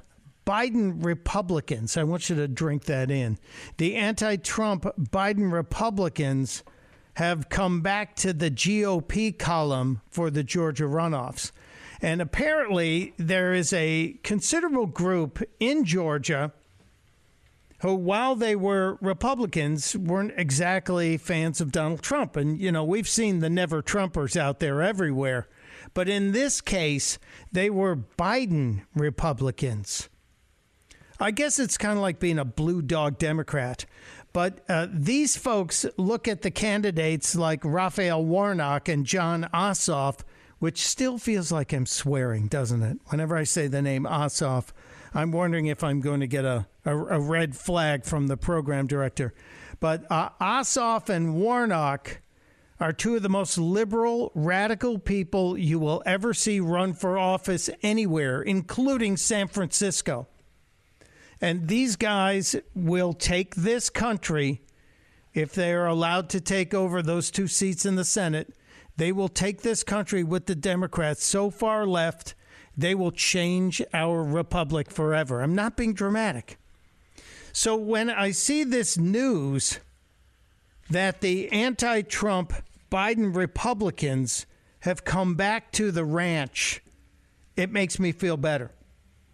Biden 0.47 1.05
Republicans, 1.05 1.97
I 1.97 2.05
want 2.05 2.31
you 2.31 2.37
to 2.37 2.47
drink 2.47 2.85
that 2.85 3.11
in. 3.11 3.39
The 3.79 3.97
anti 3.97 4.37
Trump 4.37 4.87
Biden 4.97 5.51
Republicans 5.51 6.63
have 7.15 7.49
come 7.49 7.81
back 7.81 8.15
to 8.17 8.33
the 8.33 8.51
GOP 8.51 9.37
column 9.37 10.01
for 10.11 10.31
the 10.31 10.45
Georgia 10.45 10.85
runoffs. 10.85 11.51
And 12.01 12.21
apparently, 12.21 13.15
there 13.17 13.55
is 13.55 13.73
a 13.73 14.19
considerable 14.23 14.87
group 14.87 15.43
in 15.59 15.85
Georgia 15.85 16.53
who, 17.85 17.95
while 17.95 18.35
they 18.35 18.57
were 18.57 18.97
Republicans, 19.03 19.95
weren't 19.95 20.33
exactly 20.39 21.19
fans 21.19 21.61
of 21.61 21.71
Donald 21.71 22.01
Trump. 22.01 22.35
And, 22.35 22.59
you 22.59 22.73
know, 22.73 22.83
we've 22.83 23.07
seen 23.07 23.41
the 23.41 23.51
never 23.51 23.83
Trumpers 23.83 24.39
out 24.39 24.59
there 24.59 24.81
everywhere. 24.81 25.49
But 25.93 26.09
in 26.09 26.33
this 26.33 26.63
case, 26.63 27.19
they 27.53 27.69
were 27.69 27.95
Biden 27.95 28.87
Republicans. 28.95 30.09
I 31.21 31.31
guess 31.31 31.59
it's 31.59 31.77
kind 31.77 31.99
of 31.99 32.03
like 32.03 32.19
being 32.19 32.39
a 32.39 32.45
blue 32.47 32.81
dog 32.81 33.19
Democrat. 33.19 33.85
But 34.33 34.65
uh, 34.67 34.87
these 34.91 35.37
folks 35.37 35.85
look 35.99 36.27
at 36.27 36.41
the 36.41 36.51
candidates 36.51 37.37
like 37.37 37.61
Raphael 37.63 38.25
Warnock 38.25 38.89
and 38.89 39.05
Jon 39.05 39.47
Ossoff, 39.53 40.21
which 40.59 40.87
still 40.87 41.19
feels 41.19 41.53
like 41.53 41.75
I'm 41.75 41.85
swearing, 41.85 42.47
doesn't 42.47 42.83
it? 42.83 42.97
Whenever 43.09 43.37
I 43.37 43.45
say 43.45 43.67
the 43.67 43.83
name 43.83 44.05
Ossoff, 44.05 44.73
I'm 45.15 45.31
wondering 45.31 45.67
if 45.67 45.85
I'm 45.85 46.01
going 46.01 46.21
to 46.21 46.27
get 46.27 46.45
a, 46.45 46.67
a, 46.85 46.97
a 46.97 47.21
red 47.21 47.57
flag 47.57 48.05
from 48.05 48.27
the 48.27 48.37
program 48.37 48.87
director. 48.89 49.33
But 49.79 50.11
uh, 50.11 50.31
Ossoff 50.41 51.09
and 51.09 51.35
Warnock 51.35 52.21
are 52.81 52.93
two 52.93 53.17
of 53.17 53.23
the 53.23 53.29
most 53.29 53.57
liberal, 53.57 54.33
radical 54.35 54.99
people 54.99 55.57
you 55.57 55.79
will 55.79 56.03
ever 56.05 56.35
see 56.35 56.59
run 56.59 56.93
for 56.93 57.17
office 57.17 57.71
anywhere, 57.83 58.43
including 58.43 59.17
San 59.17 59.47
Francisco. 59.47 60.27
And 61.41 61.69
these 61.69 61.95
guys 61.97 62.57
will 62.75 63.13
take 63.13 63.55
this 63.55 63.91
country, 63.91 64.63
if 65.33 65.53
they 65.53 65.73
are 65.73 65.87
allowed 65.87 66.29
to 66.31 66.41
take 66.41 66.75
over 66.75 67.03
those 67.03 67.31
two 67.31 67.47
seats 67.47 67.87
in 67.87 67.95
the 67.95 68.05
Senate, 68.05 68.55
they 68.97 69.13
will 69.13 69.29
take 69.29 69.63
this 69.63 69.83
country 69.83 70.25
with 70.25 70.47
the 70.47 70.55
Democrats 70.55 71.25
so 71.25 71.51
far 71.51 71.87
left 71.87 72.35
they 72.77 72.95
will 72.95 73.13
change 73.13 73.83
our 73.93 74.23
republic 74.23 74.91
forever. 74.91 75.43
I'm 75.43 75.55
not 75.55 75.77
being 75.77 75.95
dramatic. 75.95 76.59
So 77.53 77.77
when 77.77 78.11
I 78.11 78.33
see 78.33 78.65
this 78.65 78.99
news 78.99 79.79
that 80.91 81.21
the 81.21 81.51
anti 81.53 82.03
Trump 82.03 82.53
Biden 82.91 83.35
Republicans 83.35 84.47
have 84.81 85.05
come 85.05 85.35
back 85.35 85.73
to 85.73 85.91
the 85.91 86.05
ranch, 86.05 86.83
it 87.57 87.71
makes 87.71 87.99
me 87.99 88.13
feel 88.13 88.37
better. 88.37 88.73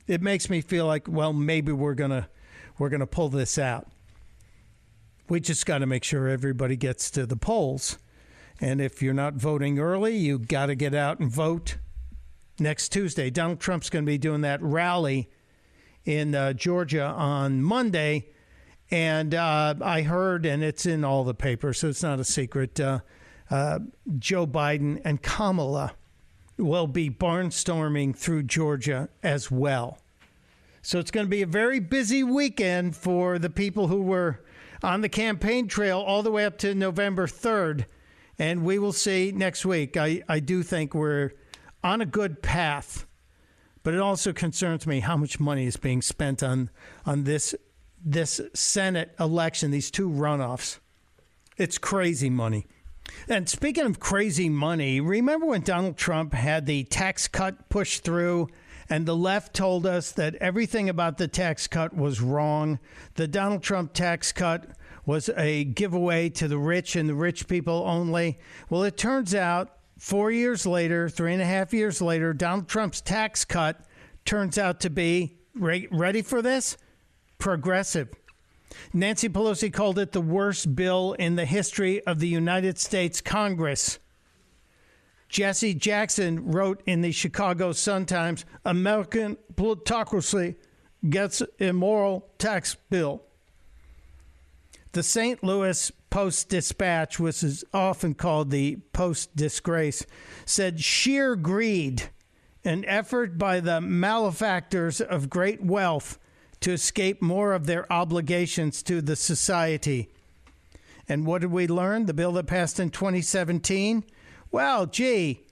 It 0.07 0.21
makes 0.21 0.51
me 0.51 0.61
feel 0.61 0.87
like, 0.87 1.07
well, 1.09 1.33
maybe 1.33 1.73
we're 1.73 1.95
going 1.95 2.11
to 2.11 2.29
we're 2.79 2.89
going 2.89 3.01
to 3.01 3.07
pull 3.07 3.29
this 3.29 3.59
out. 3.59 3.89
We 5.29 5.41
just 5.41 5.65
got 5.67 5.79
to 5.79 5.87
make 5.87 6.03
sure 6.03 6.29
everybody 6.29 6.77
gets 6.77 7.11
to 7.13 7.27
the 7.27 7.37
polls. 7.37 7.99
And 8.61 8.81
if 8.81 9.03
you're 9.03 9.15
not 9.15 9.35
voting 9.35 9.79
early, 9.79 10.17
you 10.17 10.39
got 10.39 10.67
to 10.67 10.75
get 10.75 10.95
out 10.95 11.21
and 11.21 11.31
vote 11.31 11.77
next 12.61 12.91
Tuesday. 12.91 13.31
Donald 13.31 13.61
Trump's 13.61 13.91
going 13.91 14.05
to 14.05 14.11
be 14.11 14.19
doing 14.19 14.43
that 14.43 14.63
rally 14.63 15.29
in 16.05 16.35
uh, 16.35 16.53
Georgia 16.53 17.05
on 17.05 17.63
Monday. 17.63 18.29
And 18.91 19.35
uh, 19.35 19.75
I 19.81 20.03
heard, 20.03 20.45
and 20.47 20.63
it's 20.63 20.87
in 20.87 21.05
all 21.05 21.25
the 21.25 21.35
papers, 21.35 21.79
so 21.79 21.89
it's 21.89 22.03
not 22.03 22.19
a 22.19 22.25
secret. 22.25 22.79
Uh, 22.81 23.01
uh, 23.51 23.81
Joe 24.19 24.47
Biden 24.47 25.01
and 25.05 25.23
Kamala 25.23 25.95
will 26.57 26.87
be 26.87 27.09
barnstorming 27.09 28.17
through 28.17 28.45
Georgia 28.45 29.09
as 29.23 29.51
well. 29.51 29.99
So 30.83 30.99
it's 30.99 31.11
going 31.11 31.27
to 31.27 31.31
be 31.31 31.43
a 31.43 31.47
very 31.47 31.79
busy 31.79 32.25
weekend 32.25 32.97
for 32.97 33.39
the 33.39 33.51
people 33.51 33.89
who 33.89 34.03
were 34.03 34.41
on 34.83 35.03
the 35.03 35.09
campaign 35.09 35.69
trail 35.69 36.01
all 36.01 36.23
the 36.23 36.31
way 36.31 36.45
up 36.45 36.59
to 36.59 36.75
November 36.75 37.27
3rd. 37.27 37.85
And 38.39 38.65
we 38.65 38.79
will 38.79 38.93
see 38.93 39.33
next 39.33 39.67
week. 39.67 39.97
I, 39.97 40.23
I 40.29 40.41
do 40.41 40.63
think 40.63 40.95
we're 40.95 41.33
on 41.83 42.01
a 42.01 42.07
good 42.07 42.43
path, 42.43 43.07
but 43.83 43.95
it 43.95 44.01
also 44.01 44.33
concerns 44.33 44.87
me 44.87 45.01
how 45.01 45.17
much 45.17 45.41
money 45.41 45.67
is 45.67 45.77
being 45.77 46.03
spent 46.03 46.43
on, 46.43 46.71
on 47.07 47.25
this, 47.25 47.55
this 48.05 48.41
Senate 48.55 49.15
election, 49.19 49.71
these 49.71 49.91
two 49.91 50.09
runoffs. 50.09 50.79
It's 51.57 51.79
crazy 51.79 52.31
money. 52.31 52.67
And 53.29 53.49
speaking 53.49 53.87
of 53.87 54.01
crazy 54.01 54.49
money, 54.49 55.01
remember 55.01 55.47
when 55.47 55.63
Donald 55.63 55.97
Trump 55.97 56.35
had 56.35 56.67
the 56.67 56.85
tax 56.85 57.29
cut 57.29 57.69
pushed 57.69 58.05
through 58.05 58.49
and 58.89 59.07
the 59.07 59.17
left 59.17 59.55
told 59.55 59.87
us 59.87 60.13
that 60.13 60.35
everything 60.37 60.89
about 60.89 61.17
the 61.17 61.29
tax 61.29 61.67
cut 61.67 61.95
was 61.95 62.21
wrong. 62.21 62.81
The 63.15 63.29
Donald 63.29 63.63
Trump 63.63 63.93
tax 63.93 64.33
cut 64.33 64.67
was 65.07 65.31
a 65.37 65.65
giveaway 65.65 66.29
to 66.31 66.49
the 66.49 66.59
rich 66.59 66.97
and 66.97 67.09
the 67.09 67.15
rich 67.15 67.47
people 67.47 67.85
only. 67.87 68.39
Well, 68.69 68.83
it 68.83 68.97
turns 68.97 69.35
out 69.35 69.77
four 70.01 70.31
years 70.31 70.67
later, 70.67 71.09
three 71.09 71.35
and 71.35 71.43
a 71.43 71.47
half 71.47 71.75
years 71.75 72.01
later, 72.01 72.33
Donald 72.33 72.67
Trump's 72.67 73.03
tax 73.03 73.45
cut 73.45 73.85
turns 74.25 74.57
out 74.59 74.81
to 74.81 74.91
be 74.91 75.37
ready 75.55 76.23
for 76.23 76.41
this 76.41 76.79
progressive. 77.39 78.09
Nancy 78.95 79.29
Pelosi 79.29 79.73
called 79.73 79.99
it 79.99 80.13
the 80.13 80.21
worst 80.21 80.75
bill 80.75 81.13
in 81.19 81.37
the 81.37 81.45
history 81.45 82.03
of 82.07 82.19
the 82.19 82.29
United 82.29 82.79
States 82.79 83.21
Congress. 83.21 83.99
Jesse 85.29 85.75
Jackson 85.75 86.51
wrote 86.51 86.83
in 86.87 87.03
the 87.03 87.13
Chicago 87.13 87.73
Sun-Times, 87.73 88.45
American 88.65 89.37
plutocracy 89.55 90.57
gets 91.09 91.43
immoral 91.59 92.29
tax 92.39 92.75
bill. 92.89 93.23
The 94.93 95.03
St. 95.03 95.45
Louis 95.45 95.93
Post 96.11 96.49
Dispatch, 96.49 97.19
which 97.19 97.43
is 97.43 97.65
often 97.73 98.15
called 98.15 98.51
the 98.51 98.77
Post 98.93 99.35
Disgrace, 99.37 100.05
said 100.45 100.81
sheer 100.81 101.37
greed, 101.37 102.11
an 102.65 102.85
effort 102.85 103.39
by 103.39 103.61
the 103.61 103.81
malefactors 103.81 105.01
of 105.01 105.31
great 105.31 105.63
wealth 105.63 106.19
to 106.61 106.73
escape 106.73 107.23
more 107.23 107.53
of 107.53 107.67
their 107.67 107.91
obligations 107.91 108.83
to 108.83 109.01
the 109.01 109.17
society. 109.17 110.11
And 111.09 111.27
what 111.27 111.41
did 111.41 111.51
we 111.51 111.67
learn? 111.67 112.07
The 112.07 112.15
bill 112.15 112.33
that 112.33 112.47
passed 112.47 112.79
in 112.79 112.91
2017 112.91 114.05
well, 114.51 114.87
gee, 114.87 115.43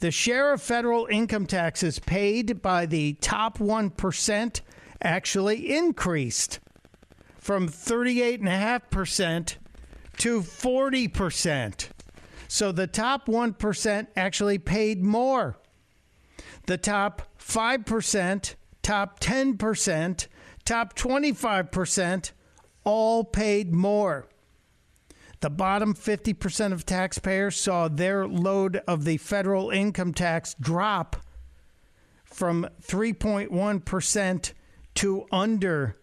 the 0.00 0.10
share 0.10 0.52
of 0.52 0.60
federal 0.60 1.06
income 1.06 1.46
taxes 1.46 1.98
paid 1.98 2.60
by 2.60 2.84
the 2.84 3.14
top 3.14 3.56
1% 3.58 4.60
actually 5.02 5.74
increased 5.74 6.60
from 7.38 7.68
38.5% 7.68 9.56
to 10.18 10.40
40%. 10.40 11.88
So 12.48 12.72
the 12.72 12.86
top 12.86 13.26
1% 13.26 14.06
actually 14.16 14.58
paid 14.58 15.02
more. 15.02 15.56
The 16.66 16.78
top 16.78 17.22
5%, 17.38 18.54
top 18.82 19.20
10%, 19.20 20.26
top 20.64 20.96
25% 20.96 22.32
all 22.84 23.24
paid 23.24 23.72
more. 23.72 24.28
The 25.40 25.50
bottom 25.50 25.94
50% 25.94 26.72
of 26.72 26.86
taxpayers 26.86 27.56
saw 27.56 27.88
their 27.88 28.26
load 28.26 28.80
of 28.88 29.04
the 29.04 29.18
federal 29.18 29.70
income 29.70 30.14
tax 30.14 30.54
drop 30.54 31.16
from 32.24 32.68
3.1% 32.82 34.52
to 34.94 35.26
under 35.30 35.96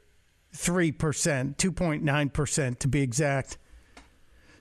3%, 0.55 1.55
2.9% 1.57 2.79
to 2.79 2.87
be 2.87 3.01
exact. 3.01 3.57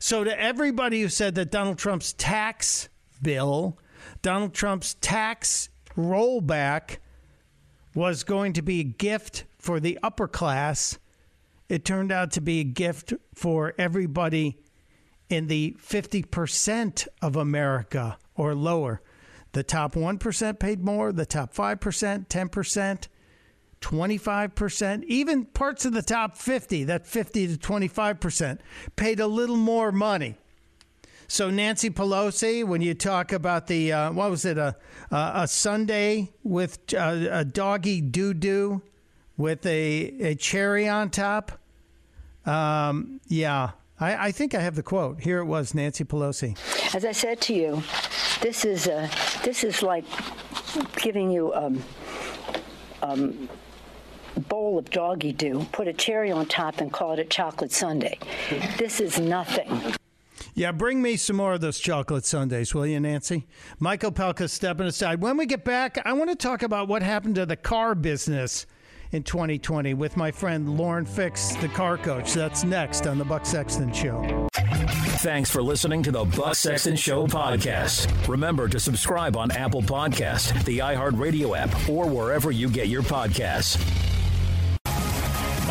So, 0.05 0.25
to 0.25 0.37
everybody 0.37 1.01
who 1.01 1.09
said 1.09 1.37
that 1.37 1.53
Donald 1.53 1.79
Trump's 1.79 2.13
tax 2.15 2.89
bill, 3.23 3.79
Donald 4.21 4.53
Trump's 4.53 4.95
tax 4.95 5.69
rollback 5.97 6.97
was 7.95 8.25
going 8.25 8.55
to 8.55 8.63
be 8.63 8.81
a 8.81 8.85
gift 8.85 9.45
for 9.61 9.79
the 9.79 10.01
upper 10.03 10.27
class, 10.27 10.99
it 11.69 11.85
turned 11.85 12.11
out 12.11 12.33
to 12.33 12.41
be 12.41 12.59
a 12.59 12.65
gift 12.65 13.13
for 13.33 13.75
everybody 13.79 14.59
in 15.29 15.47
the 15.47 15.77
50% 15.79 17.07
of 17.23 17.37
America 17.37 18.19
or 18.35 18.57
lower. 18.57 19.03
The 19.53 19.63
top 19.63 19.95
1% 19.95 20.59
paid 20.59 20.83
more, 20.83 21.13
the 21.13 21.27
top 21.27 21.55
5%, 21.55 22.27
10%, 22.27 23.07
25%, 23.83 25.05
even 25.05 25.45
parts 25.45 25.85
of 25.85 25.93
the 25.93 26.03
top 26.03 26.37
50, 26.37 26.85
that 26.85 27.07
50 27.07 27.57
to 27.57 27.59
25%, 27.59 28.59
paid 28.97 29.21
a 29.21 29.27
little 29.27 29.57
more 29.57 29.93
money. 29.93 30.37
So 31.29 31.51
Nancy 31.51 31.91
Pelosi, 31.91 32.65
when 32.65 32.83
you 32.83 32.95
talk 32.95 33.33
about 33.33 33.67
the 33.67 33.91
uh, 33.93 34.13
what 34.13 34.31
was 34.31 34.45
it 34.45 34.59
a 34.59 34.77
a 35.11 35.49
sundae 35.49 36.29
with 36.43 36.79
uh, 36.93 37.27
a 37.31 37.43
doggy 37.43 38.03
doo 38.03 38.35
doo 38.35 38.83
with 39.39 39.65
a 39.65 40.13
a 40.21 40.35
cherry 40.35 40.87
on 40.87 41.09
top, 41.09 41.59
um, 42.45 43.19
yeah, 43.29 43.71
I, 43.99 44.27
I, 44.27 44.33
think 44.33 44.55
I 44.55 44.61
have 44.61 44.75
the 44.75 44.83
quote. 44.83 45.21
Here 45.21 45.39
it 45.39 45.45
was, 45.45 45.75
Nancy 45.75 46.05
Pelosi. 46.05 46.59
As 46.95 47.05
I 47.05 47.13
said 47.13 47.41
to 47.43 47.55
you, 47.55 47.83
this 48.41 48.65
is 48.65 48.87
a, 48.89 49.09
this 49.45 49.63
is 49.65 49.83
like 49.83 50.05
giving 50.97 51.31
you 51.31 51.55
um, 51.55 51.83
um, 53.01 53.49
bowl 54.41 54.79
of 54.79 54.91
doggy 54.91 55.33
do, 55.33 55.67
put 55.73 55.89
a 55.89 55.93
cherry 55.93 56.31
on 56.31 56.47
top, 56.47 56.81
and 56.81 56.93
call 56.93 57.13
it 57.13 57.19
a 57.19 57.25
chocolate 57.25 57.73
sundae. 57.73 58.19
This 58.79 59.01
is 59.01 59.19
nothing. 59.19 59.95
Yeah, 60.55 60.73
bring 60.73 61.01
me 61.01 61.17
some 61.17 61.37
more 61.37 61.55
of 61.55 61.61
those 61.63 61.79
chocolate 61.79 62.27
sundaes, 62.27 62.75
will 62.75 62.87
you, 62.87 63.01
Nancy? 63.01 63.47
Michael 63.81 64.13
Opelka 64.13 64.51
stepping 64.51 64.87
aside. 64.87 65.23
When 65.23 65.37
we 65.37 65.47
get 65.47 65.65
back, 65.65 65.99
I 66.05 66.13
want 66.13 66.31
to 66.31 66.37
talk 66.37 66.63
about 66.63 66.89
what 66.89 67.03
happened 67.03 67.37
to 67.37 67.47
the 67.47 67.57
car 67.57 67.95
business 67.95 68.67
in 69.13 69.23
2020 69.23 69.95
with 69.95 70.17
my 70.17 70.31
friend 70.31 70.77
Lauren 70.77 71.07
Fix, 71.07 71.55
the 71.57 71.69
car 71.69 71.97
coach. 71.97 72.35
That's 72.35 72.65
next 72.65 73.07
on 73.07 73.19
the 73.19 73.25
Buck 73.25 73.47
Sexton 73.47 73.93
Show. 73.93 74.49
Thanks 75.23 75.51
for 75.51 75.63
listening 75.63 76.03
to 76.03 76.11
the 76.11 76.25
Buck 76.25 76.55
Sexton 76.55 76.97
Show 76.97 77.27
podcast. 77.27 78.29
Remember 78.29 78.69
to 78.69 78.81
subscribe 78.81 79.37
on 79.37 79.53
Apple 79.53 79.83
Podcast, 79.83 80.65
the 80.65 80.79
iHeartRadio 80.79 81.57
app, 81.57 81.89
or 81.89 82.07
wherever 82.09 82.51
you 82.51 82.69
get 82.69 82.89
your 82.89 83.03
podcasts. 83.03 83.79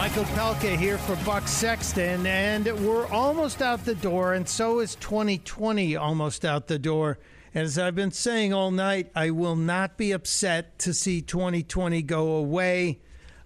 Mike 0.02 0.14
Opelka 0.14 0.76
here 0.76 0.98
for 0.98 1.16
Buck 1.18 1.48
Sexton, 1.48 2.26
and 2.26 2.66
we're 2.84 3.06
almost 3.10 3.62
out 3.62 3.86
the 3.86 3.94
door, 3.94 4.34
and 4.34 4.50
so 4.50 4.80
is 4.80 4.96
2020 4.96 5.96
almost 5.96 6.44
out 6.44 6.66
the 6.66 6.80
door. 6.80 7.20
As 7.54 7.78
I've 7.78 7.94
been 7.94 8.10
saying 8.10 8.52
all 8.52 8.72
night, 8.72 9.12
I 9.14 9.30
will 9.30 9.56
not 9.56 9.98
be 9.98 10.12
upset 10.12 10.80
to 10.80 10.96
see 10.96 11.22
2020 11.22 12.02
go 12.02 12.32
away. 12.32 13.00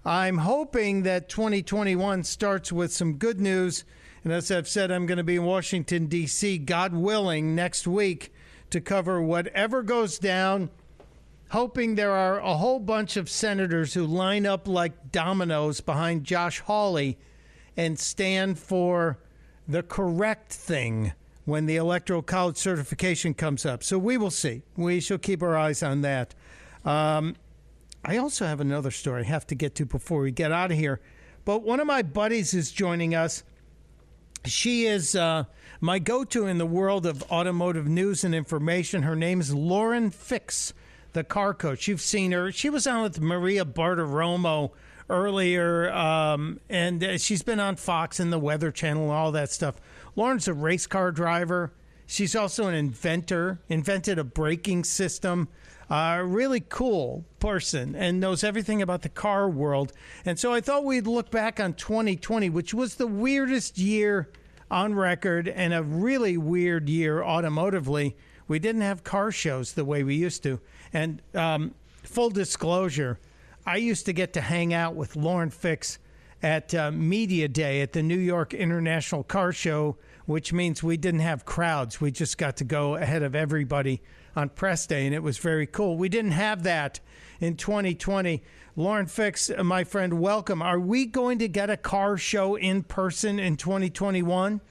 I'm 0.06 0.38
hoping 0.38 1.04
that 1.04 1.28
2021 1.28 2.24
starts 2.24 2.72
with 2.72 2.94
some 2.94 3.18
good 3.18 3.42
news. 3.42 3.84
And 4.24 4.32
as 4.32 4.50
I've 4.50 4.70
said, 4.70 4.92
I'm 4.92 5.06
going 5.06 5.18
to 5.18 5.26
be 5.26 5.36
in 5.36 5.44
Washington, 5.44 6.06
D.C., 6.06 6.60
God 6.60 6.94
willing, 6.94 7.54
next 7.54 7.86
week 7.86 8.34
to 8.70 8.80
cover 8.80 9.22
whatever 9.22 9.84
goes 9.84 10.18
down. 10.20 10.70
Hoping 11.50 11.96
there 11.96 12.12
are 12.12 12.40
a 12.40 12.58
whole 12.58 12.80
bunch 12.80 13.18
of 13.18 13.30
senators 13.30 13.94
who 13.94 14.06
line 14.06 14.46
up 14.46 14.68
like 14.68 15.12
dominoes 15.12 15.80
behind 15.80 16.24
Josh 16.24 16.60
Hawley 16.62 17.18
and 17.78 18.00
stand 18.00 18.58
for 18.58 19.20
the 19.68 19.84
correct 19.84 20.52
thing 20.52 21.14
when 21.46 21.68
the 21.68 21.76
Electoral 21.76 22.22
College 22.22 22.58
certification 22.58 23.34
comes 23.34 23.66
up. 23.66 23.84
So 23.84 23.98
we 23.98 24.18
will 24.18 24.32
see. 24.32 24.64
We 24.76 25.00
shall 25.00 25.20
keep 25.20 25.44
our 25.44 25.56
eyes 25.56 25.84
on 25.84 26.02
that. 26.02 26.34
Um, 26.84 27.36
I 28.04 28.18
also 28.18 28.46
have 28.46 28.60
another 28.60 28.92
story 28.92 29.22
I 29.22 29.26
have 29.26 29.48
to 29.48 29.56
get 29.56 29.76
to 29.76 29.86
before 29.86 30.22
we 30.22 30.32
get 30.32 30.52
out 30.52 30.72
of 30.72 30.78
here. 30.78 31.00
But 31.44 31.62
one 31.62 31.80
of 31.80 31.88
my 31.88 32.02
buddies 32.02 32.54
is 32.54 32.72
joining 32.72 33.14
us. 33.14 33.44
She 34.46 34.86
is 34.86 35.16
uh, 35.16 35.46
my 35.82 36.00
go 36.00 36.24
to 36.26 36.46
in 36.46 36.58
the 36.58 36.66
world 36.66 37.06
of 37.06 37.24
automotive 37.32 37.88
news 37.88 38.24
and 38.24 38.34
information. 38.34 39.04
Her 39.04 39.16
name 39.16 39.40
is 39.40 39.54
Lauren 39.54 40.12
Fix, 40.12 40.74
the 41.16 41.24
car 41.24 41.54
coach. 41.54 41.88
You've 41.88 42.02
seen 42.02 42.32
her. 42.34 42.52
She 42.52 42.70
was 42.70 42.86
on 42.86 43.02
with 43.02 43.20
Maria 43.20 43.66
Bartiromo 43.66 44.72
earlier, 45.10 45.92
um, 45.92 46.60
and 46.70 47.04
uh, 47.04 47.18
she's 47.18 47.42
been 47.42 47.60
on 47.60 47.78
Fox 47.78 48.20
and 48.20 48.32
the 48.32 48.38
Weather 48.38 48.70
Channel 48.70 49.10
all 49.10 49.32
that 49.32 49.50
stuff. 49.50 49.76
Lauren's 50.16 50.48
a 50.48 50.54
race 50.54 50.86
car 50.86 51.12
driver. 51.12 51.74
She's 52.06 52.36
also 52.36 52.68
an 52.68 52.76
inventor, 52.76 53.60
invented 53.70 54.20
a 54.20 54.24
braking 54.24 54.84
system. 54.84 55.48
A 55.88 56.24
really 56.26 56.62
cool 56.62 57.26
person 57.40 57.96
and 57.96 58.20
knows 58.20 58.44
everything 58.44 58.82
about 58.82 59.04
the 59.04 59.10
car 59.10 59.48
world. 59.48 59.94
And 60.26 60.40
so 60.40 60.52
I 60.52 60.60
thought 60.60 60.84
we'd 60.84 61.06
look 61.06 61.30
back 61.30 61.60
on 61.60 61.76
2020, 61.76 62.50
which 62.50 62.74
was 62.74 62.96
the 62.96 63.06
weirdest 63.06 63.78
year 63.78 64.32
on 64.72 64.96
record 64.96 65.48
and 65.48 65.76
a 65.76 65.84
really 65.84 66.38
weird 66.38 66.90
year 66.90 67.22
automotively. 67.22 68.16
We 68.48 68.58
didn't 68.58 68.82
have 68.82 69.04
car 69.04 69.32
shows 69.32 69.74
the 69.74 69.86
way 69.86 70.04
we 70.04 70.16
used 70.16 70.42
to. 70.44 70.60
And 70.96 71.22
um, 71.34 71.76
full 72.04 72.30
disclosure, 72.30 73.20
I 73.66 73.76
used 73.76 74.06
to 74.06 74.14
get 74.14 74.32
to 74.32 74.42
hang 74.42 74.74
out 74.74 74.96
with 74.96 75.18
Lauren 75.18 75.50
Fix 75.50 76.00
at 76.42 76.74
uh, 76.74 76.90
Media 76.90 77.50
Day 77.50 77.82
at 77.82 77.92
the 77.92 78.02
New 78.02 78.18
York 78.18 78.54
International 78.54 79.22
Car 79.22 79.52
Show, 79.52 79.98
which 80.26 80.54
means 80.54 80.82
we 80.82 80.96
didn't 80.96 81.20
have 81.20 81.44
crowds. 81.44 82.00
We 82.00 82.12
just 82.12 82.38
got 82.38 82.56
to 82.58 82.64
go 82.64 82.96
ahead 82.96 83.24
of 83.24 83.36
everybody 83.36 84.02
on 84.38 84.48
press 84.48 84.88
day, 84.88 85.06
and 85.06 85.14
it 85.14 85.22
was 85.22 85.38
very 85.38 85.68
cool. 85.68 85.98
We 85.98 86.08
didn't 86.08 86.32
have 86.32 86.64
that 86.64 87.02
in 87.42 87.58
2020. 87.58 88.42
Lauren 88.78 89.06
Fix, 89.06 89.50
uh, 89.50 89.66
my 89.66 89.84
friend, 89.84 90.22
welcome. 90.22 90.62
Are 90.62 90.80
we 90.80 91.08
going 91.08 91.40
to 91.40 91.50
get 91.50 91.70
a 91.70 91.76
car 91.76 92.16
show 92.16 92.56
in 92.56 92.84
person 92.84 93.38
in 93.38 93.58
2021? 93.58 94.62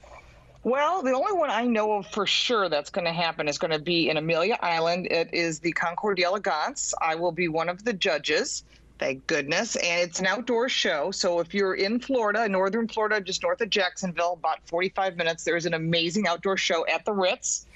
Well, 0.65 1.03
the 1.03 1.12
only 1.12 1.35
one 1.35 1.51
I 1.51 1.66
know 1.66 1.93
of 1.93 2.07
for 2.07 2.27
sure 2.27 2.70
that's 2.70 2.89
going 2.89 3.05
to 3.05 3.12
happen 3.12 3.49
is 3.49 3.59
going 3.59 3.73
to 3.73 3.78
be 3.78 4.09
in 4.09 4.16
Amelia 4.16 4.57
Island. 4.62 5.09
It 5.11 5.28
is 5.35 5.61
the 5.61 5.73
Concours 5.73 6.16
d'Elegance. 6.16 6.95
I 7.03 7.16
will 7.16 7.32
be 7.32 7.49
one 7.49 7.69
of 7.69 7.85
the 7.85 7.93
judges. 7.93 8.65
Thank 8.99 9.27
goodness. 9.27 9.77
And 9.77 10.01
it's 10.01 10.20
an 10.20 10.27
outdoor 10.27 10.70
show. 10.70 11.11
So 11.11 11.41
if 11.41 11.53
you're 11.53 11.74
in 11.74 12.01
Florida, 12.01 12.49
northern 12.49 12.89
Florida, 12.89 13.20
just 13.20 13.43
north 13.43 13.61
of 13.61 13.69
Jacksonville, 13.69 14.32
about 14.32 14.66
45 14.66 15.16
minutes, 15.16 15.45
there's 15.45 15.66
an 15.66 15.74
amazing 15.74 16.27
outdoor 16.27 16.57
show 16.57 16.86
at 16.86 17.05
the 17.05 17.12
Ritz. 17.12 17.66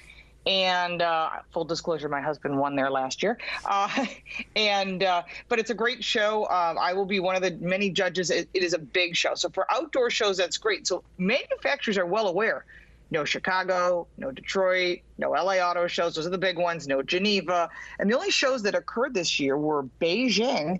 And 0.49 1.03
uh, 1.03 1.29
full 1.51 1.63
disclosure, 1.63 2.09
my 2.09 2.21
husband 2.21 2.57
won 2.57 2.75
there 2.75 2.89
last 2.89 3.21
year. 3.21 3.37
Uh, 3.65 4.07
and 4.55 5.03
uh, 5.03 5.21
but 5.47 5.59
it's 5.59 5.69
a 5.69 5.75
great 5.75 6.03
show. 6.03 6.45
Uh, 6.45 6.73
I 6.79 6.91
will 6.93 7.05
be 7.05 7.19
one 7.19 7.35
of 7.35 7.43
the 7.43 7.51
many 7.61 7.91
judges. 7.91 8.31
It, 8.31 8.49
it 8.55 8.63
is 8.63 8.73
a 8.73 8.79
big 8.79 9.15
show. 9.15 9.35
So 9.35 9.49
for 9.49 9.71
outdoor 9.71 10.09
shows, 10.09 10.37
that's 10.37 10.57
great. 10.57 10.87
So 10.87 11.03
manufacturers 11.19 11.99
are 11.99 12.05
well 12.07 12.27
aware. 12.27 12.65
No 13.11 13.25
Chicago, 13.25 14.07
no 14.17 14.31
Detroit, 14.31 14.99
no 15.19 15.31
LA 15.31 15.57
Auto 15.57 15.85
shows. 15.85 16.15
Those 16.15 16.25
are 16.25 16.31
the 16.31 16.37
big 16.37 16.57
ones. 16.57 16.87
No 16.87 17.03
Geneva. 17.03 17.69
And 17.99 18.09
the 18.09 18.15
only 18.15 18.31
shows 18.31 18.63
that 18.63 18.73
occurred 18.73 19.13
this 19.13 19.39
year 19.39 19.55
were 19.55 19.83
Beijing 20.01 20.79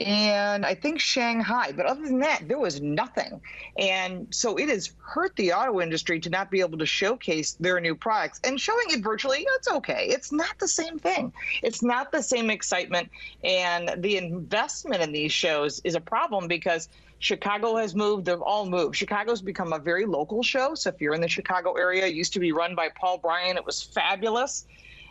and 0.00 0.64
I 0.64 0.74
think 0.74 1.00
Shanghai. 1.00 1.72
But 1.72 1.86
other 1.86 2.02
than 2.02 2.20
that, 2.20 2.46
there 2.46 2.58
was 2.58 2.80
nothing. 2.80 3.40
And 3.78 4.28
so 4.30 4.56
it 4.56 4.68
has 4.68 4.92
hurt 4.98 5.34
the 5.36 5.52
auto 5.52 5.80
industry 5.80 6.20
to 6.20 6.30
not 6.30 6.50
be 6.50 6.60
able 6.60 6.78
to 6.78 6.86
showcase 6.86 7.56
their 7.58 7.80
new 7.80 7.96
products. 7.96 8.40
And 8.44 8.60
showing 8.60 8.86
it 8.90 9.02
virtually, 9.02 9.44
it's 9.56 9.68
okay. 9.68 10.06
It's 10.08 10.30
not 10.30 10.56
the 10.60 10.68
same 10.68 10.98
thing. 10.98 11.32
It's 11.62 11.82
not 11.82 12.12
the 12.12 12.22
same 12.22 12.48
excitement. 12.48 13.10
And 13.42 13.90
the 13.98 14.16
investment 14.16 15.02
in 15.02 15.10
these 15.10 15.32
shows 15.32 15.80
is 15.82 15.96
a 15.96 16.00
problem 16.00 16.46
because 16.46 16.88
Chicago 17.18 17.76
has 17.76 17.96
moved. 17.96 18.26
They've 18.26 18.40
all 18.40 18.66
moved. 18.66 18.94
Chicago's 18.94 19.42
become 19.42 19.72
a 19.72 19.80
very 19.80 20.06
local 20.06 20.44
show. 20.44 20.76
So 20.76 20.90
if 20.90 21.00
you're 21.00 21.14
in 21.14 21.20
the 21.20 21.28
Chicago 21.28 21.72
area, 21.72 22.06
it 22.06 22.14
used 22.14 22.32
to 22.34 22.40
be 22.40 22.52
run 22.52 22.76
by 22.76 22.88
Paul 22.94 23.18
Bryan. 23.18 23.56
It 23.56 23.66
was 23.66 23.82
fabulous. 23.82 24.64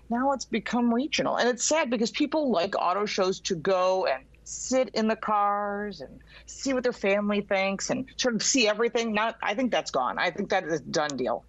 Now 0.10 0.32
it's 0.32 0.46
become 0.46 0.94
regional. 0.94 1.36
And 1.36 1.50
it's 1.50 1.66
sad 1.66 1.90
because 1.90 2.12
people 2.12 2.50
like 2.50 2.76
auto 2.80 3.06
shows 3.06 3.42
to 3.42 3.56
go 3.56 4.06
and 4.06 4.24
sit 4.48 4.90
in 4.94 5.08
the 5.08 5.16
cars 5.16 6.02
and 6.02 6.20
see 6.46 6.74
what 6.74 6.84
their 6.84 6.94
family 6.94 7.42
thinks 7.42 7.90
and 7.90 8.06
sort 8.16 8.34
of 8.34 8.42
see 8.42 8.68
everything. 8.68 9.14
Not, 9.14 9.38
I 9.42 9.54
think 9.54 9.72
that's 9.72 9.92
gone. 9.92 10.18
I 10.18 10.32
think 10.32 10.50
that 10.50 10.64
is 10.64 10.80
a 10.80 10.84
done 10.84 11.18
deal. 11.18 11.44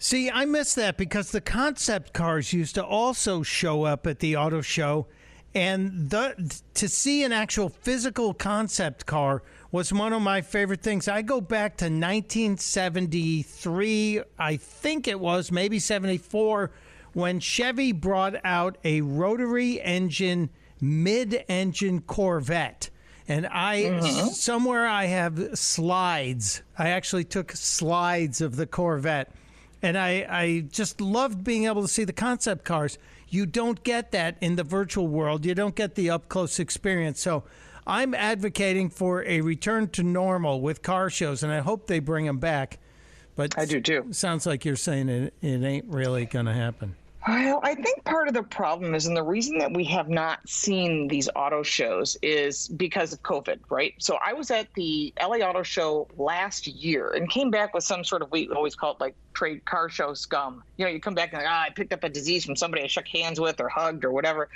See, 0.00 0.30
I 0.30 0.44
miss 0.44 0.74
that 0.74 0.96
because 0.96 1.30
the 1.30 1.40
concept 1.40 2.12
cars 2.12 2.52
used 2.52 2.74
to 2.74 2.84
also 2.84 3.42
show 3.42 3.84
up 3.84 4.06
at 4.06 4.18
the 4.18 4.36
auto 4.36 4.60
show, 4.60 5.06
and 5.54 6.10
the 6.10 6.60
to 6.74 6.88
see 6.88 7.24
an 7.24 7.32
actual 7.32 7.68
physical 7.68 8.34
concept 8.34 9.06
car 9.06 9.42
was 9.72 9.92
one 9.92 10.12
of 10.12 10.22
my 10.22 10.40
favorite 10.40 10.82
things. 10.82 11.08
I 11.08 11.22
go 11.22 11.40
back 11.40 11.76
to 11.78 11.86
1973, 11.86 14.22
I 14.38 14.56
think 14.56 15.08
it 15.08 15.20
was, 15.20 15.52
maybe 15.52 15.78
74, 15.78 16.70
when 17.12 17.40
Chevy 17.40 17.92
brought 17.92 18.34
out 18.44 18.78
a 18.84 19.00
rotary 19.00 19.80
engine 19.80 20.50
mid-engine 20.80 22.00
Corvette. 22.02 22.90
And 23.26 23.46
I 23.46 23.82
mm-hmm. 23.82 24.28
somewhere 24.28 24.86
I 24.86 25.04
have 25.04 25.58
slides. 25.58 26.62
I 26.78 26.88
actually 26.90 27.24
took 27.24 27.52
slides 27.52 28.40
of 28.40 28.56
the 28.56 28.66
Corvette. 28.66 29.32
And 29.82 29.98
I, 29.98 30.26
I 30.28 30.60
just 30.70 31.00
loved 31.00 31.44
being 31.44 31.66
able 31.66 31.82
to 31.82 31.88
see 31.88 32.04
the 32.04 32.12
concept 32.12 32.64
cars. 32.64 32.98
You 33.28 33.44
don't 33.44 33.82
get 33.84 34.12
that 34.12 34.36
in 34.40 34.56
the 34.56 34.64
virtual 34.64 35.06
world. 35.06 35.44
You 35.44 35.54
don't 35.54 35.74
get 35.74 35.94
the 35.94 36.10
up 36.10 36.28
close 36.28 36.58
experience. 36.58 37.20
So 37.20 37.44
I'm 37.86 38.14
advocating 38.14 38.90
for 38.90 39.24
a 39.24 39.40
return 39.40 39.88
to 39.90 40.02
normal 40.02 40.60
with 40.60 40.82
car 40.82 41.10
shows, 41.10 41.42
and 41.42 41.52
I 41.52 41.60
hope 41.60 41.86
they 41.86 42.00
bring 42.00 42.26
them 42.26 42.38
back. 42.38 42.78
But 43.36 43.58
I 43.58 43.66
do 43.66 43.80
too. 43.80 44.06
Sounds 44.10 44.46
like 44.46 44.64
you're 44.64 44.76
saying 44.76 45.08
it, 45.08 45.34
it 45.40 45.62
ain't 45.62 45.86
really 45.86 46.26
going 46.26 46.46
to 46.46 46.52
happen. 46.52 46.96
Well, 47.28 47.60
I 47.62 47.74
think 47.74 48.04
part 48.04 48.26
of 48.28 48.32
the 48.32 48.42
problem 48.42 48.94
is, 48.94 49.04
and 49.04 49.14
the 49.14 49.22
reason 49.22 49.58
that 49.58 49.74
we 49.74 49.84
have 49.84 50.08
not 50.08 50.48
seen 50.48 51.08
these 51.08 51.28
auto 51.36 51.62
shows 51.62 52.16
is 52.22 52.68
because 52.68 53.12
of 53.12 53.22
COVID, 53.22 53.58
right? 53.68 53.92
So 53.98 54.16
I 54.24 54.32
was 54.32 54.50
at 54.50 54.72
the 54.72 55.12
LA 55.20 55.36
Auto 55.46 55.62
Show 55.62 56.08
last 56.16 56.66
year 56.66 57.10
and 57.10 57.28
came 57.28 57.50
back 57.50 57.74
with 57.74 57.84
some 57.84 58.02
sort 58.02 58.22
of, 58.22 58.30
we 58.30 58.48
always 58.48 58.74
call 58.74 58.92
it 58.92 59.00
like 59.00 59.14
trade 59.34 59.62
car 59.66 59.90
show 59.90 60.14
scum. 60.14 60.62
You 60.78 60.86
know, 60.86 60.90
you 60.90 61.00
come 61.00 61.14
back 61.14 61.34
and 61.34 61.42
like, 61.42 61.50
ah, 61.50 61.64
I 61.64 61.68
picked 61.68 61.92
up 61.92 62.02
a 62.02 62.08
disease 62.08 62.46
from 62.46 62.56
somebody 62.56 62.82
I 62.82 62.86
shook 62.86 63.06
hands 63.06 63.38
with 63.38 63.60
or 63.60 63.68
hugged 63.68 64.06
or 64.06 64.10
whatever. 64.10 64.48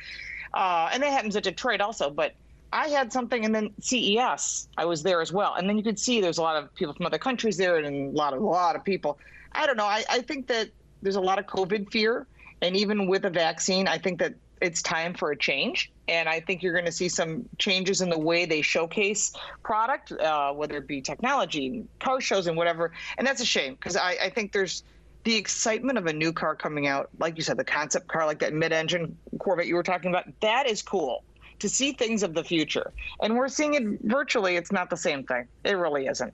Uh, 0.55 0.89
and 0.95 1.03
that 1.03 1.13
happens 1.13 1.37
at 1.37 1.43
Detroit 1.43 1.83
also. 1.83 2.09
But 2.09 2.33
I 2.73 2.89
had 2.89 3.13
something, 3.13 3.45
and 3.45 3.55
then 3.55 3.69
CES, 3.83 4.69
I 4.79 4.87
was 4.87 5.03
there 5.03 5.21
as 5.21 5.31
well. 5.31 5.57
And 5.57 5.69
then 5.69 5.77
you 5.77 5.83
could 5.83 5.99
see 5.99 6.23
there's 6.23 6.39
a 6.39 6.43
lot 6.43 6.57
of 6.57 6.75
people 6.75 6.95
from 6.95 7.05
other 7.05 7.19
countries 7.19 7.59
there 7.59 7.77
and 7.77 8.15
a 8.15 8.17
lot 8.17 8.33
of, 8.33 8.41
a 8.41 8.47
lot 8.47 8.77
of 8.77 8.83
people. 8.83 9.19
I 9.53 9.67
don't 9.67 9.77
know. 9.77 9.85
I, 9.85 10.05
I 10.09 10.23
think 10.23 10.47
that 10.47 10.71
there's 11.03 11.17
a 11.17 11.21
lot 11.21 11.39
of 11.39 11.47
COVID 11.47 11.91
fear 11.91 12.27
and 12.63 12.77
even 12.77 13.07
with 13.07 13.25
a 13.25 13.31
vaccine, 13.31 13.89
I 13.89 13.99
think 13.99 14.21
that 14.21 14.35
it's 14.63 14.81
time 14.81 15.13
for 15.13 15.33
a 15.33 15.37
change. 15.37 15.91
And 16.07 16.29
I 16.29 16.41
think 16.41 16.63
you're 16.63 16.73
going 16.73 16.85
to 16.87 16.93
see 16.93 17.09
some 17.09 17.45
changes 17.59 18.01
in 18.01 18.09
the 18.09 18.19
way 18.19 18.47
they 18.47 18.63
showcase 18.63 19.33
product, 19.65 20.13
uh, 20.13 20.53
whether 20.53 20.77
it 20.77 20.87
be 20.87 21.01
technology, 21.01 21.85
car 21.99 22.21
shows, 22.21 22.47
and 22.47 22.57
whatever. 22.57 22.93
And 23.19 23.27
that's 23.27 23.43
a 23.43 23.45
shame 23.45 23.75
because 23.75 23.97
I, 23.97 24.17
I 24.23 24.31
think 24.31 24.53
there's 24.53 24.85
the 25.25 25.35
excitement 25.35 25.99
of 25.99 26.07
a 26.07 26.13
new 26.13 26.33
car 26.33 26.55
coming 26.55 26.87
out, 26.87 27.11
like 27.19 27.37
you 27.37 27.43
said, 27.43 27.57
the 27.57 27.65
concept 27.65 28.07
car, 28.07 28.25
like 28.27 28.39
that 28.39 28.55
mid 28.55 28.73
engine 28.73 29.17
Corvette 29.39 29.67
you 29.67 29.75
were 29.75 29.83
talking 29.83 30.11
about, 30.11 30.27
that 30.41 30.69
is 30.69 30.83
cool 30.83 31.25
to 31.59 31.69
see 31.69 31.93
things 31.93 32.23
of 32.23 32.35
the 32.35 32.45
future. 32.45 32.93
And 33.21 33.37
we're 33.37 33.49
seeing 33.49 33.75
it 33.75 33.83
virtually. 34.03 34.57
It's 34.57 34.73
not 34.73 34.91
the 34.91 34.97
same 34.97 35.25
thing. 35.25 35.47
It 35.65 35.73
really 35.73 36.07
isn't. 36.07 36.33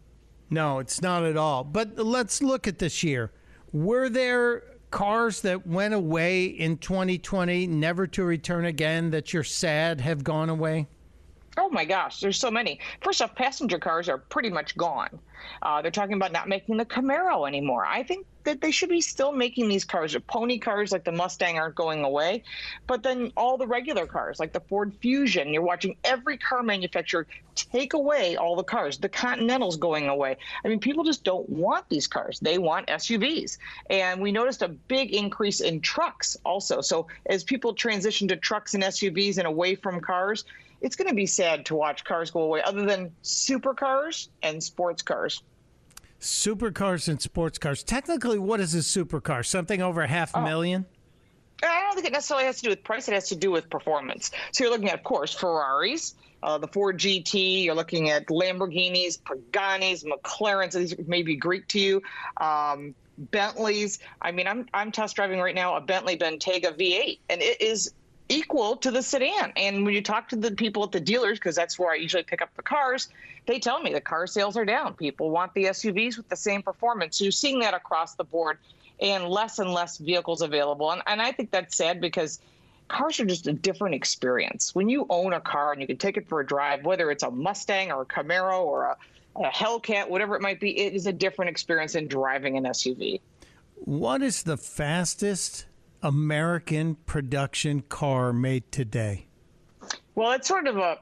No, 0.50 0.78
it's 0.78 1.00
not 1.00 1.24
at 1.24 1.36
all. 1.36 1.64
But 1.64 1.98
let's 1.98 2.42
look 2.42 2.66
at 2.66 2.78
this 2.78 3.02
year. 3.02 3.30
Were 3.72 4.08
there 4.08 4.62
cars 4.90 5.40
that 5.42 5.66
went 5.66 5.94
away 5.94 6.46
in 6.46 6.78
2020, 6.78 7.66
never 7.66 8.06
to 8.08 8.24
return 8.24 8.66
again, 8.66 9.10
that 9.10 9.32
you're 9.32 9.44
sad 9.44 10.00
have 10.00 10.24
gone 10.24 10.48
away? 10.48 10.86
Oh 11.56 11.68
my 11.68 11.84
gosh, 11.84 12.20
there's 12.20 12.38
so 12.38 12.50
many. 12.50 12.78
First 13.02 13.20
off, 13.20 13.34
passenger 13.34 13.78
cars 13.78 14.08
are 14.08 14.18
pretty 14.18 14.48
much 14.50 14.76
gone. 14.76 15.18
Uh, 15.62 15.82
they're 15.82 15.90
talking 15.90 16.14
about 16.14 16.30
not 16.30 16.48
making 16.48 16.76
the 16.76 16.84
Camaro 16.84 17.48
anymore. 17.48 17.84
I 17.84 18.02
think 18.04 18.26
that 18.44 18.60
they 18.60 18.70
should 18.70 18.88
be 18.88 19.00
still 19.00 19.32
making 19.32 19.68
these 19.68 19.84
cars. 19.84 20.12
The 20.12 20.20
pony 20.20 20.58
cars 20.58 20.92
like 20.92 21.04
the 21.04 21.12
Mustang 21.12 21.58
aren't 21.58 21.74
going 21.74 22.04
away, 22.04 22.42
but 22.86 23.02
then 23.02 23.32
all 23.36 23.58
the 23.58 23.66
regular 23.66 24.06
cars 24.06 24.38
like 24.38 24.52
the 24.52 24.60
Ford 24.60 24.92
Fusion. 25.00 25.52
You're 25.52 25.62
watching 25.62 25.96
every 26.04 26.36
car 26.38 26.62
manufacturer 26.62 27.26
take 27.54 27.92
away 27.92 28.36
all 28.36 28.56
the 28.56 28.62
cars. 28.62 28.98
The 28.98 29.08
Continental's 29.08 29.76
going 29.76 30.08
away. 30.08 30.36
I 30.64 30.68
mean, 30.68 30.80
people 30.80 31.04
just 31.04 31.24
don't 31.24 31.48
want 31.48 31.88
these 31.88 32.06
cars. 32.06 32.38
They 32.40 32.58
want 32.58 32.86
SUVs, 32.86 33.58
and 33.90 34.20
we 34.20 34.32
noticed 34.32 34.62
a 34.62 34.68
big 34.68 35.12
increase 35.12 35.60
in 35.60 35.80
trucks 35.80 36.36
also. 36.44 36.80
So 36.80 37.08
as 37.26 37.44
people 37.44 37.74
transition 37.74 38.28
to 38.28 38.36
trucks 38.36 38.74
and 38.74 38.82
SUVs 38.82 39.38
and 39.38 39.46
away 39.46 39.74
from 39.74 40.00
cars 40.00 40.44
it's 40.80 40.96
going 40.96 41.08
to 41.08 41.14
be 41.14 41.26
sad 41.26 41.66
to 41.66 41.74
watch 41.74 42.04
cars 42.04 42.30
go 42.30 42.40
away, 42.40 42.62
other 42.62 42.84
than 42.84 43.12
supercars 43.22 44.28
and 44.42 44.62
sports 44.62 45.02
cars. 45.02 45.42
Supercars 46.20 47.08
and 47.08 47.20
sports 47.20 47.58
cars. 47.58 47.82
Technically, 47.82 48.38
what 48.38 48.60
is 48.60 48.74
a 48.74 48.78
supercar? 48.78 49.44
Something 49.46 49.80
over 49.82 50.06
half 50.06 50.34
a 50.34 50.38
oh. 50.38 50.44
million? 50.44 50.86
I 51.62 51.80
don't 51.82 51.94
think 51.94 52.06
it 52.06 52.12
necessarily 52.12 52.46
has 52.46 52.56
to 52.56 52.62
do 52.62 52.68
with 52.70 52.84
price. 52.84 53.08
It 53.08 53.14
has 53.14 53.28
to 53.28 53.36
do 53.36 53.50
with 53.50 53.68
performance. 53.68 54.30
So 54.52 54.64
you're 54.64 54.72
looking 54.72 54.88
at, 54.88 54.94
of 54.94 55.04
course, 55.04 55.34
Ferraris, 55.34 56.14
uh, 56.42 56.58
the 56.58 56.68
Ford 56.68 56.98
GT. 56.98 57.64
You're 57.64 57.74
looking 57.74 58.10
at 58.10 58.26
Lamborghinis, 58.26 59.18
Paganis, 59.20 60.04
McLarens. 60.04 60.72
These 60.72 60.96
may 61.08 61.22
be 61.22 61.36
Greek 61.36 61.66
to 61.68 61.80
you. 61.80 62.02
Um, 62.36 62.94
Bentleys. 63.18 63.98
I 64.22 64.30
mean, 64.30 64.46
I'm 64.46 64.66
I'm 64.72 64.92
test 64.92 65.16
driving 65.16 65.40
right 65.40 65.54
now 65.54 65.76
a 65.76 65.80
Bentley 65.80 66.16
Bentayga 66.16 66.78
V8, 66.78 67.18
and 67.28 67.42
it 67.42 67.60
is 67.60 67.92
equal 68.28 68.76
to 68.76 68.90
the 68.90 69.02
sedan. 69.02 69.52
And 69.56 69.84
when 69.84 69.94
you 69.94 70.02
talk 70.02 70.28
to 70.30 70.36
the 70.36 70.50
people 70.52 70.84
at 70.84 70.92
the 70.92 71.00
dealers, 71.00 71.38
because 71.38 71.56
that's 71.56 71.78
where 71.78 71.92
I 71.92 71.96
usually 71.96 72.22
pick 72.22 72.42
up 72.42 72.54
the 72.56 72.62
cars, 72.62 73.08
they 73.46 73.58
tell 73.58 73.80
me 73.80 73.92
the 73.92 74.00
car 74.00 74.26
sales 74.26 74.56
are 74.56 74.64
down. 74.64 74.94
People 74.94 75.30
want 75.30 75.54
the 75.54 75.64
SUVs 75.64 76.16
with 76.16 76.28
the 76.28 76.36
same 76.36 76.62
performance. 76.62 77.18
So 77.18 77.24
you're 77.24 77.32
seeing 77.32 77.60
that 77.60 77.74
across 77.74 78.14
the 78.14 78.24
board. 78.24 78.58
and 79.00 79.28
less 79.28 79.60
and 79.60 79.72
less 79.72 79.98
vehicles 79.98 80.42
available. 80.42 80.90
And, 80.90 81.02
and 81.06 81.22
I 81.22 81.30
think 81.30 81.52
that's 81.52 81.76
sad 81.76 82.00
because 82.00 82.40
cars 82.88 83.20
are 83.20 83.24
just 83.24 83.46
a 83.46 83.52
different 83.52 83.94
experience. 83.94 84.74
When 84.74 84.88
you 84.88 85.06
own 85.08 85.32
a 85.32 85.40
car 85.40 85.72
and 85.72 85.80
you 85.80 85.86
can 85.86 85.98
take 85.98 86.16
it 86.16 86.28
for 86.28 86.40
a 86.40 86.46
drive, 86.46 86.84
whether 86.84 87.10
it's 87.10 87.22
a 87.22 87.30
Mustang 87.30 87.92
or 87.92 88.02
a 88.02 88.06
Camaro 88.06 88.60
or 88.60 88.84
a, 88.86 88.96
a 89.36 89.50
Hellcat, 89.50 90.08
whatever 90.08 90.34
it 90.34 90.42
might 90.42 90.58
be, 90.58 90.76
it 90.76 90.94
is 90.94 91.06
a 91.06 91.12
different 91.12 91.50
experience 91.50 91.92
than 91.92 92.08
driving 92.08 92.56
an 92.56 92.64
SUV. 92.64 93.20
What 93.76 94.20
is 94.22 94.42
the 94.42 94.56
fastest 94.56 95.66
American 96.02 96.94
production 96.94 97.82
car 97.82 98.32
made 98.32 98.70
today? 98.70 99.26
Well, 100.14 100.32
it's 100.32 100.48
sort 100.48 100.66
of 100.66 100.76
a 100.76 100.98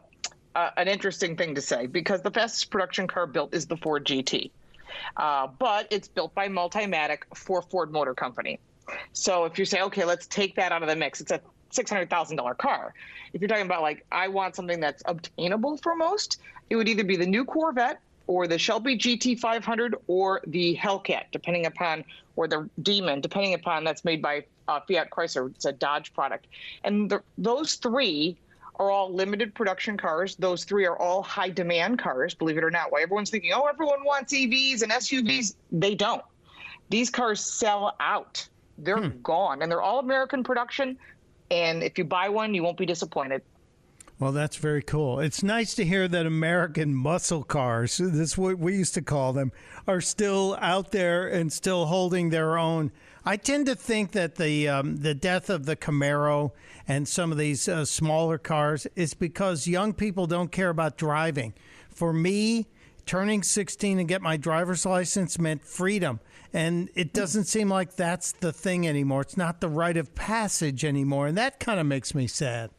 uh, 0.54 0.70
an 0.78 0.88
interesting 0.88 1.36
thing 1.36 1.54
to 1.54 1.60
say 1.60 1.86
because 1.86 2.22
the 2.22 2.30
fastest 2.30 2.70
production 2.70 3.06
car 3.06 3.26
built 3.26 3.54
is 3.54 3.66
the 3.66 3.76
Ford 3.76 4.06
GT, 4.06 4.50
uh, 5.18 5.48
but 5.58 5.86
it's 5.90 6.08
built 6.08 6.34
by 6.34 6.48
Multimatic 6.48 7.18
for 7.34 7.60
Ford 7.60 7.92
Motor 7.92 8.14
Company. 8.14 8.58
So 9.12 9.44
if 9.44 9.58
you 9.58 9.66
say, 9.66 9.82
okay, 9.82 10.04
let's 10.04 10.26
take 10.26 10.56
that 10.56 10.72
out 10.72 10.82
of 10.82 10.88
the 10.88 10.96
mix, 10.96 11.20
it's 11.20 11.30
a 11.30 11.42
six 11.70 11.90
hundred 11.90 12.08
thousand 12.08 12.38
dollar 12.38 12.54
car. 12.54 12.94
If 13.34 13.42
you're 13.42 13.48
talking 13.48 13.66
about 13.66 13.82
like, 13.82 14.06
I 14.10 14.28
want 14.28 14.56
something 14.56 14.80
that's 14.80 15.02
obtainable 15.04 15.76
for 15.76 15.94
most, 15.94 16.40
it 16.70 16.76
would 16.76 16.88
either 16.88 17.04
be 17.04 17.16
the 17.16 17.26
new 17.26 17.44
Corvette 17.44 18.00
or 18.26 18.46
the 18.46 18.58
Shelby 18.58 18.98
GT500 18.98 19.94
or 20.06 20.40
the 20.46 20.76
Hellcat, 20.76 21.24
depending 21.32 21.66
upon, 21.66 22.04
or 22.34 22.48
the 22.48 22.68
Demon, 22.82 23.20
depending 23.20 23.54
upon 23.54 23.84
that's 23.84 24.04
made 24.04 24.20
by 24.20 24.44
uh, 24.68 24.80
Fiat 24.80 25.10
Chrysler. 25.10 25.50
It's 25.54 25.64
a 25.64 25.72
Dodge 25.72 26.12
product, 26.12 26.46
and 26.84 27.10
the, 27.10 27.22
those 27.38 27.74
three 27.74 28.36
are 28.78 28.90
all 28.90 29.12
limited 29.12 29.54
production 29.54 29.96
cars. 29.96 30.36
Those 30.36 30.64
three 30.64 30.84
are 30.86 30.98
all 30.98 31.22
high 31.22 31.48
demand 31.48 31.98
cars, 31.98 32.34
believe 32.34 32.58
it 32.58 32.64
or 32.64 32.70
not. 32.70 32.92
Why 32.92 33.02
everyone's 33.02 33.30
thinking, 33.30 33.52
oh, 33.54 33.64
everyone 33.64 34.04
wants 34.04 34.34
EVs 34.34 34.82
and 34.82 34.92
SUVs. 34.92 35.54
They 35.72 35.94
don't. 35.94 36.22
These 36.90 37.10
cars 37.10 37.40
sell 37.40 37.96
out. 38.00 38.46
They're 38.78 38.98
hmm. 38.98 39.20
gone, 39.22 39.62
and 39.62 39.70
they're 39.70 39.82
all 39.82 39.98
American 39.98 40.44
production. 40.44 40.98
And 41.50 41.82
if 41.82 41.96
you 41.96 42.04
buy 42.04 42.28
one, 42.28 42.54
you 42.54 42.62
won't 42.62 42.76
be 42.76 42.86
disappointed. 42.86 43.42
Well, 44.18 44.32
that's 44.32 44.56
very 44.56 44.82
cool. 44.82 45.20
It's 45.20 45.42
nice 45.42 45.74
to 45.74 45.84
hear 45.84 46.08
that 46.08 46.24
American 46.24 46.94
muscle 46.94 47.44
cars, 47.44 47.98
this 47.98 48.14
is 48.14 48.38
what 48.38 48.58
we 48.58 48.74
used 48.76 48.94
to 48.94 49.02
call 49.02 49.34
them, 49.34 49.52
are 49.86 50.00
still 50.00 50.56
out 50.58 50.90
there 50.90 51.28
and 51.28 51.52
still 51.52 51.84
holding 51.84 52.30
their 52.30 52.56
own. 52.56 52.92
I 53.26 53.36
tend 53.36 53.66
to 53.66 53.74
think 53.74 54.12
that 54.12 54.36
the 54.36 54.68
um, 54.68 54.98
the 54.98 55.14
death 55.14 55.50
of 55.50 55.66
the 55.66 55.76
Camaro 55.76 56.52
and 56.88 57.06
some 57.06 57.30
of 57.30 57.36
these 57.36 57.68
uh, 57.68 57.84
smaller 57.84 58.38
cars 58.38 58.86
is 58.96 59.12
because 59.12 59.66
young 59.66 59.92
people 59.92 60.26
don't 60.26 60.52
care 60.52 60.70
about 60.70 60.96
driving. 60.96 61.52
For 61.90 62.12
me, 62.14 62.68
turning 63.04 63.42
16 63.42 63.98
and 63.98 64.08
get 64.08 64.22
my 64.22 64.38
driver's 64.38 64.86
license 64.86 65.38
meant 65.38 65.62
freedom. 65.62 66.20
And 66.54 66.88
it 66.94 67.12
doesn't 67.12 67.44
seem 67.44 67.68
like 67.68 67.96
that's 67.96 68.32
the 68.32 68.52
thing 68.52 68.88
anymore. 68.88 69.22
It's 69.22 69.36
not 69.36 69.60
the 69.60 69.68
rite 69.68 69.98
of 69.98 70.14
passage 70.14 70.86
anymore. 70.86 71.26
And 71.26 71.36
that 71.36 71.60
kind 71.60 71.78
of 71.78 71.86
makes 71.86 72.14
me 72.14 72.26
sad. 72.26 72.70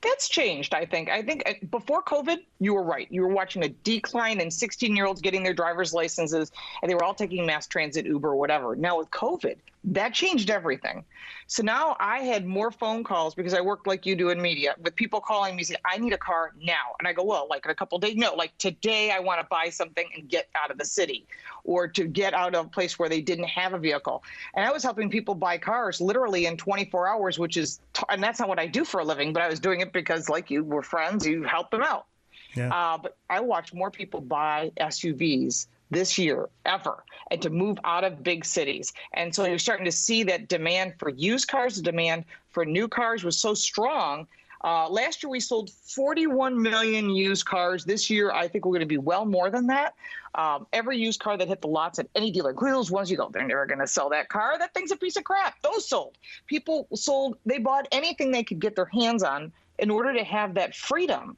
That's 0.00 0.28
changed, 0.28 0.74
I 0.74 0.86
think. 0.86 1.10
I 1.10 1.22
think 1.22 1.42
uh, 1.46 1.54
before 1.70 2.02
COVID, 2.02 2.38
you 2.60 2.74
were 2.74 2.82
right. 2.82 3.06
You 3.10 3.22
were 3.22 3.28
watching 3.28 3.64
a 3.64 3.68
decline 3.68 4.40
in 4.40 4.50
16 4.50 4.94
year 4.94 5.06
olds 5.06 5.20
getting 5.20 5.42
their 5.42 5.54
driver's 5.54 5.94
licenses, 5.94 6.50
and 6.82 6.90
they 6.90 6.94
were 6.94 7.04
all 7.04 7.14
taking 7.14 7.46
mass 7.46 7.66
transit, 7.66 8.06
Uber, 8.06 8.34
whatever. 8.34 8.74
Now 8.74 8.98
with 8.98 9.10
COVID, 9.10 9.56
that 9.84 10.12
changed 10.12 10.50
everything. 10.50 11.04
So 11.46 11.62
now 11.62 11.96
I 12.00 12.18
had 12.18 12.44
more 12.44 12.70
phone 12.70 13.04
calls 13.04 13.34
because 13.34 13.54
I 13.54 13.60
worked 13.60 13.86
like 13.86 14.04
you 14.04 14.16
do 14.16 14.30
in 14.30 14.42
media 14.42 14.74
with 14.82 14.96
people 14.96 15.20
calling 15.20 15.54
me 15.54 15.62
saying, 15.62 15.78
I 15.84 15.98
need 15.98 16.12
a 16.12 16.18
car 16.18 16.52
now. 16.60 16.94
And 16.98 17.06
I 17.06 17.12
go, 17.12 17.22
well, 17.22 17.46
like 17.48 17.64
in 17.64 17.70
a 17.70 17.74
couple 17.74 17.98
days? 17.98 18.16
No, 18.16 18.34
like 18.34 18.56
today 18.58 19.12
I 19.12 19.20
want 19.20 19.40
to 19.40 19.46
buy 19.48 19.70
something 19.70 20.06
and 20.16 20.28
get 20.28 20.48
out 20.60 20.70
of 20.70 20.78
the 20.78 20.84
city 20.84 21.26
or 21.64 21.86
to 21.88 22.06
get 22.06 22.34
out 22.34 22.54
of 22.54 22.66
a 22.66 22.68
place 22.68 22.98
where 22.98 23.08
they 23.08 23.20
didn't 23.20 23.46
have 23.46 23.72
a 23.72 23.78
vehicle. 23.78 24.24
And 24.54 24.66
I 24.66 24.72
was 24.72 24.82
helping 24.82 25.10
people 25.10 25.34
buy 25.34 25.58
cars 25.58 26.00
literally 26.00 26.46
in 26.46 26.56
24 26.56 27.08
hours, 27.08 27.38
which 27.38 27.56
is, 27.56 27.80
t- 27.92 28.02
and 28.08 28.22
that's 28.22 28.40
not 28.40 28.48
what 28.48 28.58
I 28.58 28.66
do 28.66 28.84
for 28.84 29.00
a 29.00 29.04
living, 29.04 29.32
but 29.32 29.42
I 29.42 29.48
was 29.48 29.60
doing 29.60 29.80
it 29.80 29.92
because 29.92 30.28
like 30.28 30.50
you 30.50 30.64
were 30.64 30.82
friends, 30.82 31.26
you 31.26 31.44
help 31.44 31.70
them 31.70 31.82
out. 31.82 32.06
Yeah. 32.54 32.74
Uh, 32.74 32.98
but 32.98 33.16
I 33.28 33.40
watched 33.40 33.74
more 33.74 33.90
people 33.90 34.20
buy 34.20 34.72
SUVs 34.80 35.66
this 35.90 36.18
year 36.18 36.48
ever 36.64 37.04
and 37.30 37.40
to 37.42 37.50
move 37.50 37.78
out 37.84 38.04
of 38.04 38.22
big 38.22 38.44
cities. 38.44 38.92
And 39.14 39.34
so 39.34 39.46
you're 39.46 39.58
starting 39.58 39.84
to 39.84 39.92
see 39.92 40.22
that 40.24 40.48
demand 40.48 40.94
for 40.98 41.08
used 41.10 41.48
cars, 41.48 41.76
the 41.76 41.82
demand 41.82 42.24
for 42.50 42.64
new 42.64 42.88
cars 42.88 43.24
was 43.24 43.36
so 43.36 43.54
strong. 43.54 44.26
Uh, 44.64 44.88
last 44.88 45.22
year 45.22 45.30
we 45.30 45.40
sold 45.40 45.70
41 45.70 46.60
million 46.60 47.10
used 47.10 47.46
cars. 47.46 47.84
This 47.84 48.10
year 48.10 48.32
I 48.32 48.48
think 48.48 48.64
we're 48.64 48.72
going 48.72 48.80
to 48.80 48.86
be 48.86 48.98
well 48.98 49.24
more 49.24 49.50
than 49.50 49.68
that. 49.68 49.94
Um, 50.34 50.66
every 50.72 50.98
used 50.98 51.20
car 51.20 51.36
that 51.36 51.48
hit 51.48 51.62
the 51.62 51.68
lots 51.68 51.98
at 51.98 52.08
any 52.14 52.30
dealer, 52.30 52.50
including 52.50 52.74
those 52.74 52.90
ones 52.90 53.10
you 53.10 53.16
go, 53.16 53.30
they're 53.32 53.46
never 53.46 53.66
going 53.66 53.78
to 53.78 53.86
sell 53.86 54.10
that 54.10 54.28
car. 54.28 54.58
That 54.58 54.74
thing's 54.74 54.90
a 54.90 54.96
piece 54.96 55.16
of 55.16 55.24
crap. 55.24 55.60
Those 55.62 55.88
sold. 55.88 56.18
People 56.46 56.88
sold. 56.94 57.38
They 57.46 57.58
bought 57.58 57.86
anything 57.92 58.30
they 58.30 58.42
could 58.42 58.58
get 58.58 58.76
their 58.76 58.86
hands 58.92 59.22
on 59.22 59.52
in 59.78 59.90
order 59.90 60.12
to 60.12 60.24
have 60.24 60.54
that 60.54 60.74
freedom. 60.74 61.36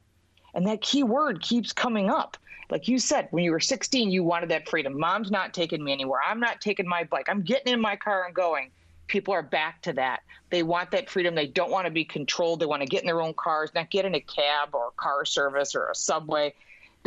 And 0.54 0.66
that 0.66 0.80
key 0.80 1.02
word 1.02 1.40
keeps 1.40 1.72
coming 1.72 2.10
up 2.10 2.36
like 2.70 2.88
you 2.88 2.98
said, 2.98 3.28
when 3.30 3.44
you 3.44 3.50
were 3.50 3.60
16, 3.60 4.10
you 4.10 4.22
wanted 4.22 4.50
that 4.50 4.68
freedom. 4.68 4.98
Mom's 4.98 5.30
not 5.30 5.52
taking 5.52 5.82
me 5.82 5.92
anywhere. 5.92 6.20
I'm 6.24 6.40
not 6.40 6.60
taking 6.60 6.86
my 6.86 7.04
bike. 7.04 7.28
I'm 7.28 7.42
getting 7.42 7.72
in 7.72 7.80
my 7.80 7.96
car 7.96 8.24
and 8.24 8.34
going. 8.34 8.70
People 9.06 9.34
are 9.34 9.42
back 9.42 9.82
to 9.82 9.92
that. 9.94 10.22
They 10.50 10.62
want 10.62 10.92
that 10.92 11.10
freedom. 11.10 11.34
They 11.34 11.48
don't 11.48 11.70
want 11.70 11.86
to 11.86 11.90
be 11.90 12.04
controlled. 12.04 12.60
They 12.60 12.66
want 12.66 12.82
to 12.82 12.86
get 12.86 13.00
in 13.00 13.06
their 13.06 13.20
own 13.20 13.34
cars, 13.34 13.70
not 13.74 13.90
get 13.90 14.04
in 14.04 14.14
a 14.14 14.20
cab 14.20 14.74
or 14.74 14.88
a 14.88 14.92
car 14.92 15.24
service 15.24 15.74
or 15.74 15.88
a 15.88 15.94
subway. 15.94 16.54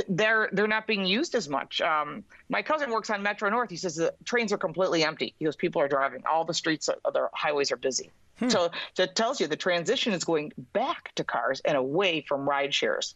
They're 0.09 0.49
they're 0.51 0.67
not 0.67 0.87
being 0.87 1.05
used 1.05 1.35
as 1.35 1.47
much. 1.47 1.79
Um, 1.79 2.23
my 2.49 2.61
cousin 2.61 2.89
works 2.89 3.09
on 3.09 3.21
Metro 3.21 3.49
North. 3.49 3.69
He 3.69 3.77
says 3.77 3.95
the 3.95 4.13
trains 4.25 4.51
are 4.51 4.57
completely 4.57 5.03
empty. 5.03 5.35
He 5.37 5.45
goes, 5.45 5.55
people 5.55 5.81
are 5.81 5.87
driving. 5.87 6.23
All 6.29 6.45
the 6.45 6.53
streets, 6.53 6.87
the 6.87 7.29
highways 7.31 7.71
are 7.71 7.77
busy. 7.77 8.09
Hmm. 8.39 8.49
So, 8.49 8.71
it 8.97 9.15
tells 9.15 9.39
you 9.39 9.45
the 9.45 9.55
transition 9.55 10.11
is 10.13 10.23
going 10.23 10.51
back 10.73 11.13
to 11.15 11.23
cars 11.23 11.61
and 11.63 11.77
away 11.77 12.25
from 12.27 12.49
ride 12.49 12.73
shares. 12.73 13.13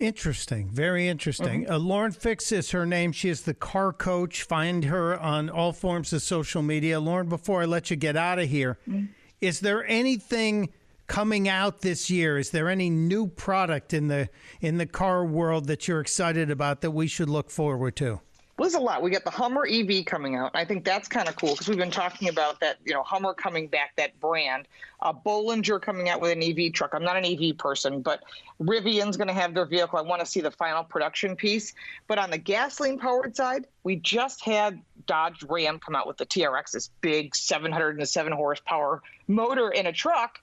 Interesting. 0.00 0.70
Very 0.70 1.08
interesting. 1.08 1.64
Mm-hmm. 1.64 1.72
Uh, 1.72 1.78
Lauren 1.78 2.12
Fix 2.12 2.52
is 2.52 2.70
her 2.70 2.86
name. 2.86 3.12
She 3.12 3.28
is 3.28 3.42
the 3.42 3.52
car 3.52 3.92
coach. 3.92 4.42
Find 4.42 4.86
her 4.86 5.20
on 5.20 5.50
all 5.50 5.74
forms 5.74 6.14
of 6.14 6.22
social 6.22 6.62
media. 6.62 6.98
Lauren, 6.98 7.28
before 7.28 7.60
I 7.60 7.66
let 7.66 7.90
you 7.90 7.96
get 7.96 8.16
out 8.16 8.38
of 8.38 8.48
here, 8.48 8.78
mm-hmm. 8.88 9.06
is 9.42 9.60
there 9.60 9.86
anything 9.86 10.70
coming 11.06 11.48
out 11.48 11.82
this 11.82 12.08
year? 12.08 12.38
Is 12.38 12.50
there 12.50 12.70
any 12.70 12.88
new 12.88 13.26
product 13.26 13.92
in 13.92 14.08
the 14.08 14.30
in 14.62 14.78
the 14.78 14.86
car 14.86 15.22
world 15.22 15.66
that 15.66 15.86
you're 15.86 16.00
excited 16.00 16.50
about 16.50 16.80
that 16.80 16.92
we 16.92 17.06
should 17.06 17.28
look 17.28 17.50
forward 17.50 17.94
to? 17.96 18.20
Well, 18.60 18.68
there's 18.68 18.78
a 18.78 18.84
lot. 18.84 19.00
We 19.00 19.10
got 19.10 19.24
the 19.24 19.30
Hummer 19.30 19.66
EV 19.66 20.04
coming 20.04 20.36
out. 20.36 20.50
I 20.52 20.66
think 20.66 20.84
that's 20.84 21.08
kind 21.08 21.28
of 21.28 21.36
cool 21.36 21.52
because 21.52 21.66
we've 21.66 21.78
been 21.78 21.90
talking 21.90 22.28
about 22.28 22.60
that, 22.60 22.76
you 22.84 22.92
know, 22.92 23.02
Hummer 23.02 23.32
coming 23.32 23.68
back, 23.68 23.96
that 23.96 24.20
brand. 24.20 24.68
Uh, 25.00 25.14
Bollinger 25.14 25.80
coming 25.80 26.10
out 26.10 26.20
with 26.20 26.30
an 26.32 26.42
EV 26.42 26.74
truck. 26.74 26.92
I'm 26.92 27.02
not 27.02 27.16
an 27.16 27.24
EV 27.24 27.56
person, 27.56 28.02
but 28.02 28.22
Rivian's 28.60 29.16
going 29.16 29.28
to 29.28 29.32
have 29.32 29.54
their 29.54 29.64
vehicle. 29.64 29.98
I 29.98 30.02
want 30.02 30.20
to 30.20 30.26
see 30.26 30.42
the 30.42 30.50
final 30.50 30.84
production 30.84 31.36
piece. 31.36 31.72
But 32.06 32.18
on 32.18 32.30
the 32.30 32.36
gasoline 32.36 32.98
powered 32.98 33.34
side, 33.34 33.66
we 33.82 33.96
just 33.96 34.44
had 34.44 34.78
Dodge 35.06 35.42
Ram 35.48 35.78
come 35.78 35.96
out 35.96 36.06
with 36.06 36.18
the 36.18 36.26
TRX, 36.26 36.72
this 36.72 36.90
big 37.00 37.34
707 37.34 38.30
horsepower 38.30 39.02
motor 39.26 39.70
in 39.70 39.86
a 39.86 39.92
truck 39.94 40.38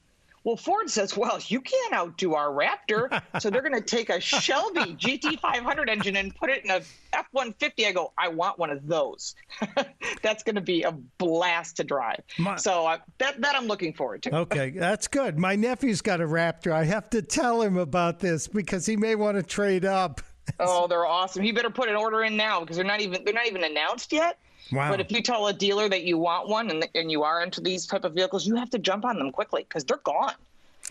well, 0.48 0.56
Ford 0.56 0.90
says, 0.90 1.18
well, 1.18 1.40
you 1.46 1.60
can't 1.60 1.94
outdo 1.94 2.34
our 2.34 2.48
Raptor. 2.48 3.22
so 3.42 3.50
they're 3.50 3.62
going 3.62 3.74
to 3.74 3.82
take 3.82 4.10
a 4.10 4.22
Shelby 4.22 4.80
GT500 4.98 5.90
engine 5.90 6.16
and 6.16 6.34
put 6.34 6.50
it 6.50 6.64
in 6.64 6.72
a 6.72 6.82
F 7.12 7.28
150. 7.34 7.86
I 7.86 7.92
go, 7.92 8.14
I 8.18 8.30
want 8.30 8.58
one 8.58 8.70
of 8.70 8.88
those. 8.88 9.36
that's 10.22 10.44
going 10.44 10.56
to 10.56 10.62
be 10.62 10.84
a 10.84 10.94
blast 11.18 11.76
to 11.78 11.84
drive. 11.84 12.22
My, 12.40 12.56
so 12.56 12.88
uh, 12.88 13.00
that, 13.18 13.42
that 13.42 13.58
I'm 13.58 13.68
looking 13.68 13.92
forward 13.92 14.24
to. 14.24 14.36
okay, 14.38 14.70
that's 14.70 15.10
good. 15.10 15.38
My 15.38 15.58
nephew's 15.58 16.00
got 16.00 16.22
a 16.22 16.26
Raptor. 16.26 16.72
I 16.72 16.86
have 16.86 17.10
to 17.10 17.22
tell 17.22 17.62
him 17.62 17.76
about 17.76 18.20
this 18.20 18.48
because 18.48 18.86
he 18.86 18.96
may 18.96 19.16
want 19.16 19.36
to 19.36 19.44
trade 19.44 19.84
up. 19.84 20.22
Oh, 20.60 20.88
they're 20.88 21.06
awesome. 21.06 21.44
You 21.44 21.54
better 21.54 21.70
put 21.70 21.90
an 21.90 21.96
order 21.96 22.24
in 22.24 22.36
now 22.36 22.62
because 22.62 22.76
they're 22.76 22.86
not 22.86 23.02
even 23.02 23.24
they're 23.24 23.34
not 23.34 23.48
even 23.48 23.64
announced 23.64 24.12
yet. 24.12 24.38
Wow. 24.72 24.92
But 24.92 25.00
if 25.00 25.12
you 25.12 25.22
tell 25.22 25.48
a 25.48 25.54
dealer 25.54 25.88
that 25.90 26.04
you 26.04 26.18
want 26.18 26.50
one 26.50 26.70
and, 26.70 26.88
and 26.94 27.12
you 27.12 27.24
are 27.24 27.42
into 27.42 27.62
these 27.62 27.86
type 27.86 28.04
of 28.04 28.14
vehicles, 28.14 28.46
you 28.46 28.56
have 28.56 28.70
to 28.72 28.80
jump 28.80 29.06
on 29.06 29.18
them 29.18 29.32
quickly 29.32 29.64
because 29.64 29.86
they're 29.86 29.98
gone. 29.98 30.34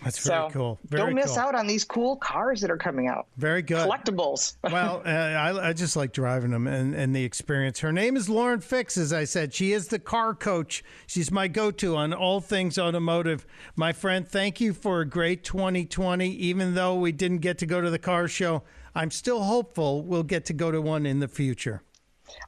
That's 0.03 0.19
very 0.19 0.49
so 0.49 0.49
cool. 0.51 0.79
Very 0.89 1.03
don't 1.03 1.15
miss 1.15 1.31
cool. 1.31 1.39
out 1.39 1.55
on 1.55 1.65
these 1.65 1.83
cool 1.83 2.17
cars 2.17 2.61
that 2.61 2.69
are 2.69 2.77
coming 2.77 3.07
out. 3.07 3.25
Very 3.37 3.63
good. 3.63 3.87
Collectibles. 3.87 4.55
well, 4.63 5.01
uh, 5.03 5.09
I, 5.09 5.69
I, 5.69 5.73
just 5.73 5.95
like 5.95 6.13
driving 6.13 6.51
them 6.51 6.67
and, 6.67 6.93
and 6.93 7.15
the 7.15 7.23
experience. 7.23 7.79
Her 7.79 7.91
name 7.91 8.15
is 8.15 8.29
Lauren 8.29 8.59
Fix, 8.59 8.95
as 8.95 9.11
I 9.11 9.23
said. 9.23 9.55
She 9.55 9.73
is 9.73 9.87
the 9.87 9.97
car 9.97 10.35
coach. 10.35 10.83
She's 11.07 11.31
my 11.31 11.47
go 11.47 11.71
to 11.71 11.95
on 11.95 12.13
all 12.13 12.41
things 12.41 12.77
automotive. 12.77 13.47
My 13.75 13.91
friend, 13.91 14.27
thank 14.27 14.61
you 14.61 14.73
for 14.73 15.01
a 15.01 15.05
great 15.05 15.43
2020. 15.43 16.29
Even 16.29 16.75
though 16.75 16.93
we 16.93 17.11
didn't 17.11 17.39
get 17.39 17.57
to 17.59 17.65
go 17.65 17.81
to 17.81 17.89
the 17.89 17.99
car 17.99 18.27
show, 18.27 18.61
I'm 18.97 19.11
still 19.11 19.43
hopeful 19.43 20.01
we'll 20.01 20.23
get 20.23 20.45
to 20.45 20.53
go 20.53 20.71
to 20.71 20.81
one 20.81 21.05
in 21.05 21.19
the 21.19 21.27
future. 21.27 21.81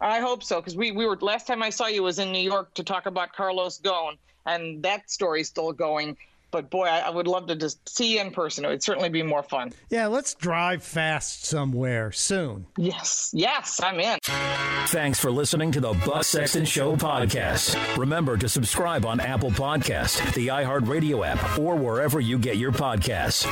I 0.02 0.20
hope 0.20 0.44
so 0.44 0.60
because 0.60 0.76
we, 0.76 0.92
we 0.92 1.06
were 1.06 1.16
last 1.22 1.48
time 1.48 1.64
I 1.64 1.70
saw 1.70 1.88
you 1.88 2.04
was 2.04 2.20
in 2.20 2.32
New 2.32 2.42
York 2.42 2.74
to 2.74 2.84
talk 2.84 3.06
about 3.06 3.32
Carlos 3.34 3.80
Ghosn, 3.80 4.18
and 4.46 4.84
that 4.84 5.10
story's 5.10 5.48
still 5.48 5.72
going. 5.72 6.18
but 6.52 6.70
boy, 6.70 6.86
I, 6.86 7.00
I 7.00 7.10
would 7.12 7.28
love 7.28 7.48
to 7.48 7.56
just 7.56 7.88
see 7.88 8.16
you 8.16 8.22
in 8.22 8.32
person. 8.32 8.66
It 8.66 8.70
would 8.70 8.84
certainly 8.84 9.10
be 9.10 9.22
more 9.22 9.44
fun. 9.44 9.72
Yeah, 9.90 10.08
let's 10.08 10.34
drive 10.34 10.84
fast 10.84 11.46
somewhere 11.46 12.12
soon. 12.12 12.66
Yes, 12.78 13.30
yes, 13.34 13.80
I'm 13.84 14.00
in. 14.00 14.18
Thanks 14.88 15.20
for 15.20 15.32
listening 15.32 15.72
to 15.74 15.80
the 15.80 15.94
Buck 16.06 16.24
Sexton 16.24 16.66
Show 16.66 16.96
podcast. 16.96 17.96
Remember 17.98 18.36
to 18.38 18.50
subscribe 18.50 19.06
on 19.06 19.20
Apple 19.20 19.52
Podcast, 19.52 20.34
the 20.34 20.48
iHeartRadio 20.48 21.26
app, 21.26 21.60
or 21.60 21.76
wherever 21.76 22.20
you 22.20 22.40
get 22.40 22.58
your 22.58 22.72
podcasts. 22.72 23.46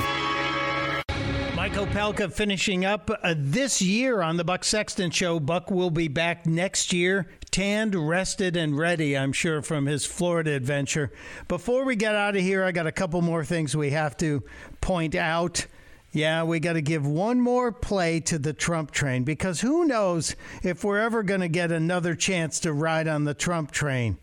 Mike 1.67 1.89
Opelka 1.89 2.31
finishing 2.31 2.85
up 2.85 3.11
uh, 3.21 3.35
this 3.37 3.81
year 3.81 4.21
on 4.21 4.37
the 4.37 4.45
Buck 4.45 4.63
Sexton 4.63 5.11
Show. 5.11 5.37
Buck 5.37 5.69
will 5.69 5.89
be 5.89 6.07
back 6.07 6.45
next 6.45 6.93
year, 6.93 7.27
tanned, 7.51 7.93
rested, 7.93 8.55
and 8.55 8.77
ready, 8.77 9.17
I'm 9.17 9.33
sure, 9.33 9.61
from 9.61 9.85
his 9.85 10.05
Florida 10.05 10.53
adventure. 10.53 11.11
Before 11.49 11.83
we 11.83 11.97
get 11.97 12.15
out 12.15 12.37
of 12.37 12.41
here, 12.41 12.63
I 12.63 12.71
got 12.71 12.87
a 12.87 12.91
couple 12.93 13.21
more 13.21 13.43
things 13.43 13.75
we 13.75 13.89
have 13.89 14.15
to 14.17 14.43
point 14.79 15.13
out. 15.13 15.67
Yeah, 16.13 16.43
we 16.43 16.61
got 16.61 16.73
to 16.73 16.81
give 16.81 17.05
one 17.05 17.41
more 17.41 17.73
play 17.73 18.21
to 18.21 18.39
the 18.39 18.53
Trump 18.53 18.91
train 18.91 19.25
because 19.25 19.59
who 19.59 19.83
knows 19.83 20.37
if 20.63 20.85
we're 20.85 20.99
ever 20.99 21.21
going 21.21 21.41
to 21.41 21.49
get 21.49 21.73
another 21.73 22.15
chance 22.15 22.61
to 22.61 22.71
ride 22.71 23.09
on 23.09 23.25
the 23.25 23.33
Trump 23.33 23.71
train. 23.71 24.17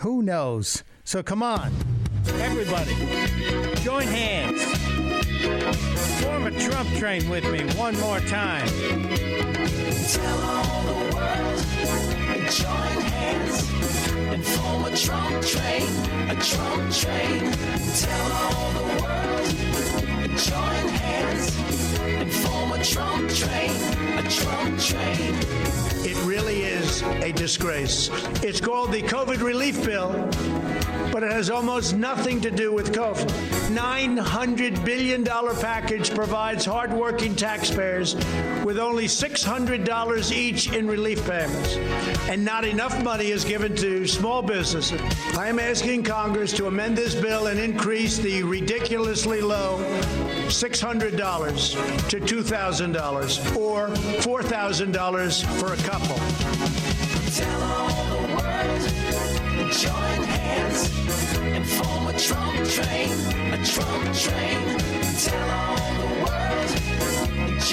Who 0.00 0.20
knows? 0.20 0.82
So 1.02 1.22
come 1.22 1.42
on, 1.42 1.72
everybody, 2.26 2.94
join 3.76 4.06
hands. 4.06 4.97
Form 5.38 6.46
a 6.46 6.50
Trump 6.50 6.92
train 6.96 7.28
with 7.28 7.44
me 7.52 7.60
one 7.76 7.96
more 8.00 8.18
time. 8.20 8.66
Tell 8.66 10.40
all 10.40 10.82
the 10.82 11.14
world, 11.14 11.58
join 12.50 13.00
hands 13.02 13.70
and 14.16 14.44
form 14.44 14.84
a 14.84 14.96
Trump 14.96 15.44
train, 15.44 15.86
a 16.28 16.34
Trump 16.42 16.92
train. 16.92 17.52
Tell 18.00 18.32
all 18.32 18.72
the 18.72 18.82
world, 19.00 19.46
join 20.36 20.88
hands 20.88 21.56
and 22.00 22.32
form 22.32 22.72
a 22.72 22.84
Trump 22.84 23.30
train, 23.30 23.70
a 24.18 24.22
Trump 24.28 24.80
train. 24.80 25.97
It 26.00 26.16
really 26.24 26.62
is 26.62 27.02
a 27.02 27.32
disgrace. 27.32 28.08
It's 28.42 28.60
called 28.60 28.92
the 28.92 29.02
COVID 29.02 29.42
relief 29.42 29.84
bill, 29.84 30.12
but 31.12 31.22
it 31.22 31.32
has 31.32 31.50
almost 31.50 31.96
nothing 31.96 32.40
to 32.42 32.50
do 32.50 32.72
with 32.72 32.92
COVID. 32.92 33.28
$900 33.70 34.84
billion 34.84 35.24
package 35.24 36.14
provides 36.14 36.64
hardworking 36.64 37.34
taxpayers 37.34 38.14
with 38.64 38.78
only 38.78 39.06
$600 39.06 40.32
each 40.32 40.72
in 40.72 40.86
relief 40.86 41.26
payments, 41.26 41.76
and 42.28 42.44
not 42.44 42.64
enough 42.64 43.02
money 43.02 43.30
is 43.30 43.44
given 43.44 43.74
to 43.76 44.06
small 44.06 44.40
businesses. 44.40 45.00
I 45.36 45.48
am 45.48 45.58
asking 45.58 46.04
Congress 46.04 46.52
to 46.54 46.66
amend 46.66 46.96
this 46.96 47.14
bill 47.14 47.48
and 47.48 47.58
increase 47.58 48.18
the 48.18 48.42
ridiculously 48.44 49.40
low 49.40 49.78
$600 50.48 52.08
to 52.08 52.20
$2,000 52.20 53.56
or 53.56 53.88
$4,000 53.88 55.60
for 55.60 55.72
a 55.72 55.76
couple. 55.88 56.16
Tell 57.32 57.62
all 57.62 58.04
the 58.12 58.26
world, 58.36 58.82
join 59.72 60.20
hands 60.28 60.80
and 61.40 61.66
form 61.66 62.08
a 62.08 62.18
Trump 62.18 62.68
train, 62.68 63.10
a 63.54 63.64
Trump 63.64 64.04
train. 64.14 64.78
Tell 65.16 65.48
all 65.48 65.76
the 66.02 66.10
world, 66.24 66.70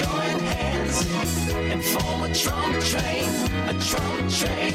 join 0.00 0.38
hands 0.48 0.96
and 1.72 1.84
form 1.84 2.22
a 2.22 2.34
Trump 2.34 2.82
train, 2.84 3.28
a 3.68 3.74
Trump 3.84 4.32
train. 4.32 4.72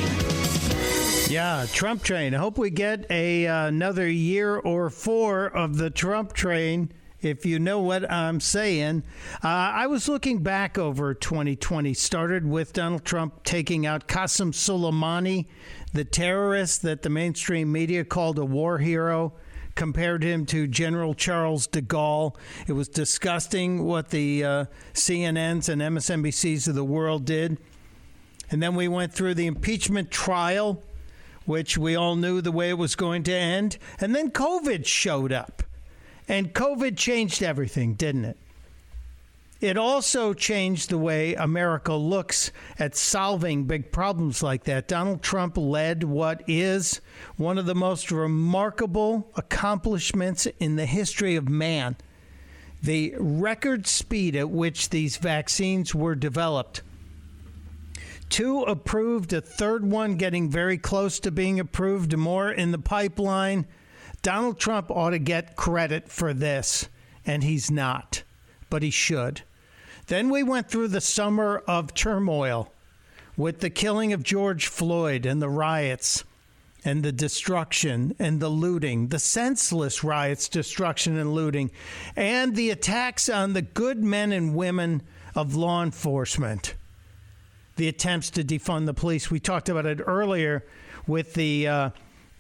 Yeah, 1.27 1.65
Trump 1.71 2.03
train. 2.03 2.35
I 2.35 2.37
hope 2.37 2.59
we 2.59 2.69
get 2.69 3.09
a 3.09 3.47
uh, 3.47 3.65
another 3.65 4.07
year 4.07 4.55
or 4.55 4.91
four 4.91 5.47
of 5.47 5.77
the 5.77 5.89
Trump 5.89 6.33
train. 6.33 6.91
If 7.21 7.45
you 7.45 7.59
know 7.59 7.79
what 7.79 8.09
I'm 8.11 8.39
saying, 8.39 9.03
uh, 9.43 9.47
I 9.47 9.85
was 9.85 10.07
looking 10.07 10.41
back 10.41 10.79
over 10.79 11.13
2020. 11.13 11.93
Started 11.93 12.47
with 12.47 12.73
Donald 12.73 13.05
Trump 13.05 13.43
taking 13.43 13.85
out 13.85 14.07
Qasem 14.07 14.51
Soleimani, 14.51 15.45
the 15.93 16.03
terrorist 16.03 16.81
that 16.81 17.03
the 17.03 17.09
mainstream 17.09 17.71
media 17.71 18.03
called 18.03 18.39
a 18.39 18.45
war 18.45 18.79
hero 18.79 19.33
compared 19.75 20.23
him 20.23 20.47
to 20.47 20.65
General 20.65 21.13
Charles 21.13 21.67
de 21.67 21.81
Gaulle. 21.81 22.35
It 22.67 22.73
was 22.73 22.87
disgusting 22.87 23.85
what 23.85 24.09
the 24.09 24.43
uh, 24.43 24.65
CNNs 24.93 25.69
and 25.69 25.81
MSNBCs 25.81 26.67
of 26.67 26.75
the 26.75 26.83
world 26.83 27.25
did. 27.25 27.59
And 28.49 28.63
then 28.63 28.75
we 28.75 28.87
went 28.87 29.13
through 29.13 29.35
the 29.35 29.45
impeachment 29.45 30.09
trial, 30.09 30.81
which 31.45 31.77
we 31.77 31.95
all 31.95 32.15
knew 32.15 32.41
the 32.41 32.51
way 32.51 32.69
it 32.69 32.77
was 32.77 32.95
going 32.95 33.23
to 33.23 33.33
end. 33.33 33.77
And 33.99 34.15
then 34.15 34.31
COVID 34.31 34.87
showed 34.87 35.31
up. 35.31 35.63
And 36.31 36.53
COVID 36.53 36.95
changed 36.95 37.43
everything, 37.43 37.95
didn't 37.95 38.23
it? 38.23 38.37
It 39.59 39.77
also 39.77 40.33
changed 40.33 40.89
the 40.89 40.97
way 40.97 41.35
America 41.35 41.93
looks 41.93 42.53
at 42.79 42.95
solving 42.95 43.65
big 43.65 43.91
problems 43.91 44.41
like 44.41 44.63
that. 44.63 44.87
Donald 44.87 45.21
Trump 45.21 45.57
led 45.57 46.05
what 46.05 46.41
is 46.47 47.01
one 47.35 47.57
of 47.57 47.65
the 47.65 47.75
most 47.75 48.11
remarkable 48.11 49.29
accomplishments 49.35 50.45
in 50.57 50.77
the 50.77 50.85
history 50.85 51.35
of 51.35 51.49
man 51.49 51.97
the 52.81 53.13
record 53.19 53.85
speed 53.85 54.33
at 54.33 54.49
which 54.49 54.89
these 54.89 55.17
vaccines 55.17 55.93
were 55.93 56.15
developed. 56.15 56.81
Two 58.29 58.61
approved, 58.61 59.33
a 59.33 59.41
third 59.41 59.85
one 59.85 60.15
getting 60.15 60.49
very 60.49 60.77
close 60.77 61.19
to 61.19 61.29
being 61.29 61.59
approved, 61.59 62.17
more 62.17 62.49
in 62.49 62.71
the 62.71 62.79
pipeline. 62.79 63.67
Donald 64.21 64.59
Trump 64.59 64.91
ought 64.91 65.11
to 65.11 65.19
get 65.19 65.55
credit 65.55 66.09
for 66.09 66.33
this, 66.33 66.87
and 67.25 67.43
he's 67.43 67.71
not, 67.71 68.23
but 68.69 68.83
he 68.83 68.91
should. 68.91 69.41
Then 70.07 70.29
we 70.29 70.43
went 70.43 70.69
through 70.69 70.89
the 70.89 71.01
summer 71.01 71.63
of 71.67 71.93
turmoil 71.93 72.71
with 73.37 73.61
the 73.61 73.69
killing 73.69 74.13
of 74.13 74.23
George 74.23 74.67
Floyd 74.67 75.25
and 75.25 75.41
the 75.41 75.49
riots 75.49 76.23
and 76.83 77.03
the 77.03 77.11
destruction 77.11 78.15
and 78.19 78.39
the 78.39 78.49
looting, 78.49 79.07
the 79.07 79.19
senseless 79.19 80.03
riots, 80.03 80.49
destruction, 80.49 81.17
and 81.17 81.33
looting, 81.33 81.71
and 82.15 82.55
the 82.55 82.71
attacks 82.71 83.29
on 83.29 83.53
the 83.53 83.61
good 83.61 84.03
men 84.03 84.31
and 84.31 84.55
women 84.55 85.01
of 85.35 85.55
law 85.55 85.83
enforcement, 85.83 86.73
the 87.75 87.87
attempts 87.87 88.29
to 88.31 88.43
defund 88.43 88.85
the 88.85 88.93
police. 88.93 89.31
We 89.31 89.39
talked 89.39 89.69
about 89.69 89.85
it 89.85 89.99
earlier 90.05 90.65
with 91.07 91.33
the. 91.33 91.67
Uh, 91.67 91.89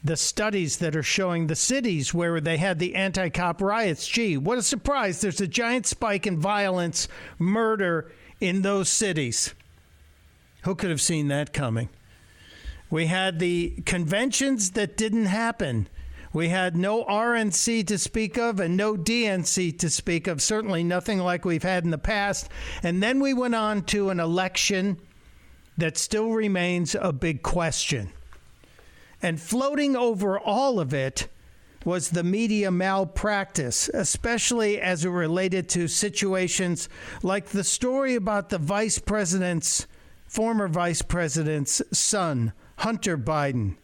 the 0.03 0.17
studies 0.17 0.77
that 0.77 0.95
are 0.95 1.03
showing 1.03 1.47
the 1.47 1.55
cities 1.55 2.13
where 2.13 2.41
they 2.41 2.57
had 2.57 2.79
the 2.79 2.95
anti 2.95 3.29
cop 3.29 3.61
riots. 3.61 4.07
Gee, 4.07 4.37
what 4.37 4.57
a 4.57 4.63
surprise. 4.63 5.21
There's 5.21 5.41
a 5.41 5.47
giant 5.47 5.85
spike 5.85 6.25
in 6.25 6.39
violence, 6.39 7.07
murder 7.37 8.11
in 8.39 8.63
those 8.63 8.89
cities. 8.89 9.53
Who 10.63 10.75
could 10.75 10.89
have 10.89 11.01
seen 11.01 11.27
that 11.27 11.53
coming? 11.53 11.89
We 12.89 13.07
had 13.07 13.39
the 13.39 13.81
conventions 13.85 14.71
that 14.71 14.97
didn't 14.97 15.25
happen. 15.25 15.87
We 16.33 16.49
had 16.49 16.75
no 16.75 17.03
RNC 17.05 17.87
to 17.87 17.97
speak 17.97 18.37
of 18.37 18.59
and 18.59 18.77
no 18.77 18.95
DNC 18.95 19.77
to 19.79 19.89
speak 19.89 20.27
of, 20.27 20.41
certainly 20.41 20.83
nothing 20.83 21.19
like 21.19 21.45
we've 21.45 21.63
had 21.63 21.83
in 21.83 21.91
the 21.91 21.97
past. 21.97 22.49
And 22.83 23.03
then 23.03 23.19
we 23.19 23.33
went 23.33 23.55
on 23.55 23.83
to 23.85 24.09
an 24.09 24.19
election 24.19 24.97
that 25.77 25.97
still 25.97 26.31
remains 26.31 26.95
a 26.99 27.11
big 27.11 27.43
question. 27.43 28.11
And 29.21 29.39
floating 29.39 29.95
over 29.95 30.39
all 30.39 30.79
of 30.79 30.93
it 30.93 31.27
was 31.85 32.09
the 32.09 32.23
media 32.23 32.71
malpractice, 32.71 33.89
especially 33.89 34.79
as 34.79 35.05
it 35.05 35.09
related 35.09 35.67
to 35.69 35.87
situations 35.87 36.89
like 37.23 37.47
the 37.47 37.63
story 37.63 38.15
about 38.15 38.49
the 38.49 38.57
vice 38.57 38.99
president's, 38.99 39.87
former 40.27 40.67
vice 40.67 41.01
president's 41.01 41.81
son, 41.91 42.53
Hunter 42.77 43.17
Biden. 43.17 43.77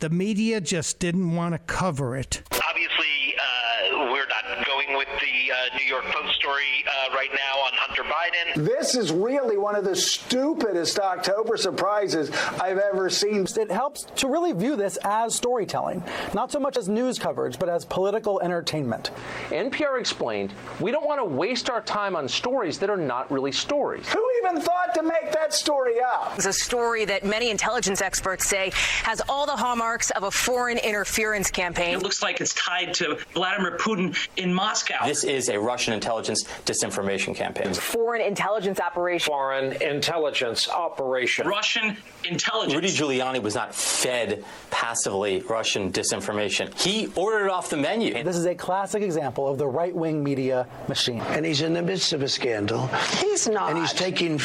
The 0.00 0.10
media 0.10 0.60
just 0.60 0.98
didn't 0.98 1.34
want 1.34 1.54
to 1.54 1.58
cover 1.58 2.16
it. 2.16 2.42
Obviously, 2.68 3.34
uh, 3.38 4.10
we're 4.12 4.26
not 4.26 4.66
going 4.86 4.96
with 4.96 5.08
the 5.20 5.52
uh, 5.52 5.76
New 5.76 5.84
York 5.84 6.04
Post 6.04 6.34
story 6.34 6.84
uh, 6.86 7.14
right 7.14 7.30
now 7.32 7.60
on 7.60 7.72
Hunter 7.74 8.02
Biden. 8.02 8.64
This 8.64 8.94
is 8.94 9.12
really 9.12 9.56
one 9.56 9.74
of 9.74 9.84
the 9.84 9.96
stupidest 9.96 10.98
October 10.98 11.56
surprises 11.56 12.30
I've 12.60 12.78
ever 12.78 13.10
seen. 13.10 13.46
It 13.58 13.70
helps 13.70 14.04
to 14.16 14.28
really 14.28 14.52
view 14.52 14.76
this 14.76 14.98
as 15.04 15.34
storytelling, 15.34 16.02
not 16.34 16.52
so 16.52 16.60
much 16.60 16.76
as 16.76 16.88
news 16.88 17.18
coverage, 17.18 17.58
but 17.58 17.68
as 17.68 17.84
political 17.84 18.40
entertainment. 18.40 19.10
NPR 19.48 19.98
explained 19.98 20.52
we 20.80 20.90
don't 20.90 21.06
want 21.06 21.20
to 21.20 21.24
waste 21.24 21.70
our 21.70 21.80
time 21.80 22.16
on 22.16 22.28
stories 22.28 22.78
that 22.78 22.90
are 22.90 22.96
not 22.96 23.30
really 23.30 23.52
stories. 23.52 24.08
Who 24.08 24.28
even 24.44 24.60
thought 24.60 24.94
to 24.94 25.02
make 25.02 25.32
that 25.32 25.52
story 25.52 26.00
up? 26.00 26.32
It's 26.36 26.46
a 26.46 26.52
story 26.52 27.04
that 27.06 27.24
many 27.24 27.50
intelligence 27.50 28.00
experts 28.00 28.46
say 28.46 28.72
has 29.02 29.22
all 29.28 29.46
the 29.46 29.56
hallmarks 29.56 30.10
of 30.10 30.24
a 30.24 30.30
foreign 30.30 30.78
interference 30.78 31.50
campaign. 31.50 31.94
It 31.94 32.02
looks 32.02 32.22
like 32.22 32.40
it's 32.40 32.54
tied 32.54 32.94
to 32.94 33.18
Vladimir 33.34 33.78
Putin 33.78 34.16
in 34.36 34.52
Moscow 34.52 34.71
Moscow. 34.72 35.04
This 35.06 35.22
is 35.24 35.50
a 35.50 35.60
Russian 35.60 35.92
intelligence 35.92 36.44
disinformation 36.64 37.34
campaign. 37.36 37.74
Foreign 37.74 38.22
intelligence 38.22 38.80
operation. 38.80 39.30
Foreign 39.30 39.72
intelligence 39.82 40.66
operation. 40.66 41.46
Russian 41.46 41.94
intelligence. 42.24 42.74
Rudy 42.74 42.88
Giuliani 42.88 43.42
was 43.42 43.54
not 43.54 43.74
fed 43.74 44.42
passively 44.70 45.40
Russian 45.42 45.92
disinformation. 45.92 46.72
He 46.80 47.08
ordered 47.16 47.44
it 47.44 47.50
off 47.50 47.68
the 47.68 47.76
menu. 47.76 48.14
This 48.24 48.36
is 48.36 48.46
a 48.46 48.54
classic 48.54 49.02
example 49.02 49.46
of 49.46 49.58
the 49.58 49.66
right 49.66 49.94
wing 49.94 50.24
media 50.24 50.66
machine. 50.88 51.20
And 51.20 51.44
he's 51.44 51.60
in 51.60 51.74
the 51.74 51.82
midst 51.82 52.14
of 52.14 52.22
a 52.22 52.28
scandal. 52.28 52.86
He's 53.18 53.46
not. 53.46 53.72
And 53.72 53.78
he's 53.78 53.92
taking, 53.92 54.38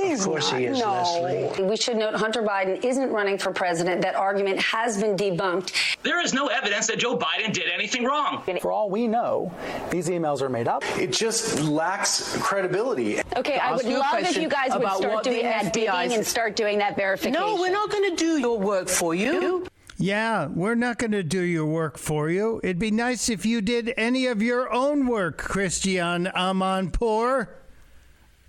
He's 0.00 0.22
of 0.22 0.26
course 0.26 0.50
not. 0.50 0.60
he 0.60 0.66
is, 0.66 0.80
no. 0.80 0.90
Leslie. 0.94 1.64
We 1.64 1.76
should 1.76 1.96
note 1.96 2.14
Hunter 2.14 2.42
Biden 2.42 2.84
isn't 2.84 3.10
running 3.10 3.38
for 3.38 3.52
president. 3.52 4.02
That 4.02 4.16
argument 4.16 4.58
has 4.62 5.00
been 5.00 5.16
debunked. 5.16 5.96
There 6.02 6.20
is 6.20 6.34
no 6.34 6.48
evidence 6.48 6.88
that 6.88 6.98
Joe 6.98 7.16
Biden 7.16 7.52
did 7.52 7.68
anything 7.72 8.02
wrong. 8.04 8.42
For 8.60 8.72
all 8.72 8.90
we 8.90 9.06
know, 9.06 9.52
these 9.90 10.08
emails 10.08 10.40
are 10.42 10.48
made 10.48 10.68
up. 10.68 10.84
It 10.98 11.12
just 11.12 11.60
lacks 11.60 12.36
credibility. 12.38 13.20
Okay, 13.36 13.58
I 13.58 13.74
would 13.74 13.84
love 13.84 14.20
if 14.20 14.36
you 14.36 14.48
guys 14.48 14.70
would 14.72 14.88
start 14.92 15.24
doing 15.24 15.42
that 15.42 15.72
digging 15.72 16.12
and 16.12 16.26
start 16.26 16.56
doing 16.56 16.78
that 16.78 16.96
verification. 16.96 17.32
No, 17.32 17.56
we're 17.56 17.70
not 17.70 17.90
going 17.90 18.10
to 18.10 18.16
do 18.16 18.38
your 18.38 18.58
work 18.58 18.88
for 18.88 19.14
you. 19.14 19.66
Yeah, 19.98 20.46
we're 20.46 20.76
not 20.76 20.96
going 20.98 21.12
to 21.12 21.22
do 21.22 21.42
your 21.42 21.66
work 21.66 21.98
for 21.98 22.30
you. 22.30 22.58
It'd 22.62 22.78
be 22.78 22.90
nice 22.90 23.28
if 23.28 23.44
you 23.44 23.60
did 23.60 23.92
any 23.98 24.26
of 24.26 24.40
your 24.40 24.72
own 24.72 25.06
work, 25.06 25.36
Christiane 25.36 26.24
Amanpour. 26.34 27.48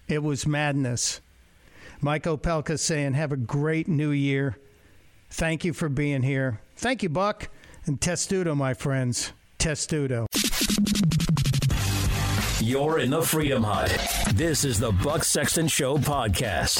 It 0.08 0.24
was 0.24 0.48
madness. 0.48 1.20
Mike 2.00 2.24
Opelka 2.24 2.80
saying, 2.80 3.14
have 3.14 3.34
a 3.34 3.38
great 3.38 3.90
new 3.90 4.12
year. 4.12 4.58
Thank 5.30 5.66
you 5.66 5.74
for 5.74 5.90
being 5.90 6.22
here. 6.24 6.62
Thank 6.78 7.04
you, 7.04 7.10
Buck. 7.10 7.50
And 7.86 8.00
testudo, 8.00 8.56
my 8.56 8.74
friends. 8.74 9.34
Testudo. 9.60 10.28
You're 12.72 12.99
in 12.99 13.10
the 13.10 13.22
Freedom 13.22 13.64
Hut. 13.64 13.91
This 14.34 14.64
is 14.64 14.80
the 14.80 14.93
Buck 14.93 15.26
Sexton 15.26 15.68
Show 15.68 15.98
podcast. 15.98 16.80